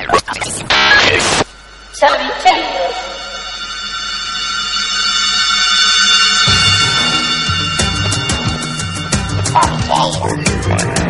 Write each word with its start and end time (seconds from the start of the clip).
Savicelli. 0.00 1.20
Savicelli. 9.92 11.09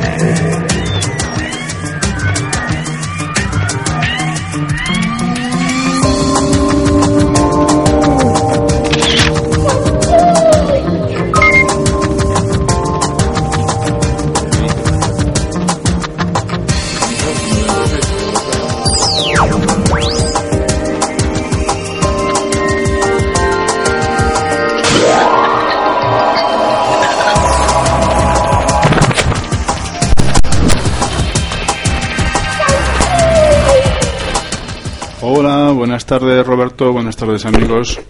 Tardes 36.10 36.44
Roberto, 36.44 36.92
buenas 36.92 37.16
tardes 37.16 37.46
amigos. 37.46 38.00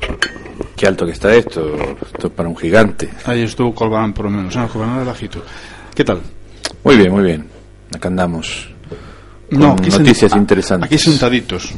Qué 0.74 0.86
alto 0.86 1.04
que 1.04 1.12
está 1.12 1.34
esto. 1.34 1.74
Esto 2.00 2.28
es 2.28 2.32
para 2.32 2.48
un 2.48 2.56
gigante. 2.56 3.10
Ahí 3.26 3.42
estuvo 3.42 3.74
Colbán 3.74 4.14
por 4.14 4.24
lo 4.24 4.30
menos, 4.30 4.56
no, 4.56 4.66
Colbán 4.68 5.04
bajito. 5.04 5.42
¿Qué 5.94 6.02
tal? 6.02 6.22
Muy 6.82 6.96
bien, 6.96 7.12
muy 7.12 7.24
bien. 7.24 7.46
Acá 7.94 8.08
andamos. 8.08 8.70
No, 9.50 9.72
aquí 9.72 9.90
noticias 9.90 10.32
sen- 10.32 10.38
interesantes. 10.38 10.86
Aquí 10.86 10.96
sentaditos. 10.96 11.74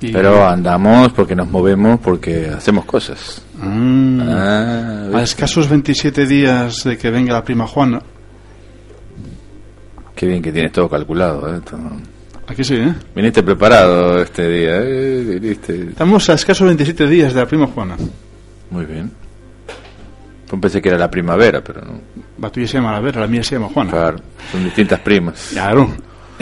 Y- 0.00 0.12
Pero 0.12 0.46
andamos 0.46 1.10
porque 1.14 1.34
nos 1.34 1.48
movemos, 1.50 1.98
porque 1.98 2.48
hacemos 2.48 2.84
cosas. 2.84 3.42
Mm. 3.60 4.20
Ah, 4.22 5.08
A 5.14 5.22
escasos 5.22 5.68
27 5.68 6.26
días 6.26 6.84
de 6.84 6.96
que 6.96 7.10
venga 7.10 7.32
la 7.32 7.42
prima 7.44 7.66
Juana, 7.66 8.00
Qué 10.14 10.26
bien 10.26 10.42
que 10.42 10.52
tienes 10.52 10.70
todo 10.70 10.88
calculado. 10.88 11.52
¿eh? 11.56 11.60
Todo- 11.68 11.80
aquí 12.50 12.64
sí, 12.64 12.74
¿eh? 12.74 12.94
Viniste 13.14 13.42
preparado 13.42 14.20
este 14.22 14.48
día. 14.48 14.76
¿eh? 14.82 15.38
Viniste- 15.40 15.88
Estamos 15.90 16.28
a 16.28 16.34
escasos 16.34 16.66
27 16.66 17.06
días 17.06 17.32
de 17.34 17.40
la 17.40 17.46
prima 17.46 17.66
Juana. 17.66 17.96
Muy 18.70 18.84
bien. 18.84 19.10
Yo 20.50 20.60
pensé 20.60 20.82
que 20.82 20.88
era 20.88 20.98
la 20.98 21.10
primavera, 21.10 21.62
pero 21.62 21.80
no. 21.82 22.00
La 22.40 22.50
tuya 22.50 22.66
se 22.66 22.74
llama 22.78 22.92
La 22.92 23.00
Vera, 23.00 23.20
la 23.20 23.26
mía 23.28 23.42
se 23.42 23.54
llama 23.54 23.68
Juana. 23.72 23.90
Claro, 23.90 24.18
son 24.50 24.64
distintas 24.64 24.98
primas. 25.00 25.50
Claro. 25.52 25.88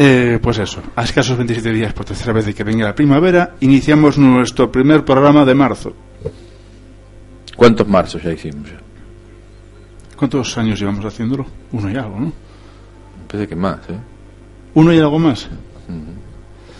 Eh, 0.01 0.39
pues 0.41 0.59
eso, 0.59 0.81
a 0.95 1.03
escasos 1.03 1.37
27 1.37 1.73
días 1.73 1.93
por 1.93 2.05
tercera 2.05 2.33
vez 2.33 2.47
de 2.47 2.55
que 2.55 2.63
venga 2.65 2.85
la 2.87 2.95
primavera, 2.95 3.55
iniciamos 3.61 4.17
nuestro 4.17 4.71
primer 4.71 5.05
programa 5.05 5.45
de 5.45 5.55
marzo. 5.55 5.93
¿Cuántos 7.57 7.89
marzos 7.89 8.23
ya 8.23 8.33
hicimos? 8.33 8.69
ya? 8.71 8.79
¿Cuántos 10.17 10.57
años 10.57 10.79
llevamos 10.79 11.05
haciéndolo? 11.05 11.45
Uno 11.73 11.91
y 11.91 11.97
algo, 11.97 12.21
¿no? 12.21 12.33
Pensé 13.29 13.49
que 13.49 13.57
más, 13.57 13.79
¿eh? 13.89 13.99
¿Uno 14.75 14.93
y 14.95 14.99
algo 14.99 15.19
más? 15.19 15.49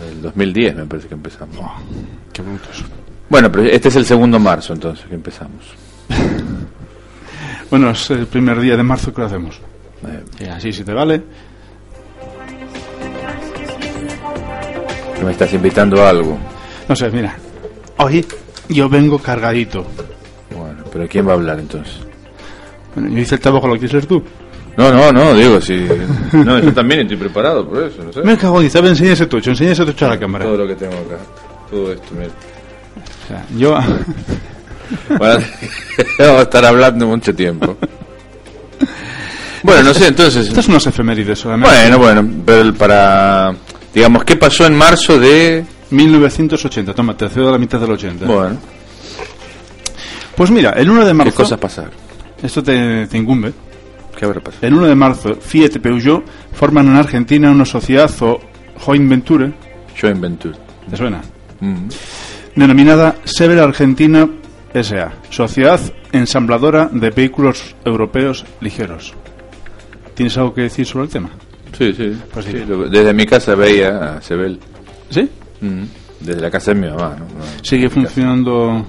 El 0.07 0.21
2010 0.21 0.75
me 0.75 0.85
parece 0.85 1.07
que 1.07 1.13
empezamos. 1.15 1.57
Oh, 1.59 1.73
qué 2.31 2.41
brutos. 2.41 2.83
Bueno, 3.29 3.51
pero 3.51 3.65
este 3.65 3.89
es 3.89 3.95
el 3.95 4.05
segundo 4.05 4.39
marzo 4.39 4.73
entonces 4.73 5.05
que 5.05 5.15
empezamos. 5.15 5.65
Bueno, 7.69 7.91
es 7.91 8.09
el 8.09 8.25
primer 8.25 8.59
día 8.59 8.75
de 8.75 8.81
marzo 8.81 9.13
que 9.13 9.21
lo 9.21 9.27
hacemos. 9.27 9.61
Eh, 10.07 10.23
Y 10.39 10.45
así, 10.45 10.73
si 10.73 10.83
te 10.83 10.91
vale. 10.91 11.21
me 15.23 15.31
estás 15.31 15.53
invitando 15.53 16.01
a 16.03 16.09
algo. 16.09 16.37
No 16.87 16.95
sé, 16.95 17.09
mira. 17.11 17.35
Hoy 17.97 18.25
yo 18.69 18.89
vengo 18.89 19.19
cargadito. 19.19 19.85
Bueno, 20.57 20.83
pero 20.91 21.07
¿quién 21.07 21.27
va 21.27 21.33
a 21.33 21.35
hablar 21.35 21.59
entonces? 21.59 21.93
Bueno, 22.95 23.09
yo 23.11 23.19
hice 23.19 23.35
el 23.35 23.41
trabajo, 23.41 23.67
lo 23.67 23.77
quieres 23.77 24.07
tú. 24.07 24.23
No, 24.77 24.91
no, 24.91 25.11
no, 25.11 25.33
digo, 25.33 25.59
si... 25.59 25.85
No, 26.33 26.59
yo 26.59 26.73
también 26.73 27.01
estoy 27.01 27.17
preparado 27.17 27.67
por 27.67 27.83
eso, 27.83 28.03
no 28.03 28.13
sé. 28.13 28.21
Me 28.21 28.37
cago 28.37 28.61
en 28.61 28.69
¿sabes? 28.69 28.91
Enseña 28.91 29.13
ese 29.13 29.25
tocho, 29.25 29.49
enseña 29.49 29.71
ese 29.71 29.85
tocho 29.85 30.05
a 30.05 30.09
la 30.09 30.19
cámara. 30.19 30.45
Todo 30.45 30.57
lo 30.57 30.67
que 30.67 30.75
tengo 30.75 30.93
acá. 30.93 31.17
Todo 31.69 31.91
esto, 31.91 32.07
mira. 32.13 32.29
O 33.23 33.27
sea, 33.27 33.45
yo... 33.57 33.77
Bueno, 35.19 35.45
vamos 36.17 36.39
a 36.39 36.41
estar 36.41 36.65
hablando 36.65 37.05
mucho 37.05 37.35
tiempo. 37.35 37.77
Bueno, 39.61 39.83
no 39.83 39.93
sé, 39.93 40.07
entonces... 40.07 40.47
Estas 40.47 40.65
son 40.65 40.73
unas 40.73 40.87
efemérides 40.87 41.37
solamente. 41.37 41.75
Bueno, 41.75 41.99
bueno, 41.99 42.27
pero 42.43 42.73
para... 42.73 43.53
Digamos, 43.93 44.23
¿qué 44.23 44.35
pasó 44.35 44.65
en 44.65 44.75
marzo 44.75 45.19
de...? 45.19 45.63
1980, 45.91 46.93
toma, 46.93 47.15
te 47.15 47.29
cedo 47.29 47.51
la 47.51 47.57
mitad 47.59 47.79
del 47.79 47.91
80. 47.91 48.25
Bueno, 48.25 48.57
Pues 50.35 50.49
mira, 50.51 50.71
el 50.71 50.89
1 50.89 51.01
de 51.01 51.07
¿qué 51.07 51.13
marzo... 51.13 51.35
cosas 51.35 51.59
pasaron? 51.59 51.91
Esto 52.41 52.63
te, 52.63 53.05
te 53.07 53.17
incumbe. 53.17 53.51
¿Qué 54.19 54.25
habrá 54.25 54.41
pasado? 54.41 54.67
El 54.67 54.73
1 54.73 54.87
de 54.87 54.95
marzo, 54.95 55.35
Fiat 55.35 55.75
y 55.75 55.79
Peugeot 55.79 56.25
forman 56.51 56.87
en 56.89 56.97
Argentina 56.97 57.49
una 57.51 57.63
sociedad 57.63 58.11
o 58.19 58.41
joint 58.77 59.09
venture, 59.09 59.53
Joint 59.99 60.19
Venture. 60.19 60.55
¿te 60.89 60.97
suena? 60.97 61.21
Mm. 61.61 61.87
Denominada 62.55 63.15
Sever 63.23 63.59
Argentina 63.59 64.27
S.A., 64.73 65.13
Sociedad 65.29 65.79
Ensambladora 66.11 66.89
de 66.91 67.11
Vehículos 67.11 67.75
Europeos 67.85 68.45
Ligeros. 68.59 69.13
¿Tienes 70.15 70.37
algo 70.37 70.53
que 70.53 70.63
decir 70.63 70.85
sobre 70.85 71.05
el 71.05 71.11
tema? 71.11 71.29
Sí, 71.77 71.93
sí. 71.93 72.11
Pues 72.33 72.45
sí. 72.45 72.51
Desde 72.91 73.13
mi 73.13 73.25
casa 73.25 73.55
veía 73.55 74.15
a 74.15 74.21
Sebel. 74.21 74.59
¿Sí? 75.09 75.29
Mm. 75.61 75.83
Desde 76.19 76.41
la 76.41 76.51
casa 76.51 76.73
de 76.73 76.81
mi 76.81 76.87
mamá, 76.87 77.15
¿no? 77.17 77.25
No, 77.25 77.45
¿Sigue 77.61 77.87
casa. 77.87 78.01
funcionando? 78.01 78.85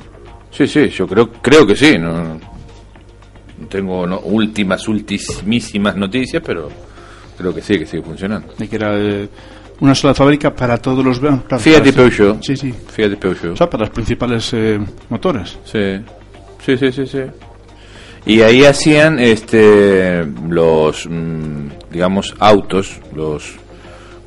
Sí, 0.51 0.67
sí, 0.67 0.89
yo 0.89 1.07
creo, 1.07 1.31
creo 1.41 1.65
que 1.65 1.77
sí. 1.77 1.97
No 1.99 2.50
tengo 3.69 4.07
no, 4.07 4.21
últimas, 4.21 4.87
ultimísimas 4.89 5.97
noticias, 5.97 6.43
pero 6.45 6.69
creo 7.37 7.55
que 7.55 7.63
sí, 7.63 7.79
que 7.79 7.87
sigue 7.87 8.03
funcionando. 8.03 8.53
De 8.59 8.69
que 8.69 8.77
era 8.77 8.97
eh, 8.99 9.29
una 9.81 9.95
sola 9.95 10.15
fábrica 10.15 10.55
para 10.55 10.77
todos 10.79 11.05
los... 11.05 11.19
para- 11.19 11.59
Fiat 11.59 11.87
y 11.87 11.93
Peugeot. 11.93 12.43
Sí, 12.43 12.57
sí. 12.57 12.73
Fiat 12.73 13.13
y 13.13 13.17
Peugeot. 13.17 13.53
O 13.55 13.57
sea, 13.57 13.69
para 13.71 13.85
los 13.85 13.91
principales 13.91 14.51
eh, 14.53 14.79
motores. 15.09 15.59
Sí, 15.65 16.01
sí, 16.65 16.77
sí, 16.77 16.93
sí, 16.93 17.07
sí. 17.07 17.21
Y 18.27 18.43
ahí 18.43 18.65
hacían 18.67 19.19
este 19.19 20.27
los 20.49 21.07
mm, 21.09 21.69
digamos 21.91 22.35
autos, 22.39 23.01
los 23.15 23.55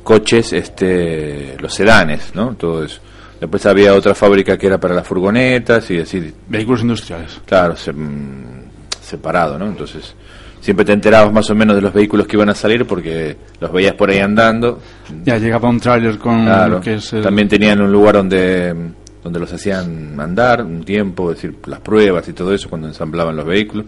coches, 0.02 0.52
este 0.52 1.56
los 1.60 1.72
sedanes, 1.72 2.32
¿no? 2.34 2.54
Todo 2.56 2.84
eso. 2.84 3.00
Después 3.40 3.64
había 3.66 3.94
otra 3.94 4.14
fábrica 4.16 4.58
que 4.58 4.66
era 4.66 4.78
para 4.78 4.94
las 4.96 5.06
furgonetas 5.06 5.88
y 5.92 5.98
así, 6.00 6.32
Vehículos 6.48 6.80
industriales. 6.82 7.40
claro, 7.46 7.76
se- 7.76 7.92
mm, 7.92 8.63
separado, 9.04 9.58
¿no? 9.58 9.66
Entonces, 9.66 10.14
siempre 10.60 10.84
te 10.84 10.92
enterabas 10.92 11.32
más 11.32 11.48
o 11.50 11.54
menos 11.54 11.76
de 11.76 11.82
los 11.82 11.92
vehículos 11.92 12.26
que 12.26 12.36
iban 12.36 12.48
a 12.48 12.54
salir 12.54 12.86
porque 12.86 13.36
los 13.60 13.70
veías 13.72 13.94
por 13.94 14.10
ahí 14.10 14.18
andando. 14.18 14.80
Ya 15.24 15.36
llegaba 15.38 15.68
un 15.68 15.78
tráiler 15.80 16.18
con 16.18 16.44
Claro. 16.44 16.74
lo 16.76 16.80
que 16.80 16.94
es 16.94 17.12
el- 17.12 17.22
También 17.22 17.48
tenían 17.48 17.80
un 17.80 17.92
lugar 17.92 18.14
donde 18.16 18.74
donde 19.22 19.40
los 19.40 19.50
hacían 19.54 20.20
andar 20.20 20.62
un 20.62 20.84
tiempo, 20.84 21.30
es 21.30 21.36
decir, 21.40 21.56
las 21.64 21.80
pruebas 21.80 22.28
y 22.28 22.34
todo 22.34 22.52
eso 22.52 22.68
cuando 22.68 22.88
ensamblaban 22.88 23.34
los 23.34 23.46
vehículos 23.46 23.86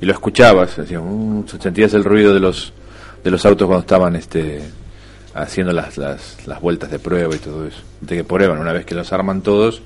y 0.00 0.06
lo 0.06 0.12
escuchabas, 0.12 0.76
decías, 0.76 1.02
uh, 1.04 1.44
sentías 1.58 1.92
el 1.94 2.04
ruido 2.04 2.32
de 2.32 2.38
los 2.38 2.72
de 3.24 3.30
los 3.32 3.44
autos 3.44 3.66
cuando 3.66 3.80
estaban 3.80 4.14
este 4.14 4.62
haciendo 5.34 5.72
las, 5.72 5.98
las, 5.98 6.46
las 6.46 6.60
vueltas 6.60 6.88
de 6.90 7.00
prueba 7.00 7.34
y 7.34 7.38
todo 7.38 7.66
eso. 7.66 7.78
De 8.00 8.16
que 8.18 8.24
prueban, 8.24 8.58
una 8.60 8.72
vez 8.72 8.84
que 8.86 8.94
los 8.94 9.12
arman 9.12 9.40
todos, 9.42 9.82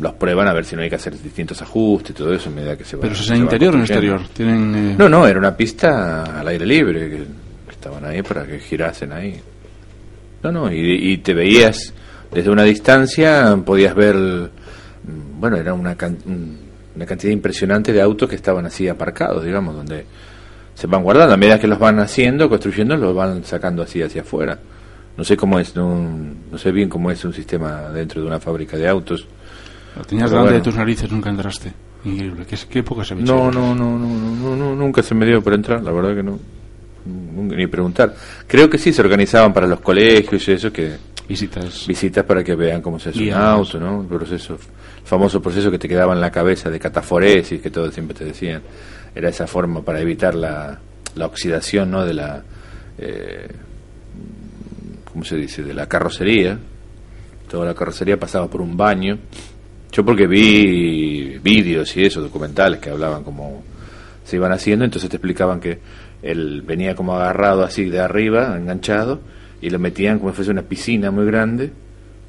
los 0.00 0.12
prueban 0.14 0.46
a 0.48 0.52
ver 0.52 0.64
si 0.64 0.76
no 0.76 0.82
hay 0.82 0.88
que 0.90 0.96
hacer 0.96 1.20
distintos 1.20 1.60
ajustes 1.62 2.10
y 2.10 2.14
todo 2.14 2.32
eso 2.34 2.48
a 2.48 2.52
medida 2.52 2.76
que 2.76 2.84
se 2.84 2.96
va 2.96 3.02
Pero 3.02 3.14
eso 3.14 3.24
es 3.24 3.30
en 3.30 3.36
interior 3.38 3.72
o 3.74 3.76
en 3.76 3.82
exterior. 3.82 4.20
Tienen... 4.32 4.74
eh, 4.74 4.94
No, 4.98 5.08
no, 5.08 5.26
era 5.26 5.38
una 5.38 5.56
pista 5.56 6.38
al 6.40 6.46
aire 6.48 6.66
libre, 6.66 7.10
que, 7.10 7.24
estaban 7.70 8.04
ahí 8.04 8.22
para 8.22 8.46
que 8.46 8.58
girasen 8.60 9.12
ahí. 9.12 9.40
No, 10.42 10.52
no, 10.52 10.72
y, 10.72 11.12
y 11.12 11.18
te 11.18 11.34
veías 11.34 11.92
desde 12.30 12.50
una 12.50 12.62
distancia, 12.62 13.58
podías 13.64 13.94
ver, 13.94 14.14
mm, 14.16 15.40
bueno, 15.40 15.56
era 15.56 15.74
una, 15.74 15.94
can- 15.96 16.18
mm, 16.24 16.96
una 16.96 17.06
cantidad 17.06 17.32
impresionante 17.32 17.92
de 17.92 18.00
autos 18.00 18.28
que 18.28 18.36
estaban 18.36 18.64
así 18.66 18.88
aparcados, 18.88 19.44
digamos, 19.44 19.74
donde 19.74 20.04
se 20.74 20.86
van 20.86 21.02
guardando. 21.02 21.34
A 21.34 21.36
medida 21.36 21.58
que 21.58 21.66
los 21.66 21.78
van 21.78 21.98
haciendo, 21.98 22.48
construyendo, 22.48 22.96
los 22.96 23.14
van 23.14 23.44
sacando 23.44 23.82
así 23.82 24.00
hacia 24.02 24.22
afuera. 24.22 24.58
No 25.16 25.24
sé 25.24 25.36
cómo 25.36 25.58
es, 25.60 25.74
no, 25.76 26.08
no 26.50 26.58
sé 26.58 26.72
bien 26.72 26.88
cómo 26.88 27.10
es 27.10 27.24
un 27.24 27.32
sistema 27.32 27.90
dentro 27.90 28.20
de 28.20 28.26
una 28.26 28.40
fábrica 28.40 28.76
de 28.76 28.88
autos. 28.88 29.26
Tenías 30.02 30.30
delante 30.30 30.50
bueno. 30.52 30.58
de 30.58 30.60
tus 30.60 30.74
narices, 30.76 31.10
nunca 31.10 31.30
entraste. 31.30 31.72
Increíble. 32.04 32.44
¿Qué, 32.46 32.56
qué 32.68 32.78
época 32.80 33.04
se 33.04 33.14
No, 33.14 33.50
no, 33.50 33.74
no, 33.74 33.98
no, 33.98 34.08
no, 34.08 34.34
no, 34.34 34.56
no, 34.56 34.74
nunca 34.74 35.02
se 35.02 35.14
me 35.14 35.24
dio 35.24 35.42
por 35.42 35.54
entrar, 35.54 35.82
la 35.82 35.92
verdad 35.92 36.14
que 36.14 36.22
no. 36.22 36.38
Ni 37.06 37.66
preguntar. 37.66 38.14
Creo 38.46 38.68
que 38.68 38.78
sí 38.78 38.92
se 38.92 39.00
organizaban 39.02 39.52
para 39.52 39.66
los 39.66 39.80
colegios 39.80 40.46
y 40.48 40.52
eso, 40.52 40.72
que 40.72 40.96
Visitas. 41.28 41.86
visitas 41.86 42.24
para 42.24 42.42
que 42.44 42.54
vean 42.54 42.82
cómo 42.82 42.98
se 42.98 43.10
hace 43.10 43.22
un 43.28 43.32
auto, 43.34 43.78
¿no? 43.80 44.02
El 44.02 44.06
proceso, 44.06 44.54
el 44.54 45.06
famoso 45.06 45.40
proceso 45.40 45.70
que 45.70 45.78
te 45.78 45.88
quedaba 45.88 46.12
en 46.14 46.20
la 46.20 46.30
cabeza 46.30 46.70
de 46.70 46.78
cataforesis, 46.78 47.60
que 47.60 47.70
todos 47.70 47.92
siempre 47.94 48.16
te 48.16 48.24
decían. 48.24 48.62
Era 49.14 49.28
esa 49.28 49.46
forma 49.46 49.80
para 49.82 50.00
evitar 50.00 50.34
la, 50.34 50.78
la 51.14 51.26
oxidación, 51.26 51.90
¿no? 51.90 52.04
De 52.04 52.14
la. 52.14 52.42
eh, 52.98 53.48
¿cómo 55.10 55.24
se 55.24 55.36
dice?, 55.36 55.62
de 55.62 55.72
la 55.74 55.86
carrocería. 55.88 56.58
Toda 57.48 57.66
la 57.66 57.74
carrocería 57.74 58.18
pasaba 58.18 58.48
por 58.48 58.60
un 58.60 58.76
baño. 58.76 59.18
Yo 59.94 60.04
porque 60.04 60.26
vi 60.26 61.38
vídeos 61.42 61.96
y 61.96 62.04
eso, 62.04 62.20
documentales 62.20 62.80
que 62.80 62.90
hablaban 62.90 63.22
como 63.22 63.62
se 64.24 64.34
iban 64.36 64.50
haciendo, 64.50 64.84
entonces 64.84 65.08
te 65.08 65.16
explicaban 65.16 65.60
que 65.60 65.78
él 66.20 66.62
venía 66.66 66.96
como 66.96 67.14
agarrado 67.14 67.62
así 67.62 67.84
de 67.84 68.00
arriba, 68.00 68.56
enganchado, 68.58 69.20
y 69.62 69.70
lo 69.70 69.78
metían 69.78 70.18
como 70.18 70.30
si 70.32 70.36
fuese 70.36 70.50
una 70.50 70.62
piscina 70.62 71.12
muy 71.12 71.24
grande, 71.26 71.70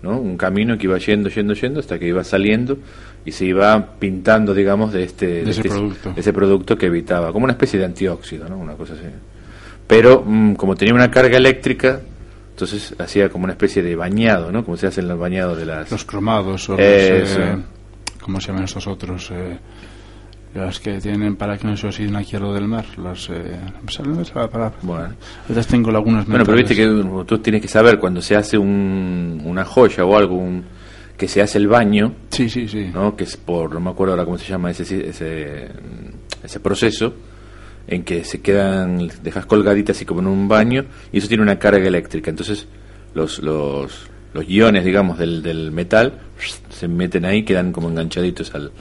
¿no? 0.03 0.19
Un 0.19 0.38
camino 0.38 0.77
que 0.77 0.83
iba 0.85 0.97
yendo, 1.00 1.29
yendo, 1.29 1.53
yendo, 1.56 1.79
hasta 1.79 1.97
que 1.97 2.07
iba 2.07 2.23
saliendo 2.23 2.77
y 3.25 3.31
se 3.31 3.45
iba 3.45 3.97
pintando, 3.97 4.53
digamos, 4.53 4.94
de 4.94 5.03
este, 5.03 5.25
De 5.44 5.50
ese 5.50 5.61
este- 5.61 5.69
producto. 5.69 6.13
ese 6.15 6.33
producto 6.33 6.77
que 6.77 6.85
evitaba, 6.85 7.31
como 7.33 7.45
una 7.45 7.53
especie 7.53 7.79
de 7.79 7.85
antióxido, 7.85 8.47
¿no? 8.47 8.57
Una 8.59 8.73
cosa 8.75 8.94
así. 8.94 9.01
Pero 9.88 10.23
mm, 10.23 10.53
como 10.53 10.75
tenía 10.75 10.94
una 10.94 11.09
carga 11.09 11.38
eléctrica, 11.38 12.01
entonces 12.56 12.96
hacía 13.00 13.28
como 13.28 13.44
una 13.44 13.52
especie 13.54 13.84
de 13.84 13.98
bañado, 13.98 14.50
¿no? 14.50 14.63
Como 14.63 14.78
se 14.78 14.88
hacen 14.88 15.10
los 15.10 15.19
bañados 15.19 15.57
de 15.57 15.66
las... 15.66 15.92
Los 15.92 16.06
cromados 16.06 16.69
o 16.69 16.72
los, 16.78 16.81
eh, 16.81 17.57
¿Cómo 18.22 18.40
se 18.40 18.48
llaman 18.48 18.63
estos 18.63 18.88
otros? 18.88 19.30
Eh, 19.31 19.57
las 20.54 20.80
que 20.80 21.02
tienen 21.02 21.36
para 21.36 21.57
que 21.57 21.68
no 21.68 21.75
se 21.75 21.86
oxiden 21.88 22.16
aquí 22.16 22.38
a 22.38 22.40
lo 22.40 22.54
del 22.54 22.66
mar. 22.66 22.86
Las, 22.98 23.30
eh, 23.30 23.60
la. 24.06 24.72
Bueno. 24.81 25.13
Ahorita 25.50 25.68
tengo 25.68 25.92
lagunas 25.92 26.25
Bueno, 26.25 26.46
pero 26.46 26.56
viste 26.57 26.74
que 26.75 26.88
tú 27.28 27.38
tienes 27.40 27.62
que 27.62 27.68
saber 27.68 28.00
cuando 28.00 28.22
se 28.22 28.38
hace 28.38 28.57
un, 28.57 29.42
una 29.44 29.66
joya 29.66 30.06
o 30.06 30.16
algo, 30.18 30.38
un- 30.38 30.63
que 31.18 31.28
se 31.28 31.42
hace 31.42 31.57
el 31.57 31.68
baño, 31.68 32.13
Sí, 32.31 32.48
sí, 32.50 32.68
sí. 32.69 32.90
¿no? 32.94 33.16
que 33.18 33.25
es 33.25 33.36
por, 33.36 33.74
no 33.74 33.81
me 33.81 33.90
acuerdo 33.90 34.13
ahora 34.13 34.24
cómo 34.25 34.38
se 34.38 34.46
llama 34.48 34.72
ese, 34.72 34.84
ese, 35.10 35.68
ese 36.42 36.60
proceso, 36.62 37.13
en 37.87 38.03
que 38.03 38.23
se 38.23 38.41
quedan, 38.41 39.09
dejas 39.23 39.45
colgaditas 39.45 39.95
así 39.97 40.05
como 40.05 40.21
en 40.21 40.27
un 40.27 40.47
baño, 40.47 40.85
y 41.11 41.17
eso 41.19 41.27
tiene 41.27 41.43
una 41.43 41.59
carga 41.59 41.85
eléctrica. 41.87 42.29
Entonces, 42.29 42.67
los, 43.13 43.39
los, 43.39 44.07
los 44.33 44.49
iones, 44.49 44.83
digamos, 44.85 45.17
del, 45.17 45.41
del 45.43 45.71
metal 45.71 46.13
se 46.69 46.87
meten 46.87 47.25
ahí, 47.25 47.43
quedan 47.43 47.71
como 47.71 47.89
enganchaditos 47.89 48.53
al, 48.55 48.71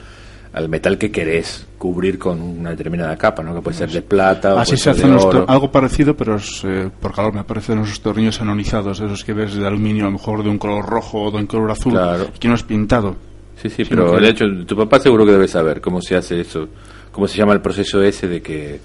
al 0.53 0.69
metal 0.69 0.97
que 0.97 1.11
querés 1.11 1.67
cubrir 1.77 2.17
con 2.17 2.41
una 2.41 2.71
determinada 2.71 3.15
capa, 3.17 3.43
¿no? 3.43 3.53
que 3.53 3.61
puede 3.61 3.77
ser 3.77 3.89
de 3.91 4.01
plata 4.01 4.55
o 4.55 4.57
Así 4.57 4.71
puede 4.71 4.81
se 4.83 4.89
hacen 4.89 5.17
algo 5.47 5.71
parecido, 5.71 6.15
pero 6.17 6.37
es, 6.37 6.61
eh, 6.65 6.89
por 6.99 7.13
calor 7.13 7.33
me 7.33 7.43
parecen 7.43 7.79
esos 7.79 8.01
tornillos 8.01 8.41
anonizados, 8.41 8.99
esos 8.99 9.23
que 9.23 9.33
ves 9.33 9.53
de 9.53 9.67
aluminio, 9.67 10.03
a 10.03 10.07
lo 10.07 10.13
mejor 10.13 10.43
de 10.43 10.49
un 10.49 10.57
color 10.57 10.85
rojo 10.85 11.23
o 11.23 11.31
de 11.31 11.37
un 11.37 11.45
color 11.47 11.69
azul, 11.71 11.91
Claro. 11.93 12.27
que 12.39 12.47
no 12.47 12.55
es 12.55 12.63
pintado. 12.63 13.15
Sí, 13.61 13.69
sí, 13.69 13.85
pero 13.85 14.15
que- 14.15 14.21
de 14.21 14.29
hecho 14.29 14.45
tu 14.65 14.75
papá 14.75 14.99
seguro 14.99 15.25
que 15.25 15.31
debe 15.33 15.47
saber 15.47 15.79
cómo 15.79 16.01
se 16.01 16.15
hace 16.15 16.41
eso, 16.41 16.67
cómo 17.11 17.27
se 17.27 17.37
llama 17.37 17.53
el 17.53 17.61
proceso 17.61 18.01
ese 18.03 18.27
de 18.27 18.41
que 18.41 18.79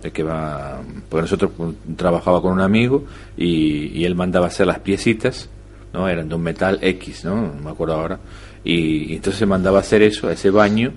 que 0.00 0.22
va, 0.22 0.80
porque 1.08 1.22
nosotros 1.22 1.50
trabajaba 1.96 2.40
con 2.40 2.52
un 2.52 2.60
amigo 2.60 3.04
y, 3.36 3.88
y 3.98 4.04
él 4.04 4.14
mandaba 4.14 4.46
hacer 4.46 4.66
las 4.66 4.78
piecitas, 4.78 5.48
no, 5.92 6.08
eran 6.08 6.28
de 6.28 6.34
un 6.34 6.42
metal 6.42 6.78
X, 6.80 7.24
no, 7.24 7.34
no 7.54 7.60
me 7.62 7.70
acuerdo 7.70 7.94
ahora, 7.94 8.18
y, 8.64 9.12
y 9.12 9.16
entonces 9.16 9.46
mandaba 9.46 9.80
hacer 9.80 10.02
eso, 10.02 10.28
a 10.28 10.32
ese 10.32 10.50
baño 10.50 10.92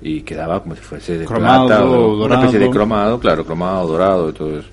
y 0.00 0.20
quedaba 0.22 0.62
como 0.62 0.74
si 0.76 0.80
fuese 0.80 1.18
de 1.18 1.24
Cromado, 1.24 1.66
plata, 1.66 1.84
o 1.84 2.24
una 2.24 2.34
especie 2.36 2.58
de 2.60 2.70
cromado, 2.70 3.18
claro, 3.20 3.44
cromado, 3.44 3.86
dorado, 3.88 4.30
y 4.30 4.32
todo 4.32 4.58
eso. 4.60 4.68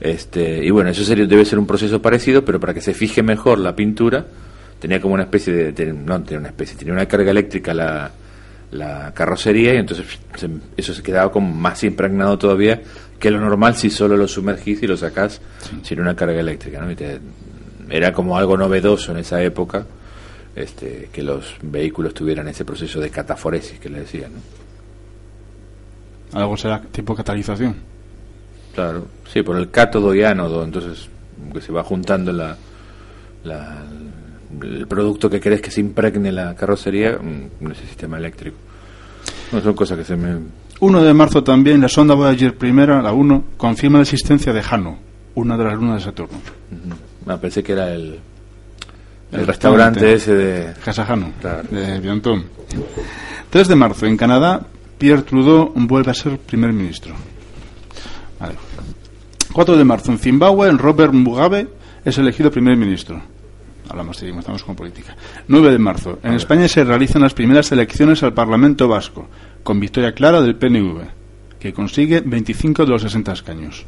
Este, 0.00 0.64
y 0.64 0.70
bueno, 0.70 0.90
eso 0.90 1.02
sería, 1.02 1.26
debe 1.26 1.44
ser 1.44 1.58
un 1.58 1.66
proceso 1.66 2.00
parecido, 2.00 2.44
pero 2.44 2.60
para 2.60 2.72
que 2.72 2.80
se 2.80 2.94
fije 2.94 3.22
mejor 3.22 3.58
la 3.58 3.74
pintura, 3.74 4.24
tenía 4.78 5.00
como 5.00 5.14
una 5.14 5.24
especie 5.24 5.52
de, 5.52 5.72
de- 5.72 5.92
no 5.92 6.22
tenía 6.22 6.38
una 6.38 6.48
especie, 6.50 6.76
tenía 6.76 6.92
una 6.94 7.06
carga 7.06 7.32
eléctrica 7.32 7.74
la, 7.74 8.10
la 8.70 9.12
carrocería 9.14 9.74
y 9.74 9.78
entonces 9.78 10.06
se- 10.36 10.50
eso 10.76 10.92
se 10.94 11.02
quedaba 11.02 11.30
como 11.32 11.52
más 11.54 11.82
impregnado 11.84 12.36
todavía 12.38 12.80
que 13.18 13.30
lo 13.30 13.40
normal 13.40 13.74
si 13.76 13.90
solo 13.90 14.16
lo 14.16 14.28
sumergís 14.28 14.82
y 14.82 14.86
lo 14.86 14.96
sacás 14.96 15.40
sin 15.82 16.00
una 16.00 16.14
carga 16.14 16.38
eléctrica, 16.40 16.80
¿no? 16.80 16.90
Y 16.90 16.94
te- 16.96 17.18
era 17.90 18.12
como 18.12 18.36
algo 18.36 18.56
novedoso 18.56 19.12
en 19.12 19.18
esa 19.18 19.42
época 19.42 19.86
este, 20.54 21.08
que 21.12 21.22
los 21.22 21.54
vehículos 21.62 22.12
tuvieran 22.14 22.46
ese 22.48 22.64
proceso 22.64 23.00
de 23.00 23.10
cataforesis 23.10 23.78
que 23.78 23.88
le 23.88 24.00
decían, 24.00 24.32
¿no? 26.32 26.38
Algo 26.40 26.56
será 26.56 26.80
tipo 26.82 27.14
catalización. 27.14 27.74
Claro, 28.74 29.06
sí, 29.32 29.42
por 29.42 29.56
el 29.56 29.70
cátodo 29.70 30.14
y 30.14 30.22
ánodo, 30.22 30.62
entonces 30.62 31.08
que 31.52 31.60
se 31.60 31.72
va 31.72 31.82
juntando 31.82 32.32
la, 32.32 32.56
la- 33.44 33.82
el 34.62 34.86
producto 34.86 35.28
que 35.28 35.40
querés 35.40 35.60
que 35.60 35.70
se 35.70 35.80
impregne 35.80 36.32
la 36.32 36.54
carrocería 36.54 37.18
mm, 37.18 37.64
en 37.64 37.72
ese 37.72 37.86
sistema 37.86 38.16
eléctrico. 38.18 38.56
No, 39.52 39.60
son 39.60 39.74
cosas 39.74 39.98
que 39.98 40.04
se 40.04 40.16
me... 40.16 40.38
1 40.80 41.02
de 41.02 41.12
marzo 41.14 41.42
también, 41.42 41.80
la 41.80 41.88
sonda 41.88 42.14
Voyager 42.14 42.56
primera, 42.56 43.02
la 43.02 43.12
1, 43.12 43.44
confirma 43.56 43.98
la 43.98 44.02
existencia 44.02 44.52
de 44.52 44.62
Jano, 44.62 44.98
una 45.34 45.56
de 45.56 45.64
las 45.64 45.74
lunas 45.74 45.96
de 45.96 46.04
Saturno. 46.04 46.38
Ah, 47.26 47.36
pensé 47.38 47.62
que 47.62 47.72
era 47.72 47.92
el, 47.92 48.20
el, 49.32 49.40
El 49.40 49.46
restaurante 49.46 50.00
restaurante. 50.00 50.12
ese 50.14 50.34
de... 50.34 50.74
Casa 50.84 51.04
Jano, 51.04 51.32
Claro. 51.40 51.62
de 51.70 51.98
Bientón. 52.00 52.44
3 53.50 53.68
de 53.68 53.74
marzo, 53.74 54.06
en 54.06 54.16
Canadá, 54.16 54.66
Pierre 54.98 55.22
Trudeau 55.22 55.72
vuelve 55.74 56.10
a 56.10 56.14
ser 56.14 56.38
primer 56.38 56.72
ministro. 56.72 57.14
Vale. 58.38 58.54
4 59.52 59.76
de 59.76 59.84
marzo, 59.84 60.12
en 60.12 60.18
Zimbabue, 60.18 60.70
Robert 60.72 61.12
Mugabe 61.12 61.66
es 62.04 62.16
elegido 62.18 62.50
primer 62.50 62.76
ministro. 62.76 63.20
Hablamos, 63.88 64.18
seguimos, 64.18 64.40
estamos 64.40 64.64
con 64.64 64.76
política. 64.76 65.16
9 65.48 65.72
de 65.72 65.78
marzo, 65.78 66.18
en 66.22 66.34
España 66.34 66.68
se 66.68 66.84
realizan 66.84 67.22
las 67.22 67.34
primeras 67.34 67.72
elecciones 67.72 68.22
al 68.22 68.34
Parlamento 68.34 68.86
Vasco, 68.86 69.28
con 69.62 69.80
victoria 69.80 70.12
clara 70.12 70.42
del 70.42 70.56
PNV, 70.56 71.00
que 71.58 71.72
consigue 71.72 72.20
25 72.20 72.84
de 72.84 72.90
los 72.90 73.02
60 73.02 73.32
escaños. 73.32 73.86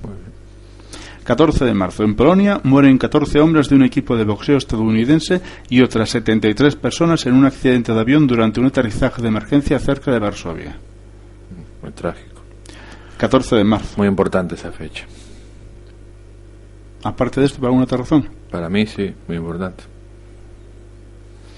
14 1.24 1.64
de 1.64 1.74
marzo, 1.74 2.02
en 2.02 2.16
Polonia 2.16 2.60
mueren 2.64 2.98
14 2.98 3.40
hombres 3.40 3.68
de 3.68 3.76
un 3.76 3.84
equipo 3.84 4.16
de 4.16 4.24
boxeo 4.24 4.56
estadounidense 4.56 5.40
y 5.68 5.82
otras 5.82 6.10
73 6.10 6.76
personas 6.76 7.26
en 7.26 7.34
un 7.34 7.44
accidente 7.44 7.92
de 7.92 8.00
avión 8.00 8.26
durante 8.26 8.58
un 8.58 8.66
aterrizaje 8.66 9.20
de 9.20 9.28
emergencia 9.28 9.78
cerca 9.78 10.10
de 10.10 10.18
Varsovia. 10.18 10.76
Muy 11.82 11.92
trágico. 11.92 12.40
14 13.18 13.56
de 13.56 13.64
marzo. 13.64 13.94
Muy 13.98 14.08
importante 14.08 14.54
esa 14.54 14.72
fecha. 14.72 15.04
Aparte 17.02 17.40
de 17.40 17.46
esto, 17.46 17.58
¿por 17.58 17.66
alguna 17.66 17.84
otra 17.84 17.98
razón? 17.98 18.28
Para 18.50 18.68
mí 18.68 18.86
sí, 18.86 19.14
muy 19.28 19.36
importante. 19.36 19.84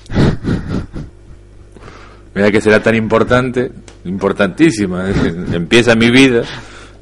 Mira 2.34 2.50
que 2.50 2.60
será 2.60 2.82
tan 2.82 2.94
importante, 2.94 3.70
importantísima. 4.04 5.04
decir, 5.04 5.46
Empieza 5.52 5.94
mi 5.94 6.10
vida 6.10 6.42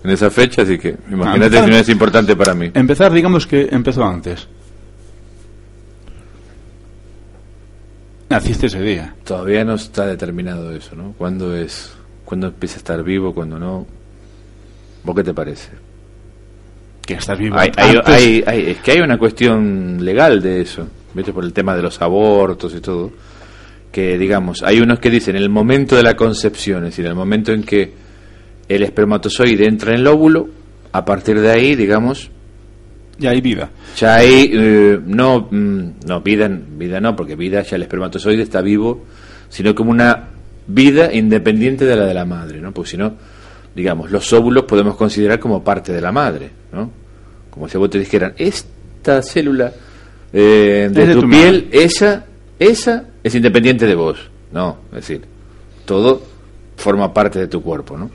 en 0.02 0.10
esa 0.10 0.30
fecha, 0.30 0.62
así 0.62 0.78
que 0.78 0.96
imagínate 1.10 1.58
Ah, 1.58 1.64
si 1.64 1.70
no 1.70 1.76
es 1.76 1.88
importante 1.88 2.36
para 2.36 2.54
mí. 2.54 2.70
Empezar, 2.74 3.12
digamos 3.12 3.46
que 3.46 3.68
empezó 3.70 4.04
antes. 4.04 4.48
Naciste 8.28 8.66
ese 8.66 8.80
día. 8.80 9.14
Todavía 9.24 9.64
no 9.64 9.74
está 9.74 10.06
determinado 10.06 10.72
eso, 10.72 10.94
¿no? 10.94 11.12
¿Cuándo 11.18 11.56
es? 11.56 11.92
¿Cuándo 12.24 12.46
empieza 12.48 12.76
a 12.76 12.78
estar 12.78 13.02
vivo? 13.02 13.34
¿Cuándo 13.34 13.58
no? 13.58 13.86
¿Vos 15.02 15.16
qué 15.16 15.24
te 15.24 15.34
parece? 15.34 15.70
Que 17.04 17.14
estás 17.14 17.36
vivo. 17.38 17.56
Hay, 17.58 17.72
hay- 17.76 18.44
hay- 18.46 18.70
es 18.70 18.78
que 18.78 18.92
hay 18.92 19.00
una 19.00 19.18
cuestión 19.18 20.04
legal 20.04 20.40
de 20.40 20.60
eso, 20.60 20.86
¿viste? 21.14 21.32
Por 21.32 21.44
el 21.44 21.52
tema 21.52 21.74
de 21.76 21.82
los 21.82 22.00
abortos 22.00 22.74
y 22.74 22.80
todo. 22.80 23.10
Que, 23.92 24.16
digamos, 24.18 24.62
hay 24.62 24.80
unos 24.80 25.00
que 25.00 25.10
dicen 25.10 25.36
el 25.36 25.48
momento 25.48 25.96
de 25.96 26.02
la 26.02 26.14
concepción, 26.14 26.84
es 26.84 26.90
decir, 26.90 27.06
el 27.06 27.14
momento 27.14 27.52
en 27.52 27.62
que 27.62 27.92
el 28.68 28.82
espermatozoide 28.84 29.66
entra 29.66 29.92
en 29.92 30.00
el 30.00 30.06
óvulo, 30.06 30.48
a 30.92 31.04
partir 31.04 31.40
de 31.40 31.50
ahí, 31.50 31.74
digamos, 31.74 32.30
Ya 33.18 33.30
hay 33.30 33.40
vida. 33.40 33.70
ya 33.96 34.14
hay, 34.14 34.50
eh, 34.52 35.00
no, 35.04 35.48
mm, 35.50 36.06
no, 36.06 36.20
vida, 36.20 36.48
vida 36.48 37.00
no, 37.00 37.16
porque 37.16 37.34
vida 37.34 37.62
ya 37.62 37.76
el 37.76 37.82
espermatozoide 37.82 38.42
está 38.42 38.60
vivo, 38.60 39.04
sino 39.48 39.74
como 39.74 39.90
una 39.90 40.28
vida 40.68 41.12
independiente 41.12 41.84
de 41.84 41.96
la 41.96 42.06
de 42.06 42.14
la 42.14 42.24
madre, 42.24 42.60
¿no? 42.60 42.72
Porque 42.72 42.90
si 42.90 42.96
no, 42.96 43.14
digamos, 43.74 44.10
los 44.10 44.32
óvulos 44.32 44.64
podemos 44.64 44.96
considerar 44.96 45.40
como 45.40 45.64
parte 45.64 45.92
de 45.92 46.00
la 46.00 46.12
madre, 46.12 46.50
¿no? 46.72 46.90
Como 47.50 47.68
si 47.68 47.76
vos 47.76 47.90
te 47.90 47.98
dijeran, 47.98 48.34
esta 48.36 49.20
célula 49.22 49.72
eh, 50.32 50.88
de, 50.90 51.14
tu, 51.14 51.22
tu 51.22 51.28
piel, 51.28 51.68
esa, 51.72 52.26
esa 52.58 53.04
es 53.22 53.34
independiente 53.34 53.86
de 53.86 53.94
vos, 53.94 54.18
no, 54.52 54.78
es 54.90 54.96
decir, 54.96 55.22
todo 55.84 56.22
forma 56.76 57.12
parte 57.12 57.38
de 57.38 57.48
tu 57.48 57.62
cuerpo, 57.62 57.96
¿no? 57.96 58.10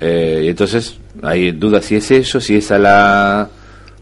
Eh, 0.00 0.42
y 0.44 0.48
entonces 0.48 0.98
hay 1.22 1.52
dudas 1.52 1.84
si 1.84 1.96
es 1.96 2.10
eso, 2.10 2.40
si 2.40 2.56
es 2.56 2.70
a 2.70 2.78
la 2.78 3.48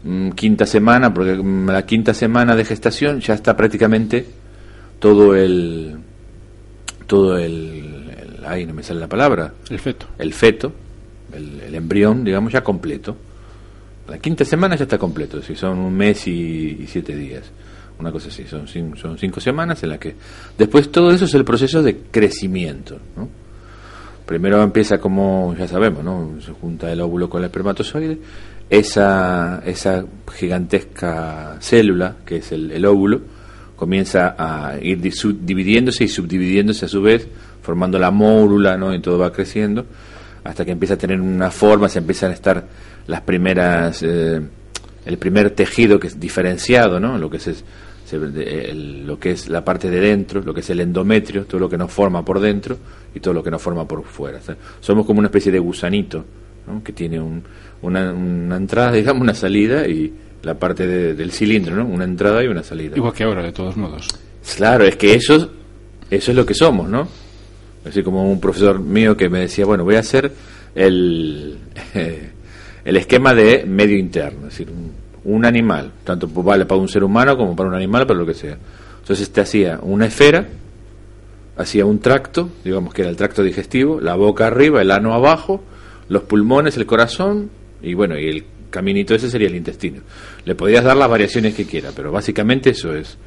mm, 0.03 0.31
quinta 0.31 0.65
semana, 0.65 1.13
porque 1.13 1.35
mm, 1.35 1.69
la 1.69 1.85
quinta 1.85 2.13
semana 2.13 2.55
de 2.55 2.65
gestación 2.65 3.19
ya 3.19 3.33
está 3.35 3.55
prácticamente 3.55 4.25
todo 4.99 5.35
el 5.35 5.97
todo 7.07 7.37
el, 7.37 8.09
el 8.17 8.45
ay 8.45 8.65
no 8.65 8.73
me 8.73 8.81
sale 8.83 9.01
la 9.01 9.07
palabra 9.09 9.53
El 9.69 9.79
feto. 9.79 10.05
el 10.17 10.33
feto 10.33 10.71
el, 11.33 11.59
el 11.59 11.75
embrión 11.75 12.23
digamos 12.23 12.53
ya 12.53 12.63
completo 12.63 13.17
la 14.07 14.17
quinta 14.19 14.45
semana 14.45 14.75
ya 14.75 14.83
está 14.83 14.97
completo 14.97 15.41
si 15.41 15.55
son 15.55 15.79
un 15.79 15.93
mes 15.93 16.27
y, 16.27 16.85
siete 16.87 17.15
días 17.15 17.43
una 17.99 18.11
cosa 18.11 18.29
así 18.29 18.45
son, 18.45 18.67
son 18.67 19.17
cinco 19.17 19.39
semanas 19.39 19.81
en 19.83 19.89
las 19.89 19.99
que 19.99 20.15
después 20.57 20.91
todo 20.91 21.11
eso 21.11 21.25
es 21.25 21.33
el 21.33 21.45
proceso 21.45 21.81
de 21.81 21.97
crecimiento 22.11 22.99
¿no? 23.15 23.43
Primero 24.25 24.63
empieza 24.63 24.99
como, 24.99 25.53
ya 25.57 25.67
sabemos, 25.67 26.03
¿no? 26.03 26.35
Se 26.39 26.53
junta 26.53 26.91
el 26.91 27.01
óvulo 27.01 27.29
con 27.29 27.41
el 27.41 27.45
espermatozoide. 27.45 28.17
Esa, 28.69 29.61
esa 29.65 30.05
gigantesca 30.33 31.57
célula, 31.59 32.15
que 32.25 32.37
es 32.37 32.51
el, 32.53 32.85
óvulo, 32.85 33.21
comienza 33.75 34.35
a 34.37 34.79
ir 34.81 35.01
dividiéndose 35.01 36.05
y 36.05 36.07
subdividiéndose 36.07 36.85
a 36.85 36.87
su 36.87 37.01
vez, 37.01 37.27
formando 37.61 37.99
la 37.99 38.11
mórula, 38.11 38.77
¿no? 38.77 38.93
Y 38.93 39.01
todo 39.01 39.17
va 39.17 39.33
creciendo, 39.33 39.85
hasta 40.43 40.65
que 40.65 40.71
empieza 40.71 40.95
a 40.95 40.97
tener 40.97 41.19
una 41.21 41.49
forma, 41.51 41.87
se 41.89 41.99
empiezan 41.99 42.31
a 42.31 42.33
estar 42.33 42.65
las 43.07 43.21
primeras, 43.21 44.01
eh, 44.03 44.41
el 45.05 45.17
primer 45.17 45.51
tejido 45.51 45.99
que 45.99 46.07
es 46.07 46.19
diferenciado, 46.19 46.99
¿no? 46.99 47.17
Lo 47.17 47.29
que 47.29 47.37
es, 47.37 47.63
el- 48.11 49.05
lo 49.07 49.19
que 49.19 49.31
es 49.31 49.49
la 49.49 49.63
parte 49.63 49.89
de 49.89 49.99
dentro, 49.99 50.41
lo 50.41 50.53
que 50.53 50.59
es 50.61 50.69
el 50.69 50.79
endometrio, 50.81 51.45
todo 51.45 51.59
lo 51.59 51.69
que 51.69 51.77
nos 51.77 51.91
forma 51.91 52.23
por 52.23 52.39
dentro 52.39 52.77
y 53.15 53.19
todo 53.19 53.33
lo 53.33 53.43
que 53.43 53.51
nos 53.51 53.61
forma 53.61 53.87
por 53.87 54.03
fuera. 54.03 54.39
O 54.39 54.41
sea, 54.41 54.55
somos 54.79 55.05
como 55.05 55.19
una 55.19 55.27
especie 55.27 55.51
de 55.51 55.59
gusanito, 55.59 56.23
¿no? 56.67 56.83
Que 56.83 56.93
tiene 56.93 57.19
un- 57.19 57.43
una, 57.81 58.11
una 58.13 58.55
entrada, 58.57 58.91
digamos, 58.93 59.21
una 59.21 59.33
salida 59.33 59.87
y 59.87 60.13
la 60.43 60.55
parte 60.55 60.85
de- 60.85 61.13
del 61.15 61.31
cilindro, 61.31 61.75
¿no? 61.75 61.85
Una 61.85 62.03
entrada 62.03 62.43
y 62.43 62.47
una 62.47 62.63
salida. 62.63 62.95
Igual 62.97 63.13
que 63.13 63.23
ahora, 63.23 63.41
de 63.43 63.51
todos 63.51 63.75
modos. 63.77 64.07
Claro, 64.57 64.83
es 64.85 64.95
que 64.97 65.13
eso, 65.15 65.51
eso 66.09 66.31
es 66.31 66.37
lo 66.37 66.45
que 66.45 66.53
somos, 66.53 66.89
¿no? 66.89 67.07
Así 67.85 68.03
como 68.03 68.31
un 68.31 68.39
profesor 68.39 68.79
mío 68.79 69.17
que 69.17 69.29
me 69.29 69.39
decía, 69.39 69.65
bueno, 69.65 69.83
voy 69.83 69.95
a 69.95 69.99
hacer 69.99 70.31
el, 70.75 71.57
el 72.85 72.97
esquema 72.97 73.33
de 73.33 73.65
medio 73.65 73.97
interno, 73.97 74.47
es 74.47 74.57
decir, 74.57 74.69
un, 74.69 74.91
un 75.25 75.45
animal, 75.45 75.91
tanto 76.03 76.27
vale 76.27 76.65
para 76.65 76.79
un 76.79 76.87
ser 76.87 77.03
humano 77.03 77.37
como 77.37 77.55
para 77.55 77.69
un 77.69 77.75
animal, 77.75 78.05
para 78.05 78.19
lo 78.19 78.25
que 78.25 78.33
sea. 78.33 78.57
Entonces 78.99 79.29
te 79.31 79.41
hacía 79.41 79.79
una 79.81 80.05
esfera, 80.05 80.47
hacía 81.57 81.85
un 81.85 81.99
tracto, 81.99 82.49
digamos 82.63 82.93
que 82.93 83.01
era 83.01 83.11
el 83.11 83.17
tracto 83.17 83.43
digestivo, 83.43 83.99
la 83.99 84.15
boca 84.15 84.47
arriba, 84.47 84.81
el 84.81 84.91
ano 84.91 85.13
abajo, 85.13 85.63
los 86.09 86.23
pulmones, 86.23 86.77
el 86.77 86.85
corazón, 86.85 87.49
y 87.81 87.93
bueno, 87.93 88.17
y 88.17 88.27
el 88.27 88.45
caminito 88.69 89.13
ese 89.13 89.29
sería 89.29 89.47
el 89.47 89.55
intestino. 89.55 90.01
Le 90.45 90.55
podías 90.55 90.83
dar 90.83 90.97
las 90.97 91.09
variaciones 91.09 91.53
que 91.53 91.65
quiera, 91.65 91.91
pero 91.95 92.11
básicamente 92.11 92.71
eso 92.71 92.95
es. 92.95 93.17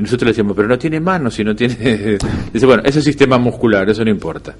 Y 0.00 0.02
nosotros 0.02 0.28
le 0.28 0.30
decíamos, 0.30 0.56
pero 0.56 0.66
no 0.66 0.78
tiene 0.78 0.98
manos, 0.98 1.34
si 1.34 1.44
no 1.44 1.54
tiene... 1.54 1.74
Dice, 2.54 2.64
bueno, 2.64 2.82
eso 2.86 3.00
es 3.00 3.04
sistema 3.04 3.36
muscular, 3.36 3.90
eso 3.90 4.02
no 4.02 4.10
importa. 4.10 4.56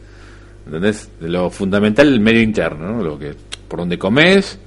¿Entendés? 0.67 1.09
Lo 1.23 1.49
fundamental 1.49 2.09
es 2.09 2.13
el 2.13 2.21
medio 2.21 2.43
interno, 2.43 2.93
¿no? 2.93 3.03
Lo 3.03 3.19
que, 3.19 3.33
por 3.67 3.79
donde 3.79 3.97
comes, 3.97 4.59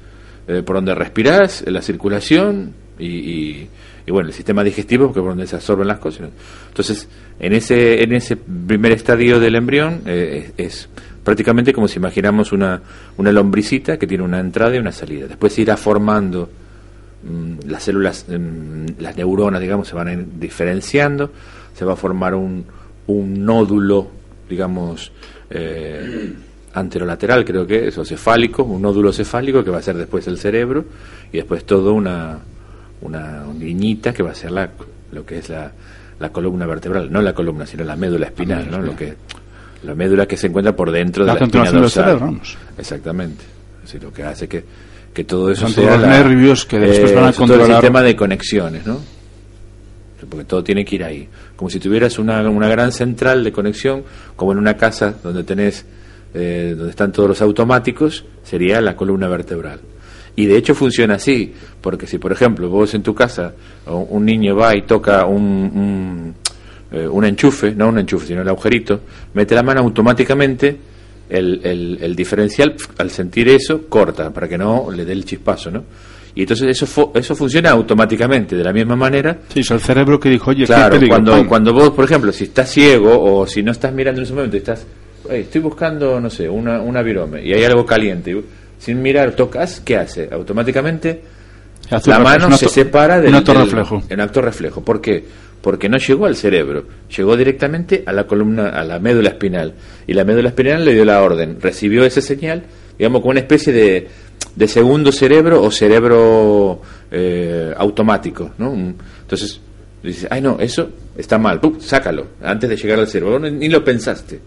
eh, 0.47 0.63
por 0.63 0.77
donde 0.77 0.95
respirás, 0.95 1.63
la 1.67 1.79
circulación 1.79 2.73
y, 2.97 3.05
y, 3.05 3.69
y, 4.07 4.11
bueno, 4.11 4.29
el 4.29 4.33
sistema 4.33 4.63
digestivo, 4.63 5.13
que 5.13 5.19
es 5.19 5.23
por 5.23 5.33
donde 5.33 5.45
se 5.45 5.57
absorben 5.57 5.87
las 5.87 5.99
cosas. 5.99 6.29
Entonces, 6.69 7.07
en 7.39 7.53
ese, 7.53 8.01
en 8.01 8.11
ese 8.13 8.35
primer 8.35 8.93
estadio 8.93 9.39
del 9.39 9.53
embrión 9.53 10.01
eh, 10.07 10.53
es, 10.57 10.89
prácticamente 11.23 11.71
como 11.71 11.87
si 11.87 11.99
imaginamos 11.99 12.51
una, 12.51 12.81
una 13.17 13.31
lombricita 13.31 13.99
que 13.99 14.07
tiene 14.07 14.23
una 14.23 14.39
entrada 14.39 14.75
y 14.75 14.79
una 14.79 14.91
salida. 14.91 15.27
Después 15.27 15.53
se 15.53 15.61
irá 15.61 15.77
formando 15.77 16.49
las 17.67 17.83
células, 17.83 18.25
mm, 18.27 18.99
las 18.99 19.15
neuronas, 19.17 19.61
digamos, 19.61 19.87
se 19.87 19.95
van 19.95 20.07
a 20.07 20.13
ir 20.13 20.25
diferenciando, 20.39 21.31
se 21.73 21.85
va 21.85 21.93
a 21.93 21.95
formar 21.95 22.35
un, 22.35 22.65
un 23.07 23.45
nódulo, 23.45 24.09
digamos, 24.49 25.11
eh, 25.49 26.33
anterolateral, 26.73 27.45
creo 27.45 27.65
que 27.67 27.87
es, 27.87 27.97
o 27.97 28.05
cefálico, 28.05 28.63
un 28.63 28.81
nódulo 28.81 29.13
cefálico 29.13 29.63
que 29.63 29.69
va 29.71 29.77
a 29.77 29.81
ser 29.81 29.95
después 29.95 30.27
el 30.27 30.37
cerebro, 30.37 30.85
y 31.31 31.37
después 31.37 31.65
todo 31.65 31.93
una, 31.93 32.39
una 33.01 33.43
niñita 33.57 34.13
que 34.13 34.23
va 34.23 34.31
a 34.31 34.35
ser 34.35 34.51
la, 34.51 34.69
lo 35.11 35.25
que 35.25 35.37
es 35.37 35.49
la, 35.49 35.71
la 36.19 36.29
columna 36.31 36.65
vertebral, 36.65 37.11
no 37.11 37.21
la 37.21 37.33
columna, 37.33 37.65
sino 37.65 37.83
la 37.83 37.95
médula 37.95 38.27
espinal, 38.27 38.69
¿no? 38.69 38.79
Lo 38.81 38.95
que, 38.95 39.15
la 39.83 39.95
médula 39.95 40.25
que 40.25 40.37
se 40.37 40.47
encuentra 40.47 40.75
por 40.75 40.91
dentro 40.91 41.25
La 41.25 41.33
de 41.33 41.39
la 41.39 41.45
espina 41.45 41.63
del 41.65 41.81
dorsal. 41.81 42.03
cerebro, 42.05 42.25
vamos. 42.25 42.57
Exactamente. 42.77 43.43
Es 43.83 43.91
decir, 43.91 44.03
lo 44.03 44.13
que 44.13 44.23
hace 44.23 44.47
que, 44.47 44.63
que 45.13 45.23
todo 45.23 45.51
eso 45.51 45.61
Son 45.67 45.71
sea 45.71 45.91
los 45.97 46.01
la- 46.01 46.07
nervios 46.23 46.65
que 46.65 46.79
después 46.79 47.13
van 47.15 47.25
a 47.25 47.29
es 47.29 47.35
todo 47.35 47.45
el 47.45 47.51
controlar- 47.51 47.77
sistema 47.81 48.01
de 48.01 48.15
conexiones, 48.15 48.85
¿no? 48.85 48.99
Porque 50.29 50.45
todo 50.45 50.63
tiene 50.63 50.85
que 50.85 50.95
ir 50.95 51.03
ahí. 51.03 51.27
Como 51.55 51.69
si 51.69 51.79
tuvieras 51.79 52.17
una, 52.17 52.47
una 52.49 52.67
gran 52.69 52.91
central 52.91 53.43
de 53.43 53.51
conexión, 53.51 54.03
como 54.35 54.53
en 54.53 54.57
una 54.57 54.75
casa 54.77 55.13
donde 55.21 55.43
tenés, 55.43 55.85
eh, 56.33 56.73
donde 56.75 56.91
están 56.91 57.11
todos 57.11 57.27
los 57.29 57.41
automáticos, 57.41 58.23
sería 58.43 58.79
la 58.81 58.95
columna 58.95 59.27
vertebral. 59.27 59.81
Y 60.35 60.45
de 60.45 60.57
hecho 60.57 60.73
funciona 60.73 61.15
así, 61.15 61.53
porque 61.81 62.07
si 62.07 62.17
por 62.17 62.31
ejemplo 62.31 62.69
vos 62.69 62.93
en 62.95 63.03
tu 63.03 63.13
casa, 63.13 63.53
un 63.85 64.25
niño 64.25 64.55
va 64.55 64.75
y 64.75 64.83
toca 64.83 65.25
un, 65.25 65.43
un, 65.43 66.35
eh, 66.91 67.07
un 67.07 67.25
enchufe, 67.25 67.75
no 67.75 67.89
un 67.89 67.99
enchufe, 67.99 68.27
sino 68.27 68.41
el 68.41 68.49
agujerito, 68.49 69.01
mete 69.33 69.53
la 69.53 69.61
mano 69.61 69.81
automáticamente, 69.81 70.75
el, 71.33 71.59
el, 71.63 71.97
el 72.01 72.15
diferencial, 72.15 72.75
al 72.97 73.09
sentir 73.11 73.49
eso, 73.49 73.81
corta, 73.89 74.31
para 74.31 74.47
que 74.47 74.57
no 74.57 74.89
le 74.91 75.03
dé 75.05 75.11
el 75.13 75.25
chispazo, 75.25 75.69
¿no? 75.71 75.83
Y 76.35 76.41
entonces 76.41 76.67
eso, 76.69 76.87
fu- 76.87 77.11
eso 77.13 77.35
funciona 77.35 77.69
automáticamente, 77.71 78.55
de 78.55 78.63
la 78.63 78.73
misma 78.73 78.95
manera 78.95 79.37
Sí, 79.53 79.59
es 79.59 79.69
el 79.71 79.79
cerebro 79.79 80.19
que 80.19 80.29
dijo, 80.29 80.49
oye, 80.51 80.65
Claro, 80.65 80.95
peligro, 80.95 81.09
cuando, 81.15 81.31
pam. 81.33 81.47
cuando 81.47 81.73
vos, 81.73 81.89
por 81.91 82.05
ejemplo, 82.05 82.31
si 82.31 82.45
estás 82.45 82.69
ciego 82.71 83.21
o 83.21 83.45
si 83.45 83.61
no 83.61 83.71
estás 83.71 83.93
mirando 83.93 84.19
en 84.21 84.25
ese 84.25 84.33
momento, 84.33 84.55
y 84.55 84.59
estás, 84.59 84.85
"Ey, 85.29 85.41
estoy 85.41 85.61
buscando, 85.61 86.19
no 86.19 86.29
sé, 86.31 86.49
una, 86.49 86.81
una 86.81 87.01
virome 87.03 87.43
y 87.45 87.53
hay 87.53 87.63
algo 87.65 87.85
caliente, 87.85 88.31
y 88.31 88.43
sin 88.79 89.01
mirar 89.01 89.33
tocas, 89.35 89.79
¿qué 89.85 89.97
hace? 89.97 90.27
Automáticamente 90.31 91.21
Hace 91.91 92.09
la 92.09 92.19
mano 92.19 92.49
se 92.57 92.67
separa 92.69 93.19
del 93.21 93.29
un 93.29 93.35
acto 93.35 93.53
del- 93.53 93.61
reflejo. 93.63 94.01
En 94.09 94.19
acto 94.21 94.41
reflejo. 94.41 94.81
¿Por 94.83 95.01
qué? 95.01 95.23
Porque 95.63 95.87
no 95.87 95.97
llegó 95.97 96.25
al 96.25 96.35
cerebro, 96.35 96.83
llegó 97.15 97.37
directamente 97.37 98.03
a 98.05 98.11
la 98.11 98.27
columna, 98.27 98.67
a 98.69 98.83
la 98.83 98.99
médula 98.99 99.29
espinal. 99.29 99.73
Y 100.05 100.13
la 100.13 100.25
médula 100.25 100.49
espinal 100.49 100.83
le 100.83 100.93
dio 100.93 101.05
la 101.05 101.23
orden, 101.23 101.57
recibió 101.61 102.03
esa 102.03 102.19
señal, 102.21 102.63
digamos, 102.99 103.21
como 103.21 103.31
una 103.31 103.39
especie 103.39 103.71
de, 103.71 104.07
de 104.55 104.67
segundo 104.67 105.11
cerebro 105.13 105.63
o 105.63 105.71
cerebro 105.71 106.81
eh, 107.11 107.73
automático, 107.77 108.51
¿no? 108.57 108.73
Entonces, 108.73 109.61
dices, 110.03 110.27
ay 110.29 110.41
no, 110.41 110.57
eso 110.59 110.89
está 111.17 111.37
mal, 111.37 111.61
¡pum! 111.61 111.79
sácalo, 111.79 112.27
antes 112.43 112.69
de 112.69 112.75
llegar 112.75 112.99
al 112.99 113.07
cerebro, 113.07 113.39
ni, 113.39 113.51
ni 113.51 113.69
lo 113.69 113.83
pensaste. 113.85 114.41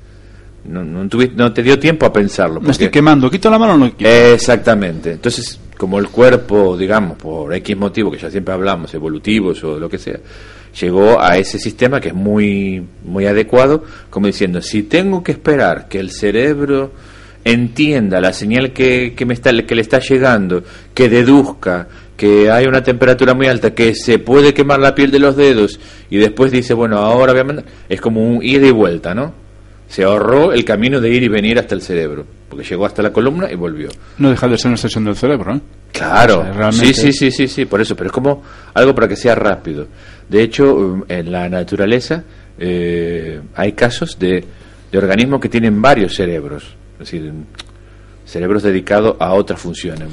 No, 0.67 0.85
no, 0.85 1.03
tuvi- 1.09 1.33
no 1.35 1.51
te 1.53 1.63
dio 1.63 1.79
tiempo 1.79 2.05
a 2.05 2.13
pensarlo. 2.13 2.61
Me 2.61 2.73
estoy 2.73 2.89
porque- 2.89 2.99
quemando, 2.99 3.31
¿quito 3.31 3.49
la 3.49 3.59
mano 3.59 3.75
o 3.75 3.79
no 3.79 3.97
quito? 3.97 4.11
Exactamente. 4.11 5.13
Entonces, 5.13 5.59
como 5.79 5.99
el 5.99 6.09
cuerpo, 6.09 6.77
digamos, 6.77 7.17
por 7.17 7.55
X 7.55 7.75
motivo, 7.77 8.11
que 8.11 8.19
ya 8.19 8.31
siempre 8.31 8.53
hablamos, 8.53 8.93
evolutivos 8.93 9.63
o 9.65 9.79
lo 9.79 9.89
que 9.89 9.97
sea, 9.99 10.19
llegó 10.81 11.21
a 11.21 11.37
ese 11.39 11.59
sistema 11.59 12.01
que 12.01 12.09
es 12.09 12.15
muy, 12.15 12.85
muy 13.05 13.27
adecuado, 13.27 13.85
como 14.11 14.27
diciendo, 14.27 14.61
si 14.63 14.83
tengo 14.85 15.23
que 15.23 15.33
esperar 15.33 15.89
que 15.89 15.99
el 15.99 16.11
cerebro 16.11 16.93
entienda 17.45 18.21
la 18.21 18.33
señal 18.33 18.73
que, 18.73 19.15
que, 19.17 19.25
me 19.25 19.35
está, 19.35 19.53
que 19.63 19.75
le 19.75 19.83
está 19.83 20.01
llegando, 20.01 20.63
que 20.93 21.09
deduzca 21.09 21.87
que 22.17 22.51
hay 22.51 22.67
una 22.67 22.83
temperatura 22.83 23.35
muy 23.35 23.47
alta, 23.47 23.75
que 23.75 23.95
se 23.95 24.19
puede 24.19 24.55
quemar 24.55 24.81
la 24.81 24.95
piel 24.95 25.11
de 25.11 25.19
los 25.19 25.37
dedos, 25.37 25.79
y 26.11 26.17
después 26.17 26.51
dice, 26.51 26.75
bueno, 26.75 26.97
ahora 26.99 27.33
voy 27.33 27.41
a 27.43 27.45
mandar, 27.45 27.65
es 27.89 28.01
como 28.01 28.27
un 28.27 28.43
ida 28.43 28.67
y 28.67 28.71
vuelta, 28.71 29.15
¿no? 29.15 29.35
Se 29.89 30.03
ahorró 30.03 30.53
el 30.53 30.65
camino 30.65 31.01
de 31.01 31.11
ir 31.11 31.23
y 31.23 31.29
venir 31.29 31.59
hasta 31.61 31.75
el 31.77 31.83
cerebro, 31.83 32.25
porque 32.49 32.65
llegó 32.65 32.87
hasta 32.87 33.03
la 33.03 33.13
columna 33.13 33.53
y 33.53 33.55
volvió. 33.55 33.89
No 34.19 34.31
deja 34.31 34.49
de 34.49 34.57
ser 34.59 34.69
una 34.69 34.75
extensión 34.75 35.05
del 35.05 35.15
cerebro, 35.15 35.55
¿eh? 35.55 35.61
Claro, 35.93 36.41
O 36.41 36.43
sea, 36.43 36.53
realmente- 36.53 36.95
sí, 36.95 37.13
sí, 37.13 37.13
sí, 37.13 37.31
sí, 37.31 37.49
sí, 37.49 37.65
por 37.67 37.81
eso, 37.81 37.95
pero 37.95 38.09
es 38.09 38.13
como 38.13 38.43
algo 38.75 38.95
para 38.95 39.07
que 39.07 39.15
sea 39.17 39.35
rápido. 39.37 39.87
De 40.29 40.43
hecho, 40.43 40.75
um, 40.75 41.03
en 41.09 41.31
la 41.31 41.49
naturaleza 41.49 42.25
eh, 42.59 43.41
hay 43.55 43.73
casos 43.73 44.19
de, 44.19 44.45
de 44.91 44.99
organismos 44.99 45.41
que 45.41 45.49
tienen 45.49 45.81
varios 45.81 46.15
cerebros, 46.15 46.65
es 46.95 46.99
decir, 46.99 47.33
cerebros 48.25 48.63
dedicados 48.63 49.17
a 49.21 49.33
otras 49.35 49.61
funciones. 49.61 50.09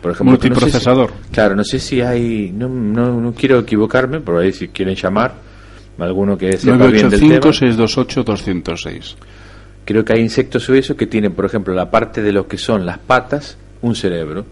Por 0.00 0.12
ejemplo, 0.12 0.38
que 0.38 0.48
no 0.48 0.54
sé 0.56 0.60
si- 0.60 0.64
Multiprocesador. 0.64 1.12
claro, 1.30 1.54
no 1.54 1.64
sé 1.64 1.78
si 1.78 2.00
hay, 2.00 2.50
no, 2.52 2.68
no, 2.68 3.20
no 3.20 3.32
quiero 3.34 3.58
equivocarme, 3.60 4.20
por 4.20 4.40
ahí 4.42 4.52
si 4.52 4.68
quieren 4.68 4.94
llamar, 4.96 5.34
alguno 5.98 6.36
que 6.36 6.56
sepa 6.56 6.86
bien 6.88 7.08
del 7.10 7.20
tema. 7.20 7.40
985-628-206. 7.40 9.14
Creo 9.84 10.04
que 10.04 10.12
hay 10.12 10.20
insectos 10.20 10.68
o 10.68 10.74
eso 10.74 10.96
que 10.96 11.06
tienen, 11.06 11.32
por 11.32 11.44
ejemplo, 11.44 11.74
la 11.74 11.90
parte 11.90 12.22
de 12.22 12.32
lo 12.32 12.46
que 12.46 12.56
son 12.58 12.86
las 12.86 12.98
patas, 12.98 13.56
un 13.82 13.94
cerebro, 13.94 14.44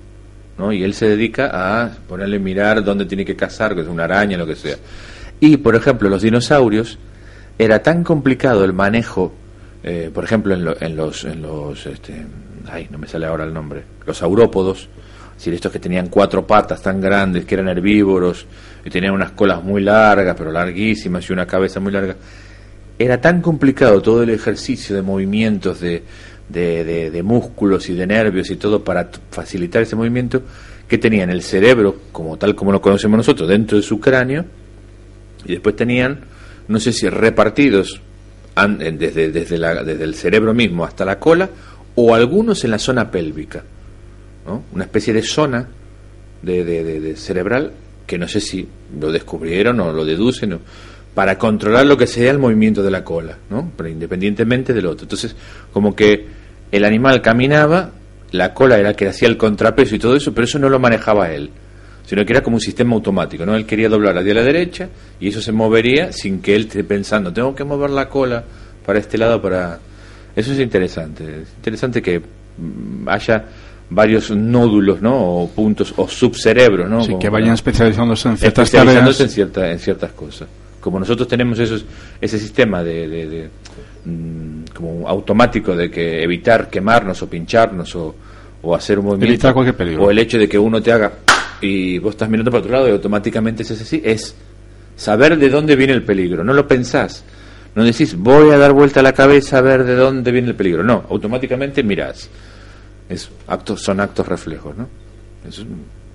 Y 0.73 0.83
él 0.85 0.95
se 0.95 1.09
dedica 1.09 1.51
a 1.53 1.91
ponerle 2.09 2.39
mirar 2.39 2.85
dónde 2.85 3.07
tiene 3.07 3.25
que 3.25 3.35
cazar, 3.37 3.75
que 3.75 3.81
es 3.83 3.89
una 3.89 4.05
araña, 4.05 4.37
lo 4.37 4.47
que 4.47 4.57
sea. 4.57 4.77
Y, 5.41 5.57
por 5.57 5.75
ejemplo, 5.75 6.09
los 6.09 6.23
dinosaurios, 6.23 6.99
era 7.59 7.83
tan 7.83 8.05
complicado 8.05 8.65
el 8.65 8.73
manejo, 8.73 9.33
eh, 9.83 10.11
por 10.13 10.25
ejemplo, 10.25 10.55
en, 10.55 10.65
lo- 10.65 10.81
en 10.81 10.97
los, 10.97 11.25
en 11.25 11.41
los, 11.43 11.87
este, 11.87 12.25
ay, 12.71 12.89
no 12.91 12.99
me 12.99 13.07
sale 13.07 13.27
ahora 13.27 13.45
el 13.45 13.53
nombre, 13.55 13.83
los 14.07 14.19
saurópodos, 14.19 14.89
es 15.33 15.37
decir, 15.37 15.55
estos 15.55 15.73
que 15.73 15.79
tenían 15.79 16.09
cuatro 16.09 16.47
patas 16.47 16.83
tan 16.83 17.01
grandes, 17.01 17.45
que 17.47 17.55
eran 17.55 17.69
herbívoros, 17.69 18.47
y 18.85 18.91
tenían 18.91 19.15
unas 19.15 19.33
colas 19.33 19.63
muy 19.65 19.83
largas, 19.83 20.35
pero 20.37 20.53
larguísimas, 20.53 21.29
y 21.29 21.33
una 21.33 21.47
cabeza 21.47 21.81
muy 21.81 21.93
larga 21.93 22.17
era 22.99 23.19
tan 23.19 23.41
complicado 23.41 24.03
todo 24.03 24.23
el 24.23 24.29
ejercicio 24.29 24.95
de 24.95 25.01
movimientos 25.01 25.81
de, 25.81 26.03
de, 26.53 26.85
de- 26.85 27.11
de 27.11 27.23
músculos 27.23 27.89
y 27.89 27.95
de 27.95 28.07
nervios 28.07 28.51
y 28.51 28.57
todo 28.57 28.83
para 28.85 29.11
facilitar 29.31 29.83
ese 29.83 29.97
movimiento 29.97 30.43
que 30.89 30.99
tenían 30.99 31.31
el 31.31 31.43
cerebro, 31.43 31.97
como 32.13 32.37
tal 32.37 32.55
como 32.55 32.73
lo 32.73 32.81
conocemos 32.81 33.17
nosotros, 33.17 33.49
dentro 33.49 33.77
de 33.77 33.83
su 33.83 34.01
cráneo, 34.01 34.45
y 35.45 35.53
después 35.53 35.77
tenían, 35.77 36.21
no 36.69 36.81
sé 36.81 36.93
si 36.93 37.09
repartidos 37.09 38.01
desde, 38.89 39.31
desde, 39.31 39.59
la- 39.59 39.83
desde 39.85 40.05
el 40.05 40.15
cerebro 40.15 40.53
mismo 40.53 40.85
hasta 40.85 41.05
la 41.05 41.19
cola, 41.19 41.49
o 41.95 42.15
algunos 42.15 42.65
en 42.65 42.71
la 42.73 42.79
zona 42.79 43.11
pélvica. 43.11 43.63
¿no? 44.47 44.65
Una 44.73 44.85
especie 44.85 45.13
de 45.15 45.23
zona 45.23 45.69
de, 46.43 46.65
de- 46.65 47.17
cerebral 47.17 47.73
que 48.07 48.19
no 48.19 48.27
sé 48.27 48.41
si 48.41 48.67
lo 48.99 49.13
descubrieron 49.13 49.79
o 49.81 49.93
lo 49.93 50.05
deducen, 50.05 50.59
para 51.15 51.39
controlar 51.39 51.87
lo 51.87 51.97
que 51.97 52.07
sería 52.07 52.31
el 52.33 52.39
movimiento 52.39 52.83
de 52.83 52.91
la 52.91 53.05
cola, 53.05 53.37
¿no? 53.51 53.71
pero 53.77 53.89
independientemente 53.89 54.73
del 54.73 54.87
otro. 54.87 55.05
Entonces, 55.05 55.35
como 55.73 55.95
que 55.95 56.40
el 56.73 56.85
animal 56.85 57.21
caminaba, 57.23 57.91
la 58.33 58.55
cola 58.55 58.79
era 58.79 58.95
que 58.95 59.09
hacía 59.09 59.29
el 59.29 59.37
contrapeso 59.37 59.95
y 59.95 59.99
todo 59.99 60.17
eso, 60.17 60.33
pero 60.33 60.45
eso 60.45 60.59
no 60.59 60.69
lo 60.69 60.79
manejaba 60.79 61.31
él, 61.33 61.51
sino 62.07 62.25
que 62.25 62.33
era 62.33 62.43
como 62.43 62.57
un 62.57 62.61
sistema 62.61 62.95
automático, 62.95 63.45
¿no? 63.45 63.55
Él 63.57 63.67
quería 63.67 63.89
doblar 63.89 64.17
hacia 64.19 64.35
la 64.35 64.43
derecha 64.43 64.89
y 65.19 65.29
eso 65.29 65.41
se 65.43 65.53
movería 65.53 66.13
sin 66.13 66.41
que 66.41 66.55
él 66.55 66.63
esté 66.63 66.85
pensando, 66.85 67.33
tengo 67.33 67.55
que 67.55 67.65
mover 67.65 67.91
la 67.91 68.09
cola 68.09 68.45
para 68.87 68.99
este 68.99 69.19
lado, 69.19 69.41
para... 69.43 69.79
Eso 70.37 70.53
es 70.53 70.61
interesante, 70.61 71.25
es 71.43 71.49
interesante 71.57 72.01
que 72.01 72.21
mm, 72.21 73.09
haya 73.09 73.45
varios 73.91 74.31
nódulos, 74.31 75.03
¿no? 75.03 75.13
O 75.43 75.49
puntos, 75.49 75.93
o 75.97 76.07
subcerebros, 76.07 76.89
¿no? 76.89 77.03
Sí, 77.03 77.15
que 77.21 77.29
vayan 77.29 77.55
especializándose 77.55 78.29
en 78.29 78.37
ciertas 78.37 78.65
especializándose 78.69 79.19
tareas. 79.19 79.21
en, 79.21 79.35
cierta- 79.35 79.71
en 79.73 79.79
ciertas 79.81 80.13
cosas. 80.13 80.49
Como 80.81 80.99
nosotros 80.99 81.29
tenemos 81.29 81.59
esos, 81.59 81.85
ese 82.21 82.39
sistema 82.39 82.83
de, 82.83 83.07
de- 83.09 83.27
de, 83.29 83.49
mm, 84.07 84.65
como 84.75 85.07
automático 85.09 85.77
de 85.77 85.91
que 85.91 86.23
evitar 86.23 86.69
quemarnos 86.71 87.21
o 87.23 87.29
pincharnos 87.29 87.95
o, 87.97 88.15
o 88.63 88.75
hacer 88.75 88.99
un 88.99 89.05
movimiento 89.07 89.33
Evitar 89.35 89.53
cualquier 89.55 89.77
peligro. 89.77 90.05
o 90.05 90.11
el 90.11 90.19
hecho 90.19 90.39
de 90.39 90.49
que 90.49 90.59
uno 90.59 90.81
te 90.83 90.91
haga 90.93 91.13
y 91.61 91.99
vos 91.99 92.11
estás 92.15 92.29
mirando 92.31 92.51
para 92.51 92.61
otro 92.63 92.73
lado 92.73 92.89
y 92.89 92.93
automáticamente 92.93 93.63
es 93.63 93.71
así, 93.73 94.01
es 94.05 94.35
saber 94.97 95.37
de 95.39 95.51
dónde 95.51 95.77
viene 95.77 95.93
el 95.93 96.03
peligro, 96.03 96.43
no 96.45 96.53
lo 96.55 96.67
pensás. 96.67 97.23
No 97.75 97.85
decís, 97.85 98.17
voy 98.17 98.51
a 98.51 98.59
dar 98.59 98.73
vuelta 98.73 99.01
la 99.03 99.13
cabeza 99.13 99.59
a 99.59 99.61
ver 99.61 99.85
de 99.85 99.95
dónde 99.95 100.33
viene 100.33 100.49
el 100.49 100.57
peligro. 100.57 100.83
No, 100.83 101.05
automáticamente 101.09 101.85
mirás. 101.85 102.29
Es 103.09 103.31
actos, 103.47 103.81
son 103.83 104.01
actos 104.01 104.27
reflejos, 104.27 104.77
¿no? 104.77 104.89
Eso, 105.49 105.63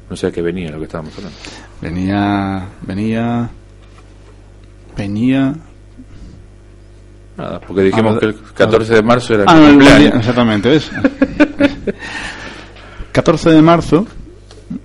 no 0.09 0.15
sé 0.17 0.27
a 0.27 0.31
qué 0.31 0.41
venía 0.41 0.69
lo 0.71 0.79
que 0.79 0.83
estábamos 0.83 1.13
hablando. 1.17 1.37
Venía, 1.81 2.67
venía, 2.81 3.49
venía. 4.97 5.53
Nada, 7.37 7.59
porque 7.59 7.83
dijimos 7.83 8.15
Ah, 8.15 8.19
que 8.19 8.25
el 8.27 8.35
14 8.53 8.93
de 8.95 9.03
marzo 9.03 9.33
era 9.33 9.43
Ah, 9.47 9.55
mi 9.55 9.67
cumpleaños. 9.71 9.99
día- 10.11 10.19
exactamente, 10.19 10.69
¿ves? 10.69 10.91
14 13.11 13.49
de 13.51 13.61
marzo, 13.61 14.07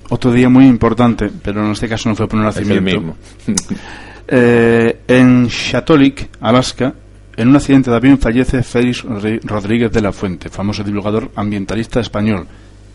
otro 0.08 0.32
día 0.32 0.48
muy 0.48 0.66
importante, 0.66 1.30
pero 1.42 1.64
en 1.64 1.72
este 1.72 1.88
caso 1.88 2.08
no 2.08 2.16
fue 2.16 2.26
por 2.28 2.38
un 2.38 2.44
nacimiento. 2.46 2.82
mismo. 2.82 3.16
Eh, 4.32 5.00
en 5.08 5.48
Shatolik, 5.48 6.28
Alaska, 6.40 6.94
en 7.36 7.48
un 7.48 7.56
accidente 7.56 7.90
de 7.90 7.96
avión 7.96 8.16
fallece 8.16 8.62
Félix 8.62 9.02
Rodríguez 9.42 9.90
de 9.90 10.00
la 10.00 10.12
Fuente, 10.12 10.48
famoso 10.48 10.84
divulgador 10.84 11.32
ambientalista 11.34 11.98
español, 11.98 12.46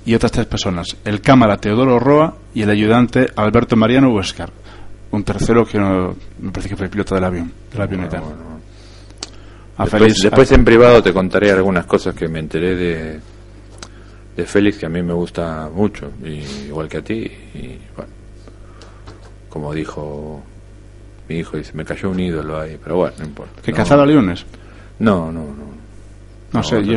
y 0.06 0.14
otras 0.16 0.32
tres 0.32 0.46
personas, 0.46 0.96
el 1.04 1.20
cámara 1.20 1.58
Teodoro 1.58 2.00
Roa 2.00 2.36
y 2.54 2.62
el 2.62 2.70
ayudante 2.70 3.28
Alberto 3.36 3.76
Mariano 3.76 4.12
Huescar, 4.14 4.50
un 5.16 5.24
tercero 5.24 5.66
que 5.66 5.78
no- 5.80 6.16
me 6.40 6.52
parece 6.52 6.70
que 6.70 6.76
fue 6.76 6.86
el 6.86 6.92
piloto 6.92 7.16
del 7.16 7.24
avión, 7.24 7.52
de 7.72 7.78
la 7.78 7.84
avioneta. 7.86 8.20
Bueno, 8.20 8.36
bueno. 8.36 8.56
A 9.78 9.84
Después, 9.84 10.04
Félix- 10.14 10.22
después 10.24 10.52
en 10.54 10.64
privado 10.66 11.04
te 11.04 11.12
contaré 11.14 11.52
algunas 11.52 11.86
cosas 11.86 12.16
que 12.16 12.28
me 12.28 12.40
enteré 12.40 12.76
de, 12.76 13.20
de 14.38 14.46
Félix 14.46 14.78
que 14.78 14.86
a 14.86 14.90
mí 14.90 15.02
me 15.04 15.14
gusta 15.14 15.70
mucho, 15.74 16.12
y, 16.24 16.68
igual 16.68 16.88
que 16.88 16.98
a 16.98 17.02
ti. 17.02 17.14
Y 17.54 17.78
bueno, 17.96 18.12
como 19.50 19.74
dijo 19.74 20.42
mi 21.28 21.38
hijo, 21.40 21.58
dice, 21.58 21.72
me 21.74 21.84
cayó 21.84 22.10
un 22.12 22.20
ídolo 22.20 22.60
ahí, 22.60 22.78
pero 22.82 22.98
bueno, 22.98 23.16
no 23.20 23.26
importa. 23.26 23.62
que 23.62 23.72
No, 23.72 23.78
cazaba 23.78 24.06
leones. 24.06 24.46
No, 25.00 25.32
no, 25.32 25.42
no. 25.42 25.76
No, 26.54 26.62
No, 26.62 26.64
sé, 26.64 26.86
yo, 26.86 26.96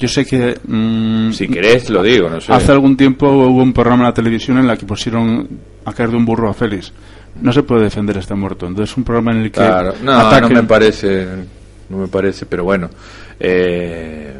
yo 0.00 0.08
sé 0.08 0.24
que 0.24 0.58
mm, 0.66 1.30
Si 1.30 1.46
querés, 1.46 1.90
lo 1.90 2.02
digo, 2.02 2.28
no 2.28 2.40
sé. 2.40 2.52
hace 2.52 2.72
algún 2.72 2.96
tiempo 2.96 3.28
hubo 3.30 3.62
un 3.62 3.72
programa 3.72 4.02
en 4.04 4.08
la 4.08 4.14
televisión 4.14 4.58
en 4.58 4.66
la 4.66 4.76
que 4.76 4.84
pusieron 4.86 5.46
a 5.84 5.92
caer 5.92 6.10
de 6.10 6.16
un 6.16 6.24
burro 6.24 6.48
a 6.50 6.54
Félix. 6.54 6.92
No 7.42 7.52
se 7.52 7.62
puede 7.62 7.84
defender 7.84 8.16
este 8.18 8.34
muerto. 8.34 8.66
Entonces 8.66 8.96
un 8.96 9.04
programa 9.04 9.32
en 9.32 9.38
el 9.38 9.44
que 9.50 9.60
Claro, 9.60 9.94
no, 10.02 10.12
ataquen- 10.12 10.40
no 10.42 10.62
me 10.62 10.62
parece, 10.64 11.26
no 11.88 11.98
me 11.98 12.08
parece, 12.08 12.46
pero 12.46 12.64
bueno, 12.64 12.88
eh, 13.38 14.34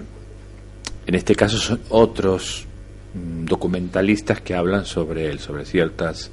en 1.06 1.14
este 1.14 1.34
caso 1.34 1.58
son 1.58 1.80
otros 1.90 2.66
mm, 3.14 3.44
documentalistas 3.44 4.40
que 4.40 4.54
hablan 4.54 4.84
sobre 4.86 5.26
él, 5.30 5.38
sobre 5.40 5.64
ciertas 5.64 6.30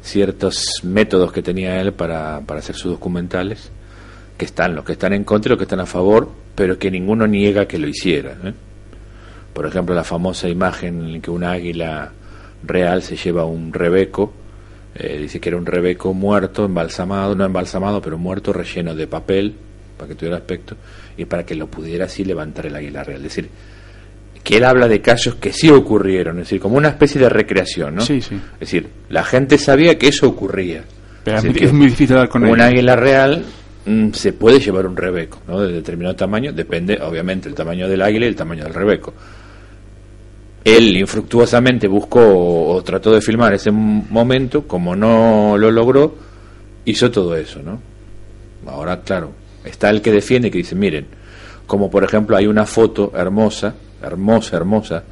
ciertos 0.00 0.64
métodos 0.84 1.32
que 1.32 1.42
tenía 1.42 1.80
él 1.80 1.92
para, 1.92 2.40
para 2.46 2.60
hacer 2.60 2.76
sus 2.76 2.92
documentales, 2.92 3.70
que 4.38 4.44
están 4.44 4.74
los 4.76 4.84
que 4.84 4.92
están 4.92 5.12
en 5.12 5.24
contra 5.24 5.48
y 5.48 5.50
los 5.50 5.58
que 5.58 5.64
están 5.64 5.80
a 5.80 5.86
favor, 5.86 6.30
pero 6.54 6.78
que 6.78 6.90
ninguno 6.90 7.26
niega 7.26 7.66
que 7.66 7.78
lo 7.78 7.88
hiciera. 7.88 8.36
¿eh? 8.44 8.54
Por 9.52 9.66
ejemplo, 9.66 9.94
la 9.94 10.04
famosa 10.04 10.48
imagen 10.48 11.04
en 11.16 11.20
que 11.20 11.30
un 11.32 11.42
águila 11.42 12.12
real 12.62 13.02
se 13.02 13.16
lleva 13.16 13.44
un 13.44 13.72
rebeco, 13.72 14.32
eh, 14.98 15.18
dice 15.18 15.40
que 15.40 15.48
era 15.48 15.58
un 15.58 15.66
rebeco 15.66 16.12
muerto, 16.12 16.64
embalsamado, 16.64 17.34
no 17.34 17.44
embalsamado, 17.44 18.02
pero 18.02 18.18
muerto, 18.18 18.52
relleno 18.52 18.94
de 18.94 19.06
papel, 19.06 19.54
para 19.96 20.08
que 20.08 20.14
tuviera 20.14 20.36
aspecto, 20.36 20.76
y 21.16 21.24
para 21.24 21.44
que 21.46 21.54
lo 21.54 21.68
pudiera 21.68 22.06
así 22.06 22.24
levantar 22.24 22.66
el 22.66 22.74
águila 22.74 23.04
real. 23.04 23.18
Es 23.18 23.24
decir, 23.24 23.48
que 24.42 24.56
él 24.56 24.64
habla 24.64 24.88
de 24.88 25.00
casos 25.00 25.36
que 25.36 25.52
sí 25.52 25.70
ocurrieron, 25.70 26.38
es 26.38 26.46
decir, 26.46 26.60
como 26.60 26.76
una 26.76 26.88
especie 26.88 27.20
de 27.20 27.28
recreación, 27.28 27.96
¿no? 27.96 28.00
Sí, 28.00 28.20
sí. 28.20 28.34
Es 28.54 28.60
decir, 28.60 28.88
la 29.08 29.22
gente 29.22 29.58
sabía 29.58 29.98
que 29.98 30.08
eso 30.08 30.28
ocurría. 30.28 30.84
Pero 31.22 31.38
Es 31.38 31.44
decir, 31.44 31.72
muy 31.72 31.86
difícil 31.86 32.16
hablar 32.16 32.28
con 32.28 32.44
un 32.44 32.60
águila 32.60 32.96
real 32.96 33.44
mm, 33.84 34.12
se 34.12 34.32
puede 34.32 34.58
llevar 34.58 34.86
un 34.86 34.96
rebeco, 34.96 35.40
¿no? 35.46 35.60
De 35.60 35.72
determinado 35.72 36.16
tamaño, 36.16 36.52
depende 36.52 36.98
obviamente 37.00 37.48
el 37.48 37.54
tamaño 37.54 37.88
del 37.88 38.02
águila 38.02 38.26
y 38.26 38.28
el 38.30 38.36
tamaño 38.36 38.64
del 38.64 38.74
rebeco. 38.74 39.14
Él 40.64 40.96
infructuosamente 40.96 41.88
buscó 41.88 42.20
o, 42.20 42.82
trató 42.82 43.12
de 43.12 43.20
filmar 43.20 43.54
ese 43.54 43.70
momento, 43.70 44.66
como 44.66 44.94
no 44.96 45.56
lo 45.56 45.70
logró, 45.70 46.16
hizo 46.84 47.10
todo 47.10 47.36
eso, 47.36 47.62
¿no? 47.62 47.80
Ahora, 48.66 49.00
claro, 49.02 49.32
está 49.64 49.88
el 49.90 50.02
que 50.02 50.12
defiende 50.12 50.50
que 50.50 50.58
dice, 50.58 50.74
miren, 50.74 51.06
como 51.66 51.90
por 51.90 52.04
ejemplo 52.04 52.36
hay 52.36 52.46
una 52.46 52.66
foto 52.66 53.12
hermosa, 53.14 53.74
hermosa, 54.02 54.56
hermosa, 54.56 55.04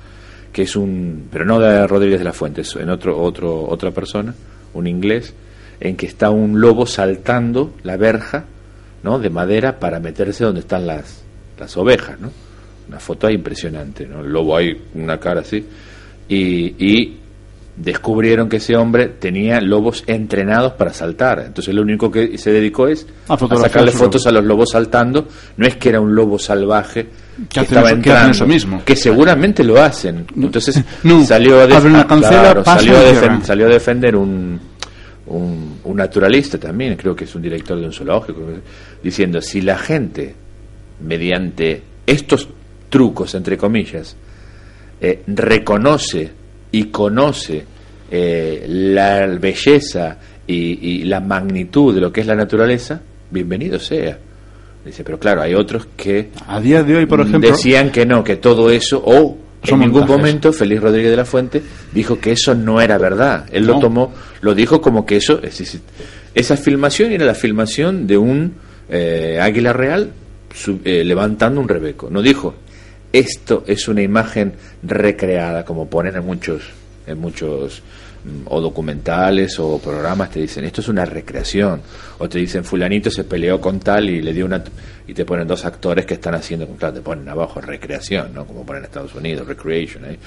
que 0.53 0.63
es 0.63 0.75
un, 0.77 1.29
pero 1.31 1.45
no 1.45 1.61
de 1.61 1.87
Rodríguez 1.87 2.19
de 2.19 2.25
la 2.25 2.33
Fuente, 2.33 2.63
es 2.63 2.75
en 2.77 2.91
otro, 2.91 3.21
otro, 3.21 3.69
otra 3.69 3.91
persona, 3.93 4.35
un 4.75 4.87
inglés, 4.87 5.35
en 5.81 5.97
que 5.97 6.07
está 6.07 6.31
un 6.31 6.61
lobo 6.61 6.87
saltando 6.87 7.75
la 7.83 7.97
verja, 7.97 8.45
¿no? 9.03 9.19
De 9.19 9.31
madera 9.31 9.79
para 9.79 10.01
meterse 10.01 10.45
donde 10.45 10.61
están 10.61 10.87
las, 10.87 11.23
las 11.59 11.77
ovejas, 11.77 12.19
¿no? 12.19 12.31
Una 12.89 13.01
foto 13.01 13.27
ahí 13.27 13.35
impresionante, 13.35 14.07
¿no? 14.07 14.21
El 14.21 14.29
lobo 14.33 14.57
ahí, 14.57 14.77
una 14.95 15.19
cara 15.19 15.41
así, 15.41 15.65
y, 16.29 16.37
y 16.85 17.17
descubrieron 17.77 18.49
que 18.49 18.57
ese 18.57 18.75
hombre 18.77 19.09
tenía 19.09 19.61
lobos 19.61 20.03
entrenados 20.07 20.73
para 20.75 20.93
saltar. 20.95 21.43
Entonces 21.47 21.75
lo 21.75 21.83
único 21.83 22.11
que 22.11 22.39
se 22.39 22.51
dedicó 22.51 22.89
es 22.89 23.07
A 23.29 23.37
sacarle 23.37 23.91
fotos 23.93 24.27
a 24.27 24.33
los 24.33 24.45
lobos 24.45 24.71
saltando. 24.71 25.29
No 25.57 25.67
es 25.67 25.77
que 25.77 25.91
era 25.91 26.01
un 26.01 26.15
lobo 26.15 26.39
salvaje 26.39 27.07
que, 27.53 27.61
estaba 27.61 27.89
eso- 27.91 28.01
que 28.01 28.09
entrando, 28.09 28.31
eso 28.33 28.47
mismo. 28.47 28.83
que 28.85 28.97
seguramente 28.97 29.63
lo 29.63 29.83
hacen. 29.83 30.25
Entonces 30.37 30.83
No, 31.03 31.23
salió 31.25 31.61
a, 31.61 31.69
cancela, 31.69 32.07
claro, 32.07 32.63
pasan 32.63 32.85
salió, 32.87 32.97
a 32.99 33.13
defen- 33.13 33.43
salió 33.43 33.67
a 33.67 33.69
defender 33.71 34.17
un, 34.17 34.59
un, 35.27 35.81
un 35.85 35.97
naturalista 35.97 36.57
también, 36.59 36.97
creo 36.97 37.15
que 37.15 37.25
es 37.25 37.35
un 37.35 37.43
director 37.43 37.79
de 37.79 37.85
un 37.87 37.93
zoológico, 37.93 38.41
diciendo 39.03 39.43
si 39.43 39.61
la 39.61 39.77
gente 39.77 40.35
mediante 41.05 41.83
estos 42.07 42.49
trucos, 42.89 43.35
entre 43.35 43.57
comillas, 43.57 44.17
eh, 45.01 45.23
reconoce 45.27 46.31
y 46.73 46.85
conoce 46.85 47.65
eh, 48.11 48.65
la 48.69 49.27
belleza 49.27 50.17
y, 50.47 51.01
y 51.01 51.05
la 51.05 51.21
magnitud 51.21 51.95
de 51.95 52.01
lo 52.01 52.13
que 52.13 52.21
es 52.21 52.27
la 52.27 52.35
naturaleza, 52.37 53.01
bienvenido 53.31 53.79
sea. 53.79 54.19
Dice, 54.85 55.03
pero 55.03 55.19
claro, 55.19 55.43
hay 55.43 55.55
otros 55.55 55.89
que 55.97 56.31
A 56.47 56.61
día 56.61 56.83
de 56.85 56.97
hoy, 56.97 57.07
por 57.07 57.21
ejemplo, 57.21 57.51
decían 57.51 57.91
que 57.91 58.07
no, 58.07 58.23
que 58.23 58.37
todo 58.37 58.71
eso, 58.71 59.03
o 59.05 59.37
en 59.65 59.81
ningún 59.81 60.01
montajes. 60.03 60.17
momento 60.17 60.53
Félix 60.53 60.81
Rodríguez 60.81 61.11
de 61.11 61.17
la 61.17 61.25
Fuente 61.25 61.61
dijo 61.93 62.21
que 62.21 62.31
eso 62.31 62.55
no 62.55 62.81
era 62.81 62.97
verdad. 62.97 63.47
Él 63.51 63.67
lo 63.67 63.81
tomó, 63.81 64.13
lo 64.43 64.55
dijo 64.55 64.81
como 64.81 65.05
que 65.05 65.17
eso, 65.17 65.41
es 65.43 65.59
decir, 65.59 65.81
esa 66.37 66.57
filmación 66.57 67.11
era 67.11 67.25
la 67.25 67.35
filmación 67.35 68.07
de 68.07 68.17
un 68.17 68.55
eh, 68.89 69.41
águila 69.43 69.73
real 69.73 70.13
su- 70.55 70.79
eh, 70.85 71.03
levantando 71.05 71.61
un 71.61 71.67
rebeco. 71.69 72.09
No 72.09 72.23
dijo, 72.23 72.55
esto 73.19 73.65
es 73.67 73.89
una 73.89 74.03
imagen 74.03 74.53
recreada, 74.83 75.65
como 75.65 75.89
ponen 75.89 76.17
en 76.17 76.25
muchos, 76.25 76.63
en 77.07 77.19
muchos 77.19 77.83
mm, 78.25 78.47
o 78.47 78.61
documentales 78.61 79.59
o 79.59 79.79
programas 79.79 80.31
te 80.31 80.41
dicen 80.41 80.65
esto 80.65 80.81
es 80.81 80.89
una 80.89 81.05
recreación 81.05 81.81
o 82.19 82.29
te 82.29 82.39
dicen 82.39 82.65
fulanito 82.65 83.11
se 83.11 83.25
peleó 83.25 83.61
con 83.61 83.81
tal 83.81 84.11
y 84.11 84.21
le 84.21 84.33
dio 84.33 84.45
una 84.45 84.63
y 85.07 85.15
te 85.15 85.25
ponen 85.25 85.47
dos 85.47 85.65
actores 85.65 86.05
que 86.05 86.15
están 86.15 86.35
haciendo 86.35 86.67
claro 86.69 86.95
te 86.95 87.01
ponen 87.01 87.29
abajo 87.29 87.61
recreación 87.61 88.35
no 88.35 88.45
como 88.45 88.67
ponen 88.67 88.83
en 88.83 88.87
Estados 88.87 89.15
Unidos 89.15 89.47
recreation 89.47 90.05
¿eh? 90.07 90.19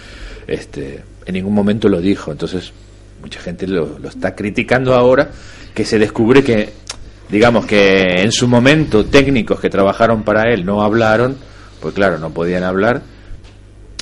este 0.48 1.02
en 1.30 1.34
ningún 1.34 1.54
momento 1.54 1.88
lo 1.88 2.02
dijo. 2.02 2.32
Entonces 2.32 2.72
mucha 3.22 3.40
gente 3.40 3.68
lo, 3.68 4.00
lo 4.00 4.10
está 4.10 4.36
criticando 4.36 4.96
ahora 4.96 5.30
que 5.76 5.86
se 5.86 6.00
descubre 6.00 6.44
que 6.44 6.70
digamos 7.30 7.66
que 7.66 8.24
en 8.24 8.32
su 8.32 8.48
momento 8.48 9.06
técnicos 9.06 9.60
que 9.60 9.70
trabajaron 9.70 10.24
para 10.24 10.52
él 10.52 10.66
no 10.66 10.82
hablaron, 10.82 11.38
pues 11.82 11.94
claro, 11.94 12.18
no 12.20 12.30
podían 12.32 12.64
hablar, 12.64 13.02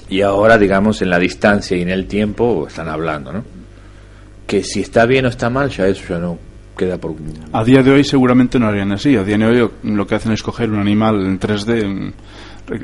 y 0.09 0.21
ahora, 0.21 0.57
digamos, 0.57 1.01
en 1.01 1.09
la 1.09 1.19
distancia 1.19 1.75
y 1.77 1.81
en 1.81 1.89
el 1.89 2.07
tiempo 2.07 2.65
están 2.67 2.87
hablando, 2.87 3.33
¿no? 3.33 3.43
Que 4.45 4.63
si 4.63 4.81
está 4.81 5.05
bien 5.05 5.25
o 5.25 5.29
está 5.29 5.49
mal, 5.49 5.69
ya 5.69 5.87
eso 5.87 6.03
ya 6.09 6.19
no 6.19 6.39
queda 6.77 6.97
por... 6.97 7.15
A 7.51 7.63
día 7.63 7.83
de 7.83 7.91
hoy 7.91 8.03
seguramente 8.05 8.57
no 8.59 8.67
harían 8.67 8.91
así. 8.93 9.15
A 9.17 9.23
día 9.23 9.37
de 9.37 9.45
hoy 9.45 9.69
lo 9.83 10.07
que 10.07 10.15
hacen 10.15 10.31
es 10.31 10.41
coger 10.41 10.69
un 10.71 10.79
animal 10.79 11.25
en 11.25 11.37
3D 11.39 11.81
en- 11.83 12.13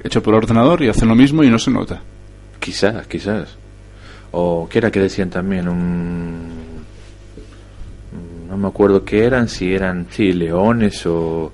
hecho 0.04 0.22
por 0.22 0.34
ordenador 0.36 0.82
y 0.82 0.90
hacen 0.90 1.08
lo 1.08 1.16
mismo 1.16 1.44
y 1.44 1.50
no 1.50 1.58
se 1.60 1.72
nota. 1.72 2.02
Quizás, 2.60 3.08
quizás. 3.08 3.56
O 4.32 4.68
qué 4.70 4.80
era 4.80 4.92
que 4.92 5.00
decían 5.00 5.30
también 5.30 5.68
un 5.70 6.48
no 8.50 8.58
me 8.58 8.68
acuerdo 8.68 9.04
qué 9.06 9.24
eran, 9.26 9.48
si 9.48 9.74
eran 9.74 10.08
sí, 10.12 10.32
leones 10.34 11.06
o 11.06 11.52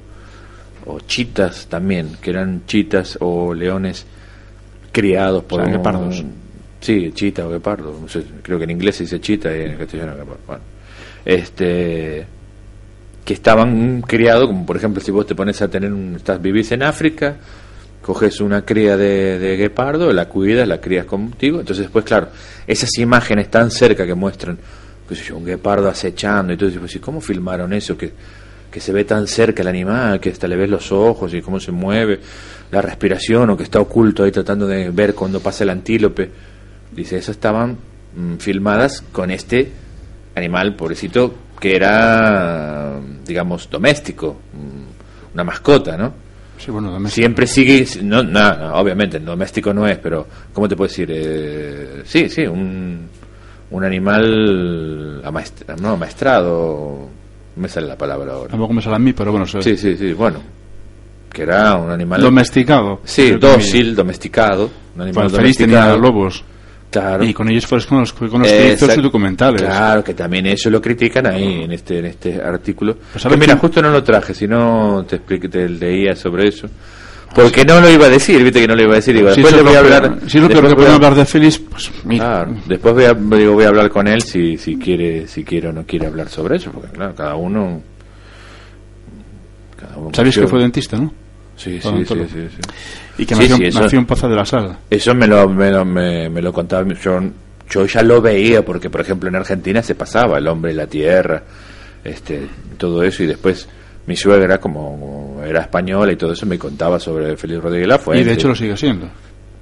o 0.89 0.99
chitas 1.01 1.67
también, 1.67 2.17
que 2.21 2.31
eran 2.31 2.65
chitas 2.65 3.17
o 3.21 3.53
leones 3.53 4.05
criados 4.91 5.43
por 5.43 5.61
O 5.61 5.65
sea, 5.65 5.73
guepardos. 5.73 6.23
Sí, 6.81 7.11
chita 7.13 7.45
o 7.45 7.49
guepardo, 7.49 7.97
no 8.01 8.07
sé, 8.07 8.23
creo 8.41 8.57
que 8.57 8.63
en 8.63 8.71
inglés 8.71 8.95
se 8.95 9.03
dice 9.03 9.19
chita 9.19 9.55
y 9.55 9.61
en 9.61 9.77
castellano 9.77 10.15
guepardo. 10.15 10.39
Bueno, 10.47 10.63
este 11.25 12.25
que 13.25 13.33
estaban 13.33 14.01
criados, 14.01 14.47
como 14.47 14.65
por 14.65 14.77
ejemplo 14.77 15.01
si 15.01 15.11
vos 15.11 15.27
te 15.27 15.35
pones 15.35 15.61
a 15.61 15.67
tener 15.67 15.93
un, 15.93 16.15
estás 16.15 16.41
vivís 16.41 16.71
en 16.71 16.81
África, 16.81 17.35
coges 18.01 18.39
una 18.41 18.65
cría 18.65 18.97
de, 18.97 19.37
de 19.37 19.57
guepardo, 19.57 20.11
la 20.11 20.27
cuidas, 20.27 20.67
la 20.67 20.81
crías 20.81 21.05
contigo, 21.05 21.59
entonces 21.59 21.85
después 21.85 22.05
claro, 22.05 22.29
esas 22.65 22.89
imágenes 22.97 23.51
tan 23.51 23.69
cerca 23.69 24.05
que 24.05 24.15
muestran, 24.15 24.57
qué 25.07 25.15
sé 25.15 25.25
yo, 25.25 25.37
un 25.37 25.45
guepardo 25.45 25.89
acechando 25.89 26.53
y 26.53 26.57
todo 26.57 26.69
eso, 26.69 26.79
pues, 26.79 26.95
¿y 26.95 26.99
¿cómo 26.99 27.21
filmaron 27.21 27.73
eso? 27.73 27.95
Que, 27.95 28.13
que 28.71 28.79
se 28.79 28.91
ve 28.93 29.03
tan 29.05 29.27
cerca 29.27 29.61
el 29.61 29.67
animal, 29.67 30.19
que 30.19 30.29
hasta 30.29 30.47
le 30.47 30.55
ves 30.55 30.69
los 30.69 30.91
ojos 30.91 31.33
y 31.33 31.41
cómo 31.41 31.59
se 31.59 31.71
mueve, 31.71 32.19
la 32.71 32.81
respiración, 32.81 33.49
o 33.49 33.57
que 33.57 33.63
está 33.63 33.79
oculto 33.79 34.23
ahí 34.23 34.31
tratando 34.31 34.67
de 34.67 34.89
ver 34.91 35.15
cuando 35.15 35.39
pasa 35.39 35.63
el 35.63 35.71
antílope. 35.71 36.29
Dice, 36.91 37.17
eso 37.17 37.31
estaban 37.31 37.77
mm, 38.15 38.35
filmadas 38.37 39.01
con 39.11 39.31
este 39.31 39.71
animal, 40.35 40.75
pobrecito, 40.75 41.33
que 41.59 41.75
era, 41.75 42.99
digamos, 43.25 43.69
doméstico, 43.69 44.37
mm, 44.53 45.33
una 45.33 45.43
mascota, 45.43 45.97
¿no? 45.97 46.13
Sí, 46.57 46.71
bueno, 46.71 46.91
doméstico. 46.91 47.21
Siempre 47.21 47.47
sigue, 47.47 47.87
no, 48.03 48.21
no, 48.21 48.55
no, 48.55 48.75
obviamente, 48.75 49.19
doméstico 49.19 49.73
no 49.73 49.87
es, 49.87 49.97
pero, 49.97 50.27
¿cómo 50.53 50.67
te 50.67 50.75
puedo 50.75 50.89
decir? 50.89 51.09
Eh, 51.11 52.01
sí, 52.05 52.29
sí, 52.29 52.45
un, 52.45 53.07
un 53.71 53.83
animal 53.83 55.21
amaestra- 55.23 55.75
no, 55.79 55.91
amaestrado, 55.91 57.09
me 57.59 57.67
sale 57.69 57.87
la 57.87 57.97
palabra 57.97 58.33
ahora. 58.33 58.49
Tampoco 58.49 58.73
me 58.73 58.81
sale 58.81 58.95
a 58.95 58.99
mí, 58.99 59.13
pero 59.13 59.31
bueno, 59.31 59.45
se- 59.45 59.61
Sí, 59.61 59.77
sí, 59.77 59.95
sí, 59.97 60.13
bueno, 60.13 60.39
que 61.31 61.43
era 61.43 61.75
un 61.75 61.91
animal... 61.91 62.21
domesticado. 62.21 63.01
Sí, 63.03 63.31
dócil, 63.31 63.95
domesticado, 63.95 64.69
un 64.95 65.01
animal 65.01 65.29
Félix 65.29 65.57
tenía 65.57 65.95
lobos. 65.95 66.43
Claro. 66.91 67.23
Y 67.23 67.35
con 67.35 67.47
ellos 67.49 67.67
fue 67.67 67.79
con 67.85 67.99
los, 67.99 68.13
con 68.13 68.27
los 68.41 68.47
Exact- 68.51 68.95
sus 68.95 69.03
documentales. 69.03 69.61
Claro, 69.61 70.03
que 70.03 70.15
también 70.15 70.47
eso 70.47 70.71
lo 70.71 70.81
critican 70.81 71.27
ahí 71.27 71.61
en 71.61 71.71
este 71.71 71.99
en 71.99 72.05
este 72.05 72.41
artículo. 72.41 72.95
Pues 72.95 73.13
Que 73.13 73.19
¿sabes 73.19 73.37
mira, 73.37 73.55
justo 73.57 73.79
no 73.79 73.91
lo 73.91 74.01
traje, 74.03 74.33
si 74.33 74.47
no 74.47 75.05
te 75.07 75.19
te 75.19 75.69
leía 75.69 76.15
sobre 76.15 76.47
eso. 76.47 76.67
Porque 77.35 77.63
no 77.63 77.79
lo 77.79 77.89
iba 77.89 78.07
a 78.07 78.09
decir, 78.09 78.43
viste 78.43 78.59
que 78.61 78.67
no 78.67 78.75
lo 78.75 78.81
iba 78.83 78.93
a 78.93 78.95
decir. 78.95 79.15
Digo, 79.15 79.29
Si 79.33 79.41
después 79.41 79.53
es 79.53 79.57
le 79.57 79.63
voy 79.69 79.75
a 79.75 79.79
hablar. 79.79 80.19
si 80.27 80.37
es 80.37 80.43
lo 80.43 80.49
que 80.49 80.59
voy 80.75 80.85
a- 80.87 80.95
hablar 80.95 81.15
de 81.15 81.25
Félix, 81.25 81.59
pues 81.59 81.91
mira. 82.03 82.25
Claro, 82.45 82.57
después 82.65 82.93
voy 82.95 83.03
a, 83.05 83.13
digo, 83.13 83.53
voy 83.53 83.65
a 83.65 83.67
hablar 83.67 83.89
con 83.89 84.07
él 84.07 84.21
si, 84.23 84.57
si 84.57 84.77
quiere 84.77 85.27
si 85.27 85.43
quiere 85.43 85.67
o 85.69 85.71
no 85.73 85.85
quiere 85.85 86.07
hablar 86.07 86.27
sobre 86.29 86.57
eso, 86.57 86.71
porque 86.71 86.89
claro, 86.89 87.13
cada 87.15 87.35
uno. 87.35 87.81
Cada 89.79 89.97
uno 89.97 90.09
¿Sabéis 90.13 90.37
que 90.37 90.47
fue 90.47 90.59
dentista, 90.59 90.97
no? 90.97 91.13
Sí, 91.55 91.79
sí, 91.81 91.89
sí, 92.07 92.15
sí, 92.15 92.25
sí. 92.27 92.61
Y 93.17 93.25
que 93.25 93.35
Sí, 93.35 93.41
nació, 93.41 93.57
sí, 93.57 93.63
eso- 93.65 93.81
nació 93.81 93.99
en 93.99 94.05
Poza 94.05 94.27
de 94.29 94.35
la 94.35 94.45
Sal. 94.45 94.77
Eso 94.89 95.13
me 95.13 95.27
lo, 95.27 95.49
me 95.49 95.69
lo, 95.71 95.83
me, 95.85 96.29
me 96.29 96.41
lo 96.41 96.53
contaba, 96.53 96.87
yo, 96.93 97.19
yo 97.69 97.85
ya 97.85 98.01
lo 98.01 98.21
veía 98.21 98.63
porque, 98.63 98.89
por 98.89 99.01
ejemplo, 99.01 99.27
en 99.29 99.35
Argentina 99.35 99.83
se 99.83 99.93
pasaba 99.95 100.37
el 100.37 100.47
hombre 100.47 100.71
y 100.71 100.75
la 100.75 100.87
tierra, 100.87 101.43
este, 102.03 102.47
todo 102.77 103.03
eso, 103.03 103.23
y 103.23 103.27
después 103.27 103.67
mi 104.09 104.15
suegra, 104.15 104.57
como 104.57 105.39
era 105.45 105.61
española 105.61 106.11
y 106.11 106.15
todo 106.15 106.33
eso, 106.33 106.47
me 106.47 106.57
contaba 106.57 106.99
sobre 106.99 107.37
Félix 107.37 107.61
Rodríguez 107.61 107.87
Lafuente. 107.87 108.23
Y 108.23 108.25
de 108.25 108.33
hecho 108.33 108.47
lo 108.47 108.55
sigue 108.55 108.75
siendo. 108.75 109.07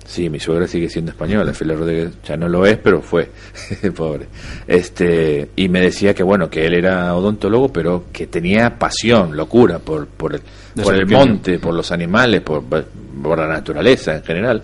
Sí, 0.05 0.29
mi 0.29 0.39
suegra 0.39 0.65
sigue 0.65 0.87
siendo 0.87 1.11
española, 1.11 1.53
Félix 1.53 1.77
Rodríguez 1.77 2.11
ya 2.25 2.37
no 2.37 2.47
lo 2.47 2.65
es, 2.65 2.77
pero 2.77 3.01
fue, 3.01 3.29
pobre. 3.95 4.27
Este, 4.65 5.49
y 5.57 5.67
me 5.67 5.81
decía 5.81 6.13
que 6.13 6.23
bueno, 6.23 6.49
que 6.49 6.65
él 6.65 6.75
era 6.75 7.13
odontólogo, 7.13 7.73
pero 7.73 8.05
que 8.13 8.27
tenía 8.27 8.79
pasión, 8.79 9.35
locura 9.35 9.79
por, 9.79 10.07
por 10.07 10.35
el, 10.35 10.41
por 10.81 10.95
el 10.95 11.05
monte, 11.05 11.59
por 11.59 11.73
los 11.73 11.91
animales, 11.91 12.39
por, 12.39 12.63
por 12.63 13.37
la 13.37 13.47
naturaleza 13.47 14.15
en 14.15 14.23
general. 14.23 14.63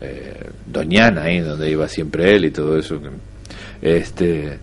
Eh, 0.00 0.48
Doñana, 0.64 1.24
ahí 1.24 1.40
donde 1.40 1.70
iba 1.70 1.86
siempre 1.88 2.34
él 2.34 2.46
y 2.46 2.50
todo 2.52 2.78
eso. 2.78 2.98
Este, 3.82 4.58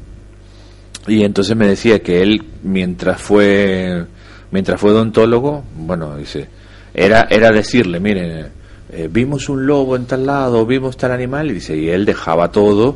y 1.07 1.23
entonces 1.23 1.55
me 1.55 1.67
decía 1.67 1.99
que 1.99 2.23
él, 2.23 2.43
mientras 2.63 3.21
fue, 3.21 4.03
mientras 4.51 4.79
fue 4.79 4.91
odontólogo, 4.91 5.63
bueno, 5.75 6.17
dice, 6.17 6.47
era, 6.93 7.27
era 7.29 7.51
decirle, 7.51 7.99
miren, 7.99 8.47
eh, 8.89 9.09
vimos 9.11 9.49
un 9.49 9.65
lobo 9.65 9.95
en 9.95 10.05
tal 10.05 10.25
lado, 10.25 10.65
vimos 10.65 10.97
tal 10.97 11.11
animal, 11.11 11.51
y 11.51 11.55
dice, 11.55 11.77
y 11.77 11.89
él 11.89 12.05
dejaba 12.05 12.51
todo 12.51 12.95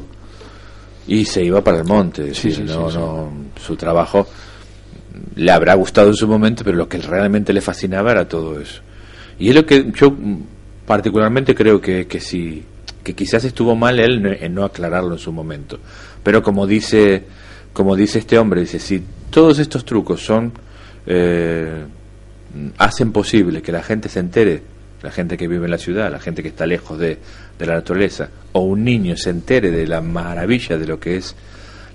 y 1.07 1.25
se 1.25 1.43
iba 1.43 1.61
para 1.61 1.79
el 1.79 1.85
monte. 1.85 2.33
Sí, 2.33 2.49
decir, 2.49 2.55
sí, 2.55 2.63
no, 2.63 2.89
sí, 2.89 2.93
sí. 2.93 2.99
no, 2.99 3.31
su 3.59 3.75
trabajo 3.75 4.27
le 5.35 5.51
habrá 5.51 5.73
gustado 5.75 6.09
en 6.09 6.15
su 6.15 6.27
momento, 6.27 6.63
pero 6.63 6.77
lo 6.77 6.87
que 6.87 6.97
realmente 6.97 7.53
le 7.53 7.61
fascinaba 7.61 8.11
era 8.11 8.27
todo 8.27 8.59
eso. 8.59 8.81
Y 9.39 9.49
es 9.49 9.55
lo 9.55 9.65
que 9.65 9.91
yo 9.93 10.15
particularmente 10.85 11.55
creo 11.55 11.81
que, 11.81 12.07
que 12.07 12.19
sí, 12.19 12.63
que 13.03 13.13
quizás 13.13 13.43
estuvo 13.43 13.75
mal 13.75 13.99
él 13.99 14.37
en 14.39 14.53
no 14.53 14.63
aclararlo 14.63 15.13
en 15.13 15.19
su 15.19 15.31
momento. 15.31 15.79
Pero 16.23 16.43
como 16.43 16.67
dice, 16.67 17.23
como 17.73 17.95
dice 17.95 18.19
este 18.19 18.37
hombre, 18.37 18.61
dice, 18.61 18.79
si 18.79 19.03
todos 19.29 19.59
estos 19.59 19.85
trucos 19.85 20.23
son, 20.23 20.51
eh, 21.05 21.83
hacen 22.77 23.11
posible 23.11 23.61
que 23.61 23.71
la 23.71 23.83
gente 23.83 24.09
se 24.09 24.19
entere, 24.19 24.61
la 25.01 25.11
gente 25.11 25.37
que 25.37 25.47
vive 25.47 25.65
en 25.65 25.71
la 25.71 25.77
ciudad, 25.77 26.11
la 26.11 26.19
gente 26.19 26.41
que 26.43 26.49
está 26.49 26.65
lejos 26.65 26.99
de, 26.99 27.17
de 27.57 27.65
la 27.65 27.75
naturaleza, 27.75 28.29
o 28.51 28.61
un 28.61 28.83
niño 28.83 29.15
se 29.17 29.29
entere 29.29 29.71
de 29.71 29.87
la 29.87 30.01
maravilla 30.01 30.77
de 30.77 30.85
lo 30.85 30.99
que 30.99 31.17
es 31.17 31.35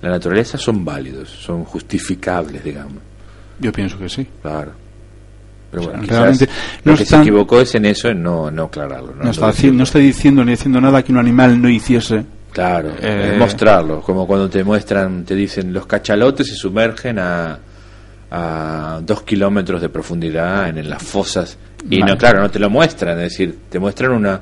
la 0.03 0.11
naturaleza, 0.11 0.59
son 0.59 0.85
válidos, 0.85 1.29
son 1.31 1.64
justificables, 1.64 2.62
digamos. 2.64 3.03
Yo 3.59 3.73
pienso 3.73 3.99
que 3.99 4.09
sí. 4.09 4.27
Claro. 4.42 4.73
Pero 5.71 5.83
bueno, 5.85 5.99
O 6.01 6.01
sea, 6.01 6.01
quizás 6.07 6.19
realmente 6.19 6.47
lo 6.85 6.92
no 6.92 6.97
que 6.97 7.03
están- 7.03 7.19
se 7.21 7.23
equivocó 7.29 7.61
es 7.61 7.75
en 7.75 7.85
eso, 7.87 8.09
en 8.09 8.23
no, 8.23 8.51
no 8.51 8.64
aclararlo. 8.64 9.14
No, 9.14 9.25
No, 9.25 9.31
está, 9.31 9.53
No 9.73 9.83
está 9.85 9.99
diciendo 9.99 10.45
ni 10.45 10.53
haciendo 10.53 10.81
nada 10.81 11.03
que 11.03 11.12
un 11.12 11.19
animal 11.19 11.61
no 11.61 11.69
hiciese. 11.69 12.25
Claro, 12.53 12.92
Eh, 13.01 13.31
es 13.35 13.38
mostrarlo, 13.38 14.01
como 14.01 14.27
cuando 14.27 14.49
te 14.49 14.64
muestran, 14.64 15.25
te 15.25 15.35
dicen, 15.35 15.73
los 15.73 15.87
cachalotes 15.87 16.47
se 16.47 16.55
sumergen 16.55 17.19
a, 17.19 17.59
a 18.31 19.01
dos 19.03 19.23
kilómetros 19.23 19.81
de 19.81 19.89
profundidad 19.89 20.69
en, 20.69 20.79
en 20.79 20.91
las 20.91 21.03
fosas. 21.03 21.59
Y 21.89 22.01
Vale. 22.01 22.12
no, 22.12 22.19
claro, 22.19 22.41
no 22.41 22.51
te 22.51 22.59
lo 22.59 22.71
muestran, 22.71 23.19
es 23.19 23.31
decir, 23.31 23.59
te 23.69 23.79
muestran 23.79 24.12
una, 24.12 24.41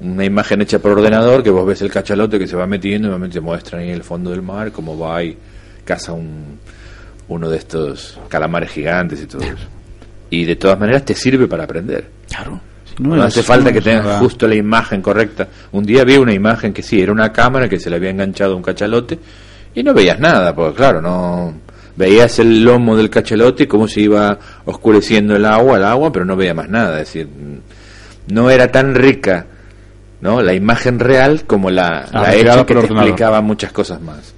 una 0.00 0.24
imagen 0.24 0.62
hecha 0.62 0.78
por 0.78 0.92
ordenador 0.92 1.42
que 1.42 1.50
vos 1.50 1.66
ves 1.66 1.82
el 1.82 1.90
cachalote 1.90 2.38
que 2.38 2.46
se 2.46 2.56
va 2.56 2.66
metiendo 2.66 3.06
y 3.06 3.10
normalmente 3.10 3.34
te 3.34 3.40
muestran 3.40 3.82
ahí 3.82 3.90
el 3.90 4.02
fondo 4.02 4.30
del 4.30 4.42
mar, 4.42 4.72
cómo 4.72 4.98
va 4.98 5.22
y 5.22 5.36
caza 5.84 6.12
un, 6.12 6.58
uno 7.28 7.48
de 7.48 7.56
estos 7.58 8.18
calamares 8.28 8.70
gigantes 8.70 9.22
y 9.22 9.26
todo 9.26 9.42
eso. 9.42 9.66
Y 10.30 10.44
de 10.44 10.56
todas 10.56 10.78
maneras 10.78 11.04
te 11.04 11.14
sirve 11.14 11.46
para 11.46 11.64
aprender. 11.64 12.08
Claro. 12.28 12.60
No, 12.98 13.22
hace 13.22 13.42
falta 13.42 13.72
que 13.72 13.80
tengas 13.80 14.18
justo 14.18 14.46
la 14.46 14.54
imagen 14.54 15.00
correcta. 15.00 15.48
Un 15.72 15.84
día 15.84 16.04
vi 16.04 16.16
una 16.16 16.34
imagen 16.34 16.72
que 16.72 16.82
sí, 16.82 17.00
era 17.00 17.12
una 17.12 17.32
cámara 17.32 17.68
que 17.68 17.78
se 17.78 17.88
le 17.88 17.96
había 17.96 18.10
enganchado 18.10 18.52
a 18.52 18.56
un 18.56 18.62
cachalote 18.62 19.18
y 19.74 19.82
no 19.82 19.94
veías 19.94 20.18
nada, 20.18 20.54
porque 20.54 20.76
claro, 20.76 21.00
no 21.00 21.54
veías 21.96 22.38
el 22.38 22.62
lomo 22.64 22.96
del 22.96 23.10
cachalote 23.10 23.64
y 23.64 23.66
cómo 23.66 23.86
se 23.88 24.00
iba 24.02 24.38
oscureciendo 24.64 25.36
el 25.36 25.44
agua, 25.44 25.76
el 25.78 25.84
agua, 25.84 26.12
pero 26.12 26.24
no 26.24 26.36
veía 26.36 26.54
más 26.54 26.68
nada, 26.68 27.00
es 27.00 27.06
decir, 27.12 27.28
no 28.28 28.50
era 28.50 28.70
tan 28.72 28.94
rica, 28.94 29.46
¿no? 30.20 30.40
La 30.40 30.54
imagen 30.54 30.98
real 30.98 31.44
como 31.46 31.70
la, 31.70 32.06
Ah, 32.12 32.22
la 32.22 32.30
creada 32.30 32.40
hecha 32.40 32.56
por 32.58 32.66
que 32.66 32.74
te 32.74 32.92
explicaba 32.92 33.40
muchas 33.40 33.72
cosas 33.72 34.00
más. 34.00 34.34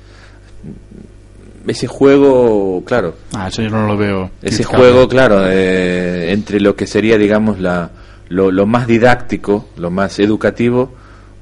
Ese 1.67 1.87
juego, 1.87 2.83
claro, 2.85 3.15
Ah, 3.33 3.49
eso 3.49 3.63
yo 3.63 3.71
no 3.71 3.87
lo 3.87 3.97
veo. 3.97 4.31
ese 4.43 4.65
juego, 4.65 5.09
claro, 5.09 5.45
eh, 5.49 6.31
entre 6.33 6.61
lo 6.61 6.77
que 6.77 6.87
sería, 6.87 7.17
digamos, 7.17 7.59
la, 7.59 7.91
lo, 8.29 8.51
lo 8.51 8.67
más 8.67 8.87
didáctico, 8.87 9.69
lo 9.79 9.91
más 9.91 10.19
educativo 10.19 10.93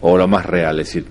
o 0.00 0.16
lo 0.16 0.28
más 0.28 0.46
real. 0.46 0.78
Es 0.78 0.86
decir, 0.88 1.06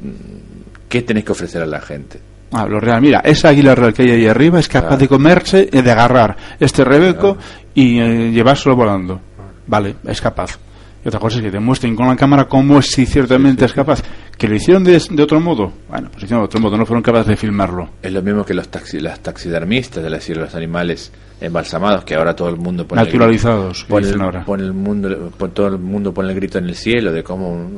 ¿qué 0.88 1.02
tenés 1.02 1.26
que 1.26 1.34
ofrecer 1.34 1.62
a 1.62 1.66
la 1.66 1.82
gente? 1.82 2.20
Ah, 2.54 2.66
lo 2.68 2.80
real. 2.80 3.02
Mira, 3.02 3.20
esa 3.24 3.50
águila 3.50 3.74
real 3.76 3.94
que 3.94 4.02
hay 4.04 4.12
ahí 4.12 4.28
arriba 4.28 4.60
es 4.60 4.68
capaz 4.68 4.88
Claro. 4.88 4.98
de 5.02 5.08
comerse, 5.08 5.70
eh, 5.72 5.82
de 5.82 5.92
agarrar 5.92 6.36
este 6.60 6.84
rebeco 6.84 7.38
y 7.74 8.00
eh, 8.00 8.32
llevárselo 8.32 8.76
volando. 8.76 9.22
Vale, 9.68 9.96
es 10.06 10.20
capaz. 10.20 10.58
Y 11.04 11.08
otra 11.08 11.20
cosa 11.20 11.38
es 11.38 11.44
que 11.44 11.50
te 11.52 11.60
muestren 11.60 11.96
con 11.96 12.08
la 12.08 12.16
cámara 12.16 12.46
cómo 12.46 12.82
si 12.82 13.06
ciertamente 13.06 13.66
es 13.66 13.74
capaz. 13.74 14.04
¿Que 14.38 14.48
lo 14.48 14.56
hicieron 14.56 14.84
de, 14.84 15.02
de 15.10 15.24
otro 15.24 15.40
modo? 15.40 15.72
Bueno, 15.90 16.10
pues 16.12 16.24
hicieron 16.24 16.42
de 16.42 16.46
otro 16.46 16.60
modo, 16.60 16.78
no 16.78 16.86
fueron 16.86 17.02
capaces 17.02 17.28
de 17.28 17.38
filmarlo. 17.38 17.90
Es 18.02 18.12
lo 18.12 18.22
mismo 18.22 18.44
que 18.44 18.54
los 18.54 18.68
taxi, 18.70 19.00
las 19.00 19.20
taxidermistas, 19.22 20.04
es 20.04 20.12
decir, 20.12 20.36
los 20.38 20.54
animales 20.54 21.12
embalsamados, 21.40 22.04
que 22.04 22.16
ahora 22.16 22.36
todo 22.36 22.50
el 22.50 22.58
mundo 22.58 22.86
pone 22.88 23.02
Naturalizados, 23.04 23.82
el, 23.82 23.88
pone, 23.88 24.06
dicen 24.08 24.20
el- 24.20 24.26
ahora. 24.26 24.46
pone 24.46 24.64
el 24.64 24.74
mundo, 24.74 25.32
pone- 25.38 25.54
todo 25.54 25.68
el 25.68 25.78
mundo 25.80 26.14
pone 26.14 26.30
el 26.30 26.36
grito 26.36 26.58
en 26.60 26.66
el 26.66 26.76
cielo 26.76 27.12
de 27.12 27.24
cómo... 27.24 27.70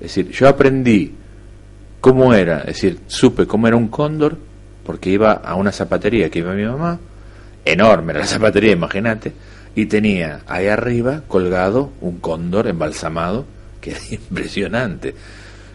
Es 0.00 0.14
decir, 0.14 0.30
yo 0.30 0.48
aprendí 0.48 1.14
cómo 2.06 2.32
era, 2.32 2.60
es 2.60 2.66
decir, 2.66 3.00
supe 3.08 3.48
cómo 3.48 3.66
era 3.66 3.76
un 3.76 3.88
cóndor, 3.88 4.38
porque 4.84 5.10
iba 5.10 5.32
a 5.32 5.56
una 5.56 5.72
zapatería 5.72 6.30
que 6.30 6.38
iba 6.38 6.52
mi 6.52 6.64
mamá, 6.64 7.00
enorme 7.64 8.12
era 8.12 8.20
la 8.20 8.26
zapatería, 8.28 8.70
imagínate, 8.70 9.32
y 9.74 9.86
tenía 9.86 10.42
ahí 10.46 10.68
arriba 10.68 11.22
colgado 11.26 11.90
un 12.00 12.20
cóndor 12.20 12.68
embalsamado, 12.68 13.44
que 13.80 13.90
era 13.90 13.98
impresionante. 14.10 15.16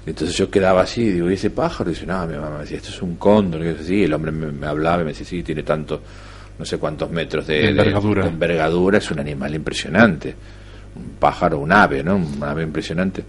Entonces 0.06 0.38
yo 0.38 0.50
quedaba 0.50 0.84
así, 0.84 1.12
digo, 1.12 1.30
¿y 1.30 1.34
ese 1.34 1.50
pájaro? 1.50 1.90
Y 1.90 1.96
dice, 1.96 2.06
no, 2.06 2.26
mi 2.26 2.36
mamá 2.36 2.52
me 2.52 2.60
decía, 2.62 2.78
esto 2.78 2.92
es 2.92 3.02
un 3.02 3.18
cóndor. 3.18 3.62
Y 3.64 3.66
yo 3.66 3.84
sí, 3.84 4.06
el 4.06 4.14
hombre 4.14 4.32
me, 4.32 4.54
me 4.54 4.68
hablaba 4.68 5.02
y 5.02 5.06
me 5.06 5.12
decía, 5.12 5.26
sí, 5.26 5.44
tiene 5.44 5.64
tanto, 5.64 6.02
no 6.58 6.64
sé 6.64 6.78
cuántos 6.78 7.12
metros 7.12 7.46
de, 7.46 7.56
De 7.56 7.70
envergadura. 7.72 8.24
de 8.24 8.30
envergadura, 8.30 9.00
es 9.00 9.12
un 9.12 9.20
animal 9.20 9.54
impresionante. 9.54 10.34
Un 10.96 11.10
pájaro, 11.20 11.60
un 11.60 11.74
ave, 11.74 12.06
¿no? 12.06 12.16
Un 12.16 12.42
ave 12.42 12.64
impresionante. 12.64 13.22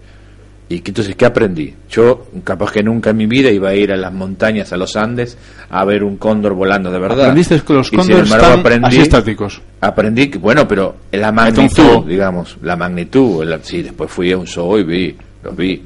Y 0.69 0.79
que, 0.79 0.91
entonces, 0.91 1.15
¿qué 1.15 1.25
aprendí? 1.25 1.73
Yo, 1.89 2.27
capaz 2.43 2.71
que 2.71 2.81
nunca 2.81 3.11
en 3.11 3.17
mi 3.17 3.25
vida 3.27 3.51
iba 3.51 3.69
a 3.69 3.75
ir 3.75 3.91
a 3.91 3.97
las 3.97 4.11
montañas, 4.13 4.71
a 4.73 4.77
los 4.77 4.95
Andes, 4.95 5.37
a 5.69 5.83
ver 5.85 6.03
un 6.03 6.17
cóndor 6.17 6.53
volando 6.53 6.89
de 6.89 6.99
verdad. 6.99 7.25
Aprendiste 7.25 7.61
que 7.61 7.73
los 7.73 7.91
cóndores 7.91 8.23
embargo, 8.25 8.45
están 8.45 8.59
aprendí, 8.61 8.87
así 8.87 8.99
estáticos. 9.01 9.61
aprendí 9.81 10.29
que, 10.29 10.37
bueno, 10.39 10.67
pero 10.67 10.95
la 11.11 11.31
magnitud, 11.31 12.05
digamos, 12.07 12.57
la 12.63 12.75
magnitud, 12.75 13.43
el- 13.43 13.63
sí, 13.63 13.83
después 13.83 14.09
fui 14.09 14.31
a 14.31 14.37
un 14.37 14.47
zoo 14.47 14.79
y 14.79 14.83
vi, 14.83 15.15
los 15.43 15.55
vi, 15.55 15.83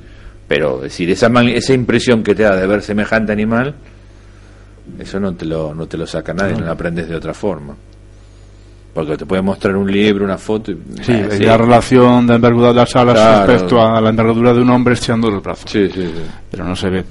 pero 0.48 0.78
es 0.78 0.84
decir, 0.84 1.10
esa, 1.10 1.28
esa 1.28 1.74
impresión 1.74 2.24
que 2.24 2.34
te 2.36 2.44
da 2.44 2.56
de 2.56 2.68
ver 2.68 2.82
semejante 2.82 3.32
animal, 3.34 3.74
eso 5.00 5.20
no 5.20 5.34
te 5.36 5.46
lo, 5.46 5.74
no 5.74 5.88
te 5.88 5.98
lo 5.98 6.08
saca 6.08 6.34
nadie, 6.34 6.54
no, 6.54 6.66
lo 6.66 6.72
aprendes 6.72 7.10
de 7.10 7.16
otra 7.16 7.34
forma. 7.34 7.76
Porque 8.98 9.16
te 9.16 9.28
puede 9.28 9.44
mostrar 9.44 9.76
un 9.76 9.92
libro, 9.92 10.26
una 10.26 10.40
foto, 10.40 10.72
y, 10.72 10.78
Sí, 11.04 11.12
eh, 11.12 11.38
y 11.40 11.44
la 11.44 11.56
relación 11.56 12.26
de 12.26 12.34
envergadura 12.34 12.70
de 12.70 12.80
las 12.80 12.96
alas 12.96 13.14
Claro. 13.14 13.46
respecto 13.46 13.80
a 13.80 14.02
la 14.02 14.10
envergadura 14.10 14.54
de 14.56 14.62
un 14.62 14.72
hombre 14.72 14.96
echando 14.96 15.30
los 15.30 15.44
brazos. 15.44 15.70
sí, 15.70 15.88
sí, 15.94 16.02
sí. 16.02 16.24
Pero 16.50 16.64
no 16.64 16.76
se 16.76 16.90
ve. 16.90 17.04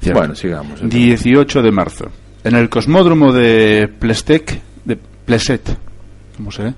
Cierto. 0.00 0.20
Bueno, 0.20 0.34
sigamos. 0.36 0.80
entonces. 0.80 0.90
18 1.24 1.60
de 1.62 1.72
marzo. 1.72 2.04
En 2.44 2.54
el 2.54 2.68
cosmódromo 2.68 3.32
de 3.32 3.88
Plestec, 3.98 4.60
de 4.84 4.96
Pleset, 4.96 5.76
¿cómo 6.36 6.52
se 6.52 6.62
ve? 6.62 6.74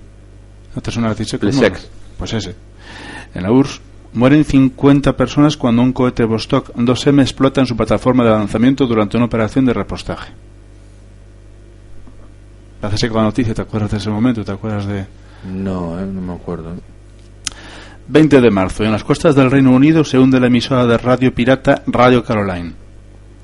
¿No 0.74 0.80
te 0.80 0.90
suena 0.90 1.14
cosmódromo? 1.14 1.76
Pues 2.16 2.32
ese. 2.32 2.54
En 3.34 3.42
la 3.42 3.52
URSS 3.52 3.82
mueren 4.14 4.44
50 4.46 5.18
personas 5.18 5.58
cuando 5.58 5.82
un 5.82 5.92
cohete 5.92 6.24
Vostok 6.24 6.74
2M 6.76 7.20
explota 7.20 7.60
en 7.60 7.66
su 7.66 7.76
plataforma 7.76 8.24
de 8.24 8.30
lanzamiento 8.30 8.86
durante 8.86 9.18
una 9.18 9.26
operación 9.26 9.66
de 9.66 9.74
repostaje. 9.74 10.32
Hace 12.82 13.08
con 13.08 13.18
la 13.18 13.24
noticia, 13.24 13.52
¿te 13.54 13.62
acuerdas 13.62 13.90
de 13.90 13.96
ese 13.98 14.10
momento? 14.10 14.44
¿Te 14.44 14.52
acuerdas 14.52 14.86
de...? 14.86 15.04
No, 15.52 15.98
eh, 15.98 16.06
no 16.06 16.20
me 16.20 16.32
acuerdo. 16.34 16.74
20 18.08 18.40
de 18.40 18.50
marzo. 18.50 18.84
En 18.84 18.92
las 18.92 19.04
costas 19.04 19.34
del 19.34 19.50
Reino 19.50 19.70
Unido 19.72 20.02
se 20.04 20.18
hunde 20.18 20.40
la 20.40 20.46
emisora 20.48 20.86
de 20.86 20.98
radio 20.98 21.32
pirata 21.34 21.82
Radio 21.86 22.24
Caroline. 22.24 22.72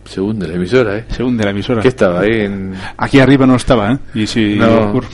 Se 0.04 0.20
hunde 0.20 0.46
la 0.48 0.54
emisora, 0.54 0.98
¿eh? 0.98 1.04
Se 1.08 1.22
hunde 1.22 1.44
la 1.44 1.50
emisora. 1.50 1.82
¿Qué 1.82 1.88
estaba 1.88 2.20
ahí? 2.20 2.40
En... 2.42 2.74
Aquí 2.96 3.18
arriba 3.20 3.46
no 3.46 3.56
estaba, 3.56 3.92
¿eh? 3.92 3.98
Y 4.14 4.26
si 4.26 4.54
No. 4.56 4.88
ocurre. 4.90 5.08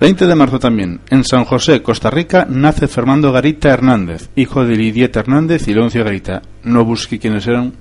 20 0.00 0.26
de 0.26 0.34
marzo 0.34 0.58
también. 0.58 1.00
En 1.10 1.24
San 1.24 1.44
José, 1.44 1.80
Costa 1.82 2.10
Rica, 2.10 2.46
nace 2.48 2.88
Fernando 2.88 3.32
Garita 3.32 3.70
Hernández, 3.70 4.28
hijo 4.36 4.64
de 4.64 4.76
Lidieta 4.76 5.20
Hernández 5.20 5.66
y 5.68 5.74
Leoncio 5.74 6.04
Garita. 6.04 6.42
No 6.64 6.84
busqué 6.84 7.18
quiénes 7.18 7.46
eran, 7.46 7.72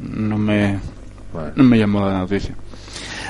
no 0.00 0.38
me, 0.38 0.78
Bueno. 1.32 1.52
no 1.56 1.64
me 1.64 1.78
llamó 1.78 2.06
la 2.06 2.18
noticia. 2.18 2.54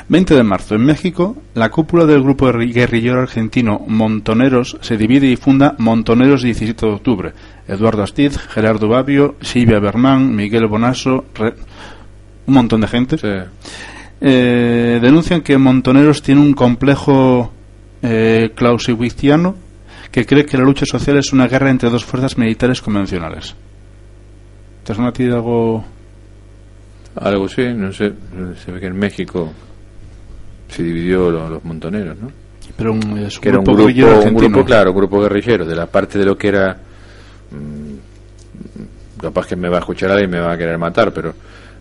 20 0.08 0.34
de 0.34 0.42
marzo. 0.42 0.74
En 0.74 0.84
México, 0.84 1.36
la 1.54 1.68
cúpula 1.70 2.06
del 2.06 2.22
grupo 2.22 2.46
guerri- 2.48 2.72
guerrillero 2.72 3.20
argentino 3.20 3.82
Montoneros 3.86 4.78
se 4.80 4.96
divide 4.96 5.26
y 5.26 5.36
funda 5.36 5.74
Montoneros 5.78 6.42
17 6.42 6.86
de 6.86 6.92
octubre. 6.92 7.32
Eduardo 7.66 8.02
Astiz, 8.02 8.38
Gerardo 8.38 8.88
Babio, 8.88 9.36
Silvia 9.42 9.78
Bermán, 9.80 10.34
Miguel 10.34 10.66
Bonasso, 10.66 11.26
re- 11.34 11.54
un 12.46 12.54
montón 12.54 12.80
de 12.80 12.88
gente. 12.88 13.18
Sí. 13.18 13.28
Eh, 14.20 14.98
denuncian 15.02 15.42
que 15.42 15.58
Montoneros 15.58 16.22
tiene 16.22 16.40
un 16.40 16.54
complejo 16.54 17.52
eh, 18.02 18.50
clausewitziano 18.54 19.54
que 20.10 20.24
cree 20.24 20.46
que 20.46 20.56
la 20.56 20.64
lucha 20.64 20.86
social 20.86 21.18
es 21.18 21.32
una 21.34 21.46
guerra 21.48 21.68
entre 21.70 21.90
dos 21.90 22.04
fuerzas 22.04 22.38
militares 22.38 22.80
convencionales. 22.80 23.54
¿Te 24.84 24.94
suena 24.94 25.10
a 25.10 25.12
ti 25.12 25.24
algo? 25.24 25.84
Algo 27.14 27.46
sí, 27.48 27.62
no 27.74 27.92
sé. 27.92 28.12
Se 28.64 28.72
ve 28.72 28.80
que 28.80 28.86
en 28.86 28.96
México 28.98 29.52
se 30.68 30.82
dividió 30.82 31.30
lo- 31.30 31.48
los 31.48 31.64
montoneros, 31.64 32.16
¿no? 32.18 32.30
Pero 32.76 32.92
un, 32.92 33.18
es 33.18 33.36
un 33.36 33.42
que 33.42 33.48
era 33.48 33.58
un 33.58 33.64
grupo 33.64 33.78
guerrillero 33.86 34.08
un 34.22 34.34
grupo, 34.34 34.64
claro, 34.64 34.90
un 34.92 34.96
grupo 34.96 35.20
guerrillero, 35.22 35.64
de 35.64 35.74
la 35.74 35.86
parte 35.86 36.18
de 36.18 36.24
lo 36.24 36.36
que 36.38 36.48
era. 36.48 36.76
mm, 37.50 39.20
capaz 39.20 39.46
que 39.46 39.56
me 39.56 39.68
va 39.68 39.78
a 39.78 39.80
escuchar 39.80 40.10
alguien 40.10 40.30
y 40.30 40.32
me 40.34 40.40
va 40.40 40.52
a 40.52 40.58
querer 40.58 40.78
matar, 40.78 41.12
pero 41.12 41.34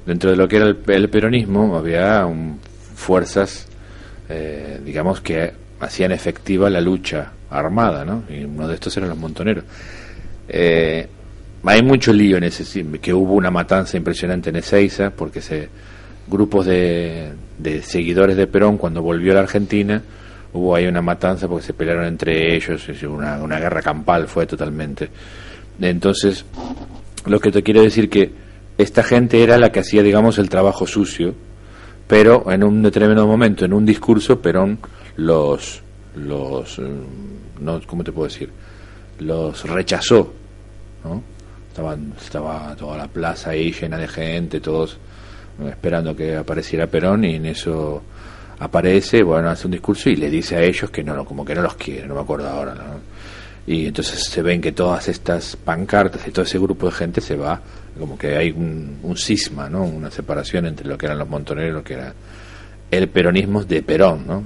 dentro 0.05 0.31
de 0.31 0.37
lo 0.37 0.47
que 0.47 0.55
era 0.57 0.65
el, 0.67 0.77
el 0.87 1.09
peronismo 1.09 1.77
había 1.77 2.25
un- 2.25 2.59
fuerzas, 2.95 3.67
eh, 4.29 4.81
digamos, 4.83 5.21
que 5.21 5.53
hacían 5.79 6.11
efectiva 6.11 6.69
la 6.69 6.81
lucha 6.81 7.31
armada, 7.51 8.03
¿no? 8.03 8.23
Y 8.29 8.43
uno 8.43 8.67
de 8.67 8.73
estos 8.73 8.95
eran 8.97 9.09
los 9.09 9.17
montoneros. 9.19 9.63
Eh, 10.49 11.07
hay 11.63 11.83
mucho 11.83 12.11
lío 12.11 12.37
en 12.37 12.45
ese 12.45 12.63
que 12.99 13.13
hubo 13.13 13.33
una 13.33 13.51
matanza 13.51 13.97
impresionante 13.97 14.49
en 14.49 14.55
Ezeiza 14.55 15.11
porque 15.11 15.41
se 15.41 15.69
grupos 16.27 16.65
de, 16.65 17.33
seguidores 17.83 18.35
de 18.35 18.47
Perón 18.47 18.77
cuando 18.77 19.01
volvió 19.01 19.31
a 19.31 19.35
la 19.35 19.41
Argentina 19.41 20.01
hubo 20.53 20.75
ahí 20.75 20.87
una 20.87 21.01
matanza 21.01 21.47
porque 21.47 21.65
se 21.65 21.73
pelearon 21.73 22.05
entre 22.05 22.55
ellos 22.55 22.87
una, 23.03 23.59
guerra 23.59 23.81
campal 23.81 24.27
fue 24.27 24.45
totalmente 24.45 25.09
entonces 25.79 26.45
lo 27.25 27.39
que 27.39 27.51
te 27.51 27.63
quiero 27.63 27.81
decir 27.81 28.09
que 28.09 28.31
esta 28.77 29.03
gente 29.03 29.43
era 29.43 29.57
la 29.57 29.71
que 29.71 29.79
hacía 29.79 30.03
digamos 30.03 30.37
el 30.37 30.49
trabajo 30.49 30.87
sucio 30.87 31.35
pero 32.07 32.51
en 32.51 32.63
un 32.63 32.81
determinado 32.81 33.27
momento 33.27 33.65
en 33.65 33.73
un 33.73 33.85
discurso 33.85 34.41
Perón 34.41 34.79
los 35.17 35.81
los 36.15 36.79
eh, 36.79 36.83
no 37.59 37.81
cómo 37.85 38.03
te 38.03 38.11
puedo 38.11 38.27
decir 38.27 38.49
los 39.19 39.63
rechazó 39.67 40.33
¿no? 41.03 41.21
Estaban, 41.69 42.13
estaba 42.19 42.75
toda 42.75 42.97
la 42.97 43.07
plaza 43.07 43.51
ahí 43.51 43.71
llena 43.71 43.97
de 43.97 44.07
gente, 44.07 44.59
todos 44.59 44.97
esperando 45.69 46.15
que 46.15 46.35
apareciera 46.35 46.87
Perón 46.87 47.23
y 47.25 47.35
en 47.35 47.45
eso 47.47 48.01
aparece, 48.59 49.23
bueno, 49.23 49.49
hace 49.49 49.67
un 49.67 49.71
discurso 49.71 50.09
y 50.09 50.15
le 50.15 50.29
dice 50.29 50.55
a 50.55 50.61
ellos 50.61 50.89
que 50.89 51.03
no, 51.03 51.23
como 51.25 51.45
que 51.45 51.55
no 51.55 51.61
los 51.61 51.75
quiere, 51.75 52.07
no 52.07 52.15
me 52.15 52.21
acuerdo 52.21 52.49
ahora, 52.49 52.73
¿no? 52.75 52.83
Y 53.67 53.87
entonces 53.87 54.23
se 54.23 54.41
ven 54.41 54.61
que 54.61 54.71
todas 54.71 55.07
estas 55.09 55.55
pancartas 55.57 56.25
y 56.27 56.31
todo 56.31 56.45
ese 56.45 56.57
grupo 56.57 56.85
de 56.87 56.93
gente 56.93 57.19
se 57.21 57.35
va, 57.35 57.59
como 57.99 58.17
que 58.17 58.35
hay 58.37 58.51
un, 58.51 58.97
un 59.03 59.17
cisma, 59.17 59.69
¿no? 59.69 59.83
Una 59.83 60.09
separación 60.09 60.65
entre 60.67 60.87
lo 60.87 60.97
que 60.97 61.05
eran 61.05 61.17
los 61.19 61.27
montoneros 61.27 61.69
y 61.71 61.73
lo 61.73 61.83
que 61.83 61.93
era 61.95 62.13
el 62.89 63.09
peronismo 63.09 63.63
de 63.65 63.83
Perón, 63.83 64.25
¿no? 64.25 64.43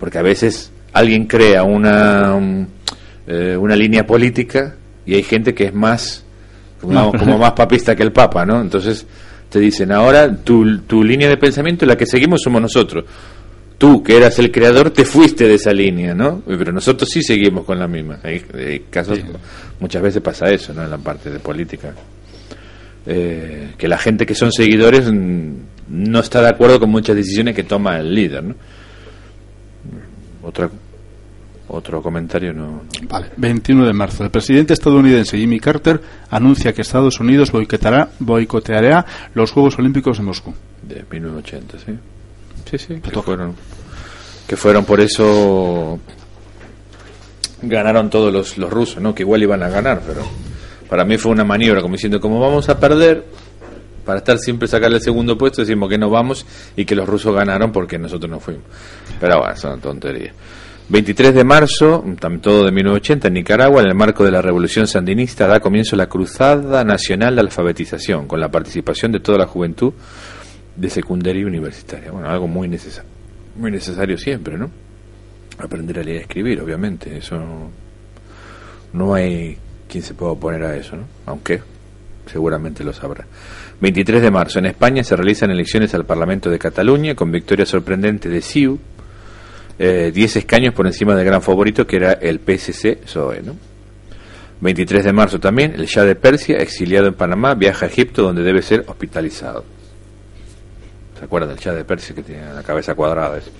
Porque 0.00 0.18
a 0.18 0.22
veces 0.22 0.72
alguien 0.92 1.26
crea 1.26 1.62
una, 1.64 2.34
un- 2.34 2.68
eh, 3.26 3.56
una 3.56 3.76
línea 3.76 4.06
política 4.06 4.74
y 5.06 5.14
hay 5.14 5.22
gente 5.22 5.54
que 5.54 5.64
es 5.66 5.74
más 5.74 6.24
como, 6.80 7.12
como 7.12 7.38
más 7.38 7.52
papista 7.52 7.94
que 7.94 8.02
el 8.02 8.12
Papa, 8.12 8.44
¿no? 8.46 8.60
Entonces 8.60 9.06
te 9.52 9.60
dicen, 9.60 9.92
ahora 9.92 10.34
tu, 10.34 10.78
tu 10.80 11.04
línea 11.04 11.28
de 11.28 11.36
pensamiento, 11.36 11.84
la 11.84 11.96
que 11.96 12.06
seguimos 12.06 12.40
somos 12.42 12.62
nosotros. 12.62 13.04
Tú, 13.76 14.02
que 14.02 14.16
eras 14.16 14.38
el 14.38 14.50
creador, 14.50 14.90
te 14.90 15.04
fuiste 15.04 15.46
de 15.46 15.54
esa 15.54 15.72
línea, 15.72 16.14
¿no? 16.14 16.40
Pero 16.46 16.72
nosotros 16.72 17.10
sí 17.12 17.22
seguimos 17.22 17.64
con 17.64 17.78
la 17.78 17.86
misma. 17.86 18.18
Hay, 18.22 18.42
hay 18.54 18.80
casos, 18.88 19.18
Sí. 19.18 19.24
muchas 19.80 20.00
veces 20.02 20.22
pasa 20.22 20.50
eso, 20.50 20.72
¿no? 20.72 20.82
En 20.84 20.90
la 20.90 20.98
parte 20.98 21.30
de 21.30 21.38
política. 21.38 21.92
Eh, 23.04 23.72
que 23.76 23.88
la 23.88 23.98
gente 23.98 24.24
que 24.24 24.34
son 24.34 24.52
seguidores 24.52 25.10
no 25.12 26.20
está 26.20 26.40
de 26.40 26.48
acuerdo 26.48 26.78
con 26.80 26.90
muchas 26.90 27.16
decisiones 27.16 27.54
que 27.54 27.64
toma 27.64 27.98
el 27.98 28.14
líder, 28.14 28.44
¿no? 28.44 28.54
Otra, 30.44 30.70
otro 31.72 32.02
comentario 32.02 32.52
no. 32.52 32.82
Vale. 33.08 33.30
21 33.36 33.86
de 33.86 33.92
marzo. 33.92 34.24
El 34.24 34.30
presidente 34.30 34.74
estadounidense 34.74 35.38
Jimmy 35.38 35.58
Carter 35.58 36.00
anuncia 36.30 36.72
que 36.72 36.82
Estados 36.82 37.18
Unidos 37.18 37.50
boicotará, 37.50 38.10
boicoteará 38.18 39.04
los 39.34 39.50
Juegos 39.50 39.78
Olímpicos 39.78 40.18
de 40.18 40.24
Moscú. 40.24 40.54
De 40.82 41.04
1980, 41.10 41.78
sí. 41.78 41.98
Sí, 42.70 42.78
sí. 42.78 43.00
Que 43.00 43.22
fueron, 43.22 43.54
que 44.46 44.56
fueron 44.56 44.84
por 44.84 45.00
eso. 45.00 45.98
Ganaron 47.62 48.10
todos 48.10 48.32
los, 48.32 48.58
los 48.58 48.70
rusos, 48.70 49.00
¿no? 49.02 49.14
Que 49.14 49.22
igual 49.22 49.42
iban 49.42 49.62
a 49.62 49.68
ganar, 49.68 50.02
pero 50.06 50.22
para 50.88 51.04
mí 51.04 51.16
fue 51.16 51.32
una 51.32 51.44
maniobra, 51.44 51.80
como 51.80 51.94
diciendo, 51.94 52.20
como 52.20 52.38
vamos 52.40 52.68
a 52.68 52.78
perder, 52.78 53.24
para 54.04 54.18
estar 54.18 54.38
siempre 54.38 54.68
sacarle 54.68 54.96
el 54.96 55.02
segundo 55.02 55.38
puesto, 55.38 55.62
decimos 55.62 55.88
que 55.88 55.96
no 55.96 56.10
vamos 56.10 56.44
y 56.76 56.84
que 56.84 56.94
los 56.94 57.08
rusos 57.08 57.34
ganaron 57.34 57.72
porque 57.72 57.98
nosotros 57.98 58.30
no 58.30 58.40
fuimos. 58.40 58.64
Pero 59.20 59.38
bueno, 59.38 59.56
son 59.56 59.80
tonterías. 59.80 60.34
23 60.92 61.34
de 61.34 61.42
marzo, 61.42 62.04
todo 62.42 62.66
de 62.66 62.70
1980, 62.70 63.28
en 63.28 63.32
Nicaragua, 63.34 63.80
en 63.80 63.88
el 63.88 63.94
marco 63.94 64.26
de 64.26 64.30
la 64.30 64.42
Revolución 64.42 64.86
Sandinista, 64.86 65.46
da 65.46 65.58
comienzo 65.58 65.96
la 65.96 66.06
Cruzada 66.06 66.84
Nacional 66.84 67.34
de 67.34 67.40
Alfabetización, 67.40 68.28
con 68.28 68.38
la 68.38 68.50
participación 68.50 69.10
de 69.10 69.20
toda 69.20 69.38
la 69.38 69.46
juventud 69.46 69.94
de 70.76 70.90
secundaria 70.90 71.40
y 71.40 71.44
universitaria. 71.46 72.10
Bueno, 72.10 72.28
algo 72.28 72.46
muy, 72.46 72.68
necesa 72.68 73.04
muy 73.56 73.70
necesario 73.70 74.18
siempre, 74.18 74.58
¿no? 74.58 74.70
Aprender 75.56 75.98
a 75.98 76.02
leer 76.02 76.16
y 76.16 76.20
escribir, 76.20 76.60
obviamente. 76.60 77.16
Eso 77.16 77.40
no 78.92 79.14
hay 79.14 79.56
quien 79.88 80.04
se 80.04 80.12
pueda 80.12 80.32
oponer 80.32 80.62
a 80.62 80.76
eso, 80.76 80.96
¿no? 80.96 81.04
Aunque 81.24 81.62
seguramente 82.26 82.84
lo 82.84 82.92
sabrá. 82.92 83.24
23 83.80 84.20
de 84.20 84.30
marzo, 84.30 84.58
en 84.58 84.66
España 84.66 85.02
se 85.02 85.16
realizan 85.16 85.50
elecciones 85.50 85.94
al 85.94 86.04
Parlamento 86.04 86.50
de 86.50 86.58
Cataluña 86.58 87.14
con 87.14 87.32
victoria 87.32 87.64
sorprendente 87.64 88.28
de 88.28 88.42
CiU, 88.42 88.78
10 89.82 90.36
eh, 90.36 90.38
escaños 90.38 90.74
por 90.74 90.86
encima 90.86 91.16
del 91.16 91.24
gran 91.24 91.42
favorito 91.42 91.86
que 91.86 91.96
era 91.96 92.12
el 92.12 92.40
PSC-SOE. 92.40 93.42
¿no? 93.42 93.56
23 94.60 95.04
de 95.04 95.12
marzo 95.12 95.40
también, 95.40 95.74
el 95.74 95.86
Shah 95.86 96.04
de 96.04 96.14
Persia, 96.14 96.58
exiliado 96.58 97.08
en 97.08 97.14
Panamá, 97.14 97.54
viaja 97.54 97.86
a 97.86 97.88
Egipto 97.88 98.22
donde 98.22 98.42
debe 98.42 98.62
ser 98.62 98.84
hospitalizado. 98.86 99.64
¿Se 101.18 101.24
acuerdan 101.24 101.50
del 101.50 101.58
Shah 101.58 101.74
de 101.74 101.84
Persia 101.84 102.14
que 102.14 102.22
tiene 102.22 102.52
la 102.52 102.62
cabeza 102.62 102.94
cuadrada? 102.94 103.40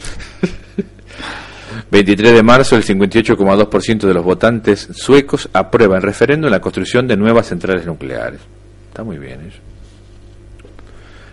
23 1.90 2.34
de 2.34 2.42
marzo, 2.42 2.76
el 2.76 2.84
58,2% 2.84 4.06
de 4.06 4.14
los 4.14 4.24
votantes 4.24 4.88
suecos 4.92 5.48
aprueba 5.52 5.96
en 5.96 6.02
referéndum 6.02 6.50
la 6.50 6.60
construcción 6.60 7.08
de 7.08 7.16
nuevas 7.16 7.48
centrales 7.48 7.84
nucleares. 7.84 8.40
Está 8.88 9.02
muy 9.02 9.18
bien 9.18 9.40
eso. 9.40 9.58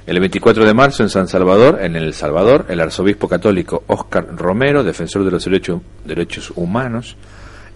El 0.10 0.20
24 0.20 0.66
de 0.66 0.74
marzo 0.74 1.04
en 1.04 1.10
San 1.10 1.28
Salvador, 1.28 1.78
en 1.84 1.96
El 1.96 2.16
Salvador, 2.16 2.66
el 2.70 2.80
arzobispo 2.80 3.28
católico 3.28 3.84
Óscar 3.86 4.26
Romero, 4.36 4.84
defensor 4.84 5.24
de 5.24 5.30
los 5.30 5.48
derechos, 6.04 6.52
humanos, 6.56 7.16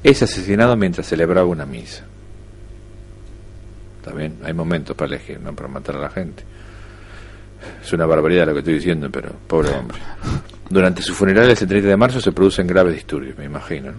es 0.03 0.23
asesinado 0.23 0.75
mientras 0.75 1.05
celebraba 1.05 1.45
una 1.45 1.67
misa. 1.67 2.03
También 4.03 4.39
hay 4.43 4.51
momentos 4.51 4.95
para 4.95 5.13
elegir, 5.13 5.39
no 5.41 5.53
para 5.53 5.69
matar 5.69 5.97
a 5.97 5.99
la 5.99 6.09
gente. 6.09 6.43
Es 7.83 7.93
una 7.93 8.07
barbaridad 8.07 8.47
lo 8.47 8.53
que 8.53 8.59
estoy 8.61 8.73
diciendo, 8.73 9.11
pero 9.11 9.29
pobre 9.45 9.69
hombre. 9.69 9.99
Durante 10.67 11.03
su 11.03 11.13
funeral 11.13 11.51
el 11.51 11.55
30 11.55 11.87
de 11.87 11.97
marzo 11.97 12.19
se 12.19 12.31
producen 12.31 12.65
graves 12.65 12.95
disturbios, 12.95 13.37
me 13.37 13.45
imagino. 13.45 13.93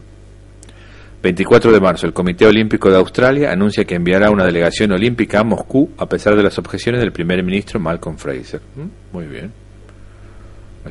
24 1.25 1.73
de 1.73 1.81
marzo, 1.81 2.07
el 2.07 2.13
Comité 2.13 2.45
Olímpico 2.45 2.91
de 2.91 2.99
Australia 2.99 3.51
anuncia 3.51 3.87
que 3.87 3.95
enviará 3.95 4.29
una 4.29 4.45
delegación 4.45 4.93
olímpica 4.93 5.41
a 5.41 5.43
Moscú 5.43 5.89
a 5.97 6.07
pesar 6.07 6.37
de 6.37 6.43
las 6.43 6.59
objeciones 6.59 7.01
del 7.01 7.13
primer 7.13 7.43
ministro 7.43 7.81
Malcolm 7.81 8.19
Fraser. 8.19 8.61
¿Mm? 8.77 9.17
Muy 9.17 9.25
bien. 9.25 9.51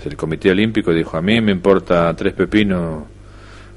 El 0.03 0.17
Comité 0.17 0.49
Olímpico 0.49 0.91
dijo, 0.91 1.17
a 1.17 1.21
mí 1.21 1.39
me 1.39 1.51
importa 1.51 2.11
tres 2.15 2.33
pepinos 2.33 3.03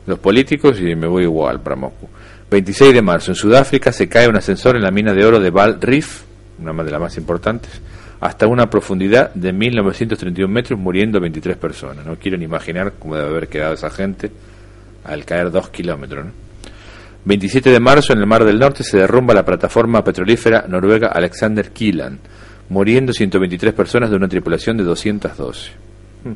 los 0.07 0.19
políticos 0.19 0.81
y 0.81 0.97
me 0.97 1.07
voy 1.07 1.25
igual 1.25 1.61
para 1.61 1.77
Moscú. 1.77 2.09
26 2.51 2.95
de 2.95 3.03
marzo, 3.03 3.33
en 3.33 3.35
Sudáfrica 3.35 3.92
se 3.92 4.09
cae 4.09 4.27
un 4.27 4.37
ascensor 4.37 4.77
en 4.77 4.83
la 4.83 4.90
mina 4.90 5.12
de 5.12 5.27
oro 5.27 5.38
de 5.38 5.51
Val 5.51 5.79
Reef, 5.79 6.23
una 6.59 6.73
de 6.83 6.90
las 6.90 7.01
más 7.03 7.19
importantes, 7.19 7.83
hasta 8.19 8.47
una 8.47 8.71
profundidad 8.71 9.31
de 9.35 9.53
1931 9.53 10.51
metros, 10.51 10.81
muriendo 10.81 11.21
23 11.21 11.59
personas. 11.59 12.07
No 12.07 12.16
quiero 12.16 12.38
ni 12.38 12.47
imaginar 12.47 12.95
cómo 12.99 13.14
debe 13.14 13.29
haber 13.29 13.49
quedado 13.49 13.75
esa 13.75 13.90
gente 13.90 14.31
al 15.05 15.27
caer 15.27 15.51
dos 15.51 15.69
kilómetros. 15.69 16.25
¿no? 16.25 16.46
27 17.27 17.71
de 17.71 17.81
marzo 17.81 18.12
en 18.12 18.21
el 18.21 18.27
Mar 18.27 18.45
del 18.45 18.61
Norte 18.61 18.85
se 18.85 18.99
derrumba 18.99 19.35
la 19.35 19.45
plataforma 19.45 20.05
petrolífera 20.05 20.65
noruega 20.69 21.09
Alexander 21.09 21.73
Kielland, 21.73 22.21
muriendo 22.69 23.12
123 23.12 23.75
personas 23.75 24.11
de 24.11 24.17
una 24.17 24.29
tripulación 24.29 24.77
de 24.77 24.85
212. 24.85 25.73
Hmm. 26.23 26.35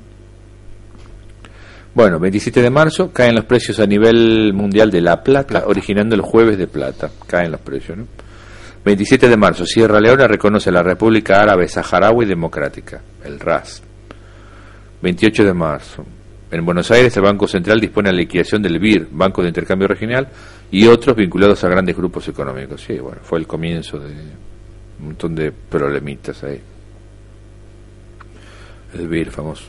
Bueno, 1.94 2.18
27 2.18 2.61
de 2.61 2.70
marzo 2.70 3.12
caen 3.12 3.37
los 3.37 3.44
precios 3.44 3.79
a 3.79 3.87
nivel 3.87 4.53
mundial 4.53 4.90
de 4.90 5.00
la 5.00 5.22
plata, 5.22 5.62
originando 5.66 6.16
el 6.16 6.22
jueves 6.22 6.59
de 6.59 6.66
plata. 6.66 7.09
Caen 7.24 7.53
los 7.53 7.61
precios, 7.61 7.96
¿no? 7.96 8.07
27 8.85 9.29
de 9.29 9.37
marzo, 9.37 9.64
Sierra 9.66 10.00
Leona 10.00 10.26
reconoce 10.26 10.72
la 10.72 10.83
República 10.83 11.40
Árabe 11.40 11.68
Saharaui 11.68 12.26
Democrática, 12.26 13.00
el 13.24 13.38
RAS. 13.38 13.81
28 15.03 15.44
de 15.44 15.55
marzo, 15.55 16.05
en 16.50 16.64
Buenos 16.64 16.90
Aires 16.90 17.16
el 17.16 17.22
Banco 17.22 17.46
Central 17.46 17.79
dispone 17.81 18.09
de 18.09 18.14
la 18.14 18.20
liquidación 18.22 18.61
del 18.61 18.81
BIR, 18.81 19.09
Banco 19.12 19.40
de 19.42 19.48
Intercambio 19.48 19.87
Regional, 19.87 20.26
y 20.70 20.87
otros 20.87 21.16
vinculados 21.16 21.62
a 21.64 21.68
grandes 21.68 21.96
grupos 21.96 22.28
económicos. 22.28 22.83
Sí, 22.83 22.98
bueno, 22.98 23.18
fue 23.22 23.38
el 23.38 23.46
comienzo 23.46 23.98
de 23.98 24.12
un 25.00 25.06
montón 25.06 25.35
de 25.35 25.50
problemitas 25.52 26.42
ahí. 26.44 26.61
El 28.94 29.09
BIR 29.09 29.30
famoso. 29.30 29.64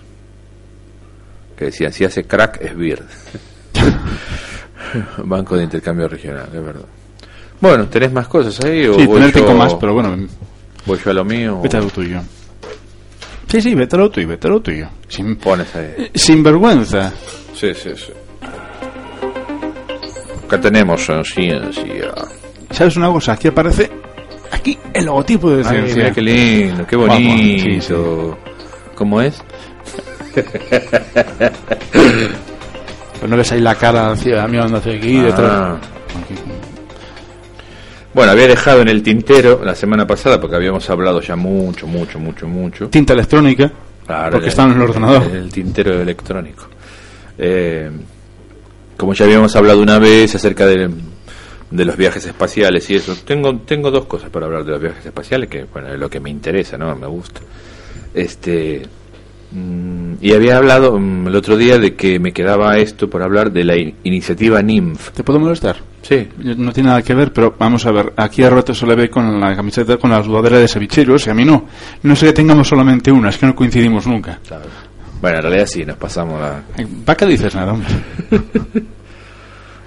Que 1.58 1.66
decían, 1.66 1.94
si 1.94 2.06
hace 2.06 2.24
crack 2.26 2.62
es 2.62 2.76
BIR. 2.76 3.04
Banco 5.24 5.56
de 5.56 5.64
Intercambio 5.64 6.08
Regional, 6.08 6.50
es 6.54 6.64
verdad. 6.64 6.86
Bueno, 7.60 7.88
¿tenés 7.88 8.12
más 8.12 8.28
cosas 8.28 8.60
ahí? 8.66 8.88
O 8.88 8.96
sí, 8.96 9.08
tener 9.08 9.34
yo... 9.34 9.54
más, 9.54 9.76
pero 9.76 9.94
bueno. 9.94 10.28
Voy 10.86 11.00
yo 11.04 11.12
a 11.12 11.14
lo 11.14 11.24
mío. 11.24 11.62
Vete 11.62 11.78
a 11.78 11.82
lo 11.82 11.88
tuyo. 11.88 12.20
Sí, 13.48 13.62
sí, 13.62 13.76
vete 13.76 13.96
a 13.96 14.00
lo 14.00 14.10
tuyo, 14.10 14.28
vete 14.28 14.48
a 14.48 14.50
lo 14.50 14.62
tuyo. 14.62 14.88
Sin, 15.08 15.36
Pones 15.36 15.76
ahí. 15.76 16.10
Sin 16.16 16.42
vergüenza. 16.42 17.14
Sí, 17.54 17.74
sí, 17.76 17.92
sí. 17.96 18.14
Acá 20.52 20.60
tenemos 20.60 21.10
ciencia. 21.34 22.14
¿Sabes 22.72 22.98
una 22.98 23.08
cosa? 23.08 23.32
Aquí 23.32 23.48
aparece 23.48 23.90
aquí 24.52 24.78
el 24.94 25.06
logotipo 25.06 25.50
de 25.50 25.64
ciencia. 25.64 25.96
Mira 25.96 26.12
qué 26.12 26.22
lindo, 26.22 26.86
qué 26.86 26.98
bonito. 26.98 28.38
¿Cómo 28.94 29.22
es? 29.22 29.42
pues 31.94 33.30
no 33.30 33.38
ves 33.38 33.50
ahí 33.54 33.62
la 33.62 33.76
cara 33.76 34.12
hacia 34.12 34.46
mí 34.50 34.58
hacia 34.58 34.94
aquí 34.94 35.20
ah. 35.20 35.24
detrás. 35.24 35.80
Bueno, 38.14 38.34
había 38.34 38.50
dejado 38.50 38.82
en 38.82 38.90
el 38.90 39.02
tintero 39.02 39.62
la 39.64 39.74
semana 39.74 40.06
pasada 40.06 40.42
porque 40.42 40.58
habíamos 40.58 40.90
hablado 40.90 41.22
ya 41.22 41.38
mucho, 41.38 41.88
mucho, 41.88 42.20
mucho, 42.20 42.46
mucho. 42.46 42.90
Tinta 42.90 43.14
electrónica. 43.14 43.72
Claro, 44.06 44.32
porque 44.34 44.50
está 44.50 44.64
en 44.64 44.72
el 44.72 44.82
ordenador. 44.82 45.24
El, 45.34 45.50
tintero 45.50 46.02
electrónico. 46.02 46.66
Eh, 47.38 47.90
como 49.02 49.16
ya 49.16 49.26
habíamos 49.26 49.56
hablado 49.56 49.82
una 49.82 49.98
vez 49.98 50.36
acerca 50.36 50.68
de, 50.68 50.88
los 51.72 51.98
viajes 51.98 52.24
espaciales 52.24 52.88
y 52.92 52.96
eso, 52.96 53.16
tengo, 53.26 53.58
tengo 53.62 53.90
dos 53.90 54.06
cosas 54.06 54.30
para 54.30 54.46
hablar 54.46 54.64
de 54.64 54.74
los 54.74 54.80
viajes 54.80 55.04
espaciales, 55.04 55.50
que 55.50 55.64
bueno, 55.64 55.92
es 55.92 56.00
lo 56.00 56.08
que 56.08 56.20
me 56.20 56.30
interesa, 56.30 56.78
¿no? 56.78 56.96
Me 56.96 57.08
gusta. 57.08 57.42
Este, 58.14 58.84
mm, 59.54 60.14
y 60.22 60.34
había 60.34 60.58
hablado 60.58 61.00
mm, 61.00 61.30
el 61.30 61.36
otro 61.36 61.58
día 61.58 61.80
de 61.80 61.96
que 61.96 62.20
me 62.20 62.32
quedaba 62.32 62.78
esto 62.78 63.10
por 63.10 63.24
hablar 63.24 63.52
de 63.52 63.64
la 63.64 63.76
iniciativa 64.04 64.62
NIMF. 64.62 65.10
¿Te 65.14 65.24
puedo 65.24 65.40
molestar? 65.40 65.78
Sí. 66.04 66.28
No 66.38 66.72
tiene 66.72 66.90
nada 66.90 67.02
que 67.02 67.16
ver, 67.16 67.34
pero 67.34 67.56
vamos 67.58 67.84
a 67.88 67.92
ver. 67.92 68.14
Aquí 68.18 68.44
a 68.44 68.52
Roberto 68.52 68.76
se 68.76 68.86
le 68.86 68.94
ve 68.94 69.10
con 69.10 69.42
la 69.42 69.56
camiseta, 69.56 69.98
con 69.98 70.12
la 70.12 70.24
sudadera 70.24 70.60
de 70.60 70.68
cevicheros 70.68 71.26
y 71.26 71.32
a 71.32 71.34
mí 71.34 71.44
no. 71.44 71.66
No 72.04 72.16
sé 72.16 72.28
que 72.28 72.34
tengamos 72.34 72.68
solamente 72.68 73.12
una, 73.12 73.30
es 73.30 73.38
que 73.40 73.48
no 73.48 73.56
coincidimos 73.56 74.06
nunca. 74.06 74.40
Claro. 74.48 74.66
Bueno, 75.22 75.38
en 75.38 75.44
realidad 75.44 75.68
sí, 75.68 75.86
nos 75.86 75.98
pasamos 75.98 76.42
la... 76.42 76.64
¿Para 77.06 77.16
qué 77.16 77.28
dices 77.28 77.54
nada, 77.54 77.74
hombre? 77.74 77.90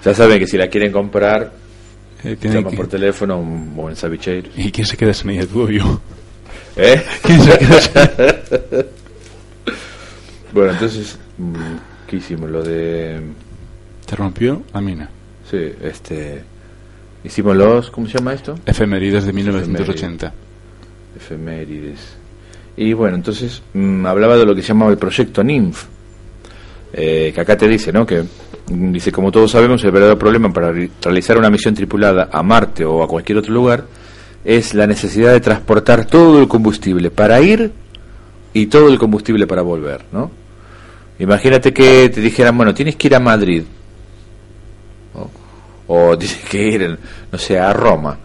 ya 0.05 0.15
saben 0.15 0.39
que 0.39 0.47
si 0.47 0.57
la 0.57 0.69
quieren 0.69 0.93
comprar, 0.93 1.53
eh, 2.23 2.37
llaman 2.41 2.75
por 2.77 2.87
teléfono 2.87 3.39
o 3.77 3.91
en 3.91 3.97
Sabicheiro. 3.97 4.51
¿Y 4.57 4.71
quién 4.71 4.87
se 4.87 4.97
queda 4.97 5.13
sin 5.13 5.31
ella, 5.31 5.45
tú 5.47 5.63
o 5.63 5.71
yo? 5.71 6.01
¿Eh? 6.77 7.03
¿Quién 7.23 7.41
se 7.41 7.59
queda 7.59 7.81
sin 7.81 7.95
Bueno, 10.53 10.73
entonces, 10.73 11.19
mm, 11.37 11.55
¿qué 12.07 12.17
hicimos? 12.17 12.49
Lo 12.49 12.63
de... 12.63 13.21
¿Te 14.07 14.15
rompió 14.15 14.63
la 14.73 14.81
mina? 14.81 15.11
Sí, 15.51 15.73
este... 15.83 16.45
Hicimos 17.25 17.57
los... 17.57 17.91
¿Cómo 17.91 18.07
se 18.07 18.19
llama 18.19 18.35
esto? 18.35 18.55
Efemérides 18.65 19.25
de 19.25 19.33
1980. 19.33 20.33
Efemérides. 21.17 22.24
Y 22.77 22.93
bueno, 22.93 23.17
entonces 23.17 23.63
mm, 23.73 24.05
hablaba 24.07 24.37
de 24.37 24.45
lo 24.45 24.55
que 24.55 24.63
se 24.63 24.69
llamaba 24.69 24.91
el 24.91 24.99
proyecto 24.99 25.45
NIMF, 25.45 25.85
eh, 26.93 27.33
que 27.35 27.41
acá 27.41 27.57
te 27.57 27.69
dice, 27.69 27.93
¿no? 27.93 28.05
Que 28.05 28.23
mm, 28.23 28.93
dice, 28.93 29.13
como 29.13 29.31
todos 29.31 29.53
sabemos, 29.53 29.83
el 29.85 29.93
verdadero 29.93 30.19
problema 30.19 30.53
para 30.53 30.73
realizar 31.03 31.39
una 31.39 31.51
misión 31.51 31.75
tripulada 31.75 32.29
a 32.33 32.43
Marte 32.43 32.85
o 32.85 33.03
a 33.03 33.09
cualquier 33.09 33.39
otro 33.39 33.53
lugar 33.53 33.85
es 34.45 34.75
la 34.75 34.87
necesidad 34.87 35.33
de 35.33 35.41
transportar 35.41 36.05
todo 36.05 36.41
el 36.41 36.49
combustible 36.49 37.11
para 37.11 37.41
ir 37.41 37.73
y 38.53 38.67
todo 38.67 38.89
el 38.89 38.99
combustible 38.99 39.47
para 39.47 39.63
volver, 39.63 40.05
¿no? 40.13 40.31
Imagínate 41.19 41.73
que 41.73 42.09
te 42.09 42.21
dijeran, 42.21 42.57
bueno, 42.57 42.75
tienes 42.75 42.97
que 42.97 43.07
ir 43.07 43.15
a 43.15 43.21
Madrid 43.21 43.63
o 45.87 46.19
tienes 46.19 46.39
que 46.39 46.69
ir, 46.69 46.99
no 47.31 47.39
sé, 47.39 47.59
a 47.59 47.73
Roma 47.73 48.19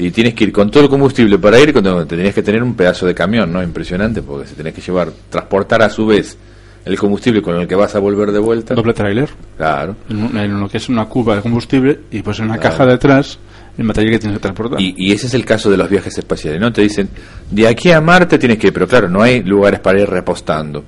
y 0.00 0.10
tienes 0.10 0.32
que 0.32 0.44
ir 0.44 0.52
con 0.52 0.70
todo 0.70 0.84
el 0.84 0.88
combustible 0.88 1.38
para 1.38 1.60
ir, 1.60 1.72
cuando 1.72 2.06
tenías 2.06 2.34
que 2.34 2.42
tener 2.42 2.62
un 2.62 2.74
pedazo 2.74 3.06
de 3.06 3.14
camión, 3.14 3.52
¿no? 3.52 3.62
Impresionante, 3.62 4.22
porque 4.22 4.48
se 4.48 4.54
tenés 4.54 4.72
que 4.72 4.80
llevar, 4.80 5.12
transportar 5.28 5.82
a 5.82 5.90
su 5.90 6.06
vez 6.06 6.38
el 6.86 6.98
combustible 6.98 7.42
con 7.42 7.56
el 7.56 7.68
que 7.68 7.74
vas 7.74 7.94
a 7.94 7.98
volver 7.98 8.32
de 8.32 8.38
vuelta. 8.38 8.74
Doble 8.74 8.94
trailer. 8.94 9.28
Claro. 9.58 9.96
En, 10.08 10.58
lo 10.58 10.68
que 10.70 10.78
es 10.78 10.88
una 10.88 11.04
cuba 11.04 11.36
de 11.36 11.42
combustible 11.42 12.00
y 12.10 12.22
pues 12.22 12.38
en 12.38 12.46
una 12.46 12.56
caja 12.56 12.86
detrás 12.86 13.38
el 13.76 13.84
material 13.84 14.14
que 14.14 14.18
tienes 14.20 14.38
que 14.38 14.42
transportar. 14.42 14.80
Y, 14.80 15.12
ese 15.12 15.26
es 15.26 15.34
el 15.34 15.44
caso 15.44 15.70
de 15.70 15.76
los 15.76 15.90
viajes 15.90 16.16
espaciales, 16.16 16.58
¿no? 16.58 16.72
Te 16.72 16.80
dicen, 16.80 17.10
de 17.50 17.68
aquí 17.68 17.92
a 17.92 18.00
Marte 18.00 18.38
tienes 18.38 18.56
que 18.56 18.68
ir, 18.68 18.72
pero 18.72 18.88
claro, 18.88 19.06
no 19.06 19.20
hay 19.20 19.42
lugares 19.42 19.80
para 19.80 20.00
ir 20.00 20.08
repostando, 20.08 20.82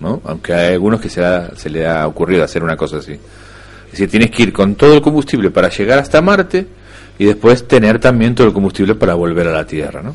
¿no? 0.00 0.20
Aunque 0.24 0.52
hay 0.52 0.72
algunos 0.72 1.00
que 1.00 1.08
se, 1.08 1.22
se 1.54 1.70
le 1.70 1.86
ha 1.86 2.04
ocurrido 2.04 2.42
hacer 2.42 2.64
una 2.64 2.76
cosa 2.76 2.96
así. 2.96 3.12
Es 3.12 3.92
decir, 3.92 4.10
tienes 4.10 4.32
que 4.32 4.42
ir 4.42 4.52
con 4.52 4.74
todo 4.74 4.94
el 4.94 5.00
combustible 5.00 5.52
para 5.52 5.68
llegar 5.70 6.00
hasta 6.00 6.20
Marte 6.20 6.66
y 7.18 7.24
después 7.24 7.66
tener 7.66 7.98
también 7.98 8.34
todo 8.34 8.46
el 8.46 8.52
combustible 8.52 8.94
para 8.94 9.14
volver 9.14 9.48
a 9.48 9.52
la 9.52 9.66
Tierra, 9.66 10.02
¿no? 10.02 10.14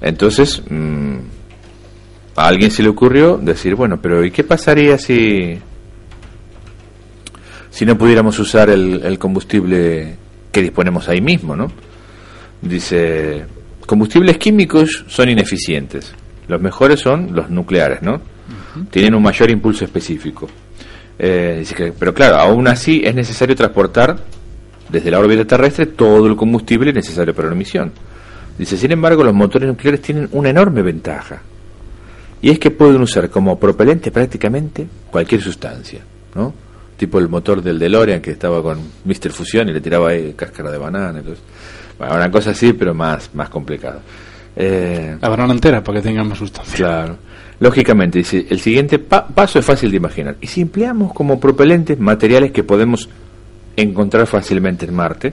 Entonces, 0.00 0.62
mm, 0.68 1.16
a 2.36 2.46
alguien 2.46 2.70
se 2.70 2.82
le 2.82 2.88
ocurrió 2.88 3.38
decir, 3.38 3.74
bueno, 3.74 4.00
pero 4.00 4.24
¿y 4.24 4.30
qué 4.30 4.44
pasaría 4.44 4.98
si 4.98 5.58
si 7.70 7.84
no 7.84 7.98
pudiéramos 7.98 8.38
usar 8.38 8.70
el, 8.70 9.02
el 9.04 9.18
combustible 9.18 10.16
que 10.52 10.62
disponemos 10.62 11.08
ahí 11.08 11.20
mismo, 11.20 11.56
¿no? 11.56 11.72
Dice, 12.62 13.44
combustibles 13.84 14.38
químicos 14.38 15.04
son 15.08 15.28
ineficientes. 15.28 16.14
Los 16.46 16.60
mejores 16.60 17.00
son 17.00 17.34
los 17.34 17.50
nucleares, 17.50 18.02
¿no? 18.02 18.20
Tienen 18.90 19.14
un 19.14 19.22
mayor 19.22 19.50
impulso 19.50 19.84
específico. 19.84 20.48
Eh, 21.18 21.56
dice 21.60 21.74
que, 21.74 21.92
pero 21.92 22.12
claro, 22.12 22.36
aún 22.36 22.68
así 22.68 23.02
es 23.04 23.14
necesario 23.14 23.54
transportar 23.54 24.16
desde 24.88 25.10
la 25.10 25.18
órbita 25.18 25.44
terrestre 25.44 25.86
todo 25.86 26.26
el 26.26 26.36
combustible 26.36 26.92
necesario 26.92 27.34
para 27.34 27.48
la 27.48 27.54
misión. 27.54 27.92
Dice, 28.58 28.76
sin 28.76 28.92
embargo, 28.92 29.24
los 29.24 29.34
motores 29.34 29.68
nucleares 29.68 30.00
tienen 30.00 30.28
una 30.32 30.50
enorme 30.50 30.82
ventaja. 30.82 31.42
Y 32.40 32.50
es 32.50 32.58
que 32.58 32.70
pueden 32.70 33.00
usar 33.00 33.30
como 33.30 33.58
propelente 33.58 34.10
prácticamente 34.10 34.86
cualquier 35.10 35.40
sustancia, 35.40 36.00
¿no? 36.34 36.52
Tipo 36.96 37.18
el 37.18 37.28
motor 37.28 37.62
del 37.62 37.78
DeLorean 37.78 38.20
que 38.20 38.32
estaba 38.32 38.62
con 38.62 38.78
Mr. 39.04 39.32
Fusión 39.32 39.68
y 39.68 39.72
le 39.72 39.80
tiraba 39.80 40.10
ahí 40.10 40.34
cáscara 40.34 40.70
de 40.70 40.78
banana. 40.78 41.18
Entonces, 41.18 41.42
bueno, 41.98 42.14
una 42.14 42.30
cosa 42.30 42.50
así, 42.50 42.72
pero 42.72 42.94
más, 42.94 43.30
más 43.34 43.48
complicada. 43.48 44.00
Eh, 44.54 45.16
la 45.20 45.28
banana 45.28 45.54
entera 45.54 45.82
para 45.82 45.98
que 45.98 46.08
tenga 46.08 46.22
más 46.22 46.38
sustancia. 46.38 46.76
Claro. 46.76 47.16
Lógicamente, 47.60 48.18
dice, 48.18 48.46
el 48.48 48.60
siguiente 48.60 48.98
paso 48.98 49.58
es 49.58 49.64
fácil 49.64 49.90
de 49.90 49.96
imaginar. 49.96 50.36
Y 50.40 50.46
si 50.46 50.60
empleamos 50.60 51.12
como 51.12 51.40
propelentes 51.40 51.98
materiales 51.98 52.52
que 52.52 52.62
podemos 52.62 53.08
encontrar 53.76 54.26
fácilmente 54.26 54.86
en 54.86 54.94
Marte, 54.94 55.32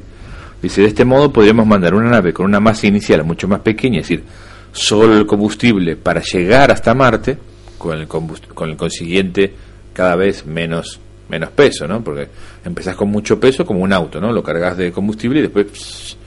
dice, 0.61 0.81
de 0.81 0.87
este 0.87 1.05
modo 1.05 1.31
podríamos 1.31 1.65
mandar 1.65 1.93
una 1.93 2.09
nave 2.09 2.33
con 2.33 2.45
una 2.45 2.59
masa 2.59 2.87
inicial 2.87 3.23
mucho 3.23 3.47
más 3.47 3.61
pequeña, 3.61 3.99
es 3.99 4.07
decir, 4.07 4.23
solo 4.71 5.17
el 5.17 5.25
combustible 5.25 5.95
para 5.95 6.21
llegar 6.21 6.71
hasta 6.71 6.93
Marte, 6.93 7.37
con 7.77 7.97
el, 7.97 8.07
con 8.07 8.69
el 8.69 8.77
consiguiente 8.77 9.53
cada 9.93 10.15
vez 10.15 10.45
menos 10.45 10.99
menos 11.31 11.49
peso, 11.51 11.87
¿no? 11.87 12.03
Porque 12.03 12.27
empezás 12.63 12.95
con 12.95 13.09
mucho 13.09 13.39
peso 13.39 13.65
como 13.65 13.79
un 13.79 13.93
auto, 13.93 14.19
¿no? 14.19 14.31
Lo 14.31 14.43
cargas 14.43 14.77
de 14.77 14.91
combustible 14.91 15.39
y 15.39 15.43
después 15.43 16.17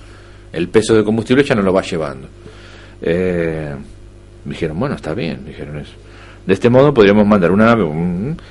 el 0.50 0.68
peso 0.68 0.94
de 0.94 1.04
combustible 1.04 1.44
ya 1.44 1.54
no 1.54 1.62
lo 1.62 1.72
va 1.72 1.82
llevando. 1.82 2.26
Eh, 3.02 3.74
dijeron, 4.44 4.80
bueno, 4.80 4.96
está 4.96 5.14
bien, 5.14 5.44
dijeron 5.44 5.78
eso. 5.78 5.92
De 6.46 6.52
este 6.52 6.68
modo 6.68 6.92
podríamos 6.92 7.26
mandar 7.26 7.50
una 7.52 7.66
nave. 7.66 7.84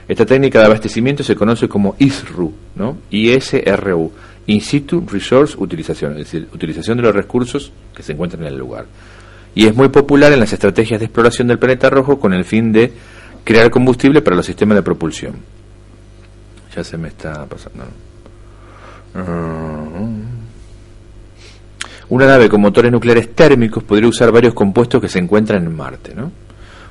esta 0.07 0.25
técnica 0.25 0.59
de 0.59 0.65
abastecimiento 0.65 1.23
se 1.23 1.35
conoce 1.35 1.67
como 1.67 1.95
ISRU, 1.99 2.53
¿no? 2.75 2.97
ISRU, 3.11 4.11
In 4.47 4.61
Situ 4.61 5.05
Resource 5.09 5.55
Utilización, 5.57 6.13
es 6.13 6.19
decir, 6.19 6.49
utilización 6.53 6.97
de 6.97 7.03
los 7.03 7.15
recursos 7.15 7.71
que 7.95 8.03
se 8.03 8.13
encuentran 8.13 8.43
en 8.43 8.49
el 8.49 8.57
lugar. 8.57 8.85
Y 9.55 9.67
es 9.67 9.75
muy 9.75 9.89
popular 9.89 10.33
en 10.33 10.39
las 10.39 10.51
estrategias 10.51 10.99
de 10.99 11.05
exploración 11.05 11.47
del 11.47 11.59
planeta 11.59 11.89
rojo 11.89 12.19
con 12.19 12.33
el 12.33 12.43
fin 12.43 12.71
de 12.71 12.91
crear 13.43 13.69
combustible 13.69 14.21
para 14.21 14.35
los 14.35 14.45
sistemas 14.45 14.75
de 14.75 14.83
propulsión. 14.83 15.35
Ya 16.75 16.83
se 16.83 16.97
me 16.97 17.09
está 17.09 17.45
pasando. 17.45 17.83
Una 22.09 22.25
nave 22.25 22.49
con 22.49 22.61
motores 22.61 22.91
nucleares 22.91 23.35
térmicos 23.35 23.83
podría 23.83 24.09
usar 24.09 24.31
varios 24.31 24.55
compuestos 24.55 24.99
que 24.99 25.07
se 25.07 25.19
encuentran 25.19 25.63
en 25.63 25.75
Marte, 25.75 26.15
¿no? 26.15 26.31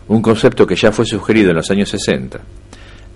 Un 0.09 0.23
concepto 0.23 0.67
que 0.67 0.77
ya 0.77 0.93
fue 0.93 1.07
sugerido 1.07 1.51
en 1.51 1.57
los 1.57 1.71
años 1.71 1.89
60. 1.89 2.41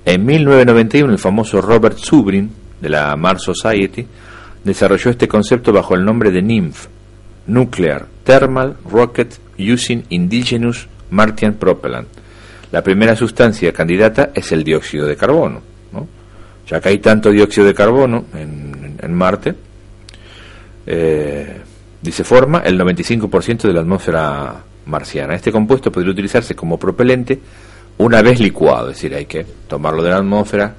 En 0.05 0.24
1991 0.24 1.12
el 1.12 1.18
famoso 1.18 1.61
Robert 1.61 1.99
Zubrin 1.99 2.51
de 2.80 2.89
la 2.89 3.16
Mars 3.16 3.43
Society 3.43 4.07
desarrolló 4.62 5.11
este 5.11 5.28
concepto 5.28 5.72
bajo 5.72 5.95
el 5.95 6.05
nombre 6.05 6.30
de 6.30 6.43
NIMF, 6.43 6.87
Nuclear 7.47 8.07
Thermal 8.24 8.76
Rocket 8.91 9.39
Using 9.59 10.05
Indigenous 10.11 10.89
Martian 11.11 11.55
Propellant. 11.55 12.09
La 12.72 12.82
primera 12.82 13.16
sustancia 13.16 13.72
candidata 13.72 14.30
es 14.34 14.53
el 14.53 14.64
dióxido 14.64 15.07
de 15.07 15.16
carbono, 15.16 15.62
ya 16.68 16.80
que 16.80 16.89
hay 16.89 16.99
tanto 16.99 17.30
dióxido 17.30 17.66
de 17.66 17.74
carbono 17.74 18.24
en, 18.34 18.97
en 19.01 19.14
Marte, 19.14 19.55
eh, 20.87 21.61
dice 22.01 22.22
forma 22.22 22.61
el 22.61 22.78
95% 22.78 23.62
de 23.62 23.72
la 23.72 23.80
atmósfera 23.80 24.62
marciana. 24.87 25.34
Este 25.34 25.53
compuesto 25.53 25.93
podría 25.93 26.12
utilizarse 26.12 26.55
como 26.55 26.78
propelente 26.78 27.39
una 27.99 28.22
vez 28.22 28.41
licuado, 28.41 28.91
es 28.91 28.97
decir, 28.97 29.14
hay 29.14 29.26
que 29.26 29.45
tomarlo 29.68 30.03
de 30.03 30.11
la 30.11 30.16
atmósfera, 30.16 30.74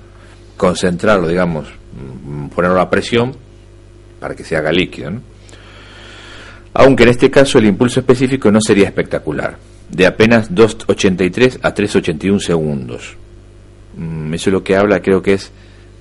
concentrarlo, 0.56 1.28
digamos, 1.28 1.68
mm, 1.68 2.48
ponerlo 2.48 2.80
a 2.80 2.90
presión 2.90 3.36
para 4.20 4.36
que 4.36 4.44
se 4.44 4.56
haga 4.56 4.72
líquido. 4.72 5.12
Aunque 6.74 7.04
en 7.04 7.10
este 7.10 7.32
caso 7.32 7.58
el 7.58 7.66
impulso 7.66 8.00
específico 8.00 8.52
no 8.52 8.62
sería 8.62 8.86
espectacular, 8.86 9.58
de 9.90 10.06
apenas 10.06 10.54
2,83 10.54 11.60
a 11.64 11.74
3,81 11.74 12.40
segundos. 12.40 13.16
Mm, 13.96 14.34
eso 14.34 14.50
es 14.50 14.54
lo 14.54 14.64
que 14.64 14.76
habla, 14.76 15.02
creo 15.02 15.22
que 15.22 15.34
es 15.34 15.52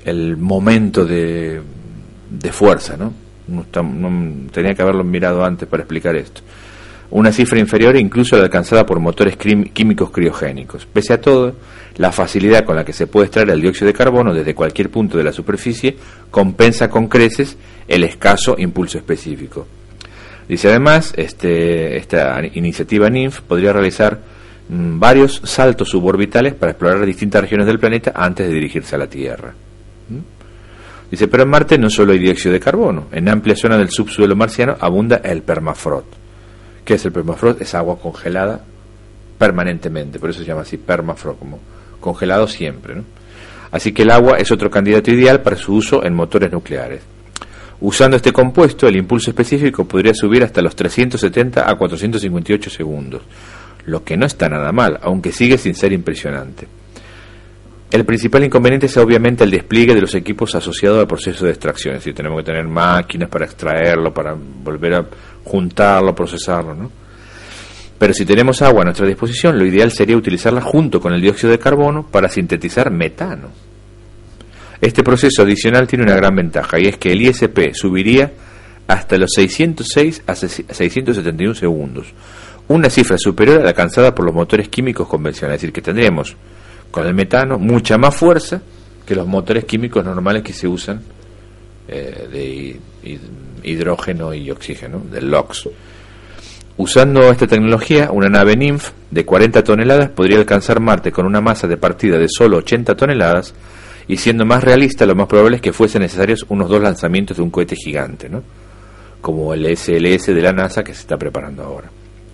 el 0.05 0.37
momento 0.37 1.05
de, 1.05 1.63
de 2.31 2.53
fuerza, 2.53 2.97
¿no? 2.97 3.13
tenía 4.53 4.75
que 4.75 4.83
haberlo 4.83 5.05
mirado 5.05 5.45
antes 5.45 5.69
para 5.69 5.85
explicar 5.85 6.17
esto. 6.17 6.43
Una 7.11 7.33
cifra 7.33 7.59
inferior 7.59 7.97
incluso 7.97 8.35
a 8.35 8.39
la 8.39 8.45
alcanzada 8.45 8.85
por 8.85 8.99
motores 8.99 9.37
químicos 9.37 10.11
criogénicos. 10.11 10.87
Pese 10.87 11.13
a 11.13 11.21
todo, 11.21 11.55
la 11.97 12.13
facilidad 12.13 12.65
con 12.65 12.77
la 12.77 12.85
que 12.85 12.93
se 12.93 13.07
puede 13.07 13.27
extraer 13.27 13.51
el 13.51 13.61
dióxido 13.61 13.87
de 13.87 13.95
carbono 13.95 14.35
desde 14.35 14.55
cualquier 14.55 14.91
punto 14.91 15.17
de 15.17 15.25
la 15.25 15.33
superficie 15.33 15.97
compensa 16.31 16.91
con 16.91 17.07
creces 17.07 17.57
el 17.87 18.05
escaso 18.05 18.57
impulso 18.59 18.99
específico. 18.99 19.67
Dice 20.49 20.69
además, 20.69 21.13
este, 21.17 21.97
esta 21.97 22.41
iniciativa 22.55 23.09
NINF 23.09 23.41
podría 23.41 23.73
realizar 23.73 24.21
mm, 24.69 24.99
varios 24.99 25.41
saltos 25.45 25.89
suborbitales 25.89 26.55
para 26.55 26.73
explorar 26.73 27.05
distintas 27.05 27.43
regiones 27.43 27.67
del 27.67 27.79
planeta 27.79 28.13
antes 28.15 28.47
de 28.47 28.55
dirigirse 28.55 28.95
a 28.95 28.99
la 28.99 29.09
Tierra. 29.09 29.55
Dice, 31.11 31.29
pero 31.29 31.45
en 31.45 31.51
Marte 31.51 31.79
no 31.79 31.89
solo 31.89 32.13
hay 32.13 32.19
dióxido 32.19 32.53
de 32.53 32.59
carbono, 32.59 33.07
en 33.13 33.29
amplia 33.29 33.55
zona 33.55 33.79
del 33.79 33.91
subsuelo 33.91 34.35
marciano 34.35 34.77
abunda 34.81 35.21
el 35.23 35.43
permafrost. 35.43 36.26
¿Qué 36.87 36.95
es 36.95 37.05
el 37.05 37.11
permafrost? 37.11 37.61
Es 37.61 37.75
agua 37.75 37.99
congelada 37.99 38.61
permanentemente, 39.37 40.21
por 40.21 40.31
eso 40.31 40.39
se 40.39 40.47
llama 40.47 40.63
así 40.63 40.77
permafrost, 40.77 41.39
como 41.41 41.59
congelado 42.01 42.47
siempre. 42.47 43.03
Así 43.73 43.93
que 43.93 44.03
el 44.03 44.11
agua 44.13 44.39
es 44.39 44.53
otro 44.53 44.71
candidato 44.71 45.11
ideal 45.11 45.43
para 45.43 45.57
su 45.57 45.75
uso 45.75 46.05
en 46.05 46.15
motores 46.15 46.53
nucleares. 46.53 47.03
Usando 47.81 48.17
este 48.17 48.33
compuesto, 48.33 48.87
el 48.87 48.97
impulso 48.97 49.31
específico 49.31 49.85
podría 49.85 50.15
subir 50.15 50.45
hasta 50.45 50.63
los 50.63 50.77
370 50.77 51.69
a 51.69 51.75
458 51.75 52.71
segundos, 52.71 53.23
lo 53.85 54.05
que 54.05 54.17
no 54.17 54.25
está 54.25 54.49
nada 54.49 54.71
mal, 54.71 55.01
aunque 55.03 55.33
sigue 55.33 55.59
sin 55.59 55.75
ser 55.75 55.93
impresionante. 55.93 56.69
El 57.91 58.05
principal 58.05 58.45
inconveniente 58.45 58.87
es 58.87 58.97
obviamente 58.97 59.45
el 59.45 59.51
despliegue 59.51 59.95
de 59.95 60.01
los 60.01 60.15
equipos 60.15 60.55
asociados 60.55 61.01
al 61.01 61.07
proceso 61.07 61.45
de 61.45 61.51
extracción, 61.51 61.95
es 61.95 62.01
decir, 62.01 62.15
tenemos 62.15 62.39
que 62.39 62.47
tener 62.47 62.67
máquinas 62.67 63.29
para 63.29 63.45
extraerlo, 63.45 64.15
para 64.15 64.35
volver 64.35 64.95
a 64.95 65.07
juntarlo, 65.47 66.15
procesarlo, 66.15 66.75
¿no? 66.75 66.91
Pero 67.99 68.13
si 68.13 68.27
tenemos 68.27 68.61
agua 68.61 68.83
a 68.83 68.85
nuestra 68.85 69.07
disposición, 69.07 69.59
lo 69.59 69.65
ideal 69.65 69.91
sería 69.91 70.17
utilizarla 70.17 70.61
junto 70.61 71.01
con 71.01 71.15
el 71.15 71.21
dióxido 71.21 71.51
de 71.51 71.59
carbono 71.59 72.07
para 72.07 72.29
sintetizar 72.29 72.91
metano. 72.91 73.49
Este 74.81 75.03
proceso 75.03 75.43
adicional 75.43 75.87
tiene 75.87 76.05
una 76.05 76.17
gran 76.17 76.37
ventaja 76.37 76.79
y 76.79 76.89
es 76.89 76.99
que 76.99 77.13
el 77.13 77.23
ISP 77.23 77.73
subiría 77.73 78.33
hasta 78.87 79.17
los 79.17 79.31
606 79.35 80.25
a 80.27 80.35
671 80.35 81.55
segundos, 81.55 82.09
una 82.69 82.91
cifra 82.91 83.17
superior 83.17 83.61
a 83.61 83.63
la 83.63 83.71
alcanzada 83.71 84.15
por 84.15 84.27
los 84.27 84.35
motores 84.35 84.69
químicos 84.69 85.09
convencionales, 85.09 85.57
es 85.57 85.63
decir, 85.63 85.73
que 85.73 85.81
tendríamos 85.81 86.37
con 86.91 87.07
el 87.07 87.15
metano 87.15 87.59
mucha 87.59 87.97
más 87.97 88.15
fuerza 88.15 88.61
que 89.07 89.15
los 89.15 89.27
motores 89.27 89.65
químicos 89.65 90.05
normales 90.05 90.43
que 90.43 90.53
se 90.53 90.69
usan 90.69 91.01
eh, 91.89 92.29
de 92.31 92.81
hidrógeno 93.63 94.35
y 94.35 94.51
oxígeno, 94.51 95.01
del 95.11 95.31
LOX. 95.31 95.69
Usando 96.79 97.31
esta 97.31 97.47
tecnología, 97.47 98.11
una 98.13 98.29
nave 98.29 98.57
NIMF 98.57 98.91
de 99.11 99.25
40 99.25 99.65
toneladas 99.65 100.11
podría 100.11 100.39
alcanzar 100.39 100.81
Marte 100.81 101.11
con 101.11 101.25
una 101.27 101.41
masa 101.41 101.67
de 101.67 101.79
partida 101.79 102.19
de 102.19 102.29
solo 102.29 102.59
80 102.59 102.95
toneladas 102.95 103.55
y 104.09 104.19
siendo 104.19 104.45
más 104.45 104.63
realista, 104.63 105.07
lo 105.07 105.15
más 105.15 105.27
probable 105.27 105.57
es 105.57 105.63
que 105.63 105.73
fuesen 105.73 106.03
necesarios 106.03 106.45
unos 106.49 106.69
dos 106.69 106.83
lanzamientos 106.83 107.39
de 107.39 107.43
un 107.43 107.51
cohete 107.51 107.77
gigante, 107.77 108.29
¿no? 108.29 108.43
como 109.21 109.53
el 109.55 109.77
SLS 109.77 110.27
de 110.27 110.41
la 110.41 110.53
NASA 110.53 110.85
que 110.85 110.95
se 110.95 111.01
está 111.01 111.17
preparando 111.17 111.65
ahora. 111.65 111.91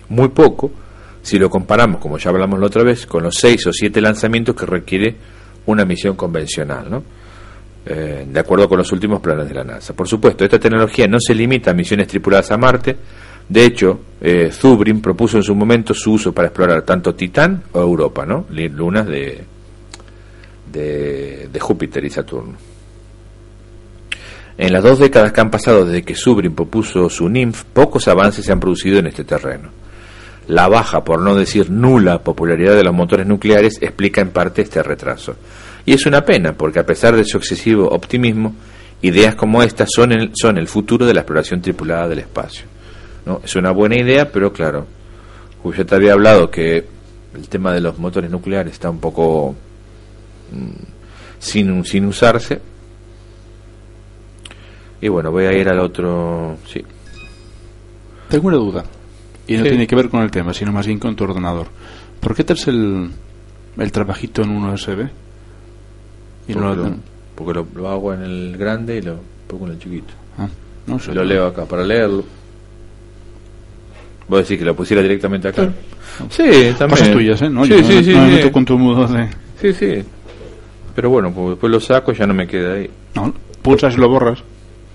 Muy 0.09 0.27
poco, 0.27 0.71
si 1.23 1.39
lo 1.39 1.49
comparamos, 1.49 1.99
como 1.99 2.19
ya 2.19 2.29
hablamos 2.29 2.59
la 2.59 2.67
otra 2.67 2.83
vez, 2.83 3.07
con 3.07 3.23
los 3.23 3.35
seis 3.35 3.65
o 3.65 3.73
siete 3.73 3.99
lanzamientos 3.99 4.55
que 4.55 4.65
requiere 4.65 5.15
una 5.65 5.85
misión 5.85 6.15
convencional, 6.15 6.91
¿no? 6.91 7.03
Eh, 7.85 8.25
de 8.29 8.39
acuerdo 8.39 8.69
con 8.69 8.77
los 8.77 8.91
últimos 8.93 9.19
planes 9.19 9.49
de 9.49 9.53
la 9.53 9.63
NASA. 9.63 9.93
Por 9.93 10.07
supuesto, 10.07 10.45
esta 10.45 10.57
tecnología 10.57 11.05
no 11.05 11.19
se 11.19 11.35
limita 11.35 11.71
a 11.71 11.73
misiones 11.73 12.07
tripuladas 12.07 12.49
a 12.51 12.57
Marte. 12.57 12.95
De 13.49 13.65
hecho, 13.65 13.99
eh, 14.21 14.51
Zubrin 14.53 15.01
propuso 15.01 15.35
en 15.35 15.43
su 15.43 15.53
momento 15.53 15.93
su 15.93 16.13
uso 16.13 16.31
para 16.31 16.47
explorar 16.47 16.83
tanto 16.83 17.13
Titán 17.13 17.63
o 17.73 17.81
Europa, 17.81 18.25
¿no? 18.25 18.45
lunas 18.49 19.05
de, 19.05 19.43
de, 20.71 21.59
Júpiter 21.59 22.05
y 22.05 22.09
Saturno. 22.09 22.53
En 24.57 24.71
las 24.71 24.83
dos 24.83 24.99
décadas 24.99 25.33
que 25.33 25.41
han 25.41 25.51
pasado 25.51 25.85
desde 25.85 26.03
que 26.03 26.15
Subrin 26.15 26.55
propuso 26.55 27.09
su 27.09 27.27
NIMF, 27.27 27.65
pocos 27.65 28.07
avances 28.07 28.45
se 28.45 28.53
han 28.53 28.61
producido 28.61 28.99
en 28.99 29.07
este 29.07 29.25
terreno. 29.25 29.69
La 30.47 30.69
baja, 30.69 31.03
por 31.03 31.19
no 31.21 31.35
decir 31.35 31.69
nula, 31.69 32.23
popularidad 32.23 32.75
de 32.75 32.83
los 32.83 32.93
motores 32.93 33.27
nucleares 33.27 33.77
explica 33.81 34.21
en 34.21 34.29
parte 34.29 34.61
este 34.61 34.83
retraso. 34.83 35.35
Y 35.85 35.93
es 35.93 36.05
una 36.05 36.21
pena, 36.21 36.53
porque 36.53 36.79
a 36.79 36.85
pesar 36.85 37.15
de 37.15 37.25
su 37.25 37.37
excesivo 37.37 37.87
optimismo, 37.89 38.55
ideas 39.01 39.35
como 39.35 39.61
estas 39.61 39.89
son 39.93 40.11
el, 40.13 40.31
son 40.33 40.57
el 40.57 40.67
futuro 40.67 41.05
de 41.05 41.13
la 41.13 41.21
exploración 41.21 41.61
tripulada 41.61 42.07
del 42.07 42.19
espacio. 42.19 42.65
¿no? 43.25 43.41
Es 43.43 43.55
una 43.55 43.71
buena 43.71 43.97
idea, 43.97 44.31
pero 44.31 44.53
claro, 44.53 44.87
ya 45.75 45.85
te 45.85 45.95
había 45.95 46.13
hablado 46.13 46.49
que 46.49 46.85
el 47.35 47.49
tema 47.49 47.73
de 47.73 47.81
los 47.81 47.97
motores 47.97 48.31
nucleares 48.31 48.73
está 48.73 48.89
un 48.89 48.99
poco 48.99 49.55
mm, 50.51 51.39
sin, 51.39 51.83
sin 51.83 52.05
usarse, 52.05 52.61
y 55.03 55.09
bueno, 55.09 55.31
voy 55.31 55.43
a 55.43 55.51
ir 55.51 55.67
al 55.67 55.81
otro. 55.81 56.55
Sí. 56.65 56.81
Tengo 58.29 58.47
una 58.47 58.55
duda. 58.55 58.85
Y 59.45 59.57
no 59.57 59.63
tiene 59.63 59.85
que 59.85 59.97
ver 59.97 60.07
con 60.07 60.21
el 60.21 60.31
tema, 60.31 60.53
sino 60.53 60.71
más 60.71 60.87
bien 60.87 60.97
con 60.97 61.13
tu 61.13 61.25
ordenador. 61.25 61.67
¿Por 62.21 62.33
qué 62.33 62.45
traes 62.45 62.69
el, 62.69 63.11
el 63.77 63.91
trabajito 63.91 64.43
en 64.43 64.51
un 64.51 64.69
USB? 64.69 65.09
Y 66.47 66.53
porque, 66.53 66.65
no 66.65 66.75
lo, 66.75 66.95
porque 67.35 67.65
lo, 67.75 67.89
hago 67.89 68.13
en 68.13 68.23
el 68.23 68.57
grande 68.57 68.97
y 68.97 69.01
lo 69.01 69.17
pongo 69.47 69.67
en 69.67 69.73
el 69.73 69.79
chiquito. 69.79 70.13
Ah, 70.37 70.47
no 70.87 70.99
lo 71.13 71.23
leo 71.23 71.47
acá 71.47 71.65
para 71.65 71.83
leerlo. 71.83 72.23
¿Vos 74.27 74.39
decís 74.39 74.57
que 74.57 74.65
lo 74.65 74.75
pusiera 74.75 75.01
directamente 75.01 75.49
acá? 75.49 75.69
Sí, 76.29 76.43
también. 76.77 76.89
Cosas 76.89 77.11
tuyas, 77.11 77.41
¿eh? 77.41 77.49
No, 77.49 77.65
sí, 77.65 77.71
yo 77.71 77.77
sí, 77.83 77.95
no, 77.95 78.03
sí, 78.03 78.13
no 78.13 78.37
sí. 78.37 78.51
con 78.51 78.65
tu 78.65 78.77
mudo 78.77 79.07
de... 79.07 79.29
Sí, 79.59 79.73
sí. 79.73 80.03
Pero 80.95 81.09
bueno, 81.09 81.31
pues 81.31 81.49
después 81.51 81.71
lo 81.71 81.79
saco 81.79 82.11
y 82.11 82.15
ya 82.15 82.25
no 82.25 82.33
me 82.33 82.47
queda 82.47 82.73
ahí. 82.75 82.89
No, 83.15 83.33
pulsas 83.61 83.95
y 83.95 83.97
lo 83.97 84.09
borras. 84.09 84.39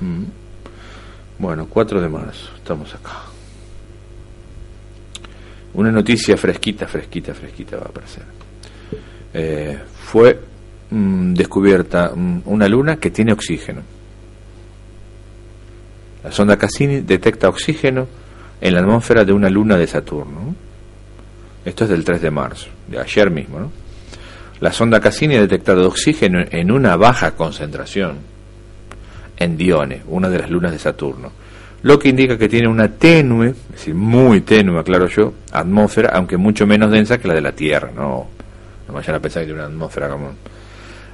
Mm. 0.01 0.25
Bueno, 1.39 1.67
4 1.69 2.01
de 2.01 2.09
marzo, 2.09 2.51
estamos 2.57 2.95
acá. 2.95 3.23
Una 5.75 5.93
noticia 5.93 6.37
fresquita, 6.37 6.87
fresquita, 6.87 7.35
fresquita 7.35 7.77
va 7.77 7.87
a 7.87 7.89
aparecer. 7.89 8.25
Eh, 9.35 9.79
fue 10.05 10.41
mm, 10.91 11.35
descubierta 11.35 12.13
mm, 12.15 12.43
una 12.47 12.69
luna 12.69 12.97
que 12.97 13.11
tiene 13.11 13.33
oxígeno. 13.33 13.83
La 16.25 16.33
sonda 16.33 16.57
Cassini 16.57 17.01
detecta 17.01 17.49
oxígeno 17.49 18.07
en 18.61 18.75
la 18.75 18.81
atmósfera 18.81 19.25
de 19.25 19.33
una 19.33 19.49
luna 19.49 19.77
de 19.77 19.87
Saturno. 19.87 20.55
Esto 21.65 21.85
es 21.85 21.91
del 21.91 22.05
3 22.05 22.21
de 22.21 22.31
marzo, 22.31 22.69
de 22.87 22.99
ayer 22.99 23.31
mismo. 23.31 23.61
¿no? 23.61 23.71
La 24.61 24.73
sonda 24.73 25.01
Cassini 25.01 25.37
ha 25.37 25.41
detectado 25.41 25.87
oxígeno 25.87 26.45
en 26.51 26.73
una 26.73 26.97
baja 26.97 27.33
concentración 27.33 28.19
en 29.37 29.57
Dione, 29.57 30.03
una 30.09 30.29
de 30.29 30.39
las 30.39 30.51
lunas 30.51 30.73
de 30.73 30.79
Saturno, 30.79 31.31
lo 31.83 31.99
que 31.99 32.09
indica 32.09 32.37
que 32.37 32.49
tiene 32.49 32.67
una 32.67 32.89
tenue, 32.89 33.51
es 33.51 33.71
decir, 33.71 33.95
muy 33.95 34.41
tenue, 34.41 34.81
aclaro 34.81 35.07
yo, 35.07 35.33
atmósfera, 35.53 36.11
aunque 36.13 36.37
mucho 36.37 36.67
menos 36.67 36.91
densa 36.91 37.19
que 37.19 37.29
la 37.29 37.35
de 37.35 37.41
la 37.41 37.53
Tierra, 37.53 37.91
no, 37.95 38.27
no 38.89 38.95
vayan 38.95 39.15
a 39.15 39.21
pensar 39.21 39.43
que 39.43 39.47
tiene 39.47 39.61
una 39.61 39.69
atmósfera 39.69 40.09
común. 40.09 40.33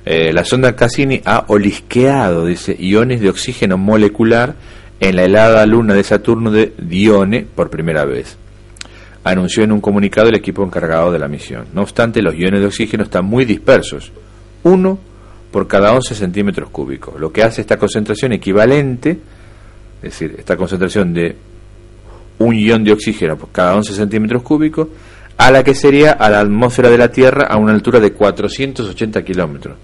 Eh, 0.07 0.33
la 0.33 0.45
sonda 0.45 0.77
Cassini 0.77 1.23
ha 1.25 1.47
olisqueado, 1.49 2.45
dice, 2.45 2.77
iones 2.79 3.21
de 3.21 3.31
oxígeno 3.31 3.79
molecular 3.79 4.55
en 5.01 5.17
la 5.17 5.25
helada 5.25 5.65
luna 5.65 5.95
de 5.95 6.05
Saturno 6.05 6.51
de 6.51 6.75
Dione 6.79 7.47
por 7.55 7.71
primera 7.71 8.05
vez. 8.05 8.37
Anunció 9.25 9.65
en 9.65 9.73
un 9.73 9.81
comunicado 9.81 10.29
el 10.29 10.37
equipo 10.37 10.63
encargado 10.63 11.11
de 11.11 11.19
la 11.19 11.29
misión. 11.29 11.67
No 11.73 11.81
obstante, 11.81 12.21
los 12.21 12.35
iones 12.35 12.61
de 12.61 12.67
oxígeno 12.67 13.05
están 13.05 13.25
muy 13.25 13.47
dispersos. 13.47 14.13
Uno 14.63 14.99
por 15.51 15.67
cada 15.67 15.93
11 15.95 16.15
centímetros 16.15 16.69
cúbicos, 16.69 17.19
lo 17.19 17.33
que 17.33 17.43
hace 17.43 17.61
esta 17.61 17.79
concentración 17.79 18.33
equivalente, 18.33 19.19
es 20.03 20.03
decir, 20.03 20.35
esta 20.37 20.57
concentración 20.57 21.15
de 21.15 21.37
un 22.41 22.55
ion 22.55 22.85
de 22.85 22.93
oxígeno 22.93 23.39
por 23.39 23.51
cada 23.51 23.75
11 23.77 23.95
centímetros 23.95 24.43
cúbicos, 24.43 24.89
a 25.39 25.51
la 25.51 25.63
que 25.63 25.75
sería 25.75 26.13
a 26.13 26.29
la 26.29 26.41
atmósfera 26.41 26.91
de 26.91 26.99
la 26.99 27.11
Tierra 27.11 27.47
a 27.47 27.57
una 27.57 27.73
altura 27.73 28.01
de 28.01 28.13
480 28.13 29.25
kilómetros. 29.25 29.77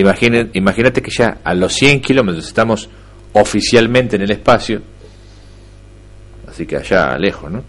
Imagine- 0.00 0.50
Imagínate 0.54 1.02
que 1.02 1.10
ya 1.10 1.38
a 1.44 1.54
los 1.54 1.72
100 1.74 2.00
kilómetros 2.00 2.46
estamos 2.46 2.88
oficialmente 3.32 4.16
en 4.16 4.22
el 4.22 4.30
espacio, 4.30 4.80
así 6.48 6.66
que 6.66 6.76
allá 6.76 7.16
lejos, 7.18 7.50
¿no? 7.50 7.62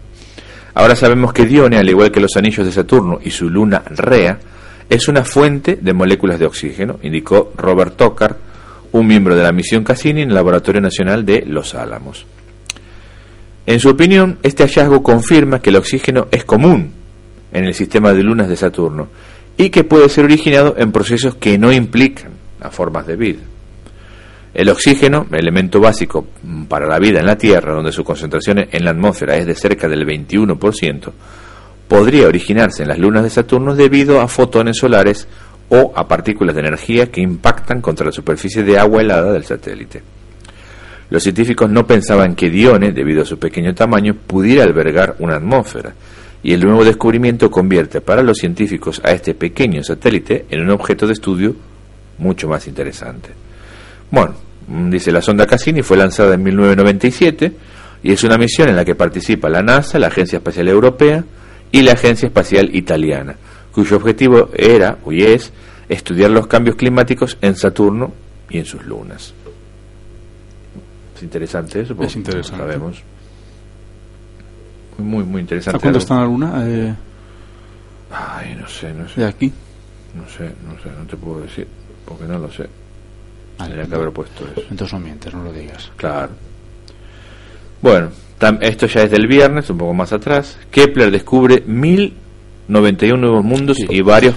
Ahora 0.74 0.96
sabemos 0.96 1.32
que 1.32 1.46
Dione, 1.46 1.76
al 1.78 1.88
igual 1.88 2.10
que 2.10 2.20
los 2.20 2.36
anillos 2.36 2.66
de 2.66 2.72
Saturno 2.72 3.18
y 3.22 3.30
su 3.30 3.48
luna 3.48 3.82
Rea, 3.86 4.38
es 4.90 5.08
una 5.08 5.24
fuente 5.24 5.78
de 5.80 5.92
moléculas 5.92 6.38
de 6.38 6.46
oxígeno, 6.46 6.98
indicó 7.02 7.52
Robert 7.56 7.96
Tokar, 7.96 8.36
un 8.92 9.06
miembro 9.06 9.34
de 9.36 9.42
la 9.42 9.52
misión 9.52 9.84
Cassini 9.84 10.22
en 10.22 10.28
el 10.28 10.34
Laboratorio 10.34 10.80
Nacional 10.80 11.24
de 11.24 11.44
Los 11.46 11.74
Álamos. 11.74 12.26
En 13.66 13.80
su 13.80 13.88
opinión, 13.88 14.38
este 14.42 14.64
hallazgo 14.64 15.02
confirma 15.02 15.60
que 15.60 15.70
el 15.70 15.76
oxígeno 15.76 16.28
es 16.30 16.44
común 16.44 16.92
en 17.52 17.64
el 17.64 17.74
sistema 17.74 18.12
de 18.12 18.22
lunas 18.22 18.48
de 18.48 18.56
Saturno 18.56 19.08
y 19.56 19.70
que 19.70 19.84
puede 19.84 20.08
ser 20.08 20.24
originado 20.24 20.74
en 20.78 20.92
procesos 20.92 21.36
que 21.36 21.58
no 21.58 21.72
implican 21.72 22.32
a 22.60 22.70
formas 22.70 23.06
de 23.06 23.16
vida. 23.16 23.40
El 24.52 24.68
oxígeno, 24.68 25.26
elemento 25.32 25.80
básico 25.80 26.26
para 26.68 26.86
la 26.86 26.98
vida 26.98 27.18
en 27.18 27.26
la 27.26 27.36
Tierra, 27.36 27.74
donde 27.74 27.92
su 27.92 28.04
concentración 28.04 28.66
en 28.70 28.84
la 28.84 28.92
atmósfera 28.92 29.36
es 29.36 29.46
de 29.46 29.54
cerca 29.54 29.88
del 29.88 30.06
21%, 30.06 31.12
podría 31.88 32.28
originarse 32.28 32.82
en 32.82 32.88
las 32.88 32.98
lunas 32.98 33.24
de 33.24 33.30
Saturno 33.30 33.74
debido 33.74 34.20
a 34.20 34.28
fotones 34.28 34.78
solares 34.78 35.26
o 35.68 35.92
a 35.96 36.06
partículas 36.06 36.54
de 36.54 36.60
energía 36.60 37.10
que 37.10 37.20
impactan 37.20 37.80
contra 37.80 38.06
la 38.06 38.12
superficie 38.12 38.62
de 38.62 38.78
agua 38.78 39.02
helada 39.02 39.32
del 39.32 39.44
satélite. 39.44 40.02
Los 41.10 41.22
científicos 41.22 41.68
no 41.68 41.86
pensaban 41.86 42.34
que 42.34 42.48
Dione, 42.48 42.92
debido 42.92 43.22
a 43.22 43.26
su 43.26 43.38
pequeño 43.38 43.74
tamaño, 43.74 44.14
pudiera 44.14 44.64
albergar 44.64 45.16
una 45.18 45.36
atmósfera, 45.36 45.94
y 46.44 46.52
el 46.52 46.60
nuevo 46.60 46.84
descubrimiento 46.84 47.50
convierte 47.50 48.02
para 48.02 48.22
los 48.22 48.36
científicos 48.36 49.00
a 49.02 49.12
este 49.12 49.34
pequeño 49.34 49.82
satélite 49.82 50.44
en 50.50 50.60
un 50.60 50.70
objeto 50.70 51.06
de 51.06 51.14
estudio 51.14 51.56
mucho 52.18 52.46
más 52.48 52.68
interesante. 52.68 53.30
Bueno, 54.10 54.34
mm, 54.68 54.90
dice 54.90 55.10
la 55.10 55.22
sonda 55.22 55.46
Cassini 55.46 55.82
fue 55.82 55.96
lanzada 55.96 56.34
en 56.34 56.42
1997 56.42 57.52
y 58.02 58.12
es 58.12 58.22
una 58.24 58.36
misión 58.36 58.68
en 58.68 58.76
la 58.76 58.84
que 58.84 58.94
participa 58.94 59.48
la 59.48 59.62
NASA, 59.62 59.98
la 59.98 60.08
Agencia 60.08 60.36
Espacial 60.36 60.68
Europea 60.68 61.24
y 61.72 61.80
la 61.80 61.92
Agencia 61.92 62.26
Espacial 62.26 62.68
Italiana, 62.76 63.36
cuyo 63.72 63.96
objetivo 63.96 64.50
era 64.54 64.98
y 65.10 65.22
es 65.22 65.50
estudiar 65.88 66.30
los 66.30 66.46
cambios 66.46 66.76
climáticos 66.76 67.38
en 67.40 67.56
Saturno 67.56 68.12
y 68.50 68.58
en 68.58 68.66
sus 68.66 68.84
lunas. 68.84 69.32
Es 71.16 71.22
interesante 71.22 71.80
eso, 71.80 71.94
porque 71.94 72.10
Es 72.10 72.16
interesante. 72.16 72.58
no 72.58 72.64
sabemos. 72.64 73.02
Muy, 74.98 75.24
muy 75.24 75.38
¿A 75.38 75.42
interesante. 75.42 75.78
cuánto 75.80 75.88
algo- 75.88 75.98
está 75.98 76.14
la 76.16 76.24
luna? 76.24 76.52
Eh, 76.66 76.94
Ay, 78.10 78.56
no 78.60 78.68
sé, 78.68 78.92
no 78.94 79.08
sé, 79.08 79.20
de 79.22 79.26
aquí. 79.26 79.52
no 80.14 80.28
sé, 80.28 80.44
no 80.66 80.80
sé, 80.82 80.90
no 80.96 81.04
te 81.06 81.16
puedo 81.16 81.40
decir, 81.40 81.66
porque 82.04 82.24
no 82.24 82.38
lo 82.38 82.50
sé. 82.50 82.68
Tendría 83.58 83.86
que 83.86 83.94
haber 83.94 84.10
puesto 84.10 84.44
eso. 84.44 84.62
Entonces 84.70 84.92
no 84.92 85.00
mientes, 85.00 85.32
no 85.34 85.42
lo 85.44 85.52
digas. 85.52 85.90
Claro. 85.96 86.30
Bueno, 87.82 88.08
esto 88.60 88.86
ya 88.86 89.02
es 89.02 89.10
del 89.10 89.26
viernes, 89.26 89.68
un 89.70 89.78
poco 89.78 89.94
más 89.94 90.12
atrás. 90.12 90.58
Kepler 90.70 91.10
descubre 91.10 91.62
1091 91.66 93.16
nuevos 93.20 93.44
mundos 93.44 93.76
Sí. 93.76 93.86
y 93.90 94.00
varios 94.00 94.34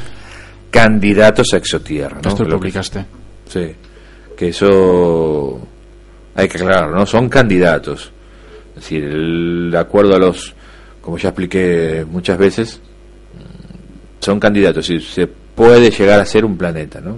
candidatos 0.69 1.53
a 1.53 1.57
exotierra. 1.57 2.19
¿no? 2.21 2.29
Esto 2.29 2.43
lo 2.43 2.49
que- 2.49 2.55
publicaste. 2.57 3.05
Sí, 3.47 3.71
que 4.35 4.49
eso 4.49 5.59
hay 6.35 6.47
que 6.47 6.57
aclarar, 6.57 6.89
¿no? 6.91 7.05
Son 7.05 7.29
candidatos. 7.29 8.11
Decir, 8.77 9.03
el- 9.03 9.69
de 9.71 9.77
acuerdo 9.77 10.15
a 10.15 10.19
los, 10.19 10.53
como 11.01 11.17
ya 11.17 11.29
expliqué 11.29 12.05
muchas 12.09 12.37
veces, 12.37 12.79
mm, 13.33 14.23
son 14.23 14.39
candidatos. 14.39 14.87
Decir, 14.87 15.03
se 15.03 15.27
puede 15.27 15.89
llegar 15.91 16.19
a 16.19 16.25
ser 16.25 16.45
un 16.45 16.57
planeta, 16.57 17.01
¿no? 17.01 17.17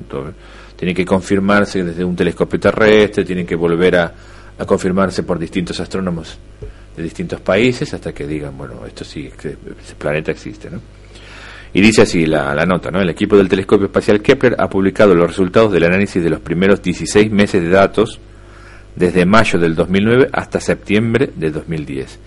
Tiene 0.76 0.94
que 0.94 1.06
confirmarse 1.06 1.84
desde 1.84 2.04
un 2.06 2.16
telescopio 2.16 2.60
terrestre, 2.60 3.26
tiene 3.26 3.46
que 3.46 3.56
volver 3.56 3.98
a, 3.98 4.14
a 4.58 4.66
confirmarse 4.66 5.24
por 5.24 5.38
distintos 5.38 5.80
astrónomos 5.80 6.38
de 6.96 7.04
distintos 7.04 7.40
países 7.42 7.94
hasta 7.94 8.14
que 8.14 8.26
digan, 8.26 8.58
bueno, 8.58 8.86
esto 8.86 9.04
sí, 9.06 9.30
que 9.42 9.50
ese 9.50 9.96
planeta 9.98 10.32
existe, 10.32 10.70
¿no? 10.70 10.82
Y 11.74 11.82
dice 11.82 12.02
así 12.02 12.26
la, 12.26 12.56
la 12.56 12.66
nota, 12.66 12.90
¿no? 12.92 13.00
El 13.02 13.10
equipo 13.10 13.38
del 13.38 13.48
telescopio 13.48 13.86
espacial 13.88 14.22
Kepler 14.22 14.56
ha 14.58 14.70
publicado 14.70 15.14
los 15.14 15.28
resultados 15.28 15.72
del 15.72 15.84
análisis 15.84 16.24
de 16.24 16.30
los 16.30 16.40
primeros 16.40 16.82
16 16.82 17.30
meses 17.32 17.62
de 17.62 17.70
datos 17.70 18.20
desde 18.96 19.26
mayo 19.26 19.60
del 19.60 19.76
2009 19.76 20.30
hasta 20.32 20.60
septiembre 20.60 21.32
de 21.36 21.52
2010. 21.52 22.20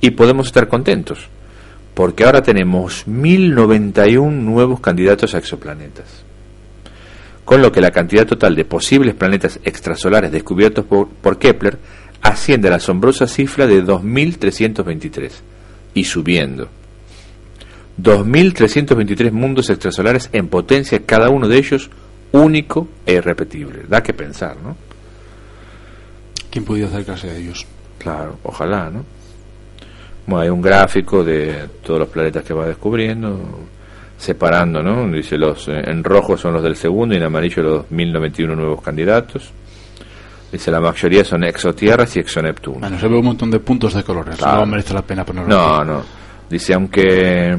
Y 0.00 0.10
podemos 0.10 0.46
estar 0.48 0.68
contentos, 0.68 1.28
porque 1.94 2.24
ahora 2.24 2.42
tenemos 2.42 3.06
1091 3.06 4.30
nuevos 4.30 4.80
candidatos 4.80 5.34
a 5.34 5.38
exoplanetas. 5.38 6.28
Con 7.44 7.62
lo 7.62 7.72
que 7.72 7.80
la 7.80 7.90
cantidad 7.90 8.26
total 8.26 8.54
de 8.54 8.66
posibles 8.66 9.14
planetas 9.14 9.58
extrasolares 9.64 10.30
descubiertos 10.30 10.84
por, 10.84 11.38
Kepler 11.38 11.78
asciende 12.20 12.68
a 12.68 12.72
la 12.72 12.76
asombrosa 12.76 13.26
cifra 13.26 13.66
de 13.66 13.80
2323 13.80 15.42
y 15.94 16.04
subiendo. 16.04 16.68
2.323 18.00 19.32
mundos 19.32 19.70
extrasolares 19.70 20.28
en 20.32 20.48
potencia, 20.48 21.04
cada 21.04 21.30
uno 21.30 21.48
de 21.48 21.56
ellos 21.56 21.90
único 22.32 22.86
e 23.06 23.14
irrepetible. 23.14 23.84
Da 23.88 24.02
que 24.02 24.12
pensar, 24.12 24.56
¿no? 24.62 24.76
¿Quién 26.50 26.64
pudiera 26.64 26.88
acercarse 26.88 27.30
a 27.30 27.36
ellos? 27.36 27.66
Claro, 27.98 28.38
ojalá, 28.42 28.90
¿no? 28.90 29.04
Bueno, 30.26 30.42
hay 30.42 30.48
un 30.48 30.62
gráfico 30.62 31.24
de 31.24 31.68
todos 31.82 32.00
los 32.00 32.08
planetas 32.08 32.44
que 32.44 32.52
va 32.52 32.66
descubriendo, 32.66 33.66
separando, 34.18 34.82
¿no? 34.82 35.08
Dice 35.08 35.38
los 35.38 35.68
eh, 35.68 35.82
en 35.86 36.04
rojo 36.04 36.36
son 36.36 36.52
los 36.54 36.62
del 36.62 36.76
segundo 36.76 37.14
y 37.14 37.18
en 37.18 37.24
amarillo 37.24 37.62
los 37.62 37.90
1091 37.90 38.54
nuevos 38.54 38.82
candidatos. 38.82 39.50
Dice 40.52 40.70
la 40.70 40.80
mayoría 40.80 41.24
son 41.24 41.44
exotierras 41.44 42.16
y 42.16 42.20
exoneptunos. 42.20 42.80
Bueno, 42.80 42.98
se 42.98 43.08
ve 43.08 43.16
un 43.16 43.24
montón 43.24 43.50
de 43.50 43.60
puntos 43.60 43.94
de 43.94 44.02
colores. 44.02 44.36
Claro. 44.36 44.60
No 44.60 44.66
merece 44.66 44.94
la 44.94 45.02
pena 45.02 45.24
ponerlo. 45.24 45.48
No, 45.48 45.84
no. 45.84 46.02
Dice, 46.48 46.74
aunque 46.74 47.56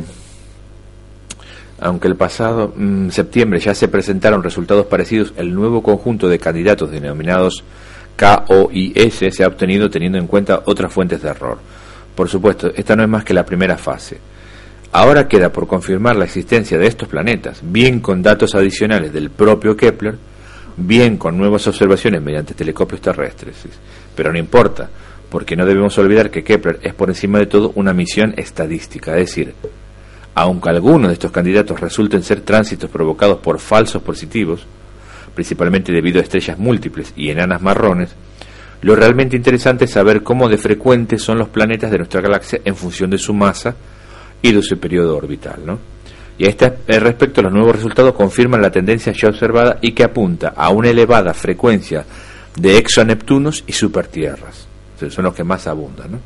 aunque 1.82 2.08
el 2.08 2.16
pasado 2.16 2.74
mm, 2.76 3.10
septiembre 3.10 3.60
ya 3.60 3.74
se 3.74 3.88
presentaron 3.88 4.44
resultados 4.44 4.86
parecidos, 4.86 5.34
el 5.38 5.54
nuevo 5.54 5.82
conjunto 5.82 6.28
de 6.28 6.40
candidatos 6.40 6.92
denominados 6.92 7.64
KOIS 8.20 9.34
se 9.34 9.44
ha 9.44 9.48
obtenido 9.48 9.90
teniendo 9.90 10.18
en 10.18 10.28
cuenta 10.28 10.64
otras 10.66 10.92
fuentes 10.92 11.22
de 11.22 11.30
error. 11.30 11.58
Por 12.14 12.28
supuesto, 12.28 12.70
esta 12.76 12.94
no 12.96 13.04
es 13.04 13.10
más 13.10 13.24
que 13.24 13.34
la 13.34 13.46
primera 13.46 13.78
fase. 13.78 14.18
Ahora 14.92 15.28
queda 15.28 15.54
por 15.54 15.68
confirmar 15.68 16.18
la 16.18 16.26
existencia 16.26 16.78
de 16.78 16.88
estos 16.88 17.08
planetas, 17.08 17.62
bien 17.64 18.02
con 18.02 18.22
datos 18.22 18.56
adicionales 18.56 19.14
del 19.14 19.30
propio 19.30 19.78
Kepler, 19.78 20.18
bien 20.76 21.16
con 21.16 21.38
nuevas 21.38 21.66
observaciones 21.68 22.22
mediante 22.22 22.54
telescopios 22.54 23.00
terrestres. 23.00 23.56
Pero 24.16 24.34
no 24.34 24.40
importa, 24.40 24.90
porque 25.30 25.56
no 25.56 25.66
debemos 25.66 25.98
olvidar 25.98 26.30
que 26.30 26.44
Kepler 26.44 26.80
es 26.82 26.94
por 26.94 27.10
encima 27.10 27.40
de 27.40 27.46
todo 27.46 27.72
una 27.76 27.94
misión 27.94 28.34
estadística, 28.36 29.18
es 29.18 29.28
decir, 29.28 29.54
aunque 30.36 30.70
algunos 30.70 31.08
de 31.08 31.14
estos 31.14 31.32
candidatos 31.32 31.80
resulten 31.80 32.24
ser 32.24 32.42
tránsitos 32.42 32.90
provocados 32.90 33.40
por 33.40 33.60
falsos 33.60 34.02
positivos, 34.02 34.66
principalmente 35.40 35.94
debido 35.94 36.20
a 36.20 36.24
estrellas 36.24 36.60
múltiples 36.60 37.14
y 37.16 37.30
enanas 37.30 37.62
marrones, 37.62 38.10
lo 38.82 38.94
realmente 38.94 39.38
interesante 39.38 39.86
es 39.86 39.92
saber 39.92 40.22
cómo 40.22 40.50
de 40.50 40.58
frecuentes 40.58 41.22
son 41.22 41.38
los 41.38 41.48
planetas 41.48 41.90
de 41.92 41.98
nuestra 41.98 42.20
galaxia 42.20 42.60
en 42.66 42.76
función 42.76 43.10
de 43.10 43.18
su 43.18 43.34
masa 43.34 43.74
y 44.42 44.52
de 44.52 44.62
su 44.62 44.78
periodo 44.78 45.16
orbital. 45.16 45.62
¿no? 45.66 45.80
Y 46.38 46.46
a 46.46 46.50
este 46.50 46.74
respecto, 46.88 47.42
los 47.42 47.54
nuevos 47.54 47.74
resultados 47.74 48.16
confirman 48.16 48.62
la 48.62 48.70
tendencia 48.70 49.14
ya 49.14 49.30
observada 49.30 49.78
y 49.82 49.94
que 49.94 50.04
apunta 50.04 50.50
a 50.58 50.72
una 50.72 50.90
elevada 50.90 51.34
frecuencia 51.34 52.04
de 52.58 52.78
exoneptunos 52.78 53.64
y 53.66 53.72
supertierras. 53.72 54.68
O 55.02 55.10
son 55.10 55.24
los 55.24 55.34
que 55.34 55.46
más 55.46 55.68
abundan. 55.68 56.12
¿no? 56.12 56.20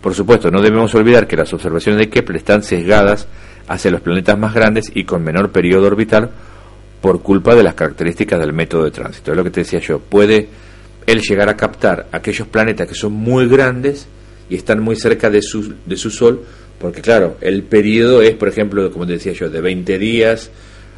Por 0.00 0.14
supuesto, 0.14 0.50
no 0.50 0.62
debemos 0.62 0.94
olvidar 0.94 1.26
que 1.26 1.36
las 1.36 1.52
observaciones 1.52 1.98
de 1.98 2.08
Kepler 2.08 2.38
están 2.38 2.62
sesgadas 2.62 3.28
hacia 3.68 3.90
los 3.90 4.00
planetas 4.00 4.38
más 4.38 4.54
grandes 4.54 4.90
y 4.94 5.04
con 5.04 5.22
menor 5.22 5.52
periodo 5.52 5.88
orbital 5.88 6.30
por 7.04 7.20
culpa 7.20 7.54
de 7.54 7.62
las 7.62 7.74
características 7.74 8.40
del 8.40 8.54
método 8.54 8.84
de 8.84 8.90
tránsito. 8.90 9.30
Es 9.30 9.36
lo 9.36 9.44
que 9.44 9.50
te 9.50 9.60
decía 9.60 9.78
yo. 9.78 9.98
Puede 9.98 10.48
él 11.06 11.20
llegar 11.20 11.50
a 11.50 11.54
captar 11.54 12.06
aquellos 12.10 12.48
planetas 12.48 12.88
que 12.88 12.94
son 12.94 13.12
muy 13.12 13.46
grandes 13.46 14.06
y 14.48 14.54
están 14.54 14.80
muy 14.80 14.96
cerca 14.96 15.28
de 15.28 15.42
su, 15.42 15.74
de 15.84 15.98
su 15.98 16.08
Sol, 16.08 16.42
porque 16.78 17.02
claro, 17.02 17.36
el 17.42 17.62
periodo 17.62 18.22
es, 18.22 18.34
por 18.36 18.48
ejemplo, 18.48 18.90
como 18.90 19.06
te 19.06 19.12
decía 19.12 19.34
yo, 19.34 19.50
de 19.50 19.60
20 19.60 19.98
días, 19.98 20.50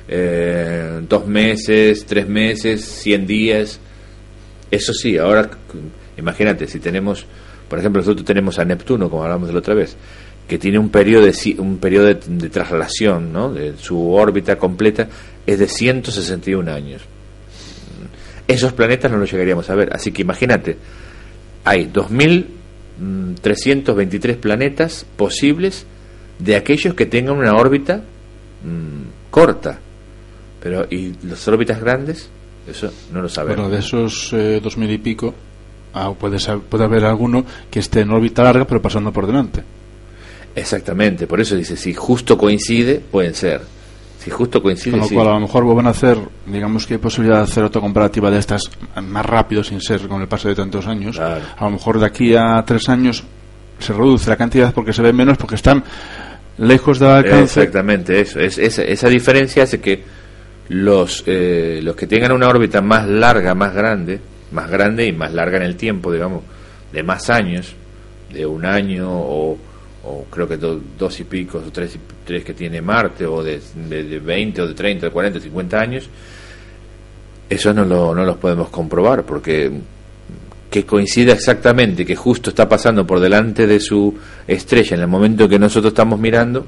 eh, 0.06 1.00
dos 1.08 1.26
meses, 1.26 2.06
tres 2.06 2.28
meses, 2.28 2.84
100 2.84 3.26
días. 3.26 3.80
Eso 4.70 4.94
sí, 4.94 5.18
ahora 5.18 5.50
imagínate, 6.16 6.68
si 6.68 6.78
tenemos, 6.78 7.26
por 7.68 7.80
ejemplo, 7.80 8.00
nosotros 8.00 8.24
tenemos 8.24 8.60
a 8.60 8.64
Neptuno, 8.64 9.10
como 9.10 9.24
hablamos 9.24 9.48
de 9.48 9.54
la 9.54 9.58
otra 9.58 9.74
vez, 9.74 9.96
que 10.46 10.56
tiene 10.56 10.78
un 10.78 10.90
periodo 10.90 11.26
de, 11.26 11.56
un 11.58 11.78
periodo 11.78 12.06
de, 12.06 12.14
de 12.14 12.48
traslación, 12.48 13.32
¿no? 13.32 13.52
de 13.52 13.76
su 13.76 14.12
órbita 14.12 14.56
completa, 14.56 15.08
es 15.46 15.58
de 15.58 15.68
161 15.68 16.70
años. 16.72 17.02
Esos 18.48 18.72
planetas 18.72 19.10
no 19.10 19.18
los 19.18 19.30
llegaríamos 19.30 19.68
a 19.70 19.74
ver. 19.74 19.90
Así 19.92 20.12
que 20.12 20.22
imagínate, 20.22 20.76
hay 21.64 21.90
2.323 21.92 24.36
planetas 24.36 25.04
posibles 25.16 25.84
de 26.38 26.56
aquellos 26.56 26.94
que 26.94 27.06
tengan 27.06 27.36
una 27.36 27.54
órbita 27.56 28.02
mm, 28.64 29.30
corta. 29.30 29.78
Pero, 30.62 30.86
¿y 30.90 31.12
las 31.26 31.46
órbitas 31.48 31.80
grandes? 31.80 32.28
Eso 32.68 32.92
no 33.12 33.22
lo 33.22 33.28
sabemos. 33.28 33.56
Bueno, 33.56 33.70
de 33.70 33.78
esos 33.80 34.32
eh, 34.32 34.60
dos 34.62 34.76
mil 34.76 34.90
y 34.90 34.98
pico, 34.98 35.34
ah, 35.94 36.12
puede, 36.18 36.38
ser- 36.38 36.58
puede 36.60 36.84
haber 36.84 37.04
alguno 37.04 37.44
que 37.70 37.78
esté 37.80 38.00
en 38.00 38.10
órbita 38.10 38.42
larga 38.42 38.64
pero 38.66 38.82
pasando 38.82 39.12
por 39.12 39.26
delante. 39.26 39.62
Exactamente, 40.54 41.26
por 41.26 41.40
eso 41.40 41.54
dice, 41.54 41.76
si 41.76 41.92
justo 41.94 42.38
coincide, 42.38 43.00
pueden 43.10 43.34
ser. 43.34 43.60
Si 44.26 44.32
justo 44.32 44.60
coincide, 44.60 44.90
Con 44.90 45.00
lo 45.02 45.06
sí. 45.06 45.14
cual, 45.14 45.28
a 45.28 45.34
lo 45.34 45.40
mejor 45.42 45.72
van 45.72 45.86
a 45.86 45.90
hacer, 45.90 46.18
digamos 46.46 46.84
que 46.84 46.94
hay 46.94 46.98
posibilidad 46.98 47.36
de 47.36 47.42
hacer 47.44 47.62
otra 47.62 47.80
comparativa 47.80 48.28
de 48.28 48.40
estas 48.40 48.68
más 49.00 49.24
rápido, 49.24 49.62
sin 49.62 49.80
ser 49.80 50.08
con 50.08 50.20
el 50.20 50.26
paso 50.26 50.48
de 50.48 50.56
tantos 50.56 50.84
años. 50.88 51.14
Claro. 51.14 51.44
A 51.56 51.64
lo 51.66 51.70
mejor 51.70 52.00
de 52.00 52.06
aquí 52.06 52.34
a 52.34 52.60
tres 52.66 52.88
años 52.88 53.22
se 53.78 53.92
reduce 53.92 54.28
la 54.28 54.36
cantidad 54.36 54.74
porque 54.74 54.92
se 54.92 55.00
ven 55.00 55.14
menos, 55.14 55.38
porque 55.38 55.54
están 55.54 55.84
lejos 56.58 56.98
del 56.98 57.10
alcance. 57.10 57.60
Exactamente, 57.60 58.20
eso. 58.20 58.40
Es, 58.40 58.58
esa, 58.58 58.82
esa 58.82 59.08
diferencia 59.08 59.62
hace 59.62 59.80
que 59.80 60.02
los, 60.70 61.22
eh, 61.24 61.78
los 61.84 61.94
que 61.94 62.08
tengan 62.08 62.32
una 62.32 62.48
órbita 62.48 62.80
más 62.80 63.06
larga, 63.06 63.54
más 63.54 63.72
grande, 63.72 64.18
más 64.50 64.68
grande 64.68 65.06
y 65.06 65.12
más 65.12 65.32
larga 65.32 65.58
en 65.58 65.62
el 65.62 65.76
tiempo, 65.76 66.12
digamos, 66.12 66.42
de 66.92 67.04
más 67.04 67.30
años, 67.30 67.76
de 68.32 68.44
un 68.44 68.66
año 68.66 69.08
o, 69.08 69.56
o 70.06 70.24
creo 70.30 70.46
que 70.48 70.56
do- 70.56 70.80
dos 70.98 71.18
y 71.20 71.24
pico 71.24 71.58
o 71.58 71.70
tres, 71.72 71.98
tres 72.24 72.44
que 72.44 72.54
tiene 72.54 72.80
Marte, 72.80 73.26
o 73.26 73.42
de, 73.42 73.60
de, 73.88 74.04
de 74.04 74.18
20 74.20 74.62
o 74.62 74.66
de 74.68 74.74
30, 74.74 75.06
de 75.06 75.12
40, 75.12 75.40
50 75.40 75.78
años, 75.80 76.08
eso 77.48 77.72
no, 77.72 77.84
lo, 77.84 78.14
no 78.14 78.24
los 78.24 78.36
podemos 78.36 78.68
comprobar 78.70 79.24
porque 79.24 79.70
que 80.70 80.84
coincida 80.84 81.32
exactamente 81.32 82.04
que 82.04 82.16
justo 82.16 82.50
está 82.50 82.68
pasando 82.68 83.06
por 83.06 83.20
delante 83.20 83.66
de 83.66 83.78
su 83.80 84.14
estrella 84.46 84.96
en 84.96 85.02
el 85.02 85.08
momento 85.08 85.48
que 85.48 85.58
nosotros 85.58 85.92
estamos 85.92 86.18
mirando, 86.18 86.66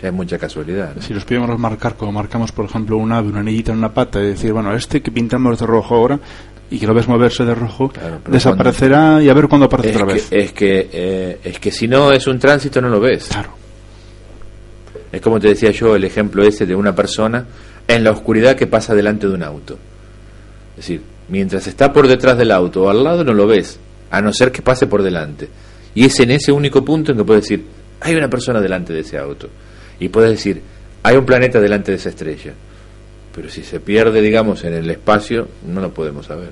ya 0.00 0.08
es 0.08 0.14
mucha 0.14 0.38
casualidad. 0.38 0.94
Si 1.00 1.12
los 1.12 1.24
pudiéramos 1.24 1.58
marcar 1.58 1.96
como 1.96 2.12
marcamos, 2.12 2.52
por 2.52 2.64
ejemplo, 2.64 2.96
un 2.96 3.12
ave, 3.12 3.28
una 3.28 3.40
anillita 3.40 3.72
en 3.72 3.78
una 3.78 3.92
pata, 3.92 4.20
y 4.22 4.28
decir, 4.28 4.52
bueno, 4.52 4.74
este 4.74 5.02
que 5.02 5.10
pintamos 5.10 5.58
de 5.58 5.66
rojo 5.66 5.94
ahora 5.96 6.18
y 6.70 6.78
que 6.78 6.86
lo 6.86 6.94
ves 6.94 7.08
moverse 7.08 7.44
de 7.44 7.54
rojo, 7.54 7.88
Claro, 7.88 8.20
desaparecerá 8.28 9.22
y 9.22 9.28
a 9.28 9.34
ver 9.34 9.48
cuándo 9.48 9.66
aparece 9.66 9.90
Es 9.90 9.96
otra 9.96 10.06
que, 10.06 10.12
vez. 10.14 10.28
es, 10.30 10.52
que, 10.52 10.88
eh, 10.92 11.38
es 11.42 11.58
que 11.58 11.72
si 11.72 11.88
no 11.88 12.12
es 12.12 12.26
un 12.26 12.38
tránsito 12.38 12.80
no 12.80 12.88
lo 12.88 13.00
ves. 13.00 13.26
Claro. 13.28 13.50
Es 15.12 15.20
como 15.20 15.40
te 15.40 15.48
decía 15.48 15.72
yo 15.72 15.96
el 15.96 16.04
ejemplo 16.04 16.44
ese 16.44 16.66
de 16.66 16.74
una 16.74 16.94
persona 16.94 17.44
en 17.88 18.04
la 18.04 18.12
oscuridad 18.12 18.54
que 18.54 18.68
pasa 18.68 18.94
delante 18.94 19.26
de 19.26 19.34
un 19.34 19.42
auto. 19.42 19.74
Es 20.78 20.86
decir, 20.86 21.02
mientras 21.28 21.66
está 21.66 21.92
por 21.92 22.06
detrás 22.06 22.38
del 22.38 22.52
auto 22.52 22.84
o 22.84 22.90
al 22.90 23.02
lado 23.02 23.24
no 23.24 23.34
lo 23.34 23.46
ves, 23.48 23.80
a 24.10 24.20
no 24.20 24.32
ser 24.32 24.52
que 24.52 24.62
pase 24.62 24.86
por 24.86 25.02
delante. 25.02 25.48
Y 25.94 26.04
es 26.04 26.20
en 26.20 26.30
ese 26.30 26.52
único 26.52 26.84
punto 26.84 27.10
en 27.10 27.18
que 27.18 27.24
puedes 27.24 27.42
decir, 27.42 27.64
hay 28.00 28.14
una 28.14 28.30
persona 28.30 28.60
delante 28.60 28.92
de 28.92 29.00
ese 29.00 29.18
auto. 29.18 29.48
Y 29.98 30.08
puedes 30.08 30.30
decir, 30.30 30.62
hay 31.02 31.16
un 31.16 31.26
planeta 31.26 31.60
delante 31.60 31.90
de 31.90 31.96
esa 31.96 32.10
estrella. 32.10 32.52
Pero 33.40 33.48
si 33.50 33.62
se 33.62 33.80
pierde, 33.80 34.20
digamos, 34.20 34.64
en 34.64 34.74
el 34.74 34.90
espacio, 34.90 35.48
no 35.66 35.80
lo 35.80 35.94
podemos 35.94 36.26
saber. 36.26 36.50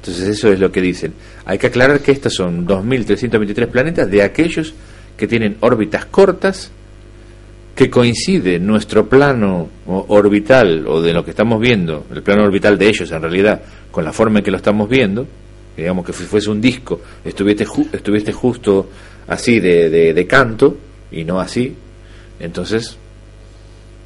Entonces 0.00 0.28
eso 0.28 0.52
es 0.52 0.60
lo 0.60 0.70
que 0.70 0.80
dicen. 0.80 1.12
Hay 1.44 1.58
que 1.58 1.66
aclarar 1.66 1.98
que 1.98 2.12
estos 2.12 2.32
son 2.32 2.64
2.323 2.64 3.66
planetas 3.66 4.08
de 4.08 4.22
aquellos 4.22 4.72
que 5.16 5.26
tienen 5.26 5.56
órbitas 5.62 6.04
cortas, 6.06 6.70
que 7.74 7.90
coincide 7.90 8.60
nuestro 8.60 9.08
plano 9.08 9.68
orbital 9.86 10.86
o 10.86 11.02
de 11.02 11.12
lo 11.12 11.24
que 11.24 11.30
estamos 11.32 11.60
viendo, 11.60 12.06
el 12.14 12.22
plano 12.22 12.44
orbital 12.44 12.78
de 12.78 12.88
ellos 12.88 13.10
en 13.10 13.20
realidad, 13.22 13.60
con 13.90 14.04
la 14.04 14.12
forma 14.12 14.38
en 14.38 14.44
que 14.44 14.52
lo 14.52 14.58
estamos 14.58 14.88
viendo, 14.88 15.26
digamos 15.76 16.06
que 16.06 16.12
fu- 16.12 16.22
fuese 16.22 16.50
un 16.50 16.60
disco, 16.60 17.00
estuviese, 17.24 17.66
ju- 17.66 18.32
justo 18.32 18.88
así 19.26 19.58
de, 19.58 19.90
de, 19.90 20.14
de 20.14 20.26
canto 20.28 20.76
y 21.10 21.24
no 21.24 21.40
así, 21.40 21.74
entonces 22.38 22.96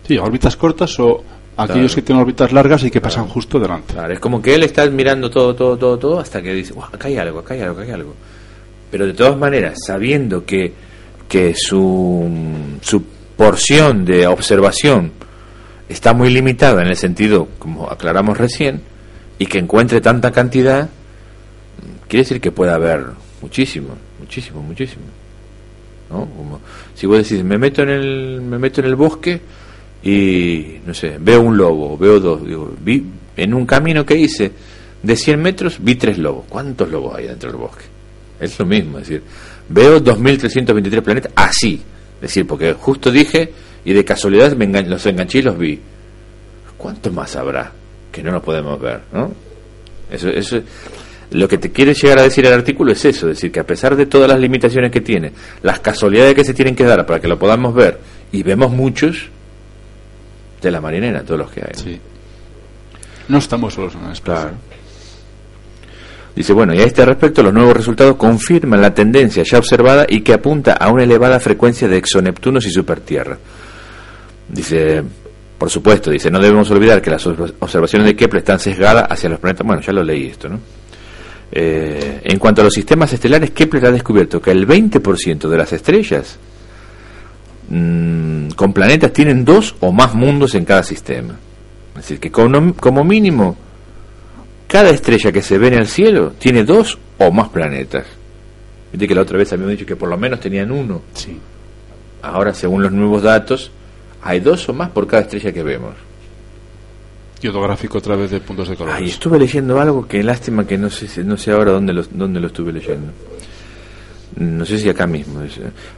Sí, 0.08 0.18
órbitas 0.18 0.56
cortas 0.56 0.98
o 0.98 1.22
aquellos 1.62 1.94
que 1.94 2.02
tienen 2.02 2.22
órbitas 2.22 2.52
largas 2.52 2.82
y 2.84 2.90
que 2.90 3.00
pasan 3.00 3.26
justo 3.28 3.58
delante. 3.58 3.94
Claro, 3.94 4.12
es 4.12 4.20
como 4.20 4.40
que 4.40 4.54
él 4.54 4.62
está 4.62 4.88
mirando 4.90 5.30
todo, 5.30 5.54
todo, 5.54 5.76
todo, 5.76 5.98
todo, 5.98 6.20
hasta 6.20 6.42
que 6.42 6.52
dice, 6.52 6.72
"Guau, 6.72 6.88
acá 6.92 7.08
hay 7.08 7.16
algo, 7.18 7.40
acá 7.40 7.54
hay 7.54 7.60
algo, 7.60 7.74
acá 7.74 7.82
hay 7.82 7.90
algo. 7.92 8.14
Pero 8.90 9.06
de 9.06 9.12
todas 9.12 9.36
maneras, 9.36 9.78
sabiendo 9.86 10.44
que, 10.44 10.72
que 11.28 11.54
su, 11.54 12.28
su 12.80 13.02
porción 13.36 14.04
de 14.04 14.26
observación 14.26 15.12
está 15.88 16.12
muy 16.12 16.30
limitada 16.30 16.82
en 16.82 16.88
el 16.88 16.96
sentido, 16.96 17.48
como 17.58 17.90
aclaramos 17.90 18.36
recién, 18.36 18.82
y 19.38 19.46
que 19.46 19.58
encuentre 19.58 20.00
tanta 20.00 20.30
cantidad, 20.30 20.88
quiere 22.08 22.24
decir 22.24 22.40
que 22.40 22.52
puede 22.52 22.72
haber 22.72 23.06
muchísimo, 23.40 23.96
muchísimo, 24.18 24.62
muchísimo. 24.62 25.04
¿no? 26.10 26.26
Como, 26.26 26.60
si 26.94 27.06
vos 27.06 27.18
decís, 27.18 27.42
me 27.44 27.56
meto 27.56 27.82
en 27.82 27.88
el, 27.90 28.40
me 28.40 28.58
meto 28.58 28.80
en 28.80 28.86
el 28.88 28.96
bosque 28.96 29.40
y, 30.02 30.76
no 30.86 30.94
sé, 30.94 31.16
veo 31.20 31.40
un 31.42 31.56
lobo, 31.56 31.96
veo 31.98 32.18
dos, 32.20 32.46
digo, 32.46 32.72
vi 32.82 33.04
en 33.36 33.54
un 33.54 33.66
camino 33.66 34.04
que 34.04 34.16
hice 34.16 34.50
de 35.02 35.16
100 35.16 35.40
metros, 35.42 35.78
vi 35.80 35.94
tres 35.94 36.18
lobos. 36.18 36.44
¿Cuántos 36.48 36.90
lobos 36.90 37.16
hay 37.16 37.26
dentro 37.26 37.50
del 37.50 37.60
bosque? 37.60 37.84
Es 38.40 38.58
lo 38.58 38.66
mismo, 38.66 38.98
es 38.98 39.08
decir, 39.08 39.22
veo 39.68 40.00
2.323 40.02 41.02
planetas 41.02 41.32
así, 41.36 41.80
es 42.16 42.20
decir, 42.22 42.46
porque 42.46 42.72
justo 42.74 43.10
dije 43.10 43.52
y 43.84 43.92
de 43.92 44.04
casualidad 44.04 44.56
me 44.56 44.66
engan- 44.68 44.86
los 44.86 45.04
enganché 45.06 45.38
y 45.38 45.42
los 45.42 45.58
vi. 45.58 45.78
¿Cuántos 46.76 47.12
más 47.12 47.36
habrá 47.36 47.72
que 48.10 48.22
no 48.22 48.30
los 48.32 48.42
podemos 48.42 48.80
ver, 48.80 49.00
no? 49.12 49.30
Eso, 50.10 50.28
eso, 50.30 50.60
Lo 51.32 51.46
que 51.46 51.58
te 51.58 51.70
quiere 51.70 51.94
llegar 51.94 52.18
a 52.18 52.22
decir 52.22 52.44
el 52.46 52.52
artículo 52.52 52.90
es 52.92 53.04
eso, 53.04 53.28
es 53.30 53.36
decir, 53.36 53.52
que 53.52 53.60
a 53.60 53.64
pesar 53.66 53.94
de 53.94 54.06
todas 54.06 54.28
las 54.28 54.40
limitaciones 54.40 54.90
que 54.90 55.00
tiene, 55.00 55.30
las 55.62 55.78
casualidades 55.80 56.34
que 56.34 56.42
se 56.44 56.54
tienen 56.54 56.74
que 56.74 56.82
dar 56.84 57.06
para 57.06 57.20
que 57.20 57.28
lo 57.28 57.38
podamos 57.38 57.72
ver, 57.74 58.00
y 58.32 58.42
vemos 58.42 58.72
muchos, 58.72 59.28
de 60.60 60.70
la 60.70 60.80
marinera, 60.80 61.22
todos 61.22 61.40
los 61.40 61.50
que 61.50 61.60
hay. 61.60 61.74
Sí. 61.74 62.00
No 63.28 63.38
estamos 63.38 63.74
solos 63.74 63.94
en 63.94 64.04
el 64.06 64.12
espacio. 64.12 64.34
Claro. 64.42 64.56
Dice, 66.34 66.52
bueno, 66.52 66.72
y 66.74 66.78
a 66.80 66.84
este 66.84 67.04
respecto 67.04 67.42
los 67.42 67.52
nuevos 67.52 67.76
resultados 67.76 68.16
confirman 68.16 68.80
la 68.80 68.94
tendencia 68.94 69.42
ya 69.42 69.58
observada 69.58 70.06
y 70.08 70.20
que 70.22 70.32
apunta 70.32 70.74
a 70.74 70.88
una 70.90 71.02
elevada 71.02 71.40
frecuencia 71.40 71.88
de 71.88 71.96
exoneptunos 71.98 72.64
y 72.66 72.70
supertierra. 72.70 73.36
Dice, 74.48 75.02
por 75.58 75.68
supuesto, 75.70 76.10
dice, 76.10 76.30
no 76.30 76.38
debemos 76.38 76.70
olvidar 76.70 77.02
que 77.02 77.10
las 77.10 77.26
obs- 77.26 77.52
observaciones 77.58 78.06
de 78.06 78.16
Kepler 78.16 78.38
están 78.40 78.58
sesgadas 78.60 79.06
hacia 79.10 79.28
los 79.28 79.40
planetas. 79.40 79.66
Bueno, 79.66 79.82
ya 79.82 79.92
lo 79.92 80.02
leí 80.04 80.26
esto, 80.28 80.48
¿no? 80.48 80.60
Eh, 81.52 82.20
en 82.22 82.38
cuanto 82.38 82.60
a 82.60 82.64
los 82.64 82.72
sistemas 82.72 83.12
estelares, 83.12 83.50
Kepler 83.50 83.86
ha 83.86 83.90
descubierto 83.90 84.40
que 84.40 84.52
el 84.52 84.66
20% 84.68 85.48
de 85.48 85.56
las 85.58 85.72
estrellas 85.72 86.38
mm, 87.70 88.50
con 88.50 88.72
planetas 88.72 89.12
tienen 89.12 89.44
dos 89.44 89.74
o 89.80 89.92
más 89.92 90.14
mundos 90.14 90.54
en 90.54 90.64
cada 90.64 90.82
sistema. 90.82 91.34
Es 91.94 92.02
decir, 92.02 92.20
que 92.20 92.30
como, 92.30 92.74
como 92.74 93.04
mínimo, 93.04 93.56
cada 94.66 94.90
estrella 94.90 95.32
que 95.32 95.42
se 95.42 95.58
ve 95.58 95.68
en 95.68 95.74
el 95.74 95.88
cielo 95.88 96.32
tiene 96.38 96.64
dos 96.64 96.98
o 97.18 97.30
más 97.30 97.48
planetas. 97.48 98.06
Viste 98.92 99.08
que 99.08 99.14
la 99.14 99.22
otra 99.22 99.38
vez 99.38 99.52
habíamos 99.52 99.72
dicho 99.72 99.86
que 99.86 99.96
por 99.96 100.08
lo 100.08 100.16
menos 100.16 100.40
tenían 100.40 100.70
uno. 100.70 101.02
Sí. 101.14 101.38
Ahora, 102.22 102.54
según 102.54 102.82
los 102.82 102.92
nuevos 102.92 103.22
datos, 103.22 103.70
hay 104.22 104.40
dos 104.40 104.68
o 104.68 104.72
más 104.72 104.90
por 104.90 105.06
cada 105.06 105.22
estrella 105.22 105.52
que 105.52 105.62
vemos. 105.62 105.94
Y 107.42 107.48
otro 107.48 107.62
gráfico 107.62 107.98
otra 107.98 108.16
vez 108.16 108.30
de 108.30 108.40
puntos 108.40 108.68
de 108.68 108.76
colores. 108.76 109.00
Ay, 109.00 109.08
estuve 109.08 109.38
leyendo 109.38 109.80
algo 109.80 110.06
que 110.06 110.22
lástima 110.22 110.66
que 110.66 110.76
no 110.76 110.90
sé 110.90 111.24
no 111.24 111.38
sé 111.38 111.52
ahora 111.52 111.72
dónde 111.72 111.94
lo, 111.94 112.02
dónde 112.10 112.38
lo 112.38 112.48
estuve 112.48 112.72
leyendo. 112.72 113.12
No 114.36 114.64
sé 114.64 114.78
si 114.78 114.88
acá 114.88 115.06
mismo. 115.06 115.42
eh. 115.42 115.48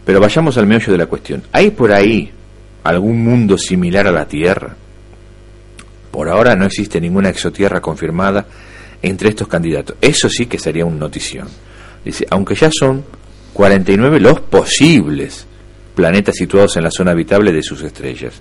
Pero 0.05 0.21
vayamos 0.21 0.57
al 0.57 0.67
meollo 0.67 0.93
de 0.93 0.99
la 0.99 1.07
cuestión. 1.07 1.43
¿Hay 1.53 1.71
por 1.71 1.93
ahí 1.93 2.31
algún 2.85 3.23
mundo 3.23 3.59
similar 3.59 4.07
a 4.07 4.13
la 4.13 4.27
Tierra? 4.27 4.75
Por 6.11 6.29
ahora 6.29 6.55
no 6.57 6.67
existe 6.67 7.01
ninguna 7.01 7.31
exotierra 7.31 7.81
confirmada 7.81 8.47
entre 9.01 9.31
estos 9.31 9.49
candidatos. 9.49 9.97
Eso 10.01 10.29
sí 10.29 10.47
que 10.47 10.59
sería 10.59 10.85
un 10.85 10.99
notición. 10.99 11.49
Dice, 12.05 12.27
aunque 12.31 12.55
ya 12.55 12.71
son 12.71 13.05
49 13.53 14.21
los 14.21 14.41
posibles 14.41 15.47
planetas 15.95 16.37
situados 16.37 16.77
en 16.77 16.85
la 16.85 16.91
zona 16.91 17.13
habitable 17.13 17.53
de 17.53 17.63
sus 17.63 17.83
estrellas. 17.83 18.35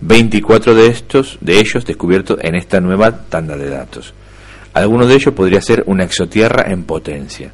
24 0.00 0.74
de 0.74 0.86
estos, 0.86 1.38
de 1.40 1.58
ellos 1.58 1.84
descubiertos 1.84 2.38
en 2.40 2.54
esta 2.54 2.80
nueva 2.80 3.26
tanda 3.28 3.56
de 3.56 3.68
datos. 3.68 4.14
Alguno 4.74 5.06
de 5.06 5.14
ellos 5.14 5.34
podría 5.34 5.60
ser 5.60 5.82
una 5.86 6.04
exotierra 6.04 6.70
en 6.70 6.84
potencia, 6.84 7.50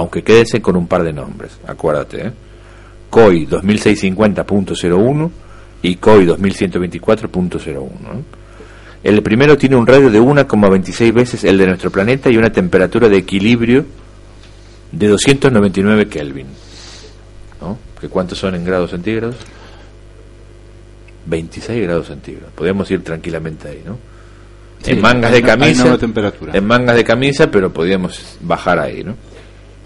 aunque 0.00 0.22
quédese 0.22 0.62
con 0.62 0.76
un 0.76 0.86
par 0.86 1.02
de 1.04 1.12
nombres, 1.12 1.58
acuérdate, 1.66 2.26
¿eh? 2.28 2.32
COI 3.10 3.46
2650.01 3.46 5.30
y 5.82 5.96
COI 5.96 6.26
2124.01. 6.26 7.84
¿eh? 7.84 7.88
El 9.02 9.22
primero 9.22 9.58
tiene 9.58 9.76
un 9.76 9.86
radio 9.86 10.10
de 10.10 10.20
1,26 10.20 11.12
veces 11.12 11.44
el 11.44 11.58
de 11.58 11.66
nuestro 11.66 11.90
planeta 11.90 12.30
y 12.30 12.36
una 12.38 12.50
temperatura 12.50 13.08
de 13.08 13.18
equilibrio 13.18 13.84
de 14.92 15.08
299 15.08 16.08
Kelvin. 16.08 16.46
¿no? 17.60 17.76
¿Que 18.00 18.08
¿Cuántos 18.08 18.38
son 18.38 18.54
en 18.54 18.64
grados 18.64 18.90
centígrados? 18.90 19.36
26 21.26 21.82
grados 21.82 22.06
centígrados. 22.06 22.52
Podríamos 22.54 22.90
ir 22.90 23.04
tranquilamente 23.04 23.68
ahí, 23.68 23.82
¿no? 23.84 23.98
Sí, 24.82 24.92
en 24.92 25.02
mangas 25.02 25.30
de 25.30 25.36
hay 25.36 25.42
camisa. 25.42 25.98
temperatura. 25.98 26.56
En 26.56 26.66
mangas 26.66 26.96
de 26.96 27.04
camisa, 27.04 27.50
pero 27.50 27.70
podríamos 27.70 28.38
bajar 28.40 28.78
ahí, 28.78 29.04
¿no? 29.04 29.14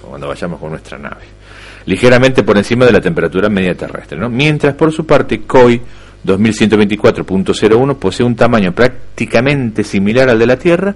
Cuando 0.07 0.29
vayamos 0.29 0.61
con 0.61 0.71
nuestra 0.71 0.99
nave. 0.99 1.23
Ligeramente 1.87 2.43
por 2.43 2.57
encima 2.57 2.87
de 2.87 2.93
la 2.93 3.01
temperatura 3.01 3.49
media 3.49 3.77
terrestre, 3.77 4.19
¿no? 4.19 4.29
Mientras, 4.29 4.75
por 4.75 4.93
su 4.93 5.05
parte, 5.05 5.43
COI 5.43 5.81
2124.01 6.25 7.97
posee 7.97 8.25
un 8.25 8.35
tamaño 8.35 8.73
prácticamente 8.73 9.85
similar 9.85 10.29
al 10.31 10.39
de 10.39 10.47
la 10.47 10.57
Tierra, 10.57 10.95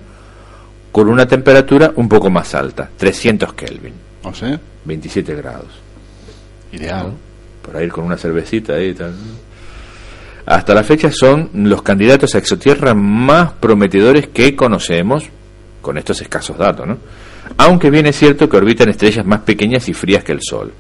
con 0.90 1.08
una 1.08 1.26
temperatura 1.26 1.92
un 1.96 2.08
poco 2.08 2.30
más 2.30 2.54
alta, 2.54 2.88
300 2.96 3.52
Kelvin, 3.52 3.92
O 4.22 4.34
sea, 4.34 4.58
27 4.84 5.34
grados 5.34 5.66
ideal. 6.72 7.12
para 7.64 7.82
ir 7.82 7.92
con 7.92 8.04
una 8.04 8.16
cervecita 8.16 8.74
ahí 8.74 8.88
y 8.88 8.94
tal. 8.94 9.14
Hasta 10.46 10.74
la 10.74 10.82
fecha 10.82 11.10
son 11.12 11.50
los 11.52 11.82
candidatos 11.82 12.34
a 12.34 12.38
exotierra 12.38 12.94
más 12.94 13.52
prometedores 13.52 14.28
que 14.28 14.56
conocemos 14.56 15.24
con 15.82 15.98
estos 15.98 16.22
escasos 16.22 16.56
datos, 16.56 16.86
¿no? 16.86 16.98
Aunque 17.56 17.90
bien 17.90 18.06
es 18.06 18.16
cierto 18.16 18.48
que 18.48 18.56
orbitan 18.56 18.88
estrellas 18.88 19.24
más 19.26 19.40
pequeñas 19.40 19.88
y 19.88 19.94
frías 19.94 20.22
que 20.24 20.32
el 20.32 20.40
Sol. 20.42 20.72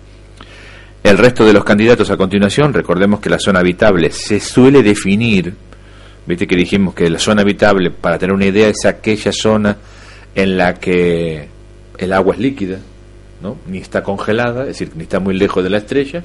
El 1.02 1.16
resto 1.18 1.44
de 1.44 1.52
los 1.52 1.64
candidatos 1.64 2.10
a 2.10 2.16
continuación, 2.16 2.72
recordemos 2.74 3.20
que 3.20 3.30
la 3.30 3.38
zona 3.38 3.60
habitable 3.60 4.10
se 4.10 4.40
suele 4.40 4.82
definir, 4.82 5.54
viste 6.26 6.46
que 6.46 6.56
dijimos 6.56 6.94
que 6.94 7.08
la 7.08 7.18
zona 7.18 7.42
habitable, 7.42 7.90
para 7.90 8.18
tener 8.18 8.34
una 8.34 8.46
idea, 8.46 8.68
es 8.68 8.84
aquella 8.84 9.32
zona 9.32 9.76
en 10.34 10.58
la 10.58 10.74
que 10.74 11.48
el 11.98 12.12
agua 12.12 12.34
es 12.34 12.40
líquida, 12.40 12.78
¿no? 13.42 13.56
ni 13.66 13.78
está 13.78 14.02
congelada, 14.02 14.62
es 14.62 14.68
decir, 14.68 14.90
ni 14.96 15.04
está 15.04 15.20
muy 15.20 15.34
lejos 15.34 15.62
de 15.64 15.70
la 15.70 15.78
estrella, 15.78 16.22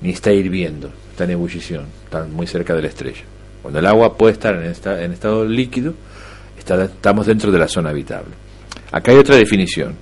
ni 0.00 0.10
está 0.10 0.32
hirviendo, 0.32 0.90
está 1.10 1.24
en 1.24 1.30
ebullición, 1.32 1.84
está 2.04 2.24
muy 2.24 2.46
cerca 2.46 2.74
de 2.74 2.82
la 2.82 2.88
estrella. 2.88 3.22
Cuando 3.62 3.78
el 3.80 3.86
agua 3.86 4.16
puede 4.16 4.32
estar 4.32 4.54
en, 4.56 4.70
esta- 4.70 5.02
en 5.02 5.12
estado 5.12 5.44
líquido, 5.44 5.94
está- 6.58 6.84
estamos 6.84 7.26
dentro 7.26 7.50
de 7.52 7.58
la 7.58 7.68
zona 7.68 7.90
habitable. 7.90 8.30
Acá 8.92 9.12
hay 9.12 9.18
otra 9.18 9.36
definición. 9.36 9.94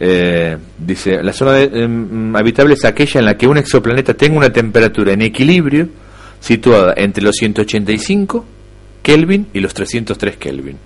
Eh, 0.00 0.56
dice, 0.78 1.22
la 1.22 1.32
zona 1.32 1.52
de- 1.52 1.84
em, 1.84 2.34
habitable 2.34 2.74
es 2.74 2.84
aquella 2.84 3.20
en 3.20 3.26
la 3.26 3.36
que 3.36 3.46
un 3.46 3.58
exoplaneta 3.58 4.14
tenga 4.14 4.36
una 4.38 4.50
temperatura 4.52 5.12
en 5.12 5.22
equilibrio 5.22 5.88
situada 6.40 6.94
entre 6.96 7.22
los 7.22 7.36
185 7.36 8.44
Kelvin 9.02 9.46
y 9.52 9.60
los 9.60 9.74
303 9.74 10.36
Kelvin. 10.38 10.76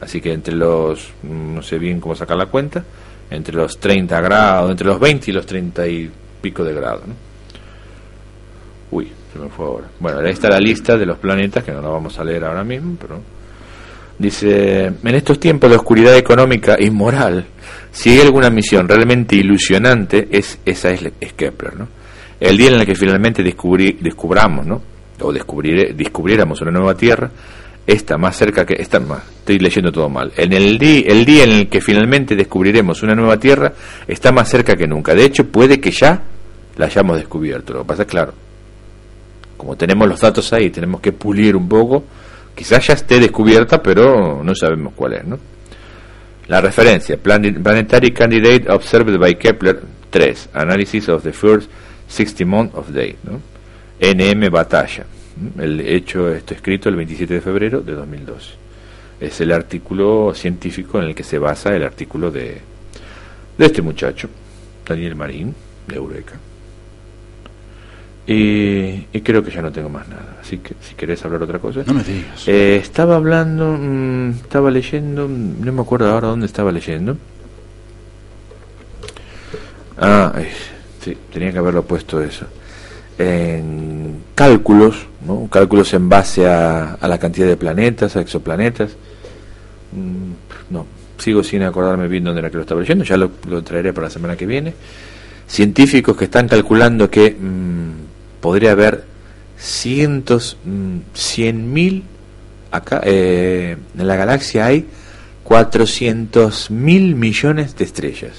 Así 0.00 0.20
que 0.20 0.32
entre 0.32 0.54
los, 0.54 1.10
mm, 1.22 1.54
no 1.54 1.62
sé 1.62 1.78
bien 1.78 2.00
cómo 2.00 2.14
sacar 2.14 2.36
la 2.36 2.46
cuenta, 2.46 2.84
entre 3.30 3.54
los 3.54 3.78
30 3.78 4.20
grados, 4.20 4.70
entre 4.70 4.86
los 4.86 4.98
20 5.00 5.30
y 5.30 5.34
los 5.34 5.46
30 5.46 5.86
y 5.86 6.10
pico 6.42 6.64
de 6.64 6.74
grados. 6.74 7.02
Uy, 8.90 9.08
se 9.32 9.38
me 9.38 9.48
fue 9.48 9.64
ahora. 9.66 9.86
Bueno, 10.00 10.18
ahí 10.20 10.32
está 10.32 10.48
la 10.48 10.58
lista 10.58 10.96
de 10.98 11.06
los 11.06 11.18
planetas, 11.18 11.62
que 11.64 11.70
no 11.72 11.80
la 11.80 11.88
vamos 11.88 12.18
a 12.18 12.24
leer 12.24 12.44
ahora 12.44 12.64
mismo, 12.64 12.96
pero... 13.00 13.20
Dice, 14.20 14.84
en 15.02 15.14
estos 15.14 15.40
tiempos 15.40 15.70
de 15.70 15.76
oscuridad 15.76 16.14
económica 16.14 16.76
y 16.78 16.90
moral, 16.90 17.46
si 17.90 18.10
hay 18.10 18.20
alguna 18.20 18.50
misión 18.50 18.86
realmente 18.86 19.34
ilusionante, 19.34 20.28
es 20.30 20.58
esa 20.66 20.90
es, 20.90 21.00
Kepler, 21.34 21.74
¿no? 21.78 21.88
El 22.38 22.58
día 22.58 22.68
en 22.68 22.74
el 22.74 22.84
que 22.84 22.94
finalmente 22.94 23.42
descubrí, 23.42 23.96
descubramos, 23.98 24.66
¿no? 24.66 24.82
O 25.22 25.32
descubriré, 25.32 25.94
descubriéramos 25.94 26.60
una 26.60 26.70
nueva 26.70 26.94
Tierra, 26.94 27.30
está 27.86 28.18
más 28.18 28.36
cerca 28.36 28.66
que... 28.66 28.74
Está 28.74 29.00
más, 29.00 29.22
estoy 29.38 29.58
leyendo 29.58 29.90
todo 29.90 30.10
mal. 30.10 30.30
En 30.36 30.52
el, 30.52 30.76
di- 30.76 31.04
el 31.08 31.24
día 31.24 31.44
en 31.44 31.52
el 31.52 31.68
que 31.70 31.80
finalmente 31.80 32.36
descubriremos 32.36 33.02
una 33.02 33.14
nueva 33.14 33.38
Tierra, 33.38 33.72
está 34.06 34.32
más 34.32 34.50
cerca 34.50 34.76
que 34.76 34.86
nunca. 34.86 35.14
De 35.14 35.24
hecho, 35.24 35.46
puede 35.46 35.80
que 35.80 35.90
ya 35.92 36.22
la 36.76 36.84
hayamos 36.86 37.16
descubierto. 37.16 37.72
Lo 37.72 37.80
que 37.80 37.86
pasa 37.88 38.02
es 38.02 38.08
claro, 38.08 38.34
como 39.56 39.76
tenemos 39.76 40.06
los 40.06 40.20
datos 40.20 40.52
ahí, 40.52 40.68
tenemos 40.68 41.00
que 41.00 41.12
pulir 41.12 41.56
un 41.56 41.68
poco, 41.68 42.04
quizás 42.60 42.86
ya 42.86 42.92
esté 42.92 43.18
descubierta, 43.18 43.82
pero 43.82 44.42
no 44.44 44.54
sabemos 44.54 44.92
cuál 44.94 45.14
es, 45.14 45.24
¿no? 45.24 45.38
La 46.48 46.60
referencia, 46.60 47.16
Plan- 47.16 47.62
Planetary 47.62 48.10
Candidate 48.10 48.70
Observed 48.70 49.18
by 49.18 49.36
Kepler 49.38 49.80
3, 50.10 50.50
Analysis 50.52 51.08
of 51.08 51.22
the 51.22 51.32
First 51.32 51.70
60 52.06 52.44
Month 52.44 52.74
of 52.74 52.90
Day. 52.90 53.16
NM 53.98 54.50
Batalla. 54.50 55.06
El 55.58 55.80
hecho 55.80 56.28
está 56.34 56.54
escrito 56.54 56.90
el 56.90 56.96
27 56.96 57.32
de 57.32 57.40
febrero 57.40 57.80
de 57.80 57.92
2012. 57.94 58.50
Es 59.22 59.40
el 59.40 59.52
artículo 59.52 60.34
científico 60.34 60.98
en 60.98 61.06
el 61.06 61.14
que 61.14 61.24
se 61.24 61.38
basa 61.38 61.74
el 61.74 61.82
artículo 61.82 62.30
de, 62.30 62.58
de 63.56 63.64
este 63.66 63.80
muchacho, 63.80 64.28
Daniel 64.86 65.14
Marín, 65.14 65.54
de 65.86 65.96
Eureka. 65.96 66.34
Y, 68.32 69.08
y 69.12 69.20
creo 69.22 69.42
que 69.42 69.50
ya 69.50 69.60
no 69.60 69.72
tengo 69.72 69.88
más 69.88 70.06
nada. 70.06 70.36
Así 70.40 70.58
que 70.58 70.74
si 70.80 70.94
querés 70.94 71.24
hablar 71.24 71.42
otra 71.42 71.58
cosa. 71.58 71.82
No 71.84 71.94
me 71.94 72.04
digas. 72.04 72.46
Eh, 72.46 72.76
estaba 72.80 73.16
hablando, 73.16 73.76
mm, 73.76 74.30
estaba 74.42 74.70
leyendo, 74.70 75.26
no 75.26 75.72
me 75.72 75.82
acuerdo 75.82 76.08
ahora 76.08 76.28
dónde 76.28 76.46
estaba 76.46 76.70
leyendo. 76.70 77.16
Ah, 79.98 80.30
ay, 80.32 80.46
sí, 81.02 81.16
tenía 81.32 81.50
que 81.50 81.58
haberlo 81.58 81.82
puesto 81.82 82.22
eso. 82.22 82.46
En 83.18 84.22
cálculos, 84.36 85.06
¿no? 85.26 85.48
Cálculos 85.50 85.92
en 85.94 86.08
base 86.08 86.46
a, 86.46 86.94
a 86.94 87.08
la 87.08 87.18
cantidad 87.18 87.48
de 87.48 87.56
planetas, 87.56 88.14
a 88.14 88.20
exoplanetas. 88.20 88.92
Mm, 89.90 90.72
no, 90.72 90.86
sigo 91.18 91.42
sin 91.42 91.64
acordarme 91.64 92.06
bien 92.06 92.22
dónde 92.22 92.38
era 92.38 92.48
que 92.48 92.58
lo 92.58 92.62
estaba 92.62 92.80
leyendo, 92.80 93.02
ya 93.02 93.16
lo, 93.16 93.28
lo 93.48 93.60
traeré 93.64 93.92
para 93.92 94.06
la 94.06 94.12
semana 94.12 94.36
que 94.36 94.46
viene. 94.46 94.72
Científicos 95.48 96.16
que 96.16 96.26
están 96.26 96.46
calculando 96.46 97.10
que 97.10 97.32
mm, 97.32 97.99
podría 98.40 98.72
haber 98.72 99.04
cientos, 99.58 100.56
mm, 100.64 100.98
cien 101.14 101.72
mil 101.72 102.04
acá 102.70 103.00
eh, 103.04 103.76
en 103.98 104.06
la 104.06 104.16
galaxia 104.16 104.66
hay 104.66 104.86
400 105.44 106.70
mil 106.70 107.16
millones 107.16 107.76
de 107.76 107.84
estrellas. 107.84 108.32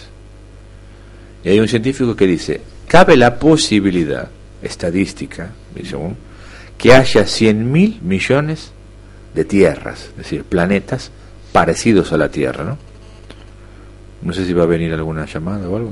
Y 1.43 1.49
hay 1.49 1.59
un 1.59 1.67
científico 1.67 2.15
que 2.15 2.27
dice, 2.27 2.61
cabe 2.87 3.17
la 3.17 3.37
posibilidad 3.37 4.29
estadística, 4.61 5.49
dice 5.75 5.97
que 6.77 6.93
haya 6.93 7.25
100 7.25 7.71
mil 7.71 7.99
millones 8.01 8.71
de 9.35 9.45
tierras, 9.45 10.09
es 10.11 10.17
decir, 10.17 10.43
planetas 10.43 11.11
parecidos 11.51 12.11
a 12.11 12.17
la 12.17 12.29
Tierra, 12.29 12.63
¿no? 12.63 12.77
No 14.21 14.33
sé 14.33 14.45
si 14.45 14.53
va 14.53 14.63
a 14.63 14.67
venir 14.67 14.93
alguna 14.93 15.25
llamada 15.25 15.67
o 15.67 15.75
algo. 15.75 15.91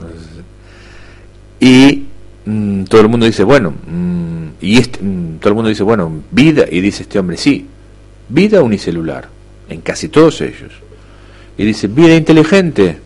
Y 1.59 2.05
mm, 2.49 2.83
todo 2.85 3.01
el 3.01 3.09
mundo 3.09 3.25
dice, 3.25 3.43
bueno, 3.43 3.71
mm, 3.71 4.47
y 4.61 4.77
este, 4.77 4.99
mm, 5.01 5.39
todo 5.39 5.49
el 5.49 5.55
mundo 5.55 5.69
dice, 5.69 5.83
bueno, 5.83 6.23
vida, 6.31 6.65
y 6.69 6.81
dice 6.81 7.03
este 7.03 7.19
hombre, 7.19 7.37
sí, 7.37 7.65
vida 8.29 8.61
unicelular, 8.61 9.29
en 9.69 9.81
casi 9.81 10.09
todos 10.09 10.41
ellos. 10.41 10.71
Y 11.57 11.65
dice, 11.65 11.87
vida 11.87 12.15
inteligente. 12.15 12.99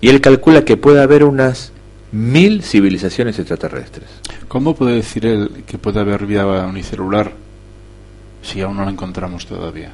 Y 0.00 0.08
él 0.08 0.20
calcula 0.20 0.64
que 0.64 0.76
puede 0.76 1.02
haber 1.02 1.24
unas 1.24 1.72
mil 2.12 2.62
civilizaciones 2.62 3.38
extraterrestres. 3.38 4.08
¿Cómo 4.48 4.74
puede 4.74 4.96
decir 4.96 5.26
él 5.26 5.64
que 5.66 5.76
puede 5.76 6.00
haber 6.00 6.24
vida 6.24 6.46
unicelular 6.66 7.32
si 8.42 8.60
aún 8.60 8.76
no 8.76 8.84
la 8.84 8.90
encontramos 8.90 9.44
todavía? 9.46 9.92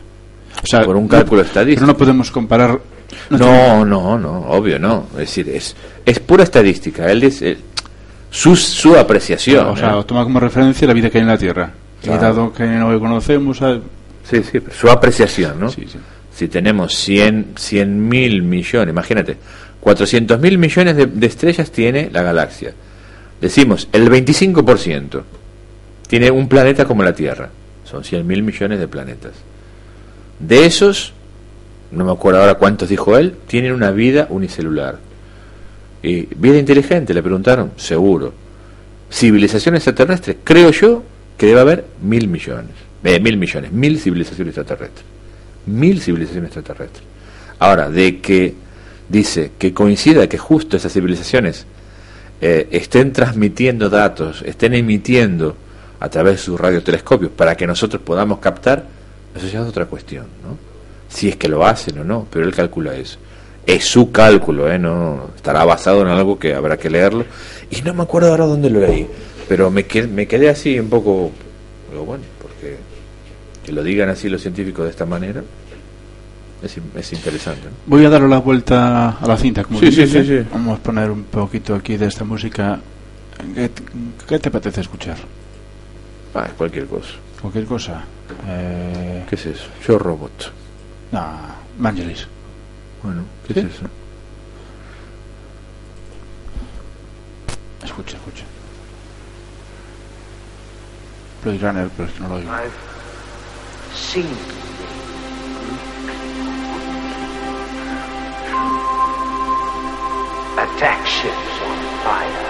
O 0.62 0.66
sea, 0.66 0.84
por 0.84 0.96
un 0.96 1.08
cálculo 1.08 1.42
estadístico. 1.42 1.80
Pero 1.80 1.92
no 1.92 1.98
podemos 1.98 2.30
comparar. 2.30 2.80
No, 3.30 3.84
no, 3.84 4.18
no, 4.18 4.40
obvio 4.48 4.78
no. 4.78 5.06
Es 5.12 5.18
decir, 5.18 5.48
es, 5.48 5.74
es 6.04 6.20
pura 6.20 6.44
estadística. 6.44 7.10
Él 7.10 7.20
dice 7.20 7.56
su, 8.34 8.56
su 8.56 8.96
apreciación. 8.96 9.68
o 9.68 9.76
sea, 9.76 9.96
¿eh? 9.96 10.04
toma 10.04 10.24
como 10.24 10.40
referencia 10.40 10.88
la 10.88 10.92
vida 10.92 11.08
que 11.08 11.18
hay 11.18 11.22
en 11.22 11.28
la 11.28 11.38
Tierra. 11.38 11.70
Claro. 12.02 12.18
Y 12.18 12.20
dado 12.20 12.52
que 12.52 12.64
no 12.66 12.98
conocemos. 12.98 13.60
Sí, 14.28 14.42
sí, 14.42 14.58
su 14.76 14.90
apreciación, 14.90 15.60
¿no? 15.60 15.70
Sí, 15.70 15.86
sí. 15.86 15.98
Si 16.34 16.48
tenemos 16.48 16.96
100 16.96 18.08
mil 18.08 18.42
millones, 18.42 18.90
imagínate, 18.90 19.36
400 19.78 20.40
mil 20.40 20.58
millones 20.58 20.96
de, 20.96 21.06
de 21.06 21.26
estrellas 21.28 21.70
tiene 21.70 22.10
la 22.12 22.22
galaxia. 22.22 22.74
Decimos, 23.40 23.88
el 23.92 24.10
25% 24.10 25.22
tiene 26.08 26.30
un 26.32 26.48
planeta 26.48 26.86
como 26.86 27.04
la 27.04 27.14
Tierra. 27.14 27.50
Son 27.84 28.02
100 28.02 28.26
mil 28.26 28.42
millones 28.42 28.80
de 28.80 28.88
planetas. 28.88 29.34
De 30.40 30.66
esos, 30.66 31.12
no 31.92 32.04
me 32.04 32.10
acuerdo 32.10 32.40
ahora 32.40 32.54
cuántos 32.54 32.88
dijo 32.88 33.16
él, 33.16 33.36
tienen 33.46 33.72
una 33.72 33.92
vida 33.92 34.26
unicelular. 34.28 34.98
Vida 36.04 36.58
inteligente, 36.58 37.14
le 37.14 37.22
preguntaron, 37.22 37.72
seguro. 37.76 38.32
Civilización 39.10 39.76
extraterrestre, 39.76 40.38
creo 40.44 40.70
yo 40.70 41.02
que 41.38 41.46
debe 41.46 41.60
haber 41.60 41.84
mil 42.02 42.28
millones. 42.28 42.72
Eh, 43.02 43.20
mil 43.20 43.36
millones, 43.36 43.72
mil 43.72 43.98
civilizaciones 43.98 44.56
extraterrestres. 44.56 45.04
Mil 45.66 46.00
civilizaciones 46.00 46.48
extraterrestres. 46.48 47.04
Ahora, 47.58 47.88
de 47.88 48.20
que 48.20 48.54
dice 49.08 49.52
que 49.58 49.72
coincida 49.72 50.28
que 50.28 50.38
justo 50.38 50.76
esas 50.76 50.92
civilizaciones 50.92 51.66
eh, 52.40 52.68
estén 52.70 53.12
transmitiendo 53.12 53.88
datos, 53.88 54.42
estén 54.44 54.74
emitiendo 54.74 55.56
a 56.00 56.08
través 56.10 56.34
de 56.34 56.38
sus 56.42 56.60
radiotelescopios 56.60 57.30
para 57.32 57.56
que 57.56 57.66
nosotros 57.66 58.02
podamos 58.02 58.40
captar, 58.40 58.84
eso 59.34 59.46
ya 59.46 59.62
es 59.62 59.68
otra 59.68 59.86
cuestión, 59.86 60.26
¿no? 60.42 60.58
Si 61.08 61.28
es 61.28 61.36
que 61.36 61.48
lo 61.48 61.64
hacen 61.64 61.98
o 62.00 62.04
no, 62.04 62.26
pero 62.30 62.44
él 62.44 62.54
calcula 62.54 62.94
eso. 62.94 63.18
Es 63.66 63.84
su 63.86 64.10
cálculo, 64.12 64.70
¿eh? 64.70 64.78
No, 64.78 65.30
estará 65.34 65.64
basado 65.64 66.02
en 66.02 66.08
algo 66.08 66.38
que 66.38 66.54
habrá 66.54 66.76
que 66.76 66.90
leerlo. 66.90 67.24
Y 67.70 67.80
no 67.82 67.94
me 67.94 68.02
acuerdo 68.02 68.30
ahora 68.30 68.46
dónde 68.46 68.68
lo 68.68 68.80
leí, 68.80 69.08
pero 69.48 69.70
me 69.70 69.84
quedé, 69.84 70.06
me 70.06 70.26
quedé 70.26 70.50
así 70.50 70.78
un 70.78 70.88
poco, 70.88 71.30
bueno, 72.06 72.24
porque 72.42 72.76
que 73.64 73.72
lo 73.72 73.82
digan 73.82 74.10
así 74.10 74.28
los 74.28 74.42
científicos 74.42 74.84
de 74.84 74.90
esta 74.90 75.06
manera, 75.06 75.42
es, 76.62 76.76
es, 76.94 77.12
interesante. 77.12 77.68
Voy 77.86 78.04
a 78.04 78.10
darle 78.10 78.28
la 78.28 78.38
vuelta 78.38 79.18
a 79.20 79.26
la 79.26 79.36
cinta, 79.36 79.64
como 79.64 79.80
sí, 79.80 79.90
sí, 79.90 80.06
sí, 80.06 80.24
sí, 80.24 80.46
Vamos 80.52 80.78
a 80.78 80.82
poner 80.82 81.10
un 81.10 81.24
poquito 81.24 81.74
aquí 81.74 81.96
de 81.96 82.06
esta 82.06 82.24
música. 82.24 82.80
¿Qué, 83.54 83.70
qué 84.28 84.38
te 84.38 84.48
apetece 84.48 84.82
escuchar? 84.82 85.16
Ah, 86.34 86.48
cualquier 86.56 86.86
cosa. 86.86 87.14
Cualquier 87.40 87.66
cosa. 87.66 88.04
Eh... 88.48 89.24
¿Qué 89.28 89.34
es 89.34 89.46
eso? 89.46 89.66
Yo 89.86 89.98
Robot. 89.98 90.52
No, 91.12 91.22
Vangelis. 91.78 92.26
Bueno, 93.04 93.22
¿qué 93.46 93.52
¿Sí? 93.52 93.60
es 93.60 93.66
eso? 93.66 93.84
Escucha, 97.84 98.16
escucha. 98.16 98.44
Blade 101.42 101.58
Runner, 101.58 101.90
pero 101.94 102.08
es 102.08 102.14
que 102.14 102.20
no 102.20 102.28
lo 102.28 102.34
oigo. 102.36 102.50
I've 102.50 102.72
attack 110.56 111.06
ships 111.06 111.60
on 111.60 111.78
fire. 112.04 112.40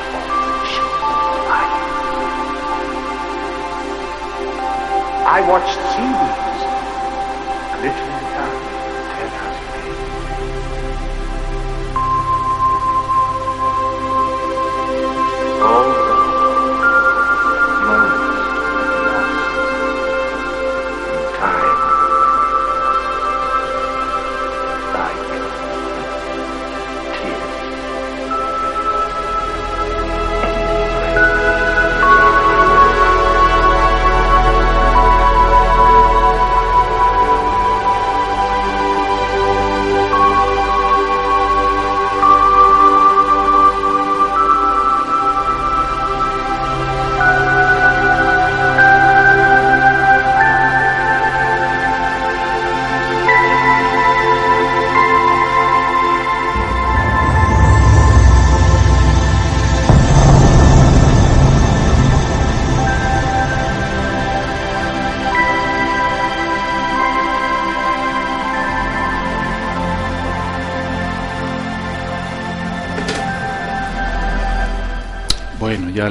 I 5.26 5.40
watched 5.48 5.80
seaweeds 5.90 6.62
glittering 7.80 8.13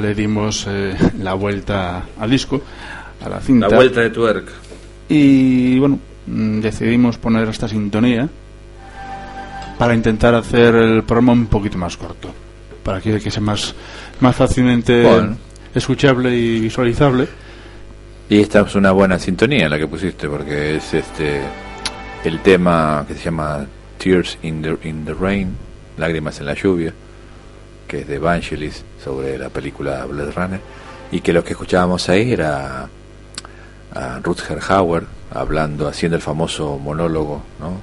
le 0.04 0.14
dimos 0.14 0.66
eh, 0.68 0.94
la 1.20 1.34
vuelta 1.34 2.02
al 2.18 2.30
disco, 2.30 2.60
a 3.24 3.28
la 3.28 3.40
cinta. 3.40 3.68
La 3.68 3.76
vuelta 3.76 4.00
de 4.00 4.10
tuerca. 4.10 4.52
Y 5.08 5.78
bueno, 5.78 5.98
mm, 6.26 6.60
decidimos 6.60 7.18
poner 7.18 7.48
esta 7.48 7.66
sintonía 7.68 8.28
para 9.78 9.94
intentar 9.94 10.34
hacer 10.34 10.74
el 10.74 11.02
programa 11.02 11.32
un 11.32 11.46
poquito 11.46 11.78
más 11.78 11.96
corto, 11.96 12.30
para 12.82 13.00
que, 13.00 13.18
que 13.18 13.30
sea 13.30 13.42
más, 13.42 13.74
más 14.20 14.36
fácilmente 14.36 15.02
Bueno. 15.02 15.36
escuchable 15.74 16.36
y 16.36 16.60
visualizable. 16.60 17.26
Y 18.28 18.40
esta 18.40 18.60
es 18.60 18.74
una 18.74 18.92
buena 18.92 19.18
sintonía 19.18 19.68
la 19.68 19.78
que 19.78 19.86
pusiste, 19.86 20.28
porque 20.28 20.76
es 20.76 20.94
este 20.94 21.42
el 22.24 22.40
tema 22.40 23.04
que 23.06 23.14
se 23.14 23.24
llama 23.24 23.66
Tears 23.98 24.38
in 24.42 24.62
the, 24.62 24.88
in 24.88 25.04
the 25.04 25.12
Rain, 25.12 25.56
Lágrimas 25.98 26.40
en 26.40 26.46
la 26.46 26.54
lluvia, 26.54 26.92
que 27.86 28.00
es 28.00 28.08
de 28.08 28.18
Vangelis 28.18 28.84
sobre 29.02 29.38
la 29.38 29.48
película 29.48 30.04
Blade 30.06 30.32
Runner, 30.32 30.60
y 31.12 31.20
que 31.20 31.32
lo 31.32 31.44
que 31.44 31.52
escuchábamos 31.52 32.08
ahí 32.08 32.32
era 32.32 32.88
a 33.94 34.18
Rutger 34.22 34.58
Hauer 34.68 35.04
hablando, 35.32 35.86
haciendo 35.88 36.16
el 36.16 36.22
famoso 36.22 36.78
monólogo, 36.78 37.42
¿no? 37.60 37.80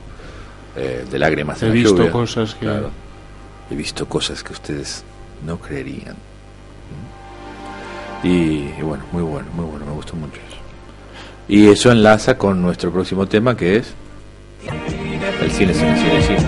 Eh, 0.75 1.05
de 1.09 1.19
Lágrimas 1.19 1.61
He 1.61 1.65
en 1.65 1.69
la 1.69 1.75
visto 1.75 1.95
lluvia. 1.97 2.11
cosas 2.11 2.53
que... 2.55 2.65
Claro. 2.65 2.89
He 3.69 3.75
visto 3.75 4.05
cosas 4.07 4.43
que 4.43 4.51
ustedes 4.53 5.03
no 5.45 5.57
creerían. 5.57 6.15
¿Mm? 8.23 8.27
Y, 8.27 8.73
y 8.77 8.81
bueno, 8.81 9.03
muy 9.11 9.23
bueno, 9.23 9.47
muy 9.53 9.65
bueno, 9.65 9.85
me 9.85 9.91
gustó 9.93 10.15
mucho 10.15 10.35
eso. 10.47 10.57
Y 11.47 11.67
eso 11.69 11.91
enlaza 11.91 12.37
con 12.37 12.61
nuestro 12.61 12.91
próximo 12.91 13.25
tema 13.27 13.55
que 13.55 13.77
es 13.77 13.93
el 15.41 15.51
cine, 15.51 15.73
cine, 15.73 15.97
cine, 15.97 16.21
cine. 16.21 16.45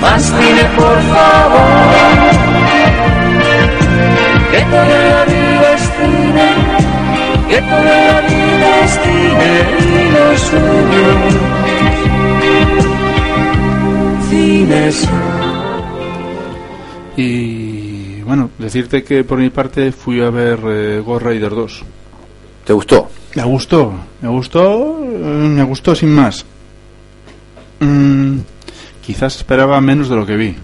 Más 0.00 0.22
cine, 0.22 0.64
por 0.76 1.00
favor. 1.02 2.63
Que 4.54 4.60
toda 4.70 4.84
la 4.86 5.24
vida 5.24 5.74
es 5.74 5.82
cine. 5.98 6.48
Que 7.48 7.58
toda 7.60 7.82
la 7.82 8.20
vida 8.28 8.84
es 8.84 8.92
cine 9.04 9.52
y 9.80 10.10
los 10.12 10.40
sueños. 10.40 11.34
cines. 14.30 15.08
Y 17.16 18.20
bueno, 18.22 18.50
decirte 18.58 19.02
que 19.04 19.24
por 19.24 19.38
mi 19.38 19.50
parte 19.50 19.92
fui 19.92 20.20
a 20.20 20.30
ver 20.30 20.58
eh, 20.66 21.02
Ghost 21.04 21.26
Rider 21.26 21.50
2. 21.50 21.82
¿Te 22.64 22.72
gustó? 22.72 23.10
Me 23.34 23.42
gustó, 23.44 23.92
me 24.20 24.28
gustó, 24.28 24.98
eh, 25.02 25.08
me 25.08 25.62
gustó 25.64 25.94
sin 25.94 26.14
más. 26.14 26.44
Mm, 27.80 28.38
quizás 29.04 29.36
esperaba 29.36 29.80
menos 29.80 30.08
de 30.08 30.16
lo 30.16 30.24
que 30.24 30.36
vi. 30.36 30.54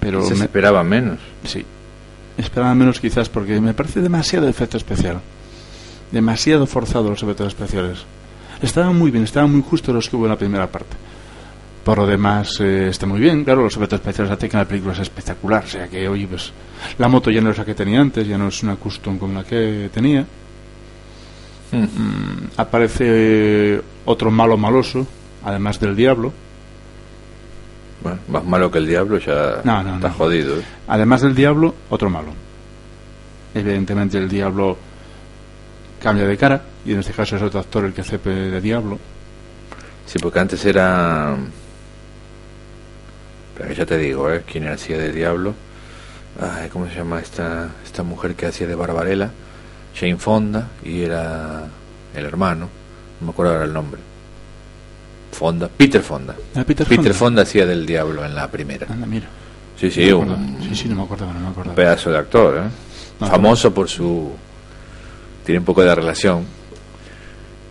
Pero 0.00 0.22
Se 0.22 0.34
me- 0.34 0.44
esperaba 0.44 0.84
menos. 0.84 1.18
sí, 1.44 1.64
esperaba 2.36 2.74
menos 2.74 3.00
quizás 3.00 3.28
porque 3.28 3.60
me 3.60 3.74
parece 3.74 4.00
demasiado 4.00 4.48
efecto 4.48 4.76
especial. 4.76 5.20
Demasiado 6.10 6.66
forzado 6.66 7.10
los 7.10 7.22
efectos 7.22 7.48
especiales. 7.48 8.04
Estaban 8.62 8.96
muy 8.96 9.10
bien, 9.10 9.24
estaban 9.24 9.52
muy 9.52 9.62
justos 9.62 9.94
los 9.94 10.08
que 10.08 10.16
hubo 10.16 10.26
en 10.26 10.30
la 10.30 10.38
primera 10.38 10.66
parte. 10.66 10.96
Por 11.84 11.98
lo 11.98 12.06
demás, 12.06 12.60
eh, 12.60 12.88
está 12.88 13.06
muy 13.06 13.20
bien. 13.20 13.44
Claro, 13.44 13.62
los 13.62 13.76
efectos 13.76 14.00
especiales 14.00 14.32
hacen 14.32 14.48
que 14.48 14.56
la 14.56 14.64
película 14.64 14.94
sea 14.94 15.02
espectacular. 15.02 15.64
O 15.64 15.68
sea 15.68 15.88
que, 15.88 16.08
oye, 16.08 16.26
pues 16.26 16.52
la 16.98 17.08
moto 17.08 17.30
ya 17.30 17.40
no 17.40 17.50
es 17.50 17.58
la 17.58 17.64
que 17.64 17.74
tenía 17.74 18.00
antes, 18.00 18.26
ya 18.26 18.38
no 18.38 18.48
es 18.48 18.62
una 18.62 18.76
custom 18.76 19.18
como 19.18 19.34
la 19.34 19.44
que 19.44 19.90
tenía. 19.92 20.24
Mm. 21.72 21.76
Mm, 21.76 22.50
aparece 22.56 23.04
eh, 23.06 23.82
otro 24.04 24.30
malo 24.30 24.56
maloso, 24.56 25.06
además 25.44 25.78
del 25.78 25.94
diablo. 25.94 26.32
Bueno, 28.04 28.18
más 28.28 28.44
malo 28.44 28.70
que 28.70 28.78
el 28.78 28.86
diablo 28.86 29.18
ya 29.18 29.60
No, 29.64 29.82
no, 29.82 29.94
está 29.96 30.08
no. 30.08 30.14
jodido. 30.14 30.58
¿eh? 30.58 30.62
Además 30.86 31.22
del 31.22 31.34
diablo, 31.34 31.74
otro 31.90 32.08
malo. 32.10 32.32
Evidentemente 33.54 34.18
el 34.18 34.28
diablo 34.28 34.76
cambia 36.00 36.26
de 36.26 36.36
cara, 36.36 36.62
y 36.84 36.92
en 36.92 37.00
este 37.00 37.12
caso 37.12 37.34
es 37.36 37.42
otro 37.42 37.60
actor 37.60 37.84
el 37.86 37.92
que 37.94 38.02
hace 38.02 38.18
de 38.18 38.60
diablo. 38.60 38.98
Sí, 40.06 40.18
porque 40.20 40.38
antes 40.38 40.64
era... 40.66 41.34
Pero 43.56 43.72
ya 43.72 43.86
te 43.86 43.96
digo, 43.96 44.30
¿eh? 44.30 44.42
¿Quién 44.50 44.68
hacía 44.68 44.98
de 44.98 45.10
diablo? 45.12 45.54
Ay, 46.40 46.68
¿Cómo 46.68 46.86
se 46.88 46.96
llama 46.96 47.20
esta, 47.20 47.70
esta 47.84 48.02
mujer 48.02 48.34
que 48.34 48.46
hacía 48.46 48.66
de 48.66 48.74
Barbarella? 48.74 49.30
Jane 49.98 50.16
Fonda, 50.16 50.68
y 50.82 51.02
era 51.02 51.64
el 52.14 52.26
hermano, 52.26 52.68
no 53.20 53.26
me 53.26 53.30
acuerdo 53.30 53.52
ahora 53.52 53.64
el 53.64 53.72
nombre. 53.72 54.00
Fonda, 55.34 55.68
Peter 55.68 56.00
Fonda. 56.00 56.34
Ah, 56.54 56.64
Peter 56.64 56.86
Peter 56.86 56.96
Fonda. 57.12 57.14
Fonda 57.14 57.42
hacía 57.42 57.66
del 57.66 57.84
diablo 57.84 58.24
en 58.24 58.34
la 58.34 58.50
primera. 58.50 58.86
Anda, 58.88 59.06
mira. 59.06 59.26
Sí, 59.78 59.90
sí, 59.90 60.08
No 60.08 60.18
un, 60.20 60.58
sí, 60.62 60.74
sí, 60.74 60.88
no 60.88 60.94
me 60.96 61.02
acordaba, 61.02 61.32
no 61.34 61.40
me 61.40 61.48
acordaba. 61.48 61.70
un 61.72 61.76
pedazo 61.76 62.10
de 62.10 62.18
actor, 62.18 62.56
¿eh? 62.58 62.70
No, 63.20 63.26
famoso 63.26 63.74
por 63.74 63.88
su 63.88 64.30
tiene 65.44 65.58
un 65.58 65.64
poco 65.64 65.82
de 65.84 65.94
relación 65.94 66.44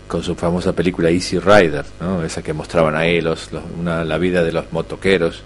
con 0.08 0.22
su 0.22 0.36
famosa 0.36 0.74
película 0.74 1.10
Easy 1.10 1.40
Rider, 1.40 1.86
¿no? 2.00 2.24
Esa 2.24 2.42
que 2.44 2.54
mostraban 2.54 2.96
ahí 2.96 3.20
los, 3.22 3.52
los- 3.52 3.64
una, 3.80 4.04
la 4.04 4.18
vida 4.18 4.44
de 4.44 4.52
los 4.52 4.72
motoqueros. 4.72 5.42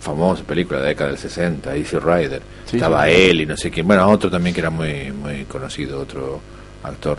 Famosa 0.00 0.42
película 0.44 0.78
de 0.78 0.84
la 0.84 0.88
década 0.90 1.10
del 1.10 1.18
60, 1.18 1.74
Easy 1.76 1.96
Rider. 1.98 2.42
Sí, 2.66 2.76
Estaba 2.76 3.08
él 3.08 3.40
y 3.40 3.46
no 3.46 3.56
sé 3.56 3.70
quién. 3.70 3.86
Bueno, 3.86 4.08
otro 4.08 4.30
también 4.30 4.52
que 4.54 4.60
era 4.60 4.70
muy 4.70 5.10
muy 5.12 5.44
conocido, 5.46 6.00
otro 6.00 6.40
actor. 6.82 7.18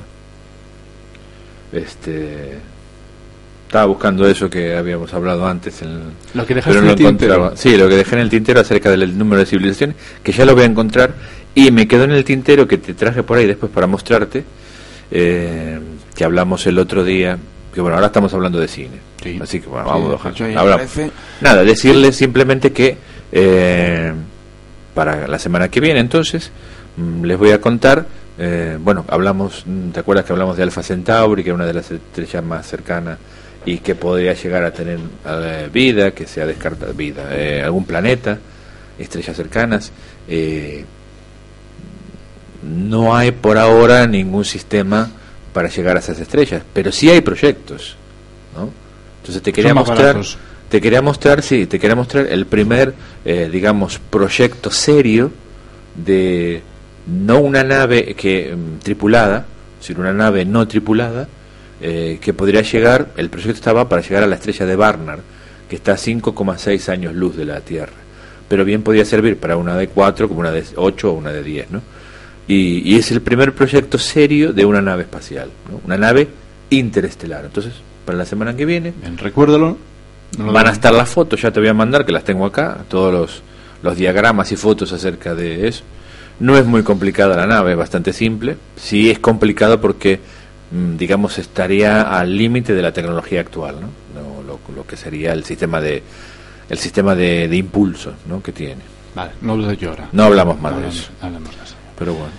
Este 1.72 2.60
estaba 3.74 3.86
buscando 3.88 4.28
eso 4.28 4.52
que 4.52 4.76
habíamos 4.76 5.12
hablado 5.16 5.48
antes 5.48 5.82
en 5.82 5.88
el- 5.90 6.00
Lo 6.36 6.46
que 6.46 6.54
pero 6.54 6.78
en 6.78 6.86
no 6.86 6.92
el 6.92 6.96
tintero. 6.96 7.54
Sí, 7.56 7.76
lo 7.76 7.90
que 7.90 7.96
dejé 7.96 8.14
en 8.14 8.22
el 8.22 8.30
tintero 8.30 8.60
acerca 8.60 8.92
del 8.92 9.18
número 9.18 9.40
de 9.40 9.48
civilizaciones, 9.48 9.96
que 10.22 10.32
ya 10.32 10.46
lo 10.46 10.54
voy 10.54 10.62
a 10.62 10.68
encontrar, 10.68 11.16
y 11.56 11.72
me 11.72 11.88
quedó 11.88 12.04
en 12.04 12.12
el 12.12 12.24
tintero 12.24 12.68
que 12.68 12.78
te 12.78 12.94
traje 12.94 13.24
por 13.24 13.40
ahí 13.40 13.48
después 13.48 13.72
para 13.72 13.88
mostrarte, 13.88 14.44
eh, 15.10 15.80
que 16.16 16.24
hablamos 16.24 16.68
el 16.68 16.78
otro 16.78 17.04
día, 17.04 17.40
que 17.74 17.82
bueno, 17.82 17.96
ahora 17.96 18.08
estamos 18.08 18.32
hablando 18.36 18.60
de 18.60 18.68
cine, 18.68 19.00
Sí. 19.24 19.40
así 19.42 19.60
que 19.60 19.66
bueno, 19.68 19.86
Sí, 19.86 19.90
vamos 19.92 20.04
a 20.06 20.08
de 20.10 20.14
dejar- 20.18 20.32
hecho, 20.34 20.46
ahí 20.46 20.54
hablamos. 20.56 20.86
aparece- 20.86 21.12
Nada, 21.42 21.64
decirles 21.64 22.16
simplemente 22.16 22.72
que 22.72 22.96
eh, 23.32 24.14
para 24.94 25.28
la 25.28 25.40
semana 25.40 25.70
que 25.70 25.80
viene 25.80 26.00
entonces 26.00 26.52
mm, 26.96 27.24
les 27.26 27.40
voy 27.40 27.50
a 27.50 27.60
contar, 27.60 28.06
eh, 28.38 28.78
bueno, 28.80 29.04
hablamos, 29.08 29.66
¿te 29.92 30.00
acuerdas 30.00 30.26
que 30.26 30.34
hablamos 30.34 30.58
de 30.58 30.62
Alfa 30.62 30.84
Centauri, 30.84 31.44
que 31.44 31.50
es 31.50 31.56
una 31.56 31.66
de 31.66 31.74
las 31.74 31.90
estrellas 31.90 32.44
más 32.44 32.68
cercanas 32.68 33.18
y 33.66 33.78
que 33.80 33.96
podría 33.96 34.34
llegar 34.34 34.64
a 34.64 34.72
tener 34.72 35.00
eh, 35.26 35.70
vida, 35.72 36.12
que 36.12 36.28
sea 36.28 36.46
descartada 36.46 36.92
vida, 36.92 37.30
eh, 37.32 37.62
algún 37.64 37.86
planeta, 37.86 38.38
estrellas 39.00 39.36
cercanas? 39.36 39.92
Eh, 40.28 40.86
no 42.64 43.16
hay 43.16 43.32
por 43.32 43.58
ahora 43.58 44.08
ningún 44.08 44.46
sistema 44.46 45.10
para 45.54 45.70
llegar 45.70 45.98
a 45.98 46.00
esas 46.00 46.20
estrellas, 46.20 46.64
pero 46.74 46.92
sí 46.92 47.10
hay 47.10 47.22
proyectos, 47.22 47.96
¿no? 48.56 48.70
Entonces 49.22 49.42
te 49.42 49.54
quería 49.54 49.74
mostrar, 49.74 49.98
baratos. 49.98 50.38
te 50.70 50.82
quería 50.82 51.02
mostrar, 51.02 51.42
sí, 51.42 51.66
te 51.66 51.80
quería 51.80 51.96
mostrar 51.96 52.28
el 52.28 52.46
primer, 52.46 52.94
eh, 53.24 53.50
digamos, 53.52 54.00
proyecto 54.10 54.72
serio 54.72 55.32
de 55.96 56.62
no 57.08 57.40
una 57.40 57.64
nave 57.64 58.16
que 58.16 58.56
mm, 58.56 58.80
tripulada, 58.80 59.46
sino 59.80 60.02
una 60.02 60.14
nave 60.14 60.46
no 60.46 60.68
tripulada 60.68 61.28
eh, 61.86 62.18
que 62.22 62.34
podría 62.34 62.62
llegar, 62.62 63.10
el 63.18 63.30
proyecto 63.30 63.58
estaba 63.58 63.90
para 63.90 64.02
llegar 64.02 64.24
a 64.24 64.28
la 64.28 64.36
estrella 64.36 64.66
de 64.66 64.76
Barnard, 64.78 65.20
que 65.70 65.76
está 65.76 65.92
a 65.92 65.98
5,6 65.98 66.90
años 66.90 67.14
luz 67.14 67.36
de 67.36 67.44
la 67.44 67.60
Tierra, 67.60 67.92
pero 68.48 68.64
bien 68.64 68.84
podía 68.84 69.04
servir 69.04 69.38
para 69.38 69.58
una 69.58 69.76
de 69.76 69.90
4 69.90 70.30
como 70.30 70.40
una 70.40 70.52
de 70.52 70.64
8 70.78 71.12
o 71.12 71.14
una 71.14 71.34
de 71.34 71.44
10, 71.44 71.72
¿no? 71.72 71.82
Y, 72.48 72.90
y 72.90 72.96
es 72.96 73.12
el 73.12 73.22
primer 73.22 73.54
proyecto 73.54 73.98
serio 73.98 74.54
de 74.54 74.66
una 74.66 74.82
nave 74.82 75.04
espacial, 75.04 75.50
¿no? 75.70 75.82
una 75.86 75.98
nave 75.98 76.30
interestelar. 76.70 77.44
Entonces, 77.44 77.74
para 78.06 78.18
la 78.18 78.26
semana 78.26 78.56
que 78.56 78.66
viene, 78.66 78.94
Bien, 79.02 79.18
recuérdalo. 79.18 79.78
No 80.38 80.52
Van 80.52 80.68
a 80.68 80.72
estar 80.72 80.94
las 80.94 81.10
fotos, 81.10 81.42
ya 81.42 81.52
te 81.52 81.60
voy 81.60 81.70
a 81.70 81.74
mandar, 81.74 82.06
que 82.06 82.12
las 82.12 82.24
tengo 82.24 82.46
acá, 82.46 82.78
todos 82.88 83.14
los, 83.14 83.44
los 83.84 83.98
diagramas 83.98 84.52
y 84.52 84.56
fotos 84.56 84.92
acerca 84.94 85.36
de 85.36 85.68
eso. 85.68 85.84
No 86.40 86.58
es 86.58 86.66
muy 86.66 86.82
complicada 86.82 87.36
la 87.38 87.46
nave, 87.46 87.74
es 87.74 87.78
bastante 87.78 88.14
simple. 88.14 88.58
Sí 88.76 89.12
es 89.12 89.20
complicado 89.20 89.80
porque, 89.80 90.20
digamos, 90.98 91.38
estaría 91.38 92.02
al 92.02 92.36
límite 92.36 92.74
de 92.74 92.82
la 92.82 92.92
tecnología 92.92 93.42
actual, 93.42 93.76
¿no? 93.82 93.88
No, 94.20 94.42
lo, 94.44 94.60
lo 94.76 94.88
que 94.88 94.98
sería 94.98 95.32
el 95.34 95.44
sistema 95.44 95.80
de 95.80 96.02
el 96.70 96.78
sistema 96.78 97.14
de, 97.14 97.48
de 97.48 97.58
impulso 97.58 98.14
¿no? 98.28 98.42
que 98.42 98.52
tiene. 98.52 98.82
Vale, 99.14 99.32
no 99.42 99.56
lo 99.56 99.66
ahora. 99.68 100.10
No 100.12 100.24
hablamos 100.24 100.60
más 100.60 100.76
de 100.82 100.88
eso, 100.88 101.12
hablamos 101.22 101.50
de 101.56 101.64
eso. 101.64 101.76
pero 102.00 102.14
bueno. 102.14 102.32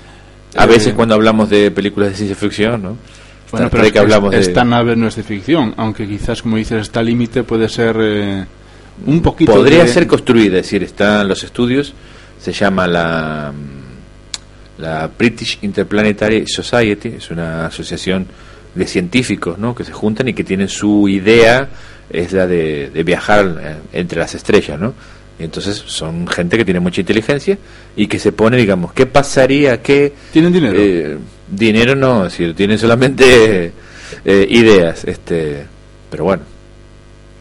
A 0.56 0.64
Eh, 0.64 0.66
veces 0.66 0.94
cuando 0.94 1.14
hablamos 1.14 1.50
de 1.50 1.70
películas 1.70 2.10
de 2.10 2.14
ciencia 2.16 2.34
ficción, 2.36 2.82
¿no? 2.82 2.96
Bueno, 3.52 3.68
pero 3.70 3.92
que 3.92 3.98
hablamos 4.00 4.32
de... 4.32 4.38
esta 4.40 4.64
nave 4.64 4.96
no 4.96 5.06
es 5.06 5.14
de 5.14 5.22
ficción, 5.22 5.74
aunque 5.76 6.08
quizás, 6.08 6.42
como 6.42 6.56
dices, 6.56 6.82
está 6.82 7.02
límite 7.02 7.44
puede 7.44 7.68
ser 7.68 7.96
eh, 8.00 8.44
un 9.06 9.22
poquito. 9.22 9.52
Podría 9.52 9.84
de- 9.84 9.88
ser 9.88 10.06
construida, 10.08 10.56
es 10.58 10.64
decir, 10.64 10.82
está 10.82 11.20
en 11.22 11.28
los 11.28 11.44
estudios, 11.44 11.94
se 12.40 12.52
llama 12.52 12.86
la, 12.88 13.52
mm, 13.52 13.83
la 14.78 15.08
British 15.16 15.58
Interplanetary 15.62 16.46
Society, 16.46 17.14
es 17.18 17.30
una 17.30 17.66
asociación 17.66 18.26
de 18.74 18.86
científicos 18.86 19.58
¿no? 19.58 19.74
que 19.74 19.84
se 19.84 19.92
juntan 19.92 20.28
y 20.28 20.32
que 20.34 20.42
tienen 20.44 20.68
su 20.68 21.08
idea, 21.08 21.68
es 22.10 22.32
la 22.32 22.46
de, 22.46 22.90
de 22.90 23.02
viajar 23.04 23.60
eh, 23.62 23.76
entre 23.92 24.18
las 24.18 24.34
estrellas, 24.34 24.78
¿no? 24.78 24.94
Y 25.38 25.44
entonces 25.44 25.76
son 25.86 26.28
gente 26.28 26.56
que 26.56 26.64
tiene 26.64 26.78
mucha 26.80 27.00
inteligencia 27.00 27.58
y 27.96 28.06
que 28.06 28.18
se 28.20 28.30
pone, 28.30 28.56
digamos, 28.56 28.92
¿qué 28.92 29.06
pasaría? 29.06 29.82
¿Qué 29.82 30.12
¿Tienen 30.32 30.52
dinero? 30.52 30.76
eh, 30.78 31.18
dinero 31.48 31.96
no, 31.96 32.26
es 32.26 32.32
decir, 32.32 32.54
tienen 32.54 32.78
solamente 32.78 33.72
eh, 34.24 34.46
ideas, 34.48 35.04
este, 35.04 35.64
pero 36.10 36.24
bueno, 36.24 36.44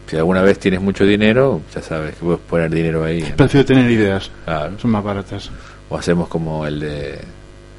si 0.07 0.15
alguna 0.17 0.41
vez 0.41 0.57
tienes 0.59 0.81
mucho 0.81 1.05
dinero, 1.05 1.61
ya 1.73 1.81
sabes 1.81 2.15
que 2.15 2.21
puedes 2.21 2.41
poner 2.41 2.71
dinero 2.71 3.03
ahí. 3.03 3.21
¿no? 3.21 3.35
Prefiero 3.35 3.65
tener 3.65 3.89
ideas. 3.89 4.31
Claro. 4.45 4.79
Son 4.79 4.89
más 4.91 5.03
baratas. 5.03 5.51
O 5.93 5.97
hacemos 5.97 6.27
como 6.27 6.65
el 6.65 6.79
de 6.79 7.19